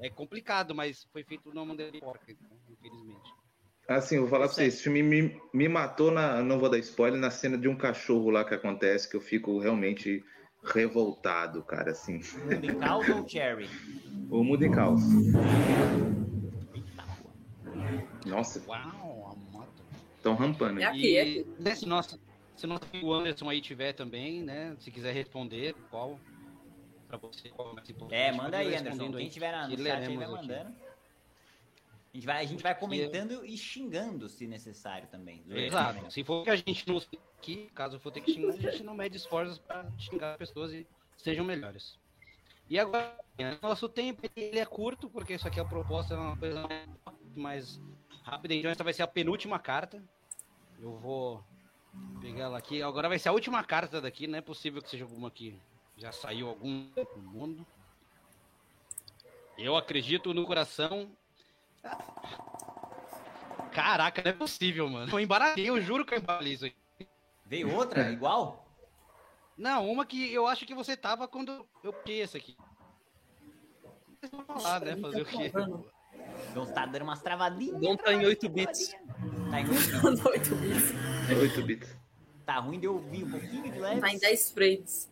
É 0.00 0.10
complicado, 0.10 0.74
mas 0.74 1.06
foi 1.12 1.22
feito 1.22 1.50
de 1.50 1.56
uma 1.56 1.64
maneira 1.64 1.98
porca, 2.00 2.30
então, 2.30 2.56
infelizmente. 2.68 3.30
Assim, 3.88 4.16
eu 4.16 4.22
vou 4.22 4.30
falar 4.30 4.46
pra 4.46 4.54
vocês, 4.54 4.74
esse 4.74 4.82
filme 4.82 5.02
me, 5.02 5.40
me 5.52 5.68
matou 5.68 6.10
na. 6.10 6.42
Não 6.42 6.58
vou 6.58 6.68
dar 6.70 6.78
spoiler, 6.78 7.20
na 7.20 7.30
cena 7.30 7.56
de 7.56 7.68
um 7.68 7.76
cachorro 7.76 8.30
lá 8.30 8.44
que 8.44 8.54
acontece, 8.54 9.08
que 9.08 9.16
eu 9.16 9.20
fico 9.20 9.58
realmente 9.60 10.24
revoltado, 10.64 11.62
cara, 11.62 11.92
assim. 11.92 12.20
Mundo 12.44 12.64
em 12.64 12.78
Caos 12.78 13.08
ou 13.08 13.28
Cherry? 13.28 13.68
O 14.30 14.42
Mundo 14.42 14.64
em 14.64 14.70
Caos. 14.70 15.02
Nossa, 18.24 18.62
Uau, 18.66 19.32
a 19.32 19.52
moto. 19.52 19.82
tão 20.22 20.34
rampando. 20.34 20.80
É 20.80 20.84
aqui, 20.84 21.16
é 21.16 21.26
E 21.26 21.40
aqui. 21.40 21.50
né, 21.60 21.74
se 21.74 21.86
nosso, 21.86 22.18
se 22.56 22.66
nosso 22.66 22.84
amigo 22.92 23.12
Anderson 23.12 23.48
aí 23.50 23.60
tiver 23.60 23.92
também, 23.92 24.42
né? 24.42 24.76
Se 24.80 24.90
quiser 24.90 25.12
responder, 25.12 25.74
qual 25.90 26.18
pra 27.08 27.18
você, 27.18 27.48
qual 27.50 27.70
é 27.70 27.74
mais 27.74 27.90
importante. 27.90 28.18
É, 28.18 28.32
manda 28.32 28.56
aí, 28.58 28.74
Anderson. 28.74 29.10
Quem 29.12 29.16
aí, 29.24 29.30
tiver 29.30 29.52
na, 29.52 29.68
no 29.68 29.76
chat 29.76 29.90
aí 30.08 30.16
vai 30.16 30.24
aqui. 30.24 30.34
mandando. 30.34 30.74
A 32.12 32.16
gente 32.16 32.26
vai, 32.26 32.44
a 32.44 32.46
gente 32.46 32.62
vai 32.62 32.74
comentando 32.78 33.44
e 33.44 33.56
xingando 33.58 34.28
se 34.28 34.46
necessário 34.46 35.08
também. 35.08 35.42
Exato. 35.48 35.94
momento. 35.94 36.12
Se 36.12 36.22
for 36.22 36.44
que 36.44 36.50
a 36.50 36.56
gente 36.56 36.86
não 36.88 37.02
aqui, 37.38 37.68
caso 37.74 37.96
eu 37.96 38.00
for 38.00 38.12
ter 38.12 38.20
que 38.20 38.32
xingar, 38.32 38.54
a 38.54 38.56
gente 38.56 38.84
não 38.84 38.94
mede 38.94 39.16
esforços 39.16 39.58
para 39.58 39.90
xingar 39.98 40.32
as 40.32 40.36
pessoas 40.38 40.72
e 40.72 40.86
sejam 41.16 41.44
melhores. 41.44 41.98
E 42.70 42.78
agora, 42.78 43.18
nosso 43.60 43.88
tempo 43.88 44.22
ele 44.36 44.58
é 44.60 44.64
curto, 44.64 45.10
porque 45.10 45.34
isso 45.34 45.46
aqui 45.46 45.58
é 45.58 45.62
a 45.62 45.66
proposta, 45.66 46.14
é 46.14 46.16
uma 46.16 46.36
coisa 46.36 46.66
mais 47.34 47.80
rápida. 48.24 48.54
Então 48.54 48.70
essa 48.70 48.82
vai 48.82 48.92
ser 48.92 49.02
a 49.02 49.06
penúltima 49.06 49.58
carta. 49.58 50.02
Eu 50.80 50.96
vou 50.96 51.44
pegar 52.20 52.44
ela 52.44 52.58
aqui. 52.58 52.82
Agora 52.82 53.08
vai 53.08 53.18
ser 53.18 53.28
a 53.28 53.32
última 53.32 53.62
carta 53.62 54.00
daqui, 54.00 54.26
não 54.26 54.38
é 54.38 54.42
possível 54.42 54.82
que 54.82 54.90
seja 54.90 55.04
alguma 55.04 55.30
que 55.30 55.60
já 55.96 56.10
saiu 56.10 56.48
algum 56.48 56.90
no 57.16 57.22
mundo. 57.22 57.66
Eu 59.56 59.76
acredito 59.76 60.34
no 60.34 60.44
coração. 60.44 61.10
Caraca, 63.70 64.22
não 64.22 64.30
é 64.30 64.34
possível, 64.34 64.88
mano. 64.88 65.12
Eu 65.12 65.20
embaralhei, 65.20 65.68
eu 65.68 65.80
juro 65.80 66.04
que 66.04 66.14
eu 66.14 66.18
embaralhei 66.18 66.54
isso 66.54 66.66
aqui. 66.66 67.08
Veio 67.46 67.72
outra, 67.74 68.10
igual? 68.10 68.66
Não, 69.56 69.88
uma 69.88 70.04
que 70.04 70.32
eu 70.32 70.46
acho 70.46 70.66
que 70.66 70.74
você 70.74 70.96
tava 70.96 71.28
quando 71.28 71.68
eu 71.82 71.92
peguei 71.92 72.22
essa 72.22 72.38
aqui. 72.38 72.56
Vocês 74.18 74.32
vão 74.32 74.44
falar, 74.44 74.80
né? 74.80 74.96
Fazer 74.96 75.22
o 75.22 75.26
quê? 75.26 75.52
Então 76.50 76.66
tá 76.66 76.86
dando 76.86 77.02
umas 77.02 77.20
travadinhas. 77.20 77.80
Dom 77.80 77.96
tá 77.96 78.12
em 78.12 78.24
8 78.24 78.48
bits. 78.48 78.90
Tá, 79.50 79.60
em 79.60 79.68
oito- 79.68 80.28
8 80.28 80.54
bits. 80.56 80.92
8 81.40 81.62
bits. 81.66 81.96
tá 82.46 82.58
ruim 82.58 82.78
de 82.78 82.86
ouvir 82.88 83.24
um 83.24 83.30
pouquinho 83.30 83.72
de 83.72 83.78
leve. 83.78 84.00
Tá 84.00 84.10
em 84.10 84.18
10 84.18 84.50
frames. 84.52 85.10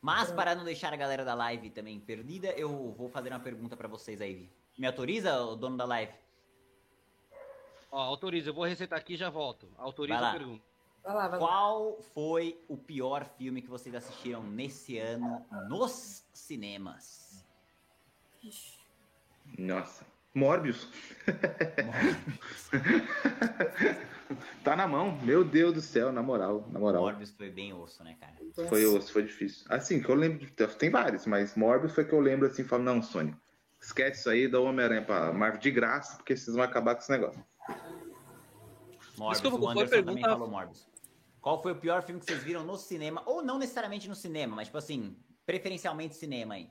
Mas 0.00 0.30
para 0.30 0.54
não 0.54 0.64
deixar 0.64 0.92
a 0.92 0.96
galera 0.96 1.24
da 1.24 1.34
live 1.34 1.70
também 1.70 1.98
perdida, 1.98 2.48
eu 2.52 2.92
vou 2.92 3.08
fazer 3.08 3.30
uma 3.30 3.40
pergunta 3.40 3.76
pra 3.76 3.88
vocês 3.88 4.20
aí. 4.20 4.50
Me 4.76 4.86
autoriza, 4.86 5.40
o 5.42 5.56
dono 5.56 5.76
da 5.76 5.84
live? 5.84 6.12
Ó, 7.90 7.98
autoriza, 8.02 8.50
eu 8.50 8.54
vou 8.54 8.64
resetar 8.64 8.98
aqui 8.98 9.14
e 9.14 9.16
já 9.16 9.30
volto. 9.30 9.68
Autoriza 9.78 10.18
a 10.28 10.32
pergunta. 10.32 10.64
Vai 11.04 11.14
lá, 11.14 11.28
vai 11.28 11.38
lá. 11.38 11.46
Qual 11.46 12.00
foi 12.14 12.58
o 12.66 12.78
pior 12.78 13.26
filme 13.36 13.60
que 13.60 13.68
vocês 13.68 13.94
assistiram 13.94 14.42
nesse 14.42 14.98
ano 14.98 15.44
nos 15.68 16.24
cinemas? 16.32 17.44
Nossa. 19.58 20.06
Morbius. 20.34 20.88
tá 24.64 24.74
na 24.74 24.88
mão. 24.88 25.16
Meu 25.22 25.44
Deus 25.44 25.74
do 25.74 25.80
céu, 25.80 26.10
na 26.10 26.22
moral. 26.22 26.66
Na 26.72 26.80
moral. 26.80 27.02
Morbius 27.02 27.30
foi 27.32 27.50
bem 27.50 27.72
osso, 27.72 28.02
né, 28.02 28.16
cara? 28.18 28.34
Foi 28.68 28.84
osso, 28.86 29.12
foi 29.12 29.24
difícil. 29.24 29.64
Assim, 29.68 30.02
que 30.02 30.08
eu 30.08 30.14
lembro. 30.14 30.50
Tem 30.78 30.90
vários, 30.90 31.26
mas 31.26 31.54
Morbius 31.54 31.94
foi 31.94 32.04
que 32.04 32.12
eu 32.12 32.20
lembro 32.20 32.48
assim, 32.48 32.64
falo, 32.64 32.82
não, 32.82 33.00
Sônia, 33.00 33.38
esquece 33.80 34.20
isso 34.20 34.30
aí, 34.30 34.48
dá 34.48 34.58
o 34.58 34.64
Homem-Aranha 34.64 35.02
pra 35.02 35.32
Marvel 35.32 35.60
de 35.60 35.70
graça, 35.70 36.16
porque 36.16 36.36
vocês 36.36 36.56
vão 36.56 36.64
acabar 36.64 36.94
com 36.94 37.02
esse 37.02 37.12
negócio. 37.12 37.44
Morbius, 39.18 39.40
Desculpa, 39.40 39.56
o 39.56 39.60
qual 39.60 39.74
foi 39.74 39.82
a 39.82 39.84
Anderson 39.84 39.96
também 39.96 40.14
pergunta? 40.14 40.30
falou 40.30 40.50
Morbius. 40.50 40.93
Qual 41.44 41.62
foi 41.62 41.72
o 41.72 41.76
pior 41.76 42.02
filme 42.02 42.18
que 42.18 42.24
vocês 42.24 42.42
viram 42.42 42.64
no 42.64 42.78
cinema? 42.78 43.22
Ou 43.26 43.42
não 43.42 43.58
necessariamente 43.58 44.08
no 44.08 44.14
cinema, 44.14 44.56
mas 44.56 44.68
tipo 44.68 44.78
assim, 44.78 45.14
preferencialmente 45.44 46.14
cinema 46.14 46.54
aí. 46.54 46.70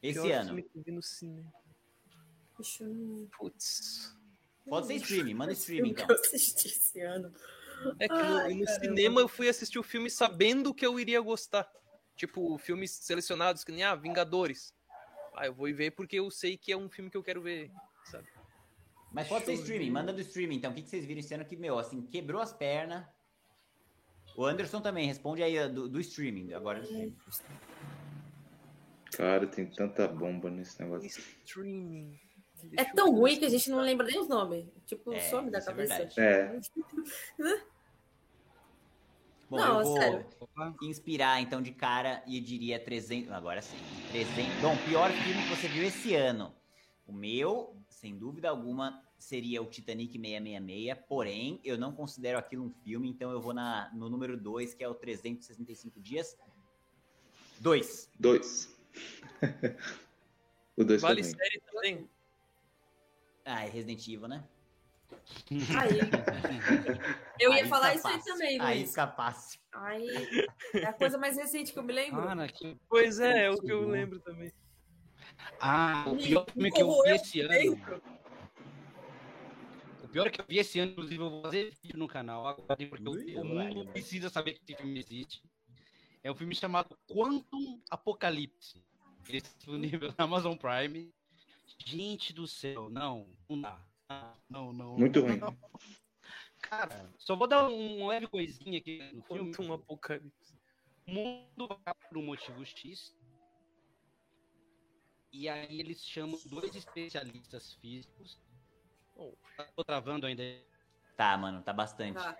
Esse 0.00 0.22
Pior 0.22 0.32
ano. 0.32 0.44
filme 0.46 0.62
que 0.62 0.78
eu 0.78 0.82
vi 0.84 0.92
no 0.92 1.02
cinema. 1.02 1.52
Deixa 2.56 2.84
eu... 2.84 3.28
Putz. 3.36 4.16
Pode 4.64 4.86
ser 4.86 4.94
streaming, 4.94 5.34
manda 5.34 5.52
streaming 5.52 5.90
então. 5.90 6.06
que 6.06 6.12
eu 6.12 6.16
assisti 6.20 6.68
esse 6.68 7.00
ano. 7.00 7.34
É 7.98 8.06
que 8.06 8.14
no, 8.14 8.38
Ai, 8.38 8.54
no 8.54 8.64
caramba. 8.64 8.84
cinema 8.84 9.20
eu 9.20 9.26
fui 9.26 9.48
assistir 9.48 9.80
o 9.80 9.82
filme 9.82 10.08
sabendo 10.08 10.72
que 10.72 10.86
eu 10.86 11.00
iria 11.00 11.20
gostar. 11.20 11.68
Tipo, 12.14 12.56
filmes 12.58 12.92
selecionados, 12.92 13.64
que 13.64 13.72
nem 13.72 13.82
ah, 13.82 13.96
Vingadores. 13.96 14.72
Ah, 15.34 15.46
eu 15.46 15.52
vou 15.52 15.68
ir 15.68 15.72
ver 15.72 15.90
porque 15.90 16.14
eu 16.14 16.30
sei 16.30 16.56
que 16.56 16.70
é 16.70 16.76
um 16.76 16.88
filme 16.88 17.10
que 17.10 17.16
eu 17.16 17.24
quero 17.24 17.42
ver, 17.42 17.72
sabe? 18.04 18.28
Mas 19.12 19.26
pode 19.28 19.44
ser 19.44 19.54
streaming, 19.54 19.90
manda 19.90 20.12
do 20.12 20.20
streaming 20.20 20.56
então. 20.56 20.70
O 20.70 20.74
que 20.74 20.82
que 20.82 20.88
vocês 20.88 21.04
viram 21.04 21.20
esse 21.20 21.34
ano 21.34 21.44
que, 21.44 21.56
meu, 21.56 21.78
assim, 21.78 22.02
quebrou 22.02 22.40
as 22.40 22.52
pernas? 22.52 23.04
O 24.36 24.44
Anderson 24.44 24.80
também, 24.80 25.06
responde 25.06 25.42
aí 25.42 25.68
do, 25.68 25.88
do 25.88 26.00
streaming 26.00 26.52
agora. 26.54 26.82
Cara, 29.12 29.46
tem 29.46 29.66
tanta 29.66 30.06
bomba 30.06 30.48
nesse 30.50 30.80
negócio. 30.80 31.06
Streaming. 31.08 32.18
É 32.76 32.84
tão 32.84 33.10
ruim 33.12 33.38
que 33.38 33.44
a 33.44 33.48
gente 33.48 33.68
não 33.70 33.80
lembra 33.80 34.06
nem 34.06 34.20
os 34.20 34.28
nomes. 34.28 34.66
Tipo, 34.86 35.12
É, 35.12 35.20
some 35.20 35.50
da 35.50 35.58
é 35.58 35.62
cabeça. 35.62 35.96
verdade. 35.96 36.20
É. 36.20 36.60
Bom, 39.50 39.56
Não, 39.56 39.80
eu 39.80 39.84
vou 39.84 39.96
sério. 39.96 40.26
Inspirar 40.82 41.40
então 41.40 41.60
de 41.60 41.72
cara 41.72 42.22
e 42.24 42.40
diria 42.40 42.78
300. 42.78 43.32
Agora 43.32 43.60
sim, 43.60 43.76
300. 44.12 44.54
Bom, 44.60 44.76
pior 44.86 45.10
filme 45.10 45.42
que 45.42 45.48
você 45.48 45.66
viu 45.66 45.82
esse 45.82 46.14
ano. 46.14 46.54
O 47.04 47.12
meu, 47.12 47.74
sem 48.00 48.16
dúvida 48.16 48.48
alguma, 48.48 49.04
seria 49.18 49.60
o 49.60 49.66
Titanic 49.66 50.18
666. 50.18 51.06
Porém, 51.06 51.60
eu 51.62 51.76
não 51.76 51.92
considero 51.92 52.38
aquilo 52.38 52.64
um 52.64 52.70
filme, 52.82 53.10
então 53.10 53.30
eu 53.30 53.40
vou 53.42 53.52
na, 53.52 53.90
no 53.92 54.08
número 54.08 54.38
2, 54.38 54.72
que 54.72 54.82
é 54.82 54.88
o 54.88 54.94
365 54.94 56.00
Dias. 56.00 56.34
2. 57.60 58.10
Dois. 58.18 58.74
o 60.76 60.82
dois 60.82 61.02
Vale 61.02 61.22
foi 61.22 61.32
ruim. 61.32 61.38
série 61.38 61.60
também. 61.60 62.10
Ah, 63.44 63.66
é 63.66 63.68
Resident 63.68 64.08
Evil, 64.08 64.28
né? 64.28 64.44
Aí. 65.78 66.00
Eu 67.38 67.52
ia 67.52 67.64
Aí 67.64 67.68
falar 67.68 67.94
isso 67.94 68.06
aí 68.06 68.22
também, 68.22 68.60
Aí 68.60 68.78
Luiz. 68.78 68.90
fica 68.90 69.08
fácil. 69.08 69.60
Aí. 69.72 70.08
É 70.74 70.86
a 70.86 70.92
coisa 70.92 71.18
mais 71.18 71.36
recente 71.36 71.72
que 71.72 71.78
eu 71.78 71.82
me 71.82 71.92
lembro. 71.92 72.22
Cara, 72.22 72.46
que... 72.48 72.76
Pois 72.88 73.18
é, 73.18 73.46
é 73.46 73.50
o 73.50 73.56
que 73.56 73.72
eu 73.72 73.88
lembro 73.88 74.20
também. 74.20 74.52
Ah, 75.60 76.04
o 76.08 76.16
pior 76.16 76.46
me 76.56 76.70
filme 76.70 76.70
que 76.72 76.82
eu 76.82 77.02
vi 77.02 77.10
esse 77.10 77.40
ano. 77.40 78.00
O 80.02 80.08
pior 80.08 80.26
é 80.26 80.30
que 80.30 80.40
eu 80.40 80.44
vi 80.48 80.58
esse 80.58 80.78
ano, 80.80 80.92
inclusive, 80.92 81.22
eu 81.22 81.30
vou 81.30 81.42
fazer 81.42 81.72
vídeo 81.82 81.98
no 81.98 82.08
canal 82.08 82.46
agora, 82.46 82.64
porque 82.76 83.08
o- 83.08 83.10
Ui, 83.12 83.36
o 83.36 83.44
mundo 83.44 83.86
precisa 83.92 84.28
saber 84.28 84.54
que 84.54 84.72
esse 84.72 84.82
filme 84.82 84.98
existe. 84.98 85.42
É 86.22 86.30
um 86.30 86.34
filme 86.34 86.54
chamado 86.54 86.98
Quantum 87.06 87.80
Apocalipse. 87.90 88.84
Ele 89.28 89.38
está 89.38 89.50
disponível 89.56 90.08
na 90.18 90.24
Amazon 90.24 90.56
Prime. 90.56 91.12
Gente 91.86 92.32
do 92.32 92.46
céu, 92.48 92.90
não, 92.90 93.28
não 93.48 93.60
dá. 93.60 93.80
Não, 94.48 94.72
não. 94.72 94.96
Muito 94.98 95.20
ruim. 95.20 95.36
não. 95.38 95.56
Cara, 96.60 97.10
só 97.16 97.34
vou 97.36 97.46
dar 97.46 97.68
um 97.68 98.06
leve 98.08 98.26
coisinha 98.26 98.78
aqui 98.78 98.98
no 99.14 99.22
filme. 99.22 99.54
Quanto 99.54 99.62
um 99.62 99.72
apocalipse. 99.72 100.54
O 101.06 101.10
mundo 101.12 101.68
vai 101.84 101.94
por 102.08 102.18
um 102.18 102.22
motivo 102.24 102.64
X. 102.64 103.14
E 105.32 105.48
aí 105.48 105.80
eles 105.80 106.04
chamam 106.04 106.38
dois 106.46 106.74
especialistas 106.74 107.74
físicos. 107.74 108.38
Oh. 109.16 109.32
Tô 109.76 109.84
travando 109.84 110.26
ainda. 110.26 110.42
Tá, 111.16 111.36
mano, 111.36 111.62
tá 111.62 111.72
bastante. 111.72 112.14
Tá. 112.14 112.36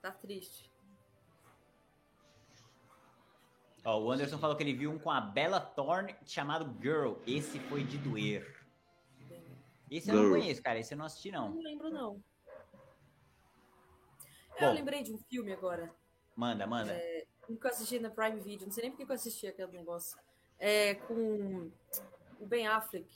Tá 0.00 0.12
triste. 0.12 0.70
Ó, 3.84 4.00
o 4.00 4.10
Anderson 4.10 4.38
falou 4.38 4.56
que 4.56 4.62
ele 4.62 4.72
viu 4.72 4.90
um 4.90 4.98
com 4.98 5.10
a 5.10 5.20
Bella 5.20 5.60
Thorne 5.60 6.14
chamado 6.24 6.74
Girl. 6.80 7.14
Esse 7.26 7.58
foi 7.58 7.84
de 7.84 7.98
doer. 7.98 8.62
Esse 9.90 10.10
eu 10.10 10.14
não 10.14 10.30
conheço, 10.30 10.62
cara. 10.62 10.78
Esse 10.78 10.94
eu 10.94 10.98
não 10.98 11.04
assisti, 11.04 11.30
não. 11.30 11.50
Não 11.50 11.62
lembro, 11.62 11.90
não. 11.90 12.22
É, 14.56 14.60
Bom. 14.60 14.66
eu 14.66 14.72
lembrei 14.72 15.02
de 15.02 15.12
um 15.12 15.18
filme 15.18 15.52
agora. 15.52 15.94
Manda, 16.34 16.66
manda. 16.66 16.98
Um 17.48 17.56
que 17.56 17.66
eu 17.66 17.70
assisti 17.70 17.98
na 17.98 18.10
Prime 18.10 18.40
Video. 18.40 18.66
Não 18.66 18.72
sei 18.72 18.84
nem 18.84 18.90
porque 18.90 19.04
que 19.04 19.10
eu 19.10 19.16
assisti 19.16 19.46
aquele 19.46 19.72
negócio. 19.72 20.18
É 20.58 20.94
com 20.94 21.70
o 22.40 22.46
Ben 22.46 22.66
Affleck. 22.66 23.06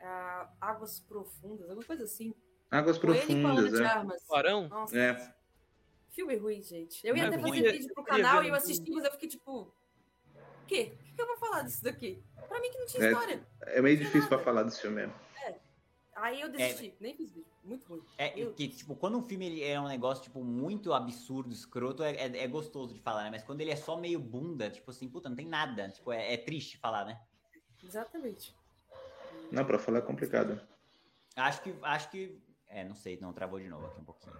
Ah, 0.00 0.48
Águas 0.60 1.00
Profundas, 1.00 1.68
alguma 1.68 1.86
coisa 1.86 2.04
assim. 2.04 2.34
Águas 2.70 2.98
Com 2.98 3.12
ele 3.12 3.20
com 3.26 3.32
a 3.32 3.36
Ana 3.36 3.42
profundas, 3.54 3.72
de 3.80 3.82
é. 3.82 3.86
Armas. 3.86 4.22
Barão? 4.28 4.68
Nossa. 4.68 4.96
É. 4.98 5.34
Filme 6.10 6.36
ruim, 6.36 6.62
gente. 6.62 7.06
Eu 7.06 7.16
ia 7.16 7.22
Não, 7.24 7.28
até 7.28 7.36
é 7.38 7.40
fazer 7.40 7.60
ruim. 7.60 7.72
vídeo 7.72 7.94
pro 7.94 8.04
canal 8.04 8.40
ver 8.40 8.46
e 8.46 8.48
eu 8.50 8.54
assisti, 8.54 8.90
mas 8.90 9.04
eu 9.04 9.10
fiquei 9.12 9.28
tipo. 9.28 9.60
O 9.62 9.72
quê? 10.66 10.92
O 11.00 11.04
que 11.04 11.12
que 11.14 11.20
eu 11.22 11.26
vou 11.26 11.36
falar 11.36 11.62
disso 11.62 11.82
daqui? 11.82 12.22
Pra 12.48 12.60
mim 12.60 12.70
que 12.70 12.78
não 12.78 12.86
tinha 12.86 13.04
É. 13.06 13.12
história. 13.12 13.46
É 13.62 13.82
meio 13.82 13.96
difícil 13.96 14.28
pra 14.28 14.38
falar 14.38 14.62
desse 14.62 14.80
filme 14.80 14.96
mesmo. 14.96 15.14
Aí 16.16 16.40
eu 16.40 16.50
desisti, 16.50 16.94
nem 17.00 17.14
fiz 17.16 17.30
vídeo. 17.30 17.46
Muito 17.64 17.86
ruim. 17.88 18.02
É 18.18 18.38
Eu- 18.38 18.52
que, 18.52 18.68
tipo, 18.68 18.94
quando 18.96 19.16
um 19.18 19.22
filme 19.22 19.46
ele 19.46 19.64
é 19.64 19.80
um 19.80 19.86
negócio, 19.88 20.24
tipo, 20.24 20.42
muito 20.44 20.92
absurdo, 20.92 21.52
escroto, 21.52 22.02
é, 22.02 22.12
é, 22.14 22.38
é 22.44 22.46
gostoso 22.48 22.92
de 22.94 23.00
falar, 23.00 23.24
né? 23.24 23.30
Mas 23.30 23.42
quando 23.44 23.60
ele 23.60 23.70
é 23.70 23.76
só 23.76 23.96
meio 23.96 24.18
bunda, 24.18 24.70
tipo 24.70 24.90
assim, 24.90 25.08
puta, 25.08 25.28
não 25.28 25.36
tem 25.36 25.46
nada. 25.46 25.88
Tipo, 25.88 26.12
é, 26.12 26.34
é 26.34 26.36
triste 26.36 26.76
falar, 26.78 27.04
né? 27.04 27.20
Exatamente. 27.82 28.54
Não, 29.50 29.64
pra 29.64 29.78
falar 29.78 29.98
é 29.98 30.02
complicado. 30.02 30.60
Acho 31.36 31.62
que, 31.62 31.74
acho 31.82 32.10
que... 32.10 32.38
É, 32.68 32.84
não 32.84 32.94
sei, 32.94 33.18
não, 33.18 33.32
travou 33.32 33.58
de 33.58 33.68
novo 33.68 33.86
aqui 33.86 34.00
um 34.00 34.04
pouquinho. 34.04 34.36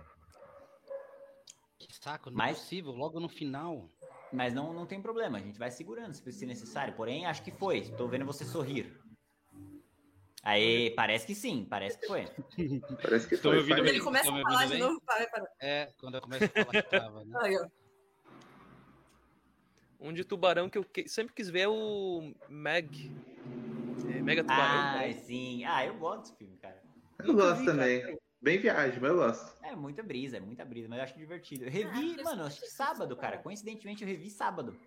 Que 1.78 1.94
saco, 1.96 2.30
não 2.30 2.36
Mas- 2.36 2.58
é 2.58 2.60
possível, 2.60 2.92
logo 2.92 3.18
no 3.18 3.28
final. 3.28 3.88
Mas 4.32 4.52
não, 4.54 4.72
não 4.72 4.86
tem 4.86 5.00
problema, 5.02 5.38
a 5.38 5.40
gente 5.40 5.58
vai 5.58 5.70
segurando 5.70 6.12
se 6.14 6.32
se 6.32 6.46
necessário. 6.46 6.94
Porém, 6.94 7.26
acho 7.26 7.42
que 7.42 7.50
foi. 7.50 7.82
Tô 7.96 8.06
vendo 8.06 8.24
você 8.24 8.44
sorrir. 8.44 8.99
Aí, 10.42 10.90
parece 10.94 11.26
que 11.26 11.34
sim, 11.34 11.66
parece 11.68 11.98
que 11.98 12.06
foi. 12.06 12.24
Parece 13.02 13.28
que 13.28 13.36
foi. 13.36 13.66
Quando 13.66 13.86
ele 13.86 14.00
começa 14.00 14.30
a 14.30 14.40
falar 14.42 14.66
de 14.66 14.78
novo, 14.78 15.00
para, 15.02 15.26
para. 15.28 15.44
É, 15.60 15.92
quando 15.98 16.14
eu 16.14 16.20
começo 16.22 16.44
a 16.46 16.48
falar 16.64 16.82
que 16.82 16.88
trava, 16.88 17.24
né? 17.24 17.38
Aí, 17.42 17.56
ó. 17.58 17.66
Um 20.00 20.14
de 20.14 20.24
tubarão 20.24 20.70
que 20.70 20.78
eu 20.78 20.84
que- 20.84 21.06
sempre 21.08 21.34
quis 21.34 21.50
ver 21.50 21.60
é 21.60 21.68
o 21.68 22.32
Meg. 22.48 23.12
É, 24.08 24.22
Mega 24.22 24.42
Tubarão. 24.42 24.80
Ah, 24.80 24.98
né? 25.06 25.12
sim. 25.12 25.62
Ah, 25.64 25.84
eu 25.84 25.98
gosto 25.98 26.22
desse 26.22 26.36
filme, 26.36 26.56
cara. 26.56 26.82
Eu 27.22 27.34
gosto 27.34 27.64
também. 27.66 28.18
Bem 28.40 28.58
viagem, 28.58 28.98
mas 28.98 29.10
eu 29.10 29.16
gosto. 29.18 29.58
É 29.62 29.76
muita 29.76 30.02
brisa, 30.02 30.38
é 30.38 30.40
muita 30.40 30.64
brisa, 30.64 30.88
mas 30.88 30.98
eu 30.98 31.04
acho 31.04 31.18
divertido. 31.18 31.64
Eu 31.66 31.70
revi, 31.70 32.16
Ah, 32.18 32.22
mano, 32.24 32.44
acho 32.44 32.60
que 32.60 32.66
sábado, 32.68 33.14
cara. 33.14 33.36
Coincidentemente, 33.36 34.02
eu 34.02 34.08
revi 34.08 34.30
sábado. 34.30 34.80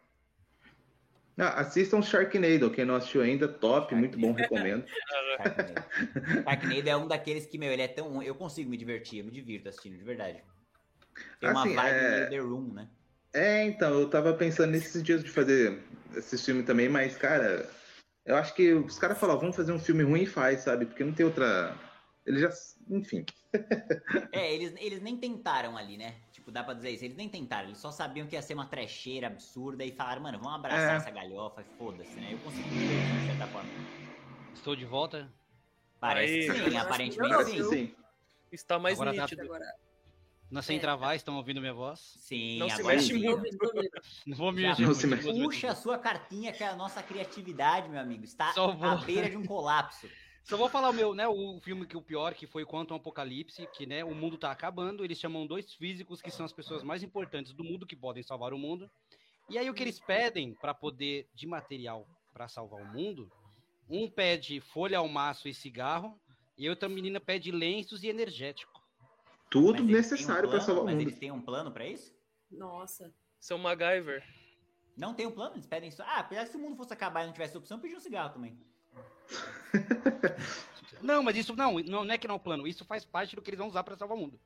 Ah, 1.38 1.61
assistam 1.61 2.01
Sharknado, 2.01 2.69
quem 2.69 2.86
não 2.86 2.95
assistiu 2.95 3.21
ainda, 3.21 3.47
top, 3.47 3.95
muito 3.95 4.19
bom, 4.19 4.34
recomendo. 4.34 4.86
Sharknado. 5.38 5.73
Sharknado 6.43 6.89
é 6.89 6.95
um 6.95 7.07
daqueles 7.07 7.45
que, 7.45 7.57
meu, 7.57 7.71
ele 7.71 7.81
é 7.81 7.88
tão. 7.88 8.21
Eu 8.21 8.36
consigo 8.36 8.69
me 8.69 8.77
divertir, 8.77 9.19
eu 9.19 9.25
me 9.25 9.31
divirto 9.31 9.69
assistindo, 9.69 9.97
de 9.97 10.03
verdade. 10.03 10.43
Tem 11.39 11.49
uma 11.49 11.61
Assim, 11.61 11.75
vibe 11.75 11.95
é- 11.95 12.25
The 12.27 12.38
Room, 12.39 12.73
né? 12.73 12.88
É, 13.34 13.65
então, 13.65 13.99
eu 13.99 14.09
tava 14.09 14.34
pensando 14.36 14.71
nesses 14.71 15.01
dias 15.01 15.23
de 15.23 15.29
fazer 15.29 15.81
esse 16.15 16.38
filme 16.38 16.61
também, 16.61 16.88
mas, 16.88 17.17
cara, 17.17 17.67
eu 18.25 18.36
acho 18.36 18.53
que 18.53 18.73
os 18.73 18.99
caras 18.99 19.17
falam, 19.19 19.39
vamos 19.39 19.55
fazer 19.55 19.71
um 19.71 19.79
filme 19.79 20.03
ruim 20.03 20.21
e 20.21 20.27
faz, 20.27 20.61
sabe? 20.61 20.86
Porque 20.86 21.03
não 21.03 21.13
tem 21.13 21.25
outra. 21.25 21.75
Ele 22.25 22.39
já. 22.39 22.49
Enfim. 22.89 23.25
É, 24.31 24.51
eles, 24.51 24.73
eles 24.79 24.99
nem 25.01 25.15
tentaram 25.15 25.77
ali, 25.77 25.95
né? 25.95 26.15
Tipo, 26.44 26.52
dá 26.52 26.62
pra 26.62 26.74
dizer 26.74 26.91
isso. 26.91 27.06
Eles 27.06 27.16
nem 27.16 27.30
tentaram, 27.30 27.70
eles 27.70 27.78
só 27.78 27.89
sabiam 27.89 28.28
que 28.28 28.36
ia 28.36 28.41
ser 28.41 28.54
uma 28.54 28.66
trecheira 28.66 29.28
absurda 29.28 29.86
e 29.86 29.94
falaram, 29.94 30.22
mano, 30.24 30.39
vamos 30.39 30.56
abraçar 30.56 30.94
É. 30.96 30.98
essa 30.98 31.10
galhofa 31.10 31.62
e 31.62 31.78
foda-se, 31.78 32.14
né? 32.20 32.34
Eu 32.34 32.38
divertir 32.52 33.22
de 33.22 33.26
certa 33.28 33.48
forma. 33.48 33.70
Estou 34.54 34.76
de 34.76 34.84
volta. 34.84 35.32
Parece 36.02 36.52
Aí. 36.52 36.62
que 36.64 36.70
sim, 36.72 36.78
aparentemente 36.78 37.46
sim. 37.46 37.64
Sim. 37.70 37.96
Está 38.52 38.78
mais 38.78 39.00
Agora 39.00 39.16
tá- 39.16 39.22
nítido. 39.22 39.41
Agora, 39.44 39.66
Na 40.52 40.62
Sem 40.62 40.78
É. 40.78 40.80
Travar, 40.80 41.16
estão 41.16 41.36
ouvindo 41.38 41.60
minha 41.62 41.74
voz? 41.74 42.00
Sim, 42.20 42.60
Não 42.60 42.70
se 42.70 42.80
agora 42.82 42.96
mexe 42.98 43.14
muito. 43.14 43.41
tô 43.58 43.66
ouvindo. 43.66 43.89
Não 44.28 44.38
vou 44.38 44.52
me 44.52 44.62
mexer 44.62 44.82
não 44.86 44.94
se 44.94 45.08
mexe. 45.08 45.34
Puxa 45.34 45.72
a 45.72 45.76
sua 45.76 45.98
cartinha 45.98 46.52
que 46.54 46.64
a 46.64 46.76
nossa 46.76 47.02
criatividade, 47.02 47.89
meu 47.89 48.00
amigo, 48.00 48.24
está 48.24 48.52
à 48.52 48.96
beira 49.04 49.30
de 49.32 49.38
um 49.38 49.46
colapso. 49.46 50.08
Só 50.44 50.58
vou 50.58 50.68
falar 50.68 50.89
o 50.89 50.94
meu, 50.94 51.16
né? 51.16 51.26
O 51.28 51.60
filme 51.62 51.86
que 51.86 51.96
o 51.96 52.02
pior, 52.02 52.34
que 52.34 52.46
foi 52.46 52.66
Quantum 52.66 52.96
Apocalipse, 52.96 53.66
que 53.74 53.86
né, 53.86 54.04
o 54.04 54.14
mundo 54.14 54.38
tá 54.38 54.52
acabando. 54.52 55.04
Eles 55.04 55.18
chamam 55.18 55.48
dois 55.48 55.74
físicos 55.74 56.22
que 56.22 56.30
são 56.30 56.46
as 56.46 56.52
pessoas 56.52 56.84
mais 56.84 57.02
importantes 57.02 57.54
do 57.54 57.64
mundo 57.64 57.88
que 57.88 57.96
podem 57.96 58.22
salvar 58.22 58.54
o 58.54 58.58
mundo. 58.58 58.91
E 59.50 59.58
aí 59.58 59.70
o 59.70 59.74
que 59.74 59.82
eles 59.84 60.00
pedem 60.00 60.54
para 60.54 60.74
poder 60.74 61.28
de 61.34 61.48
material 61.48 62.08
para 62.34 62.48
salvar 62.48 62.82
o 62.82 62.86
mundo, 62.86 63.32
um 63.89 64.10
pede 64.10 64.60
folha 64.60 64.98
ao 64.98 65.08
maço 65.08 65.48
e 65.48 65.54
cigarro, 65.54 66.20
e 66.58 66.70
outra 66.70 66.89
menina 66.89 67.20
pede 67.20 67.52
lenços 67.52 68.04
e 68.04 68.08
energético. 68.08 68.82
Tudo 69.50 69.82
Mas 69.84 69.84
um 69.84 69.96
necessário 69.96 70.50
pra 70.50 70.60
plano? 70.60 70.66
salvar 70.66 70.84
o 70.84 70.86
Mas 70.86 70.96
mundo. 70.96 71.04
eles 71.04 71.20
têm 71.20 71.32
um 71.32 71.41
plano 71.41 71.72
pra 71.72 71.88
isso? 71.88 72.14
Nossa. 72.52 73.14
São 73.39 73.58
MacGyver. 73.58 74.24
Não 74.98 75.14
tem 75.14 75.26
um 75.26 75.32
plano, 75.32 75.56
eles 75.56 75.66
pedem 75.68 75.91
só. 75.91 76.04
Ah, 76.04 76.20
apesar 76.20 76.44
que 76.46 76.52
se 76.52 76.58
o 76.58 76.60
mundo 76.60 76.76
fosse 76.76 76.94
acabar 76.94 77.24
e 77.24 77.28
não 77.28 77.34
tivesse 77.34 77.58
opção, 77.58 77.80
pedir 77.80 77.96
um 77.96 78.00
cigarro 78.00 78.34
também. 78.34 78.58
Não, 81.01 81.21
mas 81.21 81.36
isso 81.36 81.53
não, 81.55 81.80
não 81.80 82.09
é 82.13 82.17
que 82.17 82.28
não 82.28 82.36
é 82.36 82.38
o 82.38 82.39
plano. 82.41 82.65
Isso 82.65 82.86
faz 82.86 83.03
parte 83.03 83.36
do 83.36 83.41
que 83.41 83.49
eles 83.49 83.57
vão 83.57 83.67
usar 83.67 83.84
para 83.84 83.95
salvar 83.97 84.17
o 84.17 84.21
mundo. 84.21 84.39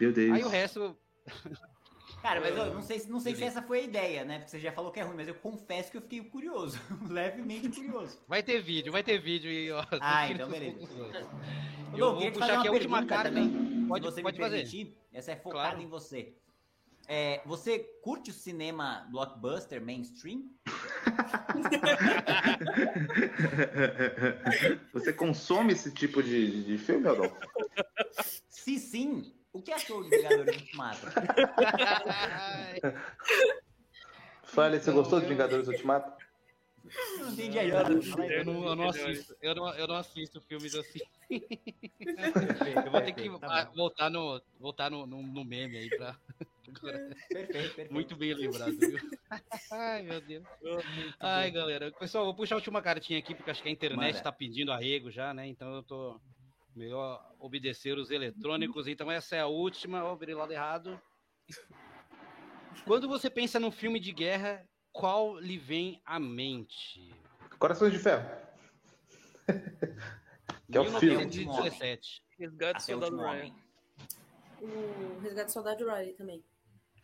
Meu 0.00 0.12
Deus. 0.12 0.32
Aí 0.34 0.42
o 0.42 0.48
resto, 0.48 0.96
Cara, 2.20 2.40
mas 2.40 2.56
eu 2.56 2.74
não 2.74 2.82
sei, 2.82 2.98
se- 2.98 3.08
não 3.10 3.20
sei 3.20 3.34
se 3.36 3.44
essa 3.44 3.62
foi 3.62 3.80
a 3.80 3.82
ideia, 3.82 4.24
né? 4.24 4.38
Porque 4.38 4.50
você 4.50 4.58
já 4.60 4.72
falou 4.72 4.90
que 4.90 4.98
é 4.98 5.02
ruim, 5.04 5.14
mas 5.16 5.28
eu 5.28 5.34
confesso 5.36 5.90
que 5.92 5.96
eu 5.96 6.02
fiquei 6.02 6.22
curioso. 6.24 6.76
levemente 7.08 7.68
curioso. 7.68 8.18
vai 8.26 8.42
ter 8.42 8.60
vídeo, 8.60 8.90
vai 8.90 9.02
ter 9.04 9.18
vídeo 9.20 9.48
e 9.50 9.70
ó. 9.70 9.84
Ah, 10.00 10.28
então 10.28 10.48
beleza. 10.50 10.88
Eu 11.92 11.98
Lô, 12.06 12.14
vou 12.20 12.32
puxar 12.32 12.58
aqui 12.58 12.68
a 12.68 12.72
última 12.72 13.04
cara 13.06 13.28
também. 13.28 13.86
Pode- 13.86 14.04
se 14.04 14.10
você 14.12 14.22
pode 14.22 14.38
me 14.38 14.42
fazer. 14.44 14.56
permitir, 14.56 14.96
essa 15.12 15.32
é 15.32 15.36
focada 15.36 15.70
Claro. 15.70 15.82
em 15.82 15.86
você. 15.86 16.34
É, 17.08 17.42
você 17.44 17.80
curte 18.02 18.30
o 18.30 18.32
cinema 18.32 19.06
blockbuster 19.10 19.84
mainstream? 19.84 20.44
Você 24.92 25.12
consome 25.12 25.72
esse 25.72 25.92
tipo 25.92 26.22
de, 26.22 26.62
de 26.64 26.78
filme, 26.78 27.08
Adolfo? 27.08 27.36
Se 28.48 28.78
sim, 28.78 29.34
o 29.52 29.60
que 29.60 29.72
achou 29.72 30.04
de 30.04 30.10
Vingadores 30.10 30.56
Ultimato? 30.56 31.06
Fale, 34.44 34.80
você 34.80 34.92
gostou 34.92 35.20
de 35.20 35.26
Vingadores 35.26 35.66
Ultimato? 35.66 36.21
Eu 36.84 37.24
não 37.24 37.32
entendi 37.32 37.58
a. 37.58 37.64
Eu 37.64 38.44
não, 38.44 38.66
eu 38.66 38.76
não 38.76 38.88
assisto, 38.88 39.36
eu 39.40 39.54
não, 39.54 39.74
eu 39.74 39.86
não 39.86 39.94
assisto 39.96 40.40
filmes 40.40 40.74
assim. 40.74 41.00
eu 41.30 42.90
vou 42.90 43.00
ter 43.00 43.12
que 43.12 43.38
tá 43.38 43.46
ah, 43.60 43.64
voltar 43.74 44.10
no, 44.10 44.42
voltar 44.58 44.90
no, 44.90 45.06
no, 45.06 45.22
no 45.22 45.44
meme 45.44 45.78
aí 45.78 45.88
pra. 45.90 46.18
Perfeito, 46.80 47.52
perfeito. 47.52 47.92
Muito 47.92 48.16
bem 48.16 48.34
lembrado, 48.34 48.72
viu? 48.78 48.98
Ai, 49.72 50.02
meu 50.02 50.20
Deus. 50.20 50.44
Ai, 51.20 51.50
galera. 51.50 51.92
Pessoal, 51.92 52.24
vou 52.24 52.34
puxar 52.34 52.54
a 52.54 52.58
última 52.58 52.80
cartinha 52.80 53.18
aqui, 53.18 53.34
porque 53.34 53.50
acho 53.50 53.62
que 53.62 53.68
a 53.68 53.72
internet 53.72 54.14
Manda. 54.14 54.22
tá 54.22 54.32
pedindo 54.32 54.72
arrego 54.72 55.10
já, 55.10 55.34
né? 55.34 55.46
Então 55.46 55.74
eu 55.74 55.82
tô 55.82 56.20
melhor 56.74 57.34
obedecer 57.38 57.98
os 57.98 58.10
eletrônicos. 58.10 58.88
Então 58.88 59.10
essa 59.10 59.36
é 59.36 59.40
a 59.40 59.46
última. 59.46 60.04
Ó, 60.04 60.16
virei 60.16 60.34
lado 60.34 60.52
errado. 60.52 61.00
Quando 62.86 63.08
você 63.08 63.28
pensa 63.28 63.60
num 63.60 63.70
filme 63.70 64.00
de 64.00 64.12
guerra, 64.12 64.66
qual 64.92 65.38
lhe 65.38 65.58
vem 65.58 66.00
à 66.04 66.18
mente? 66.20 67.12
Corações 67.58 67.92
de 67.92 67.98
Ferro. 67.98 68.28
Que 70.70 70.78
é 70.78 70.80
o 70.80 70.84
filme. 70.98 71.26
1917. 71.26 72.24
Resgate 72.38 72.82
Até 72.82 72.96
o 72.96 73.00
Soldado 73.00 73.16
Ryan. 73.18 73.54
O 74.62 75.20
Resgate 75.20 75.46
do 75.46 75.52
Soldado 75.52 75.84
Riley 75.84 76.14
também. 76.14 76.42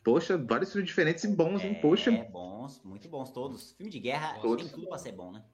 Poxa, 0.03 0.39
vários 0.39 0.73
filmes 0.73 0.89
diferentes 0.89 1.23
e 1.25 1.29
bons, 1.29 1.63
hein? 1.63 1.79
Poxa. 1.83 2.11
É, 2.11 2.25
bons, 2.25 2.83
muito 2.83 3.07
bons 3.09 3.31
todos. 3.31 3.73
Filme 3.73 3.91
de 3.91 4.01
guerra 4.01 4.39
Todos. 4.41 4.65
tem 4.65 4.75
tudo 4.75 4.89
pra 4.89 4.97
ser 4.97 5.13
bom, 5.13 5.33
né? 5.33 5.45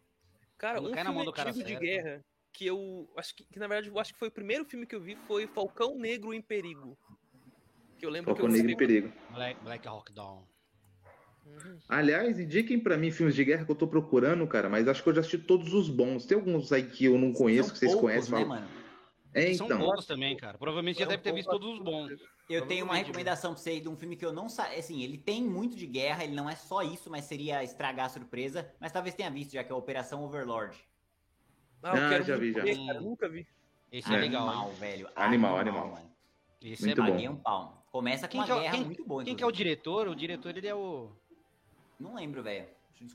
Cara, 0.56 0.78
Quando 0.78 0.92
um 0.92 0.94
cai 0.94 1.02
na 1.02 1.10
mão 1.10 1.22
filme 1.22 1.32
do 1.32 1.34
cara 1.34 1.52
de 1.52 1.64
certo. 1.64 1.80
guerra 1.80 2.24
que 2.52 2.66
eu 2.66 3.10
acho 3.16 3.34
que, 3.34 3.44
que, 3.44 3.58
na 3.58 3.66
verdade 3.66 3.88
eu 3.88 3.98
acho 3.98 4.12
que 4.12 4.18
foi 4.18 4.28
o 4.28 4.32
primeiro 4.32 4.64
filme 4.64 4.86
que 4.86 4.94
eu 4.94 5.00
vi 5.00 5.16
foi 5.16 5.48
Falcão 5.48 5.98
Negro 5.98 6.32
em 6.32 6.40
Perigo. 6.40 6.96
Que 7.98 8.06
eu 8.06 8.10
lembro 8.10 8.30
Falcão 8.30 8.46
que 8.46 8.52
eu 8.52 8.56
Negro 8.56 8.70
em 8.70 8.76
Perigo. 8.76 9.12
Black, 9.32 9.60
Black 9.64 9.88
Hawk 9.88 10.12
Down. 10.12 10.46
Aliás, 11.88 12.38
indiquem 12.40 12.78
pra 12.78 12.96
mim 12.96 13.10
filmes 13.10 13.34
de 13.34 13.44
guerra 13.44 13.64
que 13.64 13.70
eu 13.70 13.76
tô 13.76 13.86
procurando, 13.86 14.46
cara, 14.46 14.68
mas 14.68 14.88
acho 14.88 15.02
que 15.02 15.08
eu 15.08 15.14
já 15.14 15.20
assisti 15.20 15.38
todos 15.38 15.72
os 15.74 15.88
bons. 15.88 16.24
Tem 16.26 16.36
alguns 16.36 16.72
aí 16.72 16.82
que 16.84 17.04
eu 17.04 17.18
não 17.18 17.32
conheço, 17.32 17.68
São 17.68 17.72
que 17.74 17.78
vocês 17.80 17.92
poucos, 17.92 18.10
conhecem. 18.10 18.34
né, 18.38 18.44
mano? 18.44 18.66
É, 19.34 19.52
São 19.54 19.66
então. 19.66 19.78
poucos 19.80 20.06
também, 20.06 20.36
cara. 20.36 20.56
Provavelmente 20.56 20.98
já 20.98 21.04
É 21.04 21.06
um 21.06 21.10
deve 21.10 21.22
ter 21.22 21.32
visto 21.34 21.50
todos 21.50 21.68
os 21.74 21.78
bons. 21.80 22.12
Eu 22.48 22.66
tenho 22.66 22.84
uma 22.84 22.94
recomendação 22.94 23.52
pra 23.52 23.60
você 23.62 23.80
de 23.80 23.88
um 23.88 23.96
filme 23.96 24.16
que 24.16 24.24
eu 24.24 24.32
não 24.32 24.48
sei. 24.48 24.78
Assim, 24.78 25.02
ele 25.02 25.18
tem 25.18 25.42
muito 25.42 25.76
de 25.76 25.86
guerra, 25.86 26.22
ele 26.24 26.34
não 26.34 26.48
é 26.48 26.54
só 26.54 26.82
isso, 26.82 27.10
mas 27.10 27.24
seria 27.24 27.62
estragar 27.64 28.06
a 28.06 28.08
surpresa. 28.10 28.70
Mas 28.80 28.92
talvez 28.92 29.14
tenha 29.14 29.30
visto, 29.30 29.52
já 29.52 29.64
que 29.64 29.72
é 29.72 29.74
a 29.74 29.78
Operação 29.78 30.22
Overlord. 30.24 30.76
Ah, 31.82 31.96
eu 31.96 32.04
Ah, 32.04 32.08
quero 32.10 32.24
já 32.24 32.36
vi, 32.36 32.52
já. 32.52 32.62
ver, 32.62 32.76
cara, 32.86 33.00
nunca 33.00 33.28
vi. 33.28 33.46
Esse 33.90 34.12
é, 34.12 34.16
É. 34.16 34.20
legal. 34.20 34.48
Animal, 34.48 34.68
hein? 34.70 34.76
velho. 34.78 35.08
Animal, 35.16 35.56
animal. 35.58 35.88
mano. 35.90 36.10
Esse 36.62 36.84
Muito 36.86 37.02
é 37.02 37.10
bom. 37.10 37.30
Um 37.32 37.36
pau. 37.36 37.84
Começa 37.92 38.26
com 38.26 38.32
Quem 38.32 38.40
uma 38.40 38.46
que 38.46 38.52
é 38.52 38.54
o- 38.54 38.60
guerra 38.60 38.74
quem- 38.76 38.84
muito 38.84 39.04
boa, 39.04 39.24
Quem 39.24 39.36
que 39.36 39.42
é 39.44 39.46
o 39.46 39.52
diretor? 39.52 40.08
O 40.08 40.14
diretor, 40.16 40.56
ele 40.56 40.66
é 40.66 40.74
o... 40.74 41.10
Não 41.98 42.14
lembro, 42.14 42.42
velho. 42.42 42.66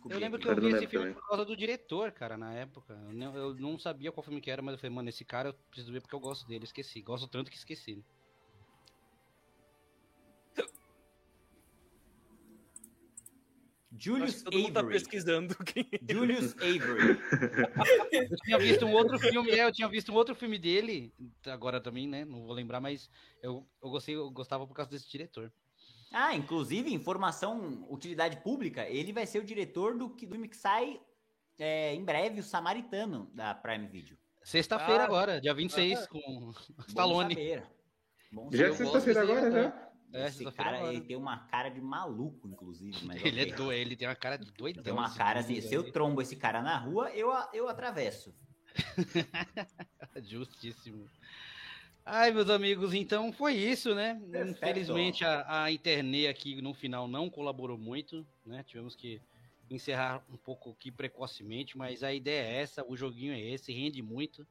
Eu 0.09 0.19
lembro 0.19 0.38
aqui. 0.38 0.45
que 0.45 0.51
eu 0.51 0.61
vi 0.61 0.75
esse 0.75 0.88
filme 0.88 1.07
também. 1.07 1.13
por 1.13 1.27
causa 1.27 1.45
do 1.45 1.55
diretor, 1.55 2.11
cara, 2.11 2.38
na 2.38 2.53
época. 2.53 2.93
Eu 2.93 3.13
não, 3.13 3.36
eu 3.36 3.55
não 3.55 3.80
sabia 3.80 4.11
qual 4.11 4.23
filme 4.23 4.41
que 4.41 4.51
era, 4.51 4.61
mas 4.61 4.73
eu 4.73 4.77
falei, 4.77 4.93
mano, 4.93 5.09
esse 5.09 5.23
cara 5.23 5.49
eu 5.49 5.53
preciso 5.71 5.91
ver 5.91 6.01
porque 6.01 6.15
eu 6.15 6.19
gosto 6.19 6.47
dele. 6.47 6.65
Esqueci. 6.65 7.01
Gosto 7.01 7.27
tanto 7.27 7.49
que 7.49 7.57
esqueci. 7.57 7.95
né? 7.95 8.03
Acho 13.99 14.05
Julius 14.05 14.36
que 14.36 14.43
todo 14.43 14.59
mundo 14.59 14.73
tá 14.73 14.80
Avery. 14.80 14.93
pesquisando 14.93 15.55
quem 15.65 15.89
é. 15.91 16.13
Julius 16.13 16.53
Avery. 16.61 17.19
Eu 18.11 18.38
tinha 18.38 18.57
visto 18.57 18.86
um 18.86 18.93
outro 18.93 19.19
filme, 19.19 19.51
é, 19.51 19.65
eu 19.65 19.71
tinha 19.71 19.88
visto 19.89 20.11
um 20.11 20.15
outro 20.15 20.36
filme 20.36 20.57
dele, 20.57 21.13
agora 21.45 21.82
também, 21.82 22.07
né? 22.07 22.23
Não 22.23 22.43
vou 22.45 22.53
lembrar, 22.53 22.80
mas 22.80 23.09
eu, 23.41 23.67
eu, 23.84 23.89
gostei, 23.89 24.15
eu 24.15 24.30
gostava 24.30 24.65
por 24.65 24.73
causa 24.73 24.91
desse 24.91 25.09
diretor. 25.09 25.51
Ah, 26.12 26.36
inclusive, 26.36 26.91
informação, 26.93 27.86
utilidade 27.89 28.38
pública, 28.38 28.88
ele 28.88 29.14
vai 29.14 29.26
ser 29.28 29.39
o 29.39 29.43
diretor 29.43 29.97
do, 29.97 30.10
que- 30.10 30.26
do 30.26 30.32
filme 30.34 30.47
que 30.47 30.57
sai 30.57 30.99
é, 31.57 31.93
em 31.93 32.03
breve, 32.03 32.39
o 32.39 32.43
Samaritano, 32.43 33.30
da 33.34 33.53
Prime 33.53 33.86
Video. 33.88 34.18
Sexta-feira 34.41 35.03
Ah, 35.03 35.05
agora, 35.05 35.41
dia 35.41 35.53
26, 35.53 36.07
com 36.07 36.20
Bom 36.20 36.53
Stallone. 36.88 37.36
saber. 37.36 37.64
Bom 38.32 38.49
Já 38.51 38.68
é 38.68 38.72
sexta-feira 38.74 39.22
agora, 39.22 39.51
já? 39.51 39.89
É, 40.12 40.28
Esse 40.28 40.43
cara, 40.51 40.78
agora. 40.78 40.93
ele 40.93 41.01
tem 41.01 41.16
uma 41.18 41.38
cara 41.47 41.70
de 41.70 41.80
maluco, 41.82 42.47
inclusive. 42.47 43.05
Mas 43.05 43.18
Ele 43.24 43.41
ok. 43.41 43.51
é 43.51 43.55
doido, 43.55 43.74
ele 43.74 43.95
tem 43.95 44.07
uma 44.07 44.16
cara 44.16 44.38
de 44.38 44.49
doidão. 44.51 44.82
Tem 44.84 44.93
uma 44.93 45.14
cara 45.14 45.41
assim, 45.41 45.60
se 45.62 45.74
eu 45.76 45.91
trombo 45.91 46.22
esse 46.22 46.36
cara 46.36 46.62
na 46.64 46.78
rua, 46.78 47.12
eu, 47.12 47.30
eu 47.53 47.68
atravesso. 47.68 48.34
Justíssimo. 50.24 51.05
Ai, 52.12 52.32
meus 52.32 52.49
amigos, 52.49 52.91
então 52.95 53.32
foi 53.32 53.53
isso, 53.53 53.93
né? 53.93 54.20
Perfeito. 54.32 54.57
Infelizmente 54.57 55.24
a, 55.24 55.64
a 55.64 55.72
internet 55.72 56.28
aqui 56.28 56.60
no 56.60 56.74
final 56.74 57.07
não 57.07 57.30
colaborou 57.30 57.78
muito, 57.78 58.26
né? 58.43 58.64
Tivemos 58.64 58.95
que 58.95 59.22
encerrar 59.70 60.26
um 60.28 60.36
pouco 60.36 60.72
aqui 60.72 60.89
precocemente, 60.89 61.78
mas 61.78 62.01
a 62.01 62.12
ideia 62.12 62.41
é 62.41 62.62
essa, 62.62 62.84
o 62.88 62.97
joguinho 62.97 63.32
é 63.34 63.39
esse, 63.39 63.72
rende 63.72 64.01
muito. 64.01 64.45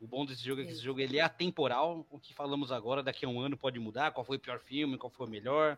O 0.00 0.06
bom 0.06 0.24
desse 0.24 0.44
jogo 0.44 0.60
é 0.60 0.64
que 0.64 0.70
esse 0.70 0.80
jogo 0.80 1.00
ele 1.00 1.18
é 1.18 1.22
atemporal, 1.22 2.06
o 2.08 2.20
que 2.20 2.32
falamos 2.32 2.70
agora, 2.70 3.02
daqui 3.02 3.24
a 3.24 3.28
um 3.28 3.40
ano 3.40 3.56
pode 3.56 3.80
mudar, 3.80 4.12
qual 4.12 4.24
foi 4.24 4.36
o 4.36 4.40
pior 4.40 4.60
filme, 4.60 4.96
qual 4.96 5.10
foi 5.10 5.26
o 5.26 5.30
melhor, 5.30 5.76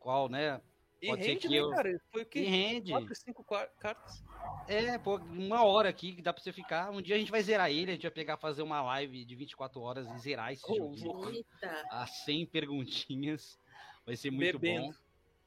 qual, 0.00 0.28
né? 0.28 0.60
E 1.02 1.08
Pode 1.08 1.22
ser 1.22 1.28
rende, 1.32 1.40
que 1.40 1.48
né, 1.48 1.56
eu- 1.58 1.70
cara? 1.70 2.00
Foi 2.10 2.20
o 2.20 2.22
E 2.22 2.26
quê? 2.26 2.40
rende. 2.40 2.92
4, 2.92 3.14
5 3.14 3.44
cartas. 3.44 4.24
É, 4.66 4.96
pô, 4.98 5.16
uma 5.16 5.62
hora 5.64 5.88
aqui 5.88 6.14
que 6.14 6.22
dá 6.22 6.32
pra 6.32 6.42
você 6.42 6.52
ficar. 6.52 6.90
Um 6.90 7.02
dia 7.02 7.16
a 7.16 7.18
gente 7.18 7.30
vai 7.30 7.42
zerar 7.42 7.70
ele, 7.70 7.90
a 7.90 7.94
gente 7.94 8.02
vai 8.02 8.10
pegar, 8.10 8.36
fazer 8.38 8.62
uma 8.62 8.80
live 8.82 9.24
de 9.24 9.34
24 9.34 9.80
horas 9.80 10.08
e 10.10 10.18
zerar 10.18 10.52
esse 10.52 10.66
joguinho. 10.66 11.06
louco. 11.12 11.28
Eita. 11.30 11.84
a 11.90 12.06
100 12.06 12.46
perguntinhas. 12.46 13.58
Vai 14.06 14.16
ser 14.16 14.30
muito 14.30 14.58
Bebendo. 14.58 14.86
bom. 14.86 14.94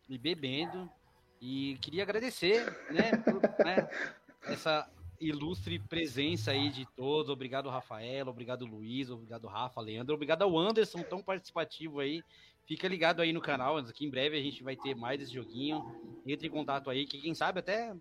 E 0.09 0.17
bebendo. 0.17 0.89
E 1.41 1.77
queria 1.81 2.03
agradecer, 2.03 2.65
né, 2.91 3.11
por, 3.23 3.41
né, 3.65 3.87
essa 4.43 4.89
ilustre 5.19 5.79
presença 5.79 6.51
aí 6.51 6.69
de 6.69 6.85
todos. 6.95 7.29
Obrigado, 7.29 7.69
Rafael. 7.69 8.27
Obrigado, 8.27 8.65
Luiz. 8.65 9.09
Obrigado, 9.09 9.47
Rafa, 9.47 9.81
Leandro. 9.81 10.13
Obrigado 10.15 10.43
ao 10.43 10.57
Anderson, 10.57 11.01
tão 11.03 11.21
participativo 11.21 11.99
aí. 11.99 12.23
Fica 12.68 12.88
ligado 12.88 13.22
aí 13.22 13.32
no 13.32 13.39
canal, 13.39 13.82
que 13.86 14.05
em 14.05 14.09
breve 14.09 14.38
a 14.38 14.41
gente 14.41 14.61
vai 14.61 14.76
ter 14.76 14.93
mais 14.93 15.22
esse 15.22 15.34
joguinho. 15.34 15.86
Entre 16.26 16.47
em 16.47 16.51
contato 16.51 16.89
aí, 16.89 17.05
que 17.05 17.18
quem 17.18 17.34
sabe 17.34 17.59
até 17.59 17.95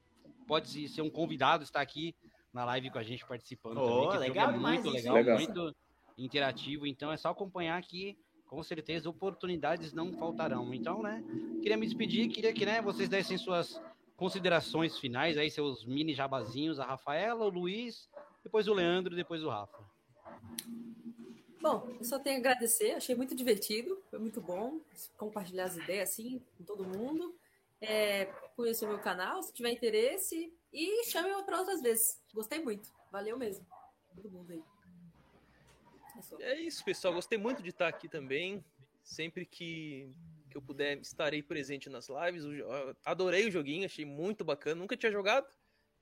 pode 0.47 0.89
ser 0.89 1.03
um 1.03 1.11
convidado 1.11 1.62
estar 1.62 1.81
aqui 1.81 2.14
na 2.53 2.64
live 2.64 2.91
com 2.91 2.99
a 2.99 3.03
gente 3.03 3.25
participando. 3.25 3.79
Ô, 3.79 4.09
também, 4.09 4.29
legal 4.29 4.51
é 4.51 4.57
muito 4.57 4.91
legal, 4.91 5.14
Legal. 5.14 5.39
muito 5.39 5.77
interativo. 6.19 6.85
Então 6.85 7.12
é 7.12 7.17
só 7.17 7.29
acompanhar 7.29 7.81
que 7.81 8.19
com 8.49 8.61
certeza 8.61 9.09
oportunidades 9.09 9.93
não 9.93 10.12
faltarão. 10.12 10.75
Então, 10.75 11.01
né, 11.01 11.23
queria 11.62 11.77
me 11.77 11.87
despedir, 11.87 12.29
queria 12.29 12.53
que, 12.53 12.67
né, 12.67 12.83
vocês 12.83 13.09
dessem 13.09 13.39
suas 13.39 13.81
considerações 14.17 14.99
finais 14.99 15.37
aí, 15.37 15.49
seus 15.49 15.85
mini 15.85 16.12
jabazinhos, 16.12 16.81
a 16.81 16.87
Rafaela, 16.87 17.45
o 17.45 17.51
Luiz, 17.51 18.09
depois 18.43 18.67
o 18.67 18.75
Leandro, 18.75 19.14
depois 19.14 19.45
o 19.45 19.49
Rafa. 19.49 19.79
Bom, 21.67 21.85
eu 21.99 22.05
só 22.05 22.17
tenho 22.21 22.37
a 22.37 22.39
agradecer, 22.39 22.93
achei 22.93 23.17
muito 23.17 23.35
divertido, 23.35 24.01
foi 24.09 24.21
muito 24.21 24.41
bom 24.41 24.81
compartilhar 25.17 25.64
as 25.64 25.77
ideias 25.77 26.11
assim 26.11 26.41
com 26.57 26.62
todo 26.62 26.85
mundo. 26.85 27.35
É, 27.81 28.27
conheça 28.55 28.87
o 28.87 28.89
meu 28.89 29.01
canal, 29.01 29.43
se 29.43 29.53
tiver 29.53 29.73
interesse, 29.73 30.55
e 30.73 31.05
chame 31.07 31.29
eu 31.29 31.43
para 31.43 31.59
outras 31.59 31.83
vezes. 31.83 32.23
Gostei 32.33 32.61
muito, 32.61 32.89
valeu 33.11 33.37
mesmo. 33.37 33.67
Todo 34.14 34.31
mundo 34.31 34.53
aí. 34.53 34.62
É. 36.39 36.53
É 36.53 36.61
isso, 36.61 36.85
pessoal. 36.85 37.12
Gostei 37.12 37.37
muito 37.37 37.61
de 37.64 37.71
estar 37.71 37.89
aqui 37.89 38.09
também. 38.09 38.64
Sempre 39.03 39.45
que, 39.45 40.09
que 40.49 40.57
eu 40.57 40.62
puder, 40.62 40.99
estarei 40.99 41.43
presente 41.43 41.91
nas 41.91 42.09
lives. 42.09 42.45
Eu 42.45 42.97
Adorei 43.05 43.49
o 43.49 43.51
joguinho, 43.51 43.87
achei 43.87 44.05
muito 44.05 44.45
bacana. 44.45 44.81
Nunca 44.81 44.97
tinha 44.97 45.11
jogado. 45.11 45.49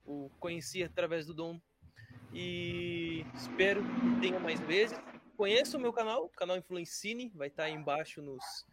O 0.05 0.29
conheci 0.39 0.83
através 0.83 1.25
do 1.25 1.33
Dom. 1.33 1.59
E 2.31 3.25
espero 3.33 3.81
que 3.81 4.21
tenha 4.21 4.39
mais 4.39 4.59
vezes. 4.59 4.95
Conheça 5.35 5.77
o 5.77 5.79
meu 5.79 5.91
canal, 5.91 6.25
o 6.25 6.29
canal 6.29 6.57
Influencine, 6.57 7.31
vai 7.35 7.47
estar 7.47 7.65
aí 7.65 7.73
embaixo 7.73 8.21
nos, 8.21 8.65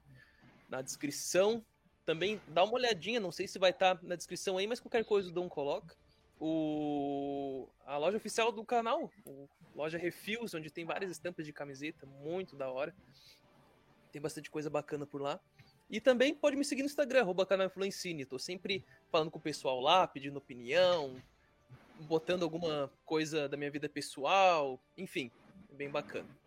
na 0.68 0.80
descrição. 0.80 1.64
Também 2.04 2.40
dá 2.48 2.62
uma 2.64 2.74
olhadinha, 2.74 3.20
não 3.20 3.32
sei 3.32 3.48
se 3.48 3.58
vai 3.58 3.70
estar 3.70 4.02
na 4.02 4.14
descrição 4.14 4.58
aí, 4.58 4.66
mas 4.66 4.80
qualquer 4.80 5.04
coisa 5.04 5.28
o 5.28 5.32
Dom 5.32 5.48
coloca. 5.48 5.96
O, 6.40 7.68
a 7.84 7.96
loja 7.96 8.16
oficial 8.16 8.50
do 8.50 8.64
canal, 8.64 9.10
loja 9.74 9.98
Refils, 9.98 10.54
onde 10.54 10.70
tem 10.70 10.84
várias 10.84 11.10
estampas 11.10 11.46
de 11.46 11.52
camiseta, 11.52 12.06
muito 12.06 12.56
da 12.56 12.70
hora. 12.70 12.94
Tem 14.10 14.20
bastante 14.20 14.50
coisa 14.50 14.70
bacana 14.70 15.06
por 15.06 15.20
lá. 15.20 15.40
E 15.90 16.00
também 16.00 16.34
pode 16.34 16.56
me 16.56 16.64
seguir 16.64 16.82
no 16.82 16.86
Instagram, 16.86 17.20
arroba 17.20 17.44
canal 17.44 17.66
Influencine. 17.66 18.24
Tô 18.24 18.38
sempre 18.38 18.84
falando 19.10 19.30
com 19.30 19.38
o 19.38 19.42
pessoal 19.42 19.80
lá, 19.80 20.06
pedindo 20.06 20.38
opinião, 20.38 21.16
botando 22.00 22.42
alguma 22.42 22.90
coisa 23.04 23.48
da 23.48 23.56
minha 23.56 23.70
vida 23.70 23.88
pessoal, 23.88 24.80
enfim, 24.96 25.30
é 25.70 25.74
bem 25.74 25.90
bacana. 25.90 26.41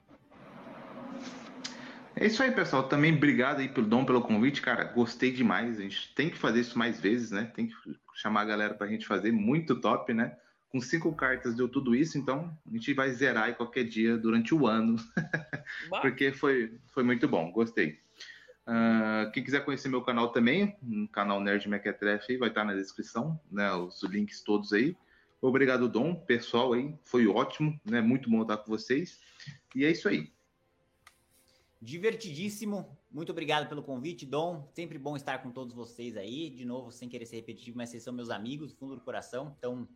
É 2.15 2.25
isso 2.25 2.41
aí, 2.41 2.51
pessoal. 2.51 2.87
Também 2.87 3.13
obrigado 3.13 3.59
aí 3.59 3.67
pelo 3.67 3.87
Dom 3.87 4.05
pelo 4.05 4.21
convite, 4.21 4.61
cara. 4.61 4.85
Gostei 4.85 5.31
demais. 5.31 5.77
A 5.77 5.81
gente 5.81 6.13
tem 6.15 6.29
que 6.29 6.37
fazer 6.37 6.61
isso 6.61 6.77
mais 6.77 6.99
vezes, 6.99 7.31
né? 7.31 7.51
Tem 7.53 7.67
que 7.67 7.75
chamar 8.13 8.41
a 8.41 8.45
galera 8.45 8.73
pra 8.73 8.87
gente 8.87 9.05
fazer. 9.05 9.31
Muito 9.31 9.79
top, 9.81 10.13
né? 10.13 10.37
Com 10.69 10.79
cinco 10.79 11.13
cartas 11.13 11.55
deu 11.55 11.67
tudo 11.67 11.95
isso, 11.95 12.17
então 12.17 12.57
a 12.67 12.71
gente 12.71 12.93
vai 12.93 13.09
zerar 13.11 13.45
aí 13.45 13.53
qualquer 13.53 13.83
dia 13.83 14.17
durante 14.17 14.53
o 14.53 14.67
ano, 14.67 14.97
porque 16.01 16.33
foi, 16.33 16.77
foi 16.93 17.03
muito 17.03 17.27
bom. 17.27 17.49
Gostei. 17.51 17.99
Ah, 18.65 19.29
quem 19.33 19.43
quiser 19.43 19.63
conhecer 19.63 19.89
meu 19.89 20.01
canal 20.01 20.29
também, 20.29 20.75
no 20.81 21.07
canal 21.07 21.39
Nerd 21.39 21.69
Mequetrefe 21.69 22.33
aí, 22.33 22.37
vai 22.37 22.49
estar 22.49 22.65
na 22.65 22.73
descrição, 22.73 23.39
né? 23.51 23.71
Os 23.73 24.01
links 24.03 24.41
todos 24.41 24.73
aí. 24.73 24.97
Obrigado, 25.41 25.87
Dom, 25.87 26.15
pessoal 26.15 26.73
aí. 26.73 26.93
Foi 27.03 27.27
ótimo, 27.27 27.79
né? 27.85 28.01
Muito 28.01 28.29
bom 28.29 28.41
estar 28.41 28.57
com 28.57 28.71
vocês. 28.71 29.19
E 29.75 29.85
é 29.85 29.91
isso 29.91 30.09
aí. 30.09 30.34
Divertidíssimo. 31.81 32.97
Muito 33.11 33.31
obrigado 33.31 33.67
pelo 33.69 33.83
convite, 33.83 34.25
Dom. 34.25 34.67
Sempre 34.73 34.97
bom 34.97 35.15
estar 35.15 35.39
com 35.43 35.51
todos 35.51 35.73
vocês 35.73 36.17
aí. 36.17 36.49
De 36.49 36.65
novo, 36.65 36.91
sem 36.91 37.07
querer 37.07 37.25
ser 37.25 37.37
repetitivo, 37.37 37.77
mas 37.77 37.89
vocês 37.89 38.03
são 38.03 38.13
meus 38.13 38.29
amigos 38.29 38.71
do 38.73 38.77
fundo 38.77 38.95
do 38.95 39.01
coração. 39.01 39.55
Então, 39.57 39.87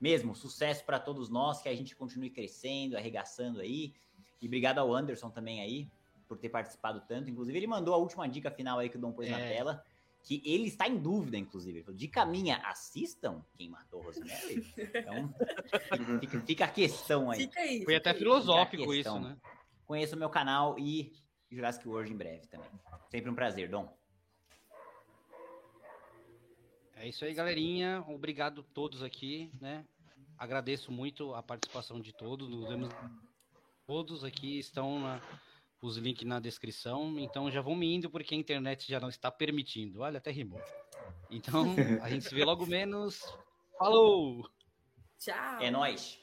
mesmo, 0.00 0.34
sucesso 0.34 0.84
para 0.84 0.98
todos 0.98 1.28
nós, 1.28 1.60
que 1.62 1.68
a 1.68 1.74
gente 1.74 1.94
continue 1.96 2.30
crescendo, 2.30 2.96
arregaçando 2.96 3.60
aí. 3.60 3.92
E 4.40 4.46
obrigado 4.46 4.78
ao 4.78 4.92
Anderson 4.94 5.30
também 5.30 5.60
aí 5.60 5.88
por 6.28 6.38
ter 6.38 6.48
participado 6.48 7.02
tanto. 7.06 7.28
Inclusive, 7.30 7.58
ele 7.58 7.66
mandou 7.66 7.92
a 7.94 7.98
última 7.98 8.28
dica 8.28 8.50
final 8.50 8.78
aí 8.78 8.88
que 8.88 8.96
o 8.96 9.00
Dom 9.00 9.12
pôs 9.12 9.28
na 9.30 9.38
É. 9.40 9.54
tela. 9.56 9.84
Que 10.24 10.40
ele 10.44 10.68
está 10.68 10.86
em 10.88 10.96
dúvida, 10.96 11.36
inclusive. 11.36 11.78
Ele 11.78 11.84
falou, 11.84 11.98
dica 11.98 12.24
minha, 12.24 12.58
assistam 12.58 13.44
quem 13.56 13.68
matou 13.68 14.00
Rosemary. 14.02 14.64
Então, 14.76 15.34
fica, 16.20 16.40
fica 16.42 16.64
a 16.64 16.68
questão 16.68 17.28
aí. 17.28 17.40
Fica 17.40 17.58
aí. 17.60 17.78
Foi 17.84 17.94
fica 17.94 17.96
até 17.96 18.10
aí. 18.10 18.16
filosófico 18.18 18.94
isso, 18.94 19.18
né? 19.18 19.36
Conheça 19.84 20.14
o 20.14 20.18
meu 20.18 20.30
canal 20.30 20.78
e 20.78 21.12
Jurassic 21.52 21.86
World 21.86 22.12
em 22.12 22.16
breve 22.16 22.46
também. 22.46 22.68
Sempre 23.10 23.30
um 23.30 23.34
prazer, 23.34 23.68
Dom. 23.68 23.94
É 26.96 27.08
isso 27.08 27.24
aí, 27.24 27.34
galerinha. 27.34 28.04
Obrigado 28.08 28.60
a 28.60 28.74
todos 28.74 29.02
aqui, 29.02 29.50
né? 29.60 29.84
Agradeço 30.38 30.90
muito 30.90 31.34
a 31.34 31.42
participação 31.42 32.00
de 32.00 32.12
todos. 32.12 32.48
Nos 32.48 32.68
vemos 32.68 32.88
todos 33.86 34.24
aqui 34.24 34.58
estão 34.58 35.00
na- 35.00 35.20
os 35.80 35.96
links 35.96 36.24
na 36.26 36.38
descrição. 36.40 37.18
Então 37.18 37.50
já 37.50 37.60
vão 37.60 37.74
me 37.74 37.92
indo 37.92 38.08
porque 38.08 38.34
a 38.34 38.38
internet 38.38 38.88
já 38.88 39.00
não 39.00 39.08
está 39.08 39.30
permitindo. 39.30 40.00
Olha, 40.00 40.18
até 40.18 40.30
rimou. 40.30 40.60
Então 41.30 41.74
a 42.00 42.08
gente 42.08 42.24
se 42.24 42.34
vê 42.34 42.44
logo 42.44 42.64
menos. 42.66 43.20
Falou! 43.78 44.48
Tchau. 45.18 45.60
É 45.60 45.70
nóis. 45.70 46.21